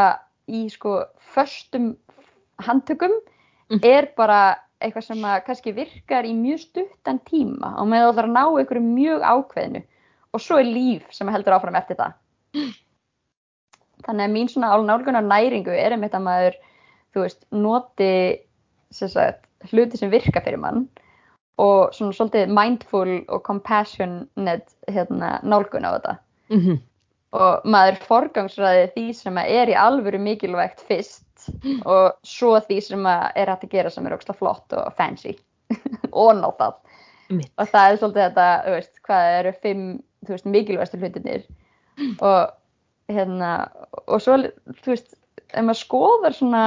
í 0.49 0.63
sko 0.73 0.95
föstum 1.35 1.91
handtökum 2.65 3.13
Mm. 3.71 3.79
er 3.87 4.09
bara 4.17 4.57
eitthvað 4.81 5.05
sem 5.05 5.23
að 5.23 5.43
kannski 5.45 5.71
virkar 5.75 6.27
í 6.27 6.33
mjög 6.35 6.59
stuttan 6.65 7.21
tíma 7.23 7.75
og 7.79 7.87
með 7.87 8.07
það 8.09 8.25
að 8.25 8.33
ná 8.35 8.43
ykkur 8.63 8.79
mjög 8.83 9.23
ákveðinu 9.23 9.81
og 10.35 10.43
svo 10.43 10.57
er 10.59 10.67
líf 10.67 11.05
sem 11.15 11.29
heldur 11.31 11.55
áfram 11.55 11.77
eftir 11.79 11.99
það. 11.99 12.17
Þannig 14.03 14.25
að 14.25 14.33
mín 14.33 14.49
svona 14.51 14.73
álnálgunar 14.75 15.23
næringu 15.23 15.71
er 15.71 15.95
einmitt 15.95 16.17
að 16.17 16.25
maður, 16.25 16.57
þú 17.13 17.23
veist, 17.23 17.45
noti 17.53 18.11
sem 18.91 19.11
sagt, 19.13 19.45
hluti 19.71 19.99
sem 20.01 20.11
virka 20.11 20.41
fyrir 20.43 20.59
mann 20.59 20.87
og 21.61 21.95
svona 21.95 22.15
svolítið 22.15 22.53
mindful 22.57 23.17
og 23.27 23.43
compassionate 23.45 24.71
hérna, 24.89 25.37
nálgun 25.43 25.85
á 25.85 25.91
þetta. 25.95 26.15
Mm 26.49 26.59
-hmm. 26.59 26.79
Og 27.31 27.61
maður 27.65 28.01
forgangsræði 28.07 28.87
því 28.95 29.13
sem 29.13 29.37
er 29.37 29.69
í 29.69 29.75
alvöru 29.77 30.19
mikilvægt 30.19 30.81
fyrst 30.87 31.49
og 31.85 32.13
svo 32.27 32.59
því 32.59 32.81
sem 32.81 33.05
er 33.05 33.49
hægt 33.49 33.63
að 33.63 33.69
gera 33.69 33.89
sem 33.89 34.07
er 34.07 34.15
ógslag 34.17 34.37
flott 34.37 34.73
og 34.73 34.93
fancy 34.97 35.37
og 36.11 36.35
ná 36.35 36.49
það 36.59 36.73
Mitt. 37.29 37.51
og 37.57 37.67
það 37.67 37.91
er 37.91 37.97
svolítið 37.97 38.23
þetta, 38.25 38.47
þú 38.65 38.71
veist, 38.75 38.93
hvað 39.07 39.39
eru 39.39 39.53
fimm, 39.61 40.03
þú 40.25 40.35
veist, 40.35 40.45
mikilvægstu 40.45 40.97
hlutinir 40.97 41.45
og 42.19 42.51
hérna 43.11 43.51
og 44.07 44.21
svo, 44.21 44.37
þú 44.83 44.93
veist, 44.93 45.15
ef 45.53 45.63
maður 45.63 45.81
skoðar 45.81 46.33
svona 46.33 46.65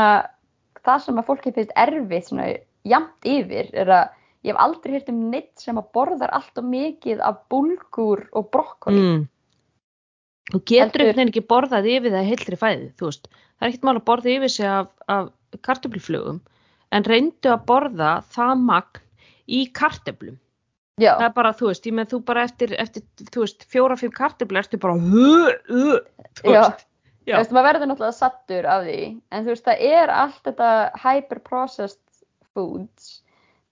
það 0.85 1.05
sem 1.05 1.21
að 1.21 1.29
fólki 1.29 1.53
finnst 1.53 1.77
erfitt 1.77 2.29
svona 2.29 2.49
jamt 2.85 3.29
yfir 3.29 3.71
er 3.73 3.93
að 3.99 4.09
ég 4.45 4.53
hef 4.53 4.61
aldrei 4.61 4.97
hýrt 4.97 5.12
um 5.12 5.23
neitt 5.33 5.62
sem 5.62 5.79
að 5.81 5.91
borðar 5.97 6.33
allt 6.37 6.61
og 6.61 6.66
mikið 6.69 7.23
af 7.25 7.41
bulgur 7.53 8.27
og 8.33 8.51
brokkoli 8.53 9.01
Mm. 9.01 9.23
Þú 10.53 10.59
getur 10.69 11.01
einhvern 11.01 11.16
veginn 11.16 11.31
ekki 11.33 11.49
borðað 11.49 11.87
yfir 11.89 12.12
það 12.12 12.27
heilri 12.29 12.57
fæði, 12.61 12.89
þú 13.01 13.07
veist. 13.09 13.29
Það 13.33 13.65
er 13.65 13.71
ekkert 13.71 13.87
mál 13.89 13.97
að 13.97 14.05
borða 14.11 14.33
yfir 14.35 14.53
sig 14.53 14.66
af, 14.69 14.91
af 15.09 15.31
kartöfluflugum, 15.65 16.41
en 16.93 17.07
reyndu 17.09 17.49
að 17.49 17.62
borða 17.71 18.11
það 18.35 18.53
magn 18.61 19.01
í 19.49 19.61
kartöflum. 19.73 20.37
Já, 21.01 21.16
Það 21.16 21.25
er 21.27 21.33
bara, 21.35 21.55
þú 21.57 21.71
veist, 21.71 21.87
ég 21.89 21.97
með 21.97 22.11
þú 22.12 22.21
bara 22.29 22.45
eftir, 22.45 22.75
eftir 22.79 23.31
þú 23.33 23.47
veist, 23.47 23.65
fjóra-fimm 23.73 24.12
kartöflu 24.15 24.61
ertu 24.61 24.79
bara, 24.85 25.01
uh, 25.01 25.49
uh, 25.73 26.29
þú 26.39 26.53
Já. 26.53 26.61
veist. 26.61 26.87
Þú 27.25 27.33
Já. 27.33 27.37
veist, 27.41 27.57
maður 27.57 27.69
verður 27.71 27.91
náttúrulega 27.91 28.19
sattur 28.21 28.69
af 28.69 28.85
því, 28.85 29.01
en 29.33 29.47
þú 29.47 29.55
veist, 29.55 29.65
það 29.65 29.85
er 29.97 30.12
allt 30.21 30.41
þetta 30.45 30.71
hyper-processed 31.03 32.25
foods 32.53 33.24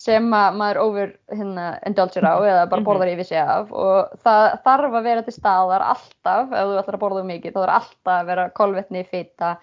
sem 0.02 0.24
að 0.34 0.56
maður 0.58 0.80
over 0.82 1.10
hérna, 1.30 1.66
indulger 1.86 2.24
á 2.26 2.34
eða 2.42 2.62
bara 2.70 2.80
Mhm. 2.80 2.86
borðar 2.88 3.10
yfir 3.12 3.26
sig 3.28 3.38
af 3.38 3.70
og 3.72 4.10
það 4.24 4.62
þarf 4.64 4.96
að 4.98 5.04
vera 5.06 5.22
til 5.22 5.34
staðar 5.36 5.84
alltaf, 5.92 6.52
ef 6.52 6.66
þú 6.66 6.78
ætlar 6.80 6.96
að 6.96 7.02
borða 7.04 7.20
of 7.22 7.26
mikið, 7.28 7.52
þá 7.52 7.60
þarf 7.62 7.76
alltaf 7.78 8.14
að 8.16 8.26
vera 8.26 8.46
kolvetni, 8.50 9.04
fita 9.06 9.56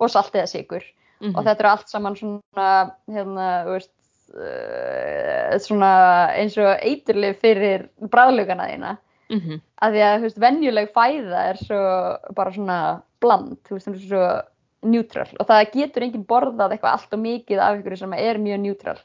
og 0.00 0.10
salt 0.10 0.32
eða 0.32 0.48
sigur 0.48 0.82
Mhm. 1.20 1.36
og 1.36 1.44
þetta 1.44 1.60
er 1.60 1.70
allt 1.72 1.88
saman 1.88 2.16
svona, 2.16 2.92
hérna, 3.08 3.64
veist, 3.68 3.90
uh, 4.34 5.58
svona 5.58 5.92
eins 6.38 6.56
og 6.58 6.78
eiturlif 6.80 7.40
fyrir 7.42 7.88
bræðlugana 8.00 8.68
þína 8.70 8.96
Mhm. 9.30 9.60
að 9.82 9.92
því 9.92 10.02
að 10.06 10.20
veist, 10.22 10.38
venjuleg 10.38 10.92
fæða 10.92 11.44
er 11.50 11.56
svo 11.56 12.34
bara 12.34 12.50
svona 12.52 13.02
bland, 13.20 13.58
þú 13.64 13.76
veist, 13.76 13.86
hún 13.86 13.94
er 13.94 14.08
svo 14.08 14.42
neutral 14.84 15.28
og 15.38 15.46
það 15.46 15.72
getur 15.72 16.02
enginn 16.02 16.26
borðað 16.26 16.72
eitthvað 16.74 16.92
allt 16.96 17.12
og 17.12 17.20
mikið 17.20 17.58
af 17.60 17.78
ykkur 17.78 17.98
sem 17.98 18.12
er 18.14 18.34
mjög 18.38 18.60
neutral 18.60 18.98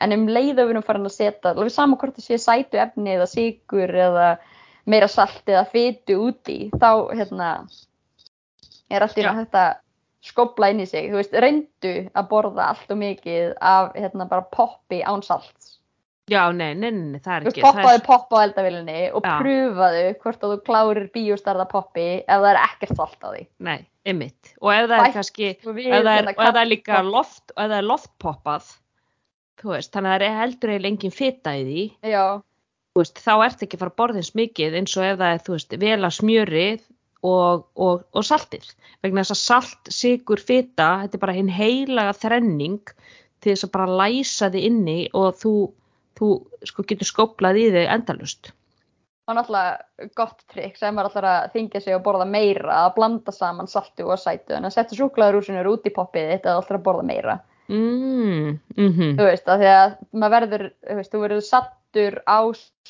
en 0.00 0.16
um 0.16 0.26
leið 0.30 0.56
að 0.56 0.64
við 0.64 0.72
erum 0.74 0.86
farin 0.86 1.10
að 1.10 1.16
setja 1.16 1.52
alveg 1.52 1.74
saman 1.74 2.00
hvort 2.00 2.16
það 2.18 2.26
sé 2.26 2.40
sætu 2.40 2.80
efni 2.80 3.14
eða 3.16 3.28
sigur 3.30 3.94
eða 4.06 4.26
meira 4.90 5.08
salt 5.10 5.48
eða 5.48 5.66
fytu 5.70 6.18
úti 6.30 6.58
þá 6.74 6.90
hérna 7.14 7.50
er 8.90 9.04
allt 9.04 9.18
í 9.18 9.24
náttúrulega 9.24 9.44
þetta 9.44 9.64
skopla 10.20 10.68
inn 10.72 10.82
í 10.84 10.86
sig, 10.88 11.08
þú 11.08 11.16
veist, 11.16 11.36
reyndu 11.40 11.92
að 12.12 12.26
borða 12.28 12.70
allt 12.74 12.90
og 12.92 12.98
mikið 13.00 13.54
af 13.64 13.94
hérna 13.96 14.26
bara 14.28 14.44
poppi 14.52 15.00
án 15.00 15.24
salts 15.24 15.80
Já, 16.30 16.44
nei, 16.54 16.74
nei, 16.78 16.90
nei, 16.94 17.18
það 17.18 17.32
er 17.32 17.46
ekki. 17.50 17.62
poppaðu 17.64 17.96
er, 17.96 18.02
popp 18.06 18.34
á 18.34 18.38
eldavélinni 18.44 18.98
og 19.18 19.24
Já. 19.26 19.32
pröfaðu 19.40 20.02
hvort 20.22 20.44
að 20.44 20.52
þú 20.52 20.58
klárir 20.68 21.08
bíóstarða 21.14 21.66
poppi 21.70 22.04
ef 22.20 22.28
það 22.28 22.50
er 22.52 22.58
ekkert 22.60 23.00
salt 23.00 23.26
á 23.26 23.28
því. 23.32 23.40
nei, 23.66 23.78
einmitt. 24.06 24.52
Og 24.60 24.70
ef 24.74 24.86
það 24.92 25.02
er 25.06 25.16
kannski, 25.16 25.48
ef 25.56 25.64
það 25.64 25.80
er, 25.80 26.06
hérna, 26.06 26.36
og 26.36 26.44
ef 26.44 26.52
það 26.52 26.60
er 26.62 26.70
líka 26.70 27.00
loft, 27.08 27.44
og 27.56 27.64
ef 27.64 27.72
það 27.72 27.76
er 27.80 27.88
loftpoppað, 27.88 28.70
þú 29.60 29.74
veist, 29.74 29.92
þannig 29.94 30.12
að 30.12 30.20
það 30.20 30.28
er 30.28 30.38
heldur 30.40 30.72
eiginlega 30.72 30.92
engin 30.94 31.16
fita 31.16 31.56
í 31.56 31.66
því, 31.66 31.84
Já, 32.12 32.24
þú 32.90 33.02
veist, 33.02 33.20
þá 33.24 33.32
ert 33.46 33.64
ekki 33.64 33.76
að 33.76 33.82
fara 33.84 33.94
að 33.94 34.00
borða 34.00 34.22
eins 34.22 34.32
mikið 34.38 34.78
eins 34.80 34.96
og 34.96 35.06
ef 35.06 35.18
það 35.20 35.34
er, 35.34 35.42
þú 35.46 35.56
veist, 35.56 35.76
vel 35.84 35.98
að 36.00 36.16
smjörið 36.18 36.86
og, 37.30 37.66
og, 37.76 38.06
og 38.16 38.24
saltið. 38.26 38.70
Vegna 39.04 39.24
þess 39.24 39.36
að 39.36 39.42
salt, 39.42 39.90
sigur, 39.92 40.40
fita, 40.40 40.88
þetta 41.02 41.18
er 41.18 41.24
bara 41.26 41.36
hinn 41.36 41.52
heilaga 41.52 42.14
þrenning 42.16 42.94
til 43.40 43.52
þess 43.52 43.66
að 43.66 43.74
bara 43.76 43.98
læsa 44.00 44.48
þið 44.52 44.70
inni 44.70 44.96
og 45.16 45.36
þú, 45.40 45.52
þú 46.18 46.30
sko 46.68 46.86
getur 46.88 47.08
skóplað 47.08 47.60
í 47.60 47.68
þig 47.76 47.92
endalust. 47.92 48.52
þá 49.24 49.32
er 49.32 49.38
náttúrulega 49.38 50.08
gott 50.18 50.40
trikk 50.50 50.80
sem 50.80 50.98
er 50.98 51.06
alltaf 51.06 51.26
að 51.28 51.52
þingja 51.54 51.80
sig 51.84 51.94
og 51.94 52.02
borða 52.02 52.26
meira 52.26 52.80
að 52.84 52.94
blanda 52.96 53.32
saman 53.32 53.70
saltu 53.70 54.08
og 54.08 54.18
sætu 54.18 54.56
en 54.56 54.66
að 54.66 54.74
setja 54.74 54.98
súklaðurúsinur 54.98 55.68
út 55.70 55.86
í 55.86 55.92
poppið 55.94 56.32
þetta 56.32 56.50
er 56.50 56.58
alltaf 56.58 56.80
að 56.80 56.86
borða 56.88 57.06
meira 57.06 57.36
mm, 57.70 58.58
mhm, 58.76 59.16
þú 59.18 59.26
veist, 59.26 59.48
að 59.48 59.62
því 59.62 59.72
að 59.76 59.96
maður 60.12 60.34
verður 60.36 60.66
þú 60.74 60.98
veist, 60.98 61.12
þú 61.12 61.22
verður 61.24 61.46
sattur 61.46 62.20
á 62.26 62.38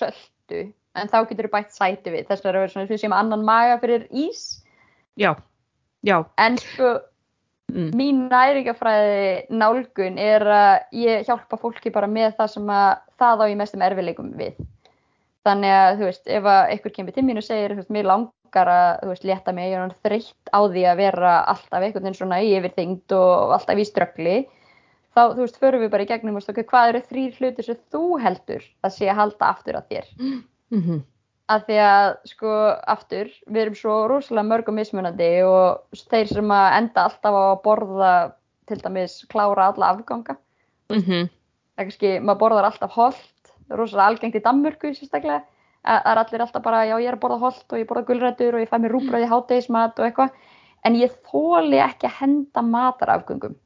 söldu 0.00 0.62
en 0.98 1.10
þá 1.10 1.20
getur 1.28 1.48
þú 1.48 1.52
bætt 1.54 1.76
sæti 1.76 2.14
við. 2.14 2.26
Þess 2.28 2.44
vegna 2.44 2.64
er 2.64 2.72
svona 2.72 2.90
því 2.90 2.98
sem 3.02 3.14
annan 3.14 3.46
maga 3.46 3.78
fyrir 3.82 4.08
ís. 4.10 4.42
Já, 5.20 5.34
já, 6.06 6.16
en 6.40 6.58
sko 6.60 6.96
mm, 7.72 7.92
mín 7.98 8.26
næringafræði 8.32 9.46
nálgun 9.52 10.18
er 10.22 10.46
að 10.46 10.74
ég 10.96 11.24
hjálpa 11.28 11.60
fólki 11.60 11.92
bara 11.94 12.10
með 12.10 12.36
það 12.40 12.52
sem 12.56 12.74
að 12.74 12.90
það 13.20 13.44
á 13.44 13.50
ég 13.50 13.58
mestum 13.60 13.86
erfileikum 13.86 14.34
við. 14.40 14.60
Þannig 15.46 15.72
að 15.72 15.90
þú 15.98 16.08
veist 16.10 16.30
ef 16.38 16.52
að 16.52 16.62
einhver 16.74 16.94
kemur 16.96 17.16
til 17.16 17.24
mín 17.26 17.40
og 17.40 17.46
segir 17.46 17.74
þú 17.74 17.82
veist, 17.82 17.92
mér 17.96 18.08
langar 18.10 18.70
að 18.70 18.88
þú 19.02 19.12
veist, 19.12 19.28
létta 19.28 19.54
mig, 19.56 19.70
ég 19.70 19.84
er 19.84 19.94
þreytt 20.04 20.52
á 20.52 20.60
því 20.60 20.86
að 20.90 21.00
vera 21.00 21.36
alltaf 21.52 21.84
einhvern 21.84 22.06
veginn 22.06 22.18
svona 22.18 22.40
yfirþyngd 22.44 23.14
og 23.16 23.54
alltaf 23.56 23.80
í 23.80 23.86
ströggli 23.88 24.36
þá 25.16 25.22
þú 25.34 25.44
veist, 25.44 25.60
förum 25.60 25.84
við 25.84 25.92
bara 25.92 26.04
í 26.04 26.10
gegnum 26.10 26.38
og 26.38 26.50
okay, 26.52 26.66
hvað 26.66 26.90
eru 26.92 27.02
þrýr 27.08 27.38
hlutir 27.38 27.66
sem 27.66 27.78
þú 27.92 28.02
heldur 28.22 28.66
að 28.86 28.94
sé 28.96 29.08
að 29.10 29.18
halda 29.20 29.48
aftur 29.48 29.78
að 29.78 29.88
þér? 29.90 30.10
Mhm, 30.70 31.00
að 31.50 31.64
því 31.66 31.78
að 31.86 32.10
sko 32.30 32.56
aftur 32.94 33.32
við 33.46 33.62
erum 33.64 33.78
svo 33.80 33.96
rosalega 34.10 34.50
mörg 34.52 34.70
og 34.70 34.76
mismunandi 34.76 35.30
og 35.46 36.00
þeir 36.12 36.30
sem 36.30 36.54
að 36.54 36.76
enda 36.78 37.06
alltaf 37.08 37.34
á 37.34 37.42
að 37.42 37.62
borða 37.64 38.12
til 38.70 38.78
dæmis 38.84 39.16
klára 39.30 39.70
alla 39.72 39.94
afganga. 39.96 40.36
Mhm, 40.94 41.26
það 41.26 41.82
er 41.82 41.88
kannski, 41.88 42.12
maður 42.20 42.42
borðar 42.44 42.68
alltaf 42.70 42.94
holt 42.94 43.54
rosalega 43.70 44.06
algengt 44.12 44.38
í 44.38 44.44
Danmörku 44.44 44.94
sérstaklega. 44.94 45.42
Að 45.80 46.02
það 46.04 46.12
er 46.12 46.20
allir 46.20 46.42
alltaf 46.44 46.62
bara, 46.62 46.84
já 46.84 46.96
ég 47.00 47.08
er 47.08 47.16
að 47.16 47.22
borða 47.22 47.38
holt 47.40 47.72
og 47.72 47.78
ég 47.78 47.88
borða 47.88 48.06
gulrætur 48.06 48.54
og 48.54 48.60
ég 48.60 48.68
fæ 48.68 48.76
mér 48.78 48.92
rúbröð 48.92 49.24
í 49.24 49.30
hátegismat 49.30 49.98
og 49.98 50.06
eitthvað. 50.06 50.34
En 50.84 50.96
ég 50.96 51.14
þóli 51.26 51.80
ekki 51.80 52.06
að 52.06 52.18
henda 52.20 52.62
matarafgöngum 52.62 53.56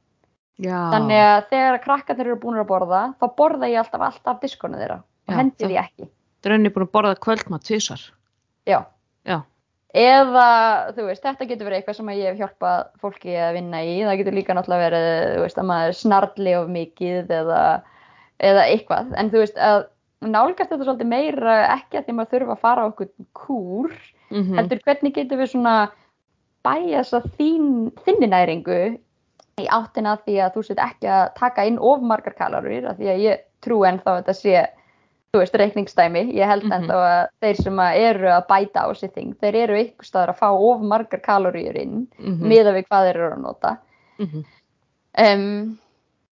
já, 0.61 0.77
þannig 0.93 1.21
að 1.25 1.47
þegar 1.51 1.79
krakkarnir 1.83 2.27
eru 2.31 2.39
búin 2.43 2.59
að 2.61 2.67
borða 2.69 3.01
þá 3.19 3.25
borða 3.37 3.69
ég 3.71 3.79
alltaf 3.81 4.01
alltaf 4.09 4.39
diskonu 4.41 4.77
þeirra 4.79 4.99
og 5.01 5.33
Já, 5.33 5.35
hendi 5.39 5.57
það- 5.65 5.69
því 5.73 5.79
ekki 5.83 6.09
Drönni 6.45 6.69
búin 6.69 6.85
að 6.85 6.91
borða 6.93 7.15
kvöldmat 7.17 7.63
tvisar. 7.65 8.01
já. 8.69 8.79
Já. 9.25 9.41
eða 9.95 10.45
þú 10.93 11.05
veist, 11.07 11.23
þetta 11.23 11.47
getur 11.47 11.65
verið 11.69 11.79
eitthvað 11.81 11.95
sem 11.95 12.09
ég 12.13 12.27
hef 12.29 12.37
hjálpað 12.43 12.85
fólki 13.01 13.33
að 13.39 13.53
vinna 13.55 13.79
í 13.81 13.93
það 14.03 14.17
getur 14.19 14.35
líka 14.35 14.53
náttúrulega 14.53 14.89
verið, 14.89 15.35
þú 15.37 15.41
veist, 15.45 15.57
að 15.61 15.69
maður 15.71 15.93
snarli 16.01 16.53
of 16.59 16.67
mikið 16.69 17.31
eða, 17.39 17.61
eða 18.43 18.65
eitthvað, 18.73 19.13
en 19.17 19.29
þú 19.31 19.41
veist 19.45 19.57
að 19.57 19.85
nálgast 20.25 20.69
þetta 20.71 20.83
svolítið 20.87 21.07
meira 21.11 21.55
ekki 21.75 21.97
að 21.99 22.05
því 22.09 22.13
maður 22.17 22.31
þurfa 22.35 22.55
að 22.55 22.61
fara 22.65 22.83
á 22.85 22.89
okkur 22.91 23.09
kúr 23.33 23.91
Mm 24.33 24.55
heldur 24.57 24.79
hvernig 24.81 25.13
getum 25.13 25.37
við 25.39 25.51
svona 25.51 25.73
bæja 26.65 27.03
þess 27.03 27.13
að 27.13 27.25
þín, 27.37 27.67
þinni 28.05 28.27
næringu 28.31 28.77
í 29.61 29.67
áttina 29.71 30.15
að 30.15 30.23
því 30.25 30.33
að 30.43 30.55
þú 30.57 30.63
set 30.67 30.79
ekki 30.83 31.07
að 31.15 31.27
taka 31.39 31.63
inn 31.69 31.77
of 31.79 32.01
margar 32.03 32.33
kaloríur 32.35 32.89
af 32.91 32.97
því 32.99 33.11
að 33.13 33.21
ég 33.23 33.43
trú 33.63 33.77
ennþá 33.87 34.11
að 34.11 34.17
þetta 34.19 34.33
sé 34.39 34.65
þú 35.35 35.39
veist, 35.41 35.55
reikningsdæmi, 35.59 36.21
ég 36.35 36.47
held 36.47 36.63
Mhm. 36.63 36.73
ennþá 36.75 36.97
að 37.05 37.27
þeir 37.43 37.55
sem 37.63 37.79
að 37.83 37.95
eru 38.09 38.27
að 38.31 38.47
bæta 38.47 38.83
á 38.83 38.89
sér 38.95 39.11
þing, 39.15 39.33
þeir 39.41 39.55
eru 39.63 39.77
ykkur 39.83 40.05
staðar 40.07 40.29
að 40.33 40.39
fá 40.39 40.49
of 40.51 40.81
margar 40.81 41.19
kaloríur 41.21 41.75
inn 41.75 42.07
-hmm. 42.19 42.39
miða 42.51 42.73
við 42.75 42.87
hvað 42.87 43.07
þeir 43.07 43.15
eru 43.15 43.31
að 43.35 43.41
nota 43.41 43.77
Mhm. 44.19 44.43
um, 45.17 45.79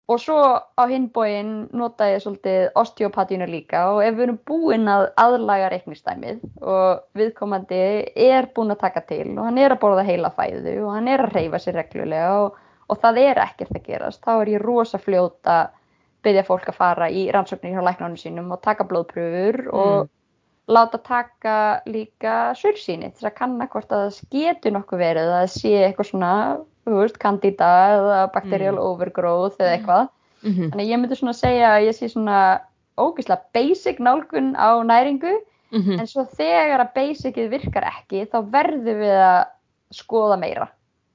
og 0.09 0.19
svo 0.19 0.37
á 0.77 0.83
hinbóin 0.87 1.69
nota 1.73 2.05
ég 2.05 2.21
svolítið 2.21 2.69
osteopatíuna 2.75 3.45
líka 3.49 3.93
og 3.95 4.03
ef 4.03 4.13
við 4.15 4.23
erum 4.23 4.39
búin 4.45 4.85
að 4.87 5.09
aðlaga 5.17 5.69
reiknistæmið 5.71 6.39
og 6.61 7.01
viðkomandi 7.15 8.11
er 8.15 8.45
búin 8.55 8.71
að 8.71 8.79
taka 8.79 9.01
til 9.01 9.37
og 9.37 9.45
hann 9.45 9.57
er 9.57 9.71
að 9.71 9.79
borða 9.79 10.05
heila 10.05 10.29
fæðu 10.29 10.85
og 10.85 10.93
hann 10.93 11.07
er 11.07 11.19
að 11.25 11.33
reyfa 11.33 11.57
sér 11.57 11.73
reglulega 11.81 12.45
og, 12.45 12.55
og 12.89 12.99
það 13.01 13.17
er 13.23 13.41
ekkert 13.43 13.75
að 13.75 13.83
gerast 13.87 14.21
þá 14.23 14.31
er 14.41 14.51
ég 14.55 14.61
rosa 14.63 14.97
fljót 14.97 15.41
að 15.43 15.67
byggja 16.23 16.43
fólk 16.47 16.69
að 16.71 16.75
fara 16.79 17.09
í 17.09 17.25
rannsóknir 17.31 17.75
hjá 17.75 17.83
læknánum 17.85 18.17
sínum 18.19 18.51
og 18.51 18.61
taka 18.61 18.83
blóðpröfur 18.87 19.67
og 19.73 20.09
láta 20.67 20.97
taka 21.03 21.81
líka 21.87 22.53
sursýni 22.59 23.11
til 23.15 23.27
að 23.29 23.35
kanna 23.37 23.67
hvort 23.71 23.91
að 23.95 24.09
það 24.09 24.31
getur 24.35 24.71
nokkuð 24.75 24.99
verið 24.99 25.29
að 25.37 25.45
sé 25.53 25.71
eitthvað 25.87 26.09
svona, 26.09 26.31
þú 26.85 26.97
veist, 27.01 27.19
candida 27.19 27.69
eða 27.95 28.17
bacterial 28.33 28.75
Mm. 28.75 28.83
overgrowth 28.83 29.57
eða 29.59 29.77
eitthvað. 29.77 30.09
Mhm. 30.43 30.71
Þannig 30.71 30.83
að 30.85 30.91
ég 30.91 30.99
myndi 30.99 31.15
svona 31.15 31.33
segja 31.33 31.69
að 31.77 31.85
ég 31.87 31.95
sé 31.95 32.09
svona 32.11 32.59
ógeðslega 32.97 33.41
basic 33.53 33.99
nálgun 33.99 34.55
á 34.55 34.69
næringu 34.83 35.37
Mhm. 35.71 35.99
en 35.99 36.07
svo 36.07 36.25
þegar 36.25 36.79
að 36.79 36.93
basicið 36.95 37.49
virkar 37.49 37.83
ekki 37.83 38.25
þá 38.27 38.37
verðum 38.51 38.99
við 38.99 39.17
að 39.19 39.45
skoða 39.93 40.39
meira. 40.39 40.67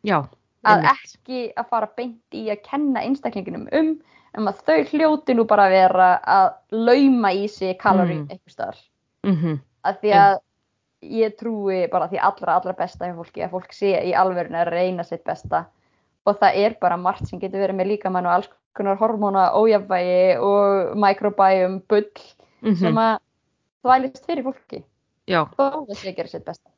Já, 0.05 0.25
Að 0.65 0.79
einmitt. 0.79 1.17
ekki 1.17 1.53
að 1.57 1.69
fara 1.69 1.89
beint 1.97 2.37
í 2.39 2.45
að 2.53 2.63
kenna 2.63 3.01
einstaklinginum 3.03 3.69
um 3.73 3.93
um 4.39 4.47
að 4.49 4.63
þau 4.65 4.85
hljóti 4.89 5.35
nú 5.37 5.45
bara 5.45 5.67
að 5.69 5.71
vera 5.77 6.21
að 6.25 6.53
lauma 6.71 7.33
í 7.37 7.49
sig 7.51 7.79
kalorí 7.79 8.15
Mm. 8.21 8.29
einhvers 8.31 8.55
staðar 8.57 8.79
Mhm. 9.25 9.61
að 9.85 10.01
því 10.01 10.13
að 10.15 10.39
ég 11.03 11.37
trúi 11.37 11.91
bara 11.91 12.09
því 12.09 12.19
allra, 12.23 12.55
allra 12.57 12.73
besta 12.73 13.05
hjá 13.07 13.15
fólki 13.17 13.43
að 13.45 13.51
fólk 13.51 13.73
sé 13.73 13.93
í 14.07 14.13
alvörinu 14.15 14.57
að 14.63 14.71
reyna 14.71 15.05
sitt 15.05 15.25
besta 15.25 15.67
og 16.27 16.39
það 16.39 16.57
er 16.57 16.77
bara 16.81 16.97
margt 16.97 17.27
sem 17.27 17.41
getur 17.41 17.59
verið 17.61 17.75
með 17.77 17.87
líkamann 17.99 18.25
og 18.27 18.33
alls 18.33 18.49
konar 18.75 18.97
hormóna 18.97 19.53
ójafvægi 19.53 20.39
og 20.41 20.97
mikrobæjum 20.97 21.83
bull 21.89 22.07
Mhm. 22.63 22.77
sem 22.77 22.95
að 22.95 23.19
þvælist 23.85 24.25
fyrir 24.27 24.45
fólki 24.45 24.83
Já, 25.27 25.45
þó 25.59 25.87
það 25.87 25.97
sé 25.97 26.09
að 26.13 26.17
gera 26.17 26.29
sitt 26.29 26.45
besta 26.45 26.71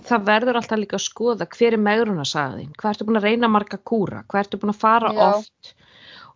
það 0.00 0.24
verður 0.28 0.58
alltaf 0.60 0.80
líka 0.80 0.96
að 0.98 1.04
skoða 1.04 1.46
hver 1.52 1.76
er 1.76 1.82
megrunarsaga 1.82 2.58
þín, 2.58 2.72
hvað 2.80 2.94
ertu 2.94 3.06
búin 3.08 3.20
að 3.20 3.28
reyna 3.28 3.50
marga 3.52 3.78
kúra, 3.78 4.24
hvað 4.28 4.44
ertu 4.46 4.60
búin 4.62 4.72
að 4.72 4.80
fara 4.80 5.12
Já. 5.12 5.22
oft? 5.28 5.72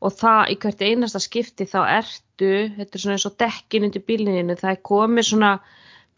Og 0.05 0.13
það 0.13 0.53
í 0.53 0.57
hvert 0.61 0.85
einasta 0.85 1.23
skipti 1.25 1.65
þá 1.65 1.79
ertu, 1.97 2.53
þetta 2.77 2.99
er 2.99 3.03
svona 3.03 3.17
eins 3.17 3.27
og 3.31 3.37
dekkin 3.41 3.89
undir 3.89 4.05
bílininu, 4.05 4.57
það 4.61 4.75
er 4.75 4.81
komið 4.85 5.29
svona, 5.31 5.53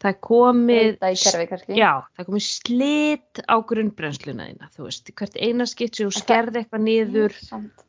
það 0.03 0.09
er 0.11 0.17
komið, 0.27 0.89
kerfi 0.99 1.77
já, 1.79 1.91
það 2.11 2.23
er 2.23 2.27
komið 2.27 2.47
slit 2.49 3.43
á 3.47 3.55
grunnbrennsluna 3.71 4.49
þína, 4.49 4.71
þú 4.75 4.89
veist, 4.89 5.07
í 5.07 5.15
hvert 5.15 5.39
einasta 5.39 5.77
skipti 5.77 6.03
það- 6.03 6.19
skerði 6.19 6.63
eitthvað 6.63 6.83
niður, 6.89 7.39
Samt. 7.47 7.85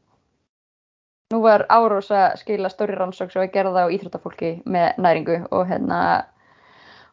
Nú 1.30 1.38
var 1.44 1.62
Árós 1.70 2.08
að 2.10 2.40
skila 2.40 2.70
stóri 2.72 2.96
rannsók 2.98 3.30
sem 3.30 3.38
var 3.38 3.52
gerða 3.54 3.84
á 3.86 3.92
íþróttafólki 3.94 4.64
með 4.66 4.96
næringu 4.98 5.36
og 5.54 5.68
hérna 5.68 5.98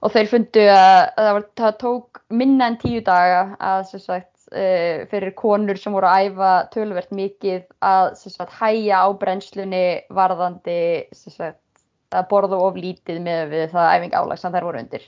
og 0.02 0.14
þeir 0.14 0.32
fundu 0.32 0.64
að, 0.70 0.98
að 1.18 1.28
það, 1.28 1.34
var, 1.38 1.46
það 1.62 1.78
tók 1.84 2.22
minna 2.30 2.72
en 2.72 2.80
tíu 2.82 3.04
daga 3.06 3.44
að 3.60 3.86
sagt, 3.94 4.34
uh, 4.54 5.06
fyrir 5.12 5.34
konur 5.40 5.80
sem 5.82 5.96
voru 5.96 6.10
að 6.10 6.28
æfa 6.32 6.52
tölvert 6.76 7.14
mikið 7.16 7.64
að 7.86 8.10
sagt, 8.22 8.58
hæja 8.60 9.04
á 9.04 9.08
brennslunni 9.18 9.86
varðandi 10.14 10.80
sagt, 11.18 11.64
að 12.14 12.28
borða 12.32 12.60
of 12.64 12.78
lítið 12.80 13.20
með 13.26 13.50
við 13.56 13.66
það 13.74 13.94
æfing 13.96 14.14
álag 14.16 14.40
sem 14.42 14.54
þær 14.54 14.70
voru 14.70 14.84
undir. 14.84 15.08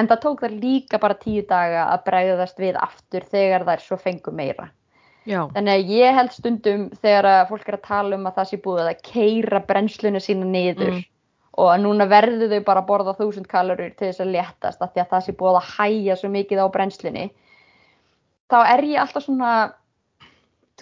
En 0.00 0.08
það 0.08 0.22
tók 0.24 0.42
þær 0.44 0.54
líka 0.56 0.98
bara 1.00 1.18
tíu 1.20 1.42
daga 1.48 1.86
að 1.92 2.04
bregðast 2.06 2.60
við 2.60 2.78
aftur 2.80 3.26
þegar 3.28 3.66
þær 3.68 3.82
svo 3.84 3.98
fengu 4.00 4.32
meira. 4.32 4.70
já, 5.28 5.44
Þannig 5.52 5.72
að 5.72 5.90
ég 5.92 6.16
held 6.16 6.32
stundum 6.32 6.84
þegar 7.02 7.28
að 7.30 7.48
fólk 7.52 7.68
er 7.68 7.76
að 7.76 7.86
tala 7.86 8.16
um 8.16 8.26
að 8.26 8.38
það 8.40 8.48
sé 8.50 8.60
búið 8.64 8.88
að 8.88 9.02
keira 9.06 9.60
brennslunni 9.68 10.20
sína 10.24 10.48
niður 10.48 10.94
Mm. 10.96 11.02
Og 11.58 11.68
að 11.74 11.82
núna 11.84 12.06
verðu 12.08 12.48
þau 12.48 12.60
bara 12.64 12.80
að 12.82 12.86
borða 12.88 13.14
þúsund 13.18 13.48
kalorur 13.50 13.90
til 13.98 14.08
þess 14.08 14.22
að 14.24 14.32
léttast 14.36 14.82
af 14.82 14.92
því 14.94 15.02
að 15.02 15.10
það 15.12 15.24
sé 15.26 15.32
búið 15.36 15.58
að 15.60 15.70
hæja 15.76 16.16
svo 16.16 16.30
mikið 16.32 16.62
á 16.64 16.66
brennslunni 16.72 17.24
þá 18.52 18.58
er 18.72 18.84
ég 18.88 19.00
alltaf 19.02 19.26
svona 19.26 19.52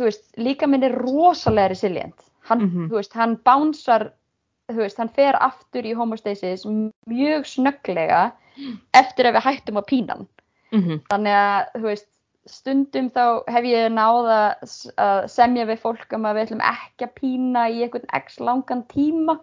veist, 0.01 0.25
líka 0.41 0.67
minn 0.71 0.85
er 0.87 0.95
rosalega 0.97 1.69
resilient. 1.75 2.23
Hann, 2.49 2.61
Mhm. 2.61 2.89
þú 2.89 2.95
veist, 2.97 3.13
hann 3.13 3.37
bánsar 3.37 4.11
veist, 4.71 4.97
hann 4.97 5.09
fer 5.09 5.35
aftur 5.35 5.83
í 5.83 5.95
homostasis 5.95 6.65
mjög 7.09 7.45
snögglega 7.47 8.33
eftir 8.95 9.27
að 9.27 9.35
við 9.37 9.43
hættum 9.43 9.77
að 9.77 9.87
pína 9.91 10.15
hann 10.17 10.29
mhm, 10.73 11.01
þannig 11.11 11.35
að 11.85 12.07
stundum 12.47 13.11
þá 13.11 13.43
hef 13.49 13.65
ég 13.65 13.93
náða 13.93 14.57
að 14.97 15.29
semja 15.29 15.67
við 15.67 15.79
fólk 15.83 16.13
um 16.17 16.25
að 16.25 16.35
við 16.39 16.47
ætlum 16.47 16.63
ekki 16.65 17.07
að 17.07 17.15
pína 17.21 17.69
í 17.71 17.83
einhvern 17.83 18.07
x 18.15 18.39
langan 18.41 18.83
tíma 18.85 19.39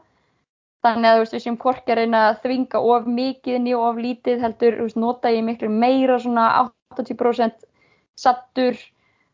þannig 0.86 1.10
að 1.10 1.16
þú 1.16 1.24
veist 1.24 1.36
við 1.36 1.44
séum 1.46 1.60
hvorki 1.62 1.94
að 1.94 2.00
reyna 2.02 2.24
að 2.28 2.42
þvinga 2.44 2.82
of 2.96 3.08
mikið 3.20 3.58
nýja 3.64 3.80
of 3.88 4.02
lítið 4.02 4.44
heldur 4.46 4.78
veist, 4.84 5.00
nota 5.00 5.32
ég 5.34 5.46
miklu 5.48 5.70
meira 5.74 6.20
svona 6.22 6.46
80% 6.94 7.66
sattur 8.18 8.78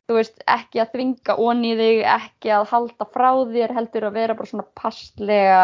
þú 0.07 0.17
veist 0.19 0.43
ekki 0.49 0.81
að 0.83 0.93
þvinga 0.95 1.37
onni 1.39 1.73
þig 1.79 2.03
ekki 2.15 2.53
að 2.55 2.69
halda 2.71 3.07
frá 3.13 3.29
þér 3.51 3.75
heldur 3.77 4.07
að 4.09 4.17
vera 4.19 4.37
bara 4.39 4.51
svona 4.51 4.67
passlega 4.79 5.63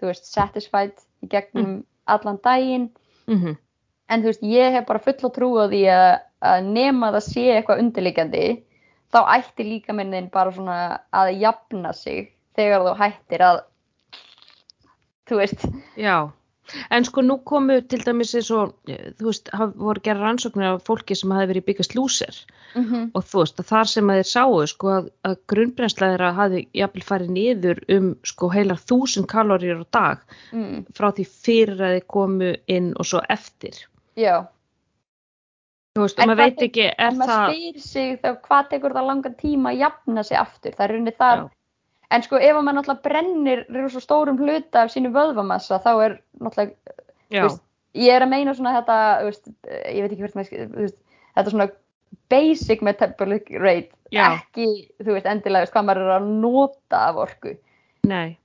þú 0.00 0.10
veist 0.10 0.28
satisfied 0.28 0.96
í 1.24 1.28
gegnum 1.32 1.80
allan 2.10 2.40
daginn. 2.44 2.90
Mhm, 3.28 3.56
en 4.10 4.22
þú 4.22 4.32
veist, 4.32 4.42
ég 4.42 4.72
hef 4.74 4.86
bara 4.86 5.04
fulla 5.04 5.30
trú 5.30 5.52
á 5.60 5.64
því 5.70 5.82
að, 5.94 6.10
að 6.42 6.68
nema 6.72 7.12
það 7.14 7.24
sé 7.28 7.46
eitthvað 7.54 7.82
undirliggjandi 7.84 8.44
þá 9.12 9.20
ætti 9.36 9.66
líka 9.66 9.94
minnin 9.94 10.30
bara 10.32 10.52
svona 10.54 10.78
að 11.12 11.34
jafna 11.40 11.92
sig 11.92 12.32
þegar 12.58 12.86
þú 12.86 12.94
hættir 12.98 13.44
að 13.44 13.60
þú 15.30 15.40
veist, 15.40 15.66
já, 15.96 16.16
En 16.90 17.04
sko 17.06 17.22
nú 17.24 17.36
komu 17.46 17.80
til 17.90 18.02
dæmis 18.06 18.32
eins 18.38 18.50
og, 18.54 18.74
eh, 18.88 19.10
þú 19.18 19.28
veist, 19.28 19.50
voru 19.80 20.02
gera 20.04 20.22
rannsóknir 20.22 20.68
af 20.68 20.84
fólki 20.86 21.16
sem 21.18 21.32
hafi 21.34 21.48
verið 21.52 21.66
byggast 21.68 21.96
lúser 21.98 22.36
mm 22.74 22.84
-hmm. 22.84 23.10
og 23.14 23.24
þú 23.24 23.42
veist 23.42 23.62
þar 23.72 23.88
sem 23.88 24.10
að 24.10 24.20
þeir 24.20 24.30
sáu 24.32 24.66
sko 24.66 24.86
að, 24.98 25.10
að 25.24 25.36
grunnbrennsla 25.52 26.10
þeirra 26.12 26.32
hafi 26.32 26.68
jafnvel 26.74 27.02
farið 27.10 27.30
niður 27.38 27.78
um 27.96 28.16
sko 28.24 28.48
heilar 28.48 28.80
þúsund 28.90 29.26
kaloríur 29.26 29.82
á 29.84 29.86
dag 29.90 30.18
mm. 30.52 30.86
frá 30.94 31.10
því 31.12 31.24
fyrir 31.26 31.80
að 31.80 31.94
þeir 31.94 32.06
komu 32.06 32.54
inn 32.66 32.94
og 32.96 33.06
svo 33.06 33.20
eftir. 33.28 33.74
Já, 34.16 34.46
Þú 35.96 36.02
veist, 36.02 36.18
og 36.20 36.26
maður 36.26 36.36
veit 36.36 36.62
ekki, 36.62 36.84
er 36.86 36.94
en 36.98 37.16
maður 37.18 37.32
það, 37.32 37.50
spyr 37.50 37.80
sig 37.82 38.20
þá 38.22 38.30
hvað 38.46 38.68
tekur 38.70 38.92
það 38.94 39.06
langan 39.06 39.34
tíma 39.34 39.70
að 39.70 39.80
jafna 39.80 40.22
sig 40.22 40.38
aftur, 40.38 40.72
það 40.76 40.84
er 40.84 40.92
runni 40.94 41.12
þar 41.18 41.38
Já. 41.38 41.48
En 42.10 42.24
sko 42.26 42.40
ef 42.40 42.56
að 42.56 42.64
maður 42.66 42.78
náttúrulega 42.80 43.04
brennir 43.04 43.64
svo 43.92 44.02
stórum 44.02 44.40
hluta 44.40 44.84
af 44.84 44.92
sínu 44.94 45.12
vöðvamassa 45.14 45.78
þá 45.84 45.90
er 45.92 46.16
náttúrulega, 46.42 46.96
veist, 47.30 47.62
ég 47.98 48.16
er 48.16 48.26
að 48.26 48.32
meina 48.32 48.56
svona 48.56 48.74
þetta, 48.80 48.98
veist, 49.28 49.46
ég 49.70 50.02
veit 50.02 50.10
ekki 50.10 50.24
hvert 50.24 50.38
maður, 50.38 50.92
þetta 51.38 51.54
svona 51.54 51.68
basic 52.30 52.82
metabolic 52.86 53.50
rate, 53.62 53.94
Já. 54.10 54.24
ekki, 54.34 54.68
þú 55.02 55.14
veist, 55.14 55.30
endilega, 55.30 55.66
veist, 55.66 55.74
hvað 55.76 55.88
maður 55.88 56.04
er 56.06 56.14
að 56.16 56.30
nota 56.42 57.04
af 57.10 57.22
orku. 57.26 57.54
nei, 58.10 58.38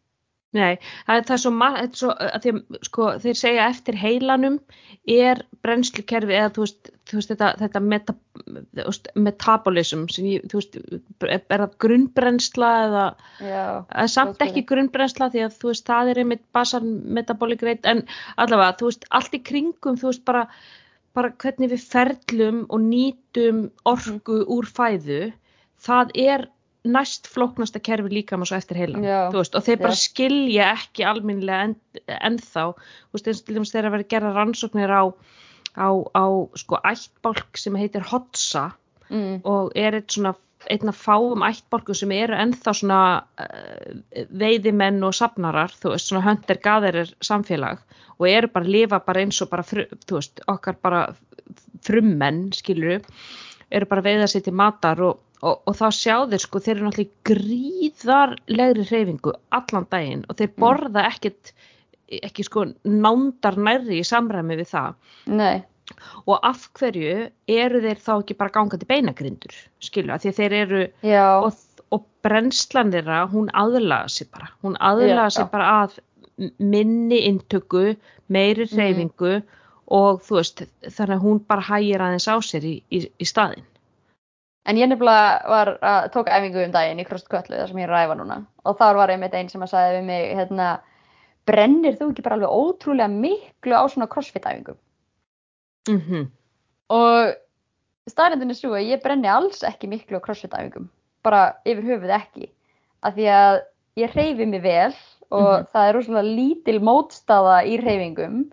nei, 0.55 0.77
það, 1.05 1.17
er- 1.19 1.25
það 1.27 1.35
er 1.35 1.41
svo, 1.43 1.51
ma- 1.59 1.71
þetta 1.77 1.95
er 1.95 2.01
svo 2.01 2.11
að 2.15 2.43
því, 2.45 2.51
að, 2.55 2.79
sko, 2.89 3.07
þeir 3.25 3.39
segja 3.41 3.65
eftir 3.73 3.97
heilanum 4.01 4.59
er 5.15 5.41
brennslukerfi 5.65 6.33
eða 6.37 6.51
þú 6.55 6.63
veist, 6.65 6.91
þú 7.05 7.17
veist 7.19 7.31
þetta, 7.33 7.49
þetta 7.61 7.81
meta, 7.85 8.15
veist, 8.79 9.09
metabolism 9.27 10.05
sem 10.15 10.29
ég, 10.31 10.45
þú 10.49 10.61
veist, 10.61 10.77
er 11.27 11.43
það 11.51 11.75
grunnbrennsla 11.85 12.71
eða 12.87 13.03
Já, 13.45 13.65
er 14.05 14.09
samt 14.15 14.41
ekki 14.47 14.65
grunnbrennsla 14.71 15.29
því 15.35 15.43
að 15.45 15.59
þú 15.61 15.71
veist 15.73 15.85
það 15.91 16.13
er 16.13 16.23
einmitt 16.23 16.45
basal 16.55 16.81
metabolic 17.19 17.61
rate. 17.67 17.85
En 17.93 18.01
allavega 18.41 18.77
þú 18.79 18.89
veist 18.89 19.05
allt 19.19 19.37
í 19.37 19.43
kringum 19.51 19.99
þú 20.01 20.09
veist 20.09 20.25
bara, 20.25 20.47
bara 21.15 21.31
hvernig 21.43 21.71
við 21.75 21.85
ferlum 21.93 22.63
og 22.69 22.81
nýtum 22.89 23.65
orku 23.85 24.41
úr 24.57 24.65
fæðu 24.67 25.21
það 25.85 26.15
er 26.25 26.47
næst 26.85 27.29
flóknasta 27.31 27.81
kerfi 27.83 28.11
líka 28.13 28.37
maður 28.37 28.53
svo 28.53 28.59
eftir 28.59 28.79
þú 29.33 29.41
veist 29.41 29.57
og 29.57 29.65
þeir 29.65 29.81
bara 29.81 29.97
já. 29.97 30.01
skilja 30.03 30.69
ekki 30.75 31.05
alminlega 31.07 31.67
en, 31.69 31.75
ennþá. 32.29 32.65
Veist 33.15 33.29
eins 33.29 33.41
og 33.41 33.47
til 33.47 33.57
dæmis 33.57 33.73
þegar 33.73 33.89
að 33.89 33.95
vera 33.95 34.05
að 34.05 34.13
gera 34.13 34.33
rannsóknir 34.35 34.93
á, 34.93 35.03
á, 35.75 35.89
á 36.13 36.25
sko 36.61 36.81
ættbálk 36.85 37.61
sem 37.61 37.77
heitir 37.79 38.05
Hotsa 38.11 38.69
mm, 39.09 39.41
og 39.43 39.71
er 39.75 39.99
eitt 39.99 40.15
svona 40.15 40.35
einn 40.71 40.89
af 40.89 40.97
fáum 40.97 41.43
ættbálkum 41.45 41.97
sem 41.97 42.11
eru 42.15 42.37
ennþá 42.37 42.73
svona 42.73 42.99
uh, 43.41 44.23
veiðimenn 44.33 45.03
og 45.05 45.13
safnarar, 45.13 45.73
þú 45.81 45.93
veist, 45.93 46.09
svona 46.09 46.25
höndir 46.25 46.61
gaðerir 46.63 47.11
samfélag 47.21 47.83
og 48.17 48.29
eru 48.29 48.49
bara 48.53 48.71
lifa 48.77 49.01
bara 49.05 49.21
eins 49.21 49.41
og 49.43 49.51
bara, 49.51 49.65
fru, 49.67 49.85
þú 50.07 50.17
veist, 50.17 50.41
okkar 50.49 50.79
bara 50.81 51.01
frummenn, 51.85 52.47
skilur 52.55 53.03
eru 53.75 53.89
bara 53.89 54.03
veiða 54.05 54.27
sér 54.29 54.45
til 54.45 54.55
matar 54.57 55.01
og, 55.05 55.21
og, 55.41 55.61
og 55.67 55.75
þá 55.75 55.85
sjá 55.91 56.15
þeir 56.31 56.43
sko, 56.45 56.59
þeir 56.63 56.75
eru 56.77 56.87
náttúrulega 56.89 57.29
gríðarlegri 57.29 58.85
hreyfingu 58.89 59.33
allan 59.55 59.87
daginn 59.91 60.25
og 60.29 60.37
þeir 60.39 60.51
borða 60.61 61.05
ekkit 61.09 61.53
ekki 62.23 62.45
sko 62.45 62.67
nándar 62.85 63.57
nærri 63.57 63.99
í 63.99 64.05
samræmi 64.05 64.57
við 64.59 64.69
það. 64.71 64.95
Nei, 65.33 65.63
og 66.25 66.39
af 66.45 66.67
hverju 66.77 67.29
eru 67.51 67.81
þeir 67.81 67.99
þá 68.01 68.11
ekki 68.19 68.37
bara 68.39 68.53
gangandi 68.53 68.87
beinagrindur 68.89 69.55
skilu, 69.83 70.13
að 70.13 70.25
því 70.25 70.33
þeir 70.39 70.55
eru 70.61 70.83
og, 71.45 71.59
og 71.93 72.05
brennslan 72.25 72.93
þeirra 72.93 73.23
hún 73.33 73.49
aðlaga 73.53 74.09
sig 74.09 74.29
bara. 74.33 74.49
Hún 74.63 74.77
sig 75.33 75.45
já. 75.45 75.51
bara 75.51 75.69
að 75.83 75.99
minni 76.59 77.21
intöku, 77.29 77.95
meiri 78.29 78.65
Mhm. 78.65 78.73
hreyfingu 78.75 79.43
og 79.87 80.21
þú 80.25 80.39
veist 80.39 80.65
þannig 80.81 81.15
að 81.19 81.21
hún 81.23 81.39
bara 81.47 81.61
hægir 81.61 82.01
aðeins 82.01 82.27
á 82.27 82.35
sér 82.41 82.65
í, 82.65 82.81
í, 82.91 83.05
í 83.19 83.25
staðin 83.25 83.63
En 84.65 84.77
ég 84.79 84.89
nefnilega 84.89 85.49
var 85.49 85.71
að 85.85 86.07
tók 86.15 86.29
æfingu 86.33 86.63
um 86.65 86.71
daginn 86.73 86.99
í 86.99 87.05
krostköllu 87.05 87.53
þar 87.59 87.67
sem 87.69 87.77
ég 87.77 87.85
er 87.85 87.93
að 87.93 87.99
ræfa 87.99 88.15
núna. 88.17 88.37
Og 88.65 88.77
þar 88.79 88.95
var 88.95 89.13
einmitt 89.13 89.35
einn 89.37 89.49
sem 89.49 89.61
að 89.61 89.73
sagði 89.75 89.99
við 89.99 90.05
mig 90.07 90.35
hérna, 90.39 90.69
brennir 91.45 91.97
þú 91.99 92.09
ekki 92.11 92.23
bara 92.25 92.39
alveg 92.39 92.49
ótrúlega 92.49 93.09
miklu 93.13 93.77
á 93.77 93.83
svona 93.85 94.07
crossfit 94.09 94.45
æfingum? 94.49 94.77
Mm 95.87 96.01
-hmm. 96.01 96.27
og 96.89 97.35
staðrindin 98.09 98.49
er 98.49 98.57
svo 98.57 98.73
að 98.73 98.89
ég 98.89 99.03
brenni 99.03 99.27
alls 99.27 99.63
ekki 99.63 99.87
miklu 99.87 100.17
á 100.17 100.25
crossfit 100.25 100.53
æfingum. 100.53 100.89
Bara 101.23 101.55
yfir 101.65 101.83
höfuð 101.83 102.09
ekki. 102.09 102.49
Af 103.03 103.13
því 103.13 103.25
að 103.29 103.61
ég 103.97 104.09
hreyfi 104.11 104.45
mig 104.45 104.61
vel 104.63 104.93
og 105.31 105.59
Mhm. 105.59 105.67
það 105.73 105.89
er 105.89 105.93
rosalega 105.93 106.35
lítil 106.35 106.79
mótstaða 106.79 107.65
í 107.65 107.77
hreyfingum. 107.81 108.51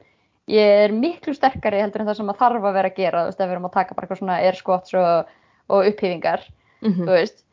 Ég 0.48 0.84
er 0.84 0.92
miklu 0.92 1.34
sterkari 1.34 1.80
heldur 1.80 2.00
en 2.00 2.06
það 2.06 2.16
sem 2.16 2.28
að 2.28 2.36
þarf 2.38 2.64
að 2.64 2.72
vera 2.74 2.88
að 2.88 2.96
gera 2.96 3.22
þú 3.22 3.26
veist 3.26 3.40
ef 3.40 3.46
við 3.48 3.52
erum 3.52 3.64
að 3.64 3.72
taka 3.72 3.94
bara 3.94 4.06
eitthvað 4.06 4.18
svona 4.18 4.40
air 4.42 4.54
squats 4.54 4.94
og, 4.94 5.26
og 5.72 5.88
upphýfingar 5.88 6.44
Mm 6.82 7.06
veist. 7.06 7.44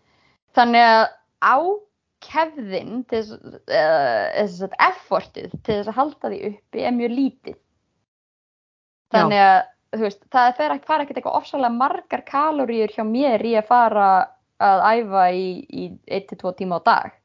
Þannig 0.57 0.81
að 0.81 1.03
ákefðin 1.45 3.03
þess 3.09 4.63
að 4.63 4.73
effortið 4.81 5.51
til 5.63 5.75
þess 5.77 5.91
að 5.91 5.99
halda 5.99 6.31
því 6.33 6.39
uppi 6.49 6.81
er 6.83 6.95
mjög 6.97 7.13
lítið. 7.13 7.59
Þannig 9.13 9.43
að 9.43 10.01
veist, 10.03 10.25
það 10.33 10.57
fer 10.57 10.73
ekki, 10.75 10.85
fara 10.89 11.05
ekkert 11.05 11.17
eitthvað 11.21 11.39
ofsalega 11.39 11.77
margar 11.77 12.25
kaloríur 12.25 12.91
hjá 12.93 13.05
mér 13.05 13.45
í 13.45 13.55
að 13.57 13.69
fara 13.69 14.09
að 14.59 14.83
æfa 14.99 15.23
í, 15.33 15.45
í 15.69 15.85
1-2 16.19 16.53
tíma 16.59 16.77
á 16.77 16.87
dag. 16.89 17.15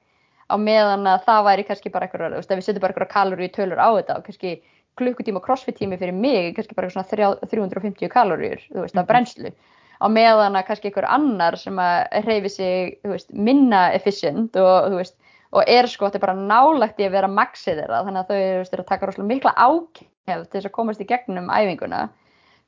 Á 0.48 0.54
meðan 0.60 1.08
að 1.08 1.24
það 1.26 1.44
væri 1.48 1.64
kannski 1.68 1.90
bara 1.92 2.06
eitthvað, 2.06 2.30
þú 2.36 2.40
veist, 2.40 2.50
ef 2.52 2.60
við 2.60 2.66
setjum 2.68 2.84
bara 2.84 2.94
eitthvað 2.94 3.14
kaloríu 3.16 3.50
tölur 3.52 3.80
á 3.80 3.88
þetta 3.96 4.18
og 4.18 4.26
kannski 4.28 4.54
klukkutíma 5.00 5.40
crossfit 5.42 5.78
tími 5.80 5.98
fyrir 5.98 6.14
mig 6.14 6.50
er 6.50 6.52
kannski 6.54 6.76
bara 6.76 6.86
eitthvað 6.88 7.08
svona 7.08 7.10
þrjá- 7.10 7.48
350 7.50 8.12
kaloríur, 8.12 8.60
þú 8.70 8.84
veist, 8.84 8.94
af 8.94 9.02
Mhm. 9.02 9.08
brennslu 9.10 9.52
á 10.00 10.06
meðan 10.10 10.58
að 10.58 10.66
kannski 10.68 10.90
einhver 10.90 11.08
annar 11.10 11.58
sem 11.60 11.78
að 11.80 12.24
reyfi 12.26 12.52
sig, 12.52 12.96
veist, 13.06 13.30
minna 13.30 13.86
efficient 13.96 14.56
og, 14.60 14.96
veist, 14.98 15.16
og 15.54 15.70
er 15.70 15.88
sko 15.90 16.08
þetta 16.08 16.20
er 16.20 16.26
bara 16.26 16.38
nálagt 16.38 17.00
í 17.00 17.06
að 17.06 17.16
vera 17.18 17.30
maxið 17.30 17.82
þeirra 17.82 18.02
þannig 18.06 18.24
að 18.24 18.32
þau 18.32 18.40
veist, 18.58 18.74
eru 18.74 18.84
að 18.84 18.90
taka 18.90 19.10
rosalega 19.10 19.30
mikla 19.30 19.54
ákjæf 19.54 20.42
til 20.48 20.58
þess 20.58 20.70
að 20.70 20.76
komast 20.78 21.04
í 21.04 21.08
gegnum 21.10 21.52
æfinguna 21.52 22.02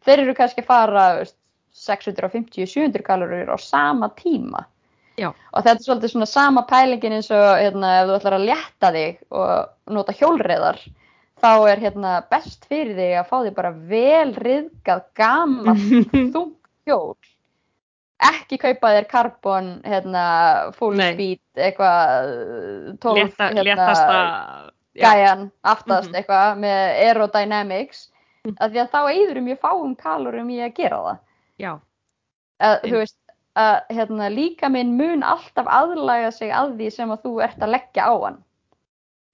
þeir 0.07 0.23
eru 0.23 0.39
kannski 0.39 0.65
að 0.65 0.71
fara 0.71 1.09
þú 1.17 1.25
veist, 1.25 1.39
650-700 1.77 3.05
kaloríur 3.05 3.53
á 3.53 3.59
sama 3.61 4.09
tíma 4.17 4.65
Já. 5.21 5.31
og 5.33 5.65
þetta 5.65 5.75
er 5.75 5.85
svolítið 5.85 6.13
svona 6.13 6.29
sama 6.29 6.63
pælingin 6.69 7.17
eins 7.19 7.29
og 7.33 7.45
hérna, 7.61 7.91
ef 8.01 8.09
þú 8.09 8.17
ætlar 8.19 8.37
að 8.37 8.47
létta 8.51 8.93
þig 8.95 9.19
og 9.33 9.93
nota 9.97 10.15
hjólreiðar 10.17 10.81
þá 11.41 11.51
er 11.71 11.83
hérna 11.85 12.13
best 12.33 12.65
fyrir 12.69 12.97
þig 12.97 13.15
að 13.21 13.31
fá 13.31 13.37
þig 13.39 13.57
bara 13.57 13.73
vel 13.93 14.31
riðgað 14.37 15.03
gamalt 15.19 15.87
þungt 16.35 16.57
hjól 16.87 17.17
ekki 18.27 18.57
kaupa 18.63 18.95
þér 18.97 19.07
carbon 19.11 19.67
hérna, 19.85 20.23
full 20.77 20.97
Nei. 20.97 21.13
speed 21.13 21.41
eitthvað 21.67 22.31
12 23.03 23.19
Létta, 23.19 23.51
hérna, 23.53 24.71
gæjan 24.97 25.51
aftast 25.63 26.09
Mhm. 26.11 26.15
eitthvað 26.23 26.59
með 26.63 26.81
aerodynamics 27.05 28.07
Mhm. 28.47 28.57
af 28.61 28.71
því 28.73 28.81
að 28.81 28.91
þá 28.91 29.01
eyður 29.13 29.43
mjög 29.43 29.59
fáum 29.61 29.97
kalorum 29.97 30.49
í 30.51 30.59
að 30.65 30.75
gera 30.75 30.97
það 30.97 31.19
já, 31.59 31.81
að, 32.61 32.81
þú 32.83 32.97
veist 33.03 33.19
að 33.57 33.81
hérna, 33.91 34.31
líka 34.31 34.69
minn 34.71 34.97
mun 34.97 35.23
alltaf 35.23 35.67
aðlaga 35.67 36.33
sig 36.33 36.51
að 36.51 36.77
því 36.79 36.93
sem 36.93 37.11
að 37.11 37.23
þú 37.23 37.43
ert 37.45 37.59
að 37.59 37.71
leggja 37.75 38.03
á 38.07 38.15
hann 38.25 38.45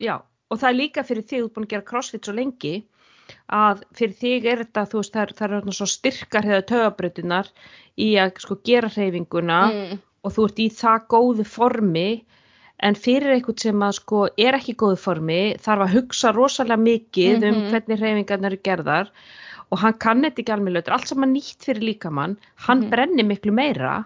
já 0.01 0.15
og 0.51 0.59
það 0.59 0.69
er 0.69 0.75
líka 0.75 1.03
fyrir 1.05 1.23
þig, 1.23 1.41
þú 1.41 1.45
ert 1.45 1.55
búin 1.55 1.65
að 1.67 1.69
gera 1.69 1.83
crossfit 1.83 2.25
svo 2.25 2.35
lengi 2.35 2.87
að 3.53 3.83
fyrir 3.99 4.15
þig 4.23 4.47
er 4.53 4.63
þetta, 4.65 4.85
þú 4.91 5.01
veist, 5.03 5.13
það 5.15 5.23
er, 5.27 5.33
það 5.39 5.47
er 5.51 5.55
þarna 5.59 5.77
svo 5.79 5.87
styrkar 5.93 6.49
hefða 6.49 6.67
tögabrötunar 6.73 7.51
í 7.99 8.09
að 8.23 8.39
sko 8.45 8.57
gera 8.65 8.89
hreyfinguna 8.89 9.61
mm. 9.73 9.99
og 10.25 10.33
þú 10.37 10.47
ert 10.49 10.59
í 10.65 10.69
það 10.73 11.07
góðu 11.15 11.45
formi 11.45 12.07
en 12.83 12.95
fyrir 12.99 13.37
eitthvað 13.37 13.61
sem 13.63 13.83
að 13.87 13.93
sko 14.01 14.25
er 14.43 14.57
ekki 14.59 14.75
góðu 14.81 14.97
formi 14.99 15.41
þarf 15.63 15.85
að 15.87 15.95
hugsa 15.99 16.33
rosalega 16.35 16.81
mikið 16.83 17.45
um 17.51 17.55
Mhm. 17.61 17.71
hvernig 17.71 18.01
hreyfingarnar 18.01 18.53
eru 18.57 18.63
gerðar 18.67 19.11
og 19.73 19.79
hann 19.81 19.95
kann 20.03 20.21
þetta 20.25 20.43
ekki 20.43 20.53
alveg 20.53 20.75
lötur, 20.75 20.93
allt 20.93 21.09
sem 21.09 21.19
hann 21.23 21.33
nýtt 21.33 21.65
fyrir 21.65 21.83
líkamann, 21.87 22.35
hann 22.67 22.81
Mhm. 22.83 22.91
brennir 22.91 23.25
miklu 23.25 23.53
meira 23.53 24.05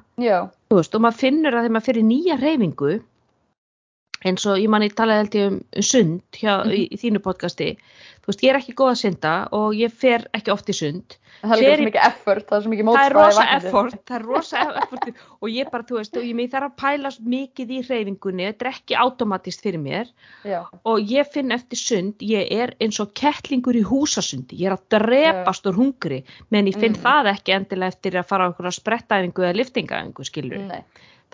veist, 0.70 0.94
og 0.94 1.00
maður 1.00 1.18
finnur 1.22 1.54
að 1.54 1.64
þegar 1.64 1.74
maður 1.78 1.88
fyrir 1.88 2.04
nýja 2.10 2.36
hreyfingu 2.38 3.00
eins 4.24 4.46
og 4.48 4.56
ég 4.58 4.68
manni 4.72 4.88
talaði 4.90 5.22
held 5.24 5.34
ég 5.34 5.46
um 5.52 5.60
sund 5.82 6.22
hjá, 6.40 6.62
í, 6.72 6.86
í 6.90 6.96
þínu 6.96 7.20
podcasti. 7.24 7.76
Þú 8.26 8.32
veist, 8.32 8.42
ég 8.42 8.50
er 8.50 8.56
ekki 8.58 8.72
góð 8.74 8.88
að 8.90 8.98
synda 9.04 9.32
og 9.54 9.74
ég 9.78 9.92
fer 9.94 10.24
ekki 10.34 10.50
oft 10.50 10.68
í 10.68 10.74
sund. 10.74 11.18
Það 11.36 11.52
er 11.52 11.60
Fer 11.60 11.66
líka 11.68 11.76
í- 11.76 11.76
svo 11.76 11.84
mikið 11.86 12.06
effort 12.08 12.46
það 12.48 12.56
er 12.56 12.62
svo 12.64 12.70
mikið 12.72 12.86
það 12.88 13.04
er 13.06 13.14
rosa 13.14 13.42
effort, 13.54 13.96
það 14.08 14.16
er 14.16 14.22
rosa 14.26 14.62
effort 14.80 15.08
og 15.44 15.50
ég 15.52 15.68
bara, 15.70 15.84
þú 15.86 15.98
veist, 16.00 16.16
og 16.16 16.24
ég 16.24 16.50
þarf 16.54 16.66
að 16.70 16.76
pæla 16.80 17.10
mikið 17.36 17.74
í 17.76 17.80
hreyfingunni, 17.86 18.46
þetta 18.48 18.64
er 18.66 18.70
ekki 18.72 18.96
automatist 19.04 19.62
fyrir 19.62 19.82
mér. 19.84 20.10
Já, 20.48 20.58
og 20.88 21.12
ég 21.12 21.28
finn 21.36 21.52
eftir 21.54 21.78
sund, 21.78 22.24
ég 22.24 22.48
er 22.56 22.72
eins 22.82 22.98
og 23.04 23.12
kettlingur 23.20 23.76
í 23.78 23.84
húsasundi, 23.86 24.56
ég 24.64 24.72
er 24.72 24.78
að 24.78 24.86
drepast 24.96 25.68
úr 25.70 25.76
hungri, 25.76 26.22
menn 26.50 26.66
ég 26.72 26.80
finn 26.80 26.96
Mm. 26.96 27.02
það 27.04 27.30
ekki 27.36 27.52
endilega 27.60 27.92
eftir 27.94 28.16
að 28.16 28.26
fara 28.32 28.46
á 28.46 28.50
einhverja 28.50 28.72
sprettaæfingu 28.80 29.44
eða 29.44 29.58
liftingaæfingu, 29.60 30.24
skilur 30.24 30.64
nei 30.72 30.82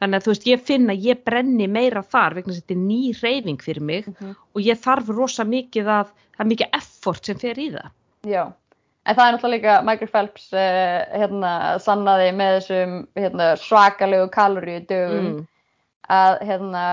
þannig 0.02 0.18
að 0.18 0.24
þú 0.26 0.32
veist, 0.34 0.46
ég 0.50 0.64
finn 0.66 0.90
að 0.90 1.04
ég 1.06 1.20
brenni 1.24 1.68
meira 1.70 2.02
þar 2.02 2.34
vegna 2.40 2.56
þetta 2.56 2.74
er 2.74 2.80
ný 2.82 3.00
hreyfing 3.20 3.60
fyrir 3.62 3.80
mig 3.86 4.08
Mhm. 4.10 4.34
og 4.56 4.60
ég 4.66 4.80
þarf 4.82 5.08
rosa 5.14 5.44
mikið 5.46 5.86
að 5.86 6.10
það 6.34 6.40
er 6.42 6.50
mikið 6.50 6.74
effort 6.80 7.24
sem 7.30 7.38
fer 7.38 7.54
í 7.62 7.68
það. 7.70 7.88
Já, 8.26 8.42
en 9.06 9.16
það 9.16 9.24
er 9.28 9.36
náttúrulega 9.36 9.54
líka 9.60 9.84
Michael 9.86 10.08
Phelps 10.10 10.52
uh, 10.52 11.18
hérna, 11.18 11.52
sannaði 11.80 12.28
með 12.34 12.58
þessum 12.58 12.92
hérna, 13.16 13.48
svakalegu 13.62 14.28
kaloríu 14.34 14.80
dögum 14.86 15.30
Mm. 15.32 15.46
að 16.10 16.40
hérna, 16.42 16.84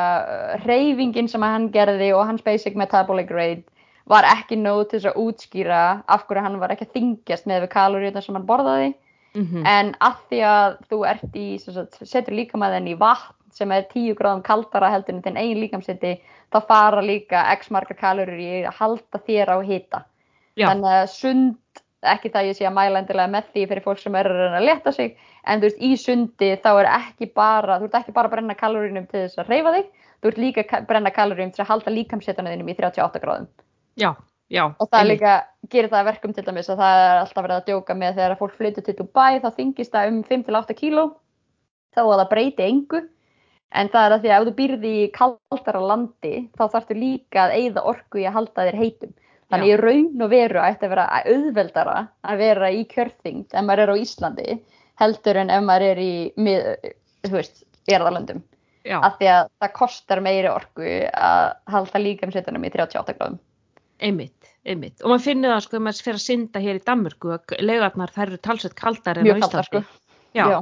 reyfingin 0.65 1.27
sem 1.29 1.41
hann 1.41 1.69
gerði 1.73 2.13
og 2.15 2.25
hans 2.29 2.41
basic 2.45 2.75
metabolic 2.75 3.31
rate 3.31 3.63
var 4.09 4.23
ekki 4.23 4.55
nóg 4.57 4.89
til 4.89 4.99
þess 4.99 5.11
að 5.11 5.19
útskýra 5.25 6.03
af 6.07 6.27
hverju 6.27 6.41
hann 6.45 6.59
var 6.61 6.69
ekki 6.73 6.85
að 6.87 6.93
þingjast 6.97 7.45
með 7.49 7.65
við 7.65 7.69
kaloríunar 7.73 8.23
sem 8.25 8.35
hann 8.35 8.45
borðaði 8.47 8.93
Mm 9.35 9.65
en 9.65 9.91
að 10.01 10.15
því 10.29 10.39
að 10.49 10.77
þú 10.89 10.97
ert 11.05 11.35
í 11.35 11.47
sagt, 11.61 11.99
setur 12.03 12.33
líkamæðin 12.33 12.87
í 12.89 12.95
vatn 12.97 13.35
sem 13.53 13.71
er 13.71 13.85
10 13.91 14.15
gráðum 14.17 14.41
kaldara 14.45 14.89
heldur 14.89 15.15
en 15.15 15.21
þinn 15.21 15.37
eigin 15.37 15.61
líkamsiti 15.61 16.15
þá 16.53 16.59
fara 16.67 17.01
líka 17.01 17.43
x 17.57 17.69
margar 17.69 17.97
kalorir 17.97 18.39
í 18.39 18.49
að 18.65 18.73
halda 18.79 19.21
þér 19.27 19.53
á 19.53 19.57
hita. 19.65 20.05
Já, 20.55 20.69
þannig 20.69 20.95
að 20.97 21.09
sund 21.13 21.83
ekki 22.01 22.31
það 22.31 22.49
ég 22.49 22.57
sé 22.57 22.67
að 22.67 22.75
mæla 22.77 23.01
endilega 23.01 23.31
með 23.33 23.49
því 23.53 23.65
fyrir 23.69 23.83
fólk 23.83 23.99
sem 23.99 24.15
er 24.15 24.29
að 24.31 24.63
leta 24.63 24.91
sig 24.95 25.17
en 25.43 25.59
þú 25.59 25.67
veist 25.67 25.81
í 25.83 25.91
sundi 25.99 26.51
þá 26.63 26.69
er 26.71 26.91
ekki 26.93 27.29
bara 27.35 27.79
þú 27.79 27.89
ert 27.89 27.97
ekki 27.99 28.15
bara 28.15 28.29
að 28.29 28.35
brenna 28.35 28.55
kalorinum 28.59 29.07
til 29.09 29.25
þess 29.25 29.41
að 29.41 29.51
reyfa 29.51 29.73
þig 29.75 29.89
þú 30.21 30.31
ert 30.31 30.41
líka 30.45 30.65
að 30.77 30.87
brenna 30.87 31.11
kalorinum 31.15 31.51
til 31.55 31.63
að 31.63 31.71
halda 31.73 31.95
líkamsetunum 31.95 32.53
þínum 32.53 32.71
í 32.71 32.77
38 32.79 33.23
gráðum. 33.23 33.49
Já, 33.99 34.13
já. 34.49 34.65
og 34.65 34.89
það 34.89 34.99
einmitt. 34.99 35.13
líka 35.13 35.35
gerir 35.69 35.91
það 35.91 36.01
að 36.01 36.09
verkum 36.09 36.33
til 36.35 36.45
dæmis 36.47 36.69
að 36.69 36.81
það 36.81 37.03
er 37.05 37.21
alltaf 37.21 37.45
verið 37.45 37.59
að 37.59 37.69
djóka 37.69 37.95
með 38.01 38.17
þegar 38.17 38.35
að 38.35 38.41
fólk 38.41 38.57
flytur 38.57 38.85
til 38.87 38.97
Dubai 38.97 39.39
þá 39.43 39.49
þingist 39.59 39.95
það 39.95 40.11
um 40.11 40.19
5-8 40.29 40.77
kíló 40.79 41.05
þá 41.95 42.01
að 42.03 42.17
það 42.17 42.29
breyti 42.33 42.67
engu 42.67 43.01
en 43.69 43.89
það 43.93 44.05
er 44.05 44.15
að 44.15 44.21
því 44.23 44.29
að 44.29 44.39
ef 44.41 44.47
þú 44.47 44.53
býrði 44.57 44.93
í 44.97 45.07
kaldara 45.15 45.81
landi 45.91 46.35
þá 46.57 46.63
þarftu 46.73 46.97
líka 46.97 47.45
að 47.45 47.55
eyða 47.59 47.85
orku 47.91 48.21
í 48.21 48.25
að 48.25 48.37
halda 48.39 48.67
þér 48.69 48.79
heitum 48.81 49.15
þannig 49.49 49.69
Já. 49.69 49.73
í 49.73 49.79
raun 49.81 50.23
og 50.25 50.31
veru 50.33 50.61
ætti 50.63 50.87
að 50.87 50.93
vera 50.93 51.07
auðveldara 51.25 51.97
að 52.21 52.43
vera 52.43 52.69
í 52.73 52.83
kjörþyngd 52.89 53.53
ef 53.53 53.65
maður 53.65 53.83
er 53.85 53.93
á 53.93 54.01
Íslandi 54.01 54.57
heldur 54.99 55.41
en 55.41 55.53
ef 55.53 55.65
maður 55.65 55.85
er 55.93 56.01
í 56.03 56.13
mið, 56.37 56.89
þú 57.27 57.35
veist, 57.37 57.61
erðalöndum 57.89 58.41
Já, 58.87 58.97
af 59.03 59.17
því 59.19 59.29
að 59.33 59.49
það 59.61 59.73
kostar 59.75 60.21
meiri 60.23 60.49
orku 60.51 60.89
að 61.13 61.47
halda 61.69 62.01
38 62.01 63.17
gráðum 63.17 63.39
einmitt. 64.65 64.99
Og 65.03 65.13
maður 65.13 65.25
finnir 65.29 65.53
það 65.53 65.63
sko, 65.67 65.79
maður 65.85 66.03
fyrir 66.07 66.19
að 66.19 66.25
synda 66.25 66.63
hér 66.63 66.81
í 66.81 66.83
Danmörku, 66.85 67.31
að 67.37 67.55
laugarnar 67.63 68.11
þær 68.15 68.27
eru 68.27 68.41
talsveit 68.49 68.75
kaldar 68.79 69.21
en 69.21 69.31
á 69.31 69.35
Íslandi. 69.37 69.65
sko 69.69 69.83
Já, 70.35 70.45
Já. 70.45 70.59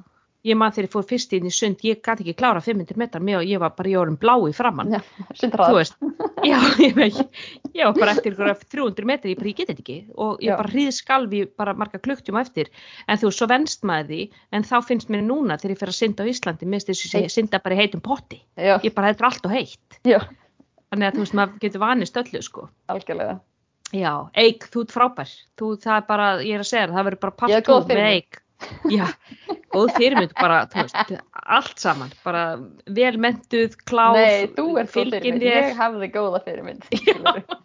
ég 0.48 0.56
man 0.56 0.72
þegar 0.72 0.86
ég 0.88 0.94
fór 0.94 1.06
fyrst 1.10 1.34
inn 1.36 1.48
í 1.50 1.52
sund, 1.52 1.82
ég 1.84 2.00
gæti 2.00 2.24
ekki 2.24 2.36
klára 2.40 2.62
500 2.64 2.96
metrar 3.02 3.24
með 3.26 3.42
og 3.42 3.50
ég 3.50 3.60
var 3.60 3.74
bara 3.76 3.90
í 3.92 3.96
orðum 4.00 4.16
blá 4.22 4.36
í 4.48 4.54
framann. 4.56 4.94
Já, 4.94 5.02
veist, 5.76 5.98
já, 6.48 6.60
ég, 6.86 7.18
ég 7.74 7.84
var 7.84 7.98
bara 7.98 8.14
eftir 8.16 8.32
ykkur 8.32 8.54
300 8.72 9.10
metri, 9.10 9.34
ég 9.36 9.44
ég 9.44 9.58
get 9.58 9.74
þetta 9.74 9.84
ekki 9.84 9.98
og 10.16 10.40
ég 10.40 10.54
Já. 10.54 10.56
bara 10.62 10.72
hríð 10.72 10.94
skalfi 10.96 11.44
bara 11.58 11.74
marga 11.76 12.00
klukktum 12.00 12.40
eftir, 12.40 12.72
en 13.08 13.20
þú 13.20 13.28
veist, 13.28 13.42
svo 13.42 13.50
venst 13.52 13.84
maður 13.84 14.14
því, 14.14 14.22
en 14.56 14.64
þá 14.72 14.78
finnst 14.88 15.12
mér 15.12 15.26
núna 15.28 15.60
þegar 15.60 15.76
ég 15.76 15.82
fer 15.84 15.92
að 15.92 16.00
synda 16.00 16.24
á 16.24 16.32
Íslandi, 16.32 16.70
minnst 16.70 16.88
þess 16.94 17.12
að 17.12 17.28
ég 17.28 17.36
synda 17.36 17.60
bara 17.60 17.76
í 17.76 17.82
heitum 17.82 18.06
potti, 18.06 18.40
ég 18.56 18.94
bara, 18.96 19.12
þetta 19.12 19.26
er 19.26 19.30
allt 19.34 19.50
og 19.52 19.58
heitt, 19.58 20.00
já, 20.08 20.20
þannig 20.94 21.10
að 21.10 21.20
þú 21.20 21.26
veist, 21.26 21.38
maður 21.42 21.60
getur 21.66 21.84
vanist 21.84 22.24
öllu, 22.24 22.46
sko. 22.46 22.70
algjörlega 22.88 23.40
Já, 23.96 24.12
Eik, 24.36 24.68
þú 24.74 24.84
ert 24.84 24.92
frábær, 24.96 25.30
þú, 25.60 25.70
það 25.80 25.96
er 25.96 26.06
bara, 26.10 26.28
ég 26.44 26.58
er 26.58 26.64
að 26.64 26.68
segja 26.68 26.84
þér, 26.84 26.94
það 26.98 27.08
verður 27.08 27.22
bara 27.24 27.32
Ég 27.32 27.40
part 27.40 27.70
góð 27.70 27.86
2 27.88 27.96
með. 27.96 28.10
Eik. 28.12 28.42
Já, 28.98 29.06
góð 29.72 29.92
fyrirmynd, 29.96 30.34
bara, 30.36 30.58
þú 30.72 30.84
veist, 30.84 31.14
allt 31.58 31.80
saman, 31.84 32.12
bara 32.26 32.44
velmentuð, 32.98 33.78
klár, 33.88 34.18
Nei, 34.18 34.50
þú 34.58 34.66
ert 34.82 34.92
góð 34.92 35.14
fyrirmynd, 35.14 35.46
ég 35.46 35.78
hafði 35.78 36.12
góða 36.16 36.44
fyrirmynd 36.48 36.88
skilurðu. 36.90 37.60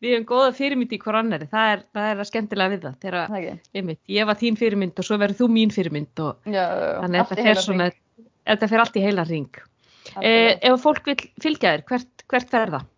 Við 0.00 0.14
hefum 0.14 0.26
góða 0.30 0.50
fyrirmynd 0.56 0.92
í 0.94 0.98
hver 1.02 1.18
annari, 1.20 1.48
það 1.50 1.72
er, 1.74 1.82
það 1.94 2.10
er 2.10 2.22
að 2.22 2.28
skemmtilega 2.30 2.72
við 2.72 2.84
það. 2.86 2.98
Þegar, 3.04 3.32
Það 3.32 3.80
einmitt, 3.80 4.00
ég 4.14 4.28
var 4.30 4.38
þín 4.40 4.58
fyrirmynd 4.60 5.02
og 5.02 5.06
svo 5.06 5.18
verður 5.20 5.40
þú 5.40 5.48
mín 5.56 5.74
fyrirmynd 5.74 6.22
og 6.24 6.46
Já, 6.46 6.62
já, 6.62 6.84
já, 6.86 6.94
þannig 7.02 7.22
að 7.22 7.32
þetta 7.32 7.46
fer 7.48 7.62
svona, 7.66 7.88
þetta 8.50 8.70
fer 8.72 8.84
allt 8.84 8.96
í 8.96 9.04
heila 9.04 9.26
ring. 9.28 9.60
Eh, 10.22 10.54
ef 10.70 10.80
fólk 10.82 11.10
vil 11.10 11.18
fylgja 11.42 11.74
þér, 11.74 11.84
hvert, 11.90 12.24
hvert 12.30 12.54
fer 12.54 12.72
það? 12.78 12.88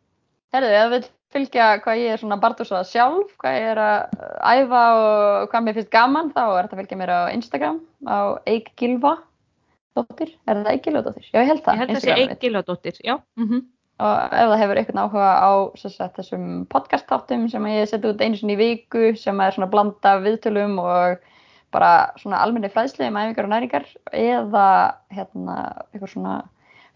Herðu, 0.53 1.03
fylgja 1.35 1.67
hvað 1.85 2.01
ég 2.03 2.15
er 2.15 2.23
svona 2.23 2.41
bardúsað 2.43 2.89
sjálf, 2.91 3.35
hvað 3.43 3.59
ég 3.59 3.69
er 3.73 3.83
að 3.83 4.17
uh, 4.17 4.55
æfa 4.55 4.85
og 5.01 5.51
hvað 5.53 5.67
mér 5.67 5.79
finnst 5.79 5.93
gaman, 5.93 6.33
þá 6.33 6.43
er 6.47 6.65
þetta 6.65 6.81
fylgja 6.81 7.01
mér 7.03 7.13
á 7.13 7.21
Instagram, 7.35 7.83
á 8.09 8.19
Eik 8.49 8.73
Gilva 8.79 9.19
dóttir, 9.97 10.35
er 10.47 10.63
það 10.63 10.73
Eik 10.73 10.89
Gilva 10.89 11.07
dóttir? 11.09 11.29
Já, 11.31 11.39
ég 11.43 11.53
held 11.53 11.65
það, 11.65 11.79
Ég 11.79 11.83
held 11.83 11.91
að 11.91 11.95
það 11.95 12.03
sé 12.03 12.11
Instagramið 12.11 12.25
Eik 12.25 12.35
mitt. 12.35 12.45
Gilvadóttir, 12.47 13.01
já. 13.05 13.17
Mm 13.41 13.63
og 14.03 14.35
ef 14.35 14.49
það 14.51 14.61
hefur 14.63 14.81
einhvern 14.81 15.03
áhuga 15.03 15.29
á 15.39 15.53
sagt, 15.79 16.17
þessum 16.17 16.47
podcast-táttum 16.73 17.45
sem 17.53 17.69
ég 17.71 17.91
seti 17.91 18.11
út 18.11 18.23
einu 18.25 18.39
sinni 18.39 18.57
í 18.57 18.61
viku 18.61 19.13
sem 19.19 19.41
er 19.45 19.55
svona 19.55 19.71
blanda 19.71 20.17
viðtölum 20.25 20.79
og 20.83 21.23
bara 21.73 21.93
svona 22.21 22.41
almenni 22.45 22.71
fræðslu 22.73 23.07
um 23.09 23.21
æfingar 23.21 23.49
og 23.49 23.53
næringar 23.53 23.87
eða 24.11 24.67
hérna 25.15 25.57
eitthvað 25.93 26.15
svona 26.15 26.35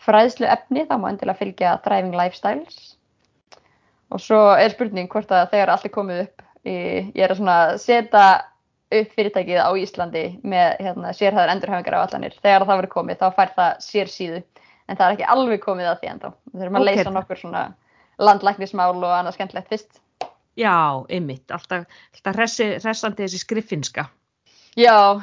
fræðslu 0.05 0.49
efni 0.51 0.85
þá 0.89 0.97
má 1.01 1.09
endilega 1.13 1.41
fylgja 1.41 1.77
Thriving 1.85 2.17
Lifestyles 2.17 2.97
og 4.11 4.21
svo 4.23 4.41
er 4.55 4.71
spurning 4.75 5.09
hvort 5.13 5.33
að 5.35 5.51
þegar 5.55 5.73
allt 5.75 5.89
er 5.89 5.95
komið 5.95 6.21
upp 6.27 6.45
í, 6.67 6.75
ég 7.17 7.25
er 7.27 7.35
að 7.37 7.79
setja 7.83 8.27
upp 8.97 9.15
fyrirtækið 9.17 9.59
á 9.59 9.71
Íslandi 9.75 10.25
með 10.47 10.77
hérna, 10.85 11.11
sérhæðar 11.17 11.51
endurhæfingar 11.57 11.97
á 11.99 12.05
allanir. 12.07 12.37
Þegar 12.43 12.67
það 12.69 12.79
verður 12.81 12.95
komið 12.95 13.19
þá 13.23 13.27
fær 13.35 13.55
það 13.57 13.73
sér 13.83 14.13
síðu 14.13 14.43
en 14.87 14.97
það 14.97 15.07
er 15.09 15.17
ekki 15.17 15.31
alveg 15.35 15.65
komið 15.65 15.91
að 15.91 15.99
því 16.01 16.11
ennþá. 16.13 16.31
Við 16.53 16.61
þurfum 16.63 16.79
að 16.79 16.85
Ok. 16.85 16.87
leysa 16.91 17.11
nokkur 17.17 17.41
svona 17.41 17.63
landlæknismál 18.19 18.95
og 18.97 19.11
annað 19.17 19.35
skemmtilegt 19.37 19.69
fyrst. 19.73 19.99
Já, 20.57 21.05
einmitt, 21.13 21.51
alltaf, 21.53 21.85
alltaf 22.15 22.39
hressi, 22.39 22.71
hressandi 22.81 23.27
þessi 23.27 23.43
skriffinska. 23.43 24.07
já, 24.77 25.21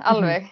alveg. 0.00 0.46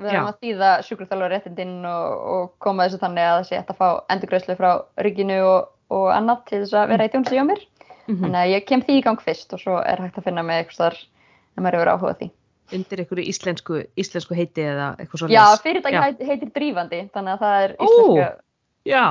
Við 0.00 0.08
Já. 0.08 0.18
þurfum 0.18 0.28
að 0.32 0.40
þýða 0.42 0.70
sjúkurþjálfur 0.86 1.30
réttindinn 1.32 1.84
og, 1.86 2.22
og 2.32 2.52
koma 2.58 2.86
þessu 2.88 2.98
þannig 3.02 3.28
að 3.28 3.42
sé 3.46 3.56
hægt 3.60 3.70
að 3.70 3.78
fá 3.78 3.88
endurgræslu 4.10 4.56
frá 4.58 4.70
ríkinu 5.04 5.38
og, 5.46 5.68
og 5.92 6.08
annað 6.14 6.44
til 6.50 6.62
þess 6.62 6.76
að 6.80 6.92
vera 6.94 7.08
í 7.08 7.12
þjónustu 7.14 7.38
hjá 7.38 7.46
mér 7.48 7.66
Mm 8.10 8.18
þannig 8.18 8.40
að 8.40 8.48
ég 8.50 8.64
kem 8.66 8.80
því 8.82 8.94
í 8.98 9.02
gang 9.06 9.20
fyrst 9.22 9.52
og 9.54 9.60
svo 9.62 9.76
er 9.78 10.00
hægt 10.02 10.16
að 10.18 10.24
finna 10.26 10.42
með 10.42 10.64
eitthvað 10.64 10.96
ef 10.98 11.60
maður 11.62 11.76
hefur 11.78 11.90
áhuga 11.92 12.10
á 12.10 12.18
því 12.18 12.28
Undir 12.72 13.02
einhverju 13.02 13.24
íslensku, 13.30 13.78
íslensku 14.00 14.34
heiti 14.34 14.64
eða 14.64 14.88
eitthvað 14.98 15.22
svo 15.22 15.28
Já, 15.30 15.44
fyrirtæki 15.62 16.00
heit, 16.02 16.24
heitir 16.26 16.50
Drífandi 16.56 17.00
þannig 17.14 17.36
að 17.36 17.44
það 17.44 17.64
er 17.66 17.74
Ó. 17.78 17.86
íslenska, 17.86 18.28
Já, 18.90 19.04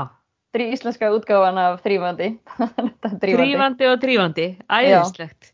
drí, 0.56 0.68
íslenska 0.76 1.12
útgáfan 1.16 1.60
af 1.62 1.82
Drífandi. 1.86 2.30
drífandi 3.24 3.88
og 3.88 3.99
drífandi, 4.02 4.48
æðislegt. 4.68 5.52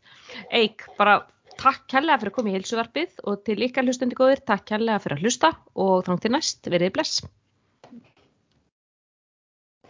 Eik, 0.50 0.86
bara 0.98 1.20
takk 1.58 1.84
kærlega 1.90 2.20
fyrir 2.22 2.32
að 2.32 2.36
koma 2.38 2.50
í 2.50 2.56
heilsuvarpið 2.56 3.22
og 3.30 3.42
til 3.46 3.58
ykkar 3.66 3.86
hlustundi 3.86 4.18
góðir, 4.18 4.42
takk 4.46 4.66
kærlega 4.72 5.02
fyrir 5.02 5.18
að 5.18 5.26
hlusta 5.26 5.52
og 5.78 6.06
þráng 6.06 6.22
til 6.24 6.32
næst, 6.34 6.70
verið 6.70 6.94
bless. 6.96 7.22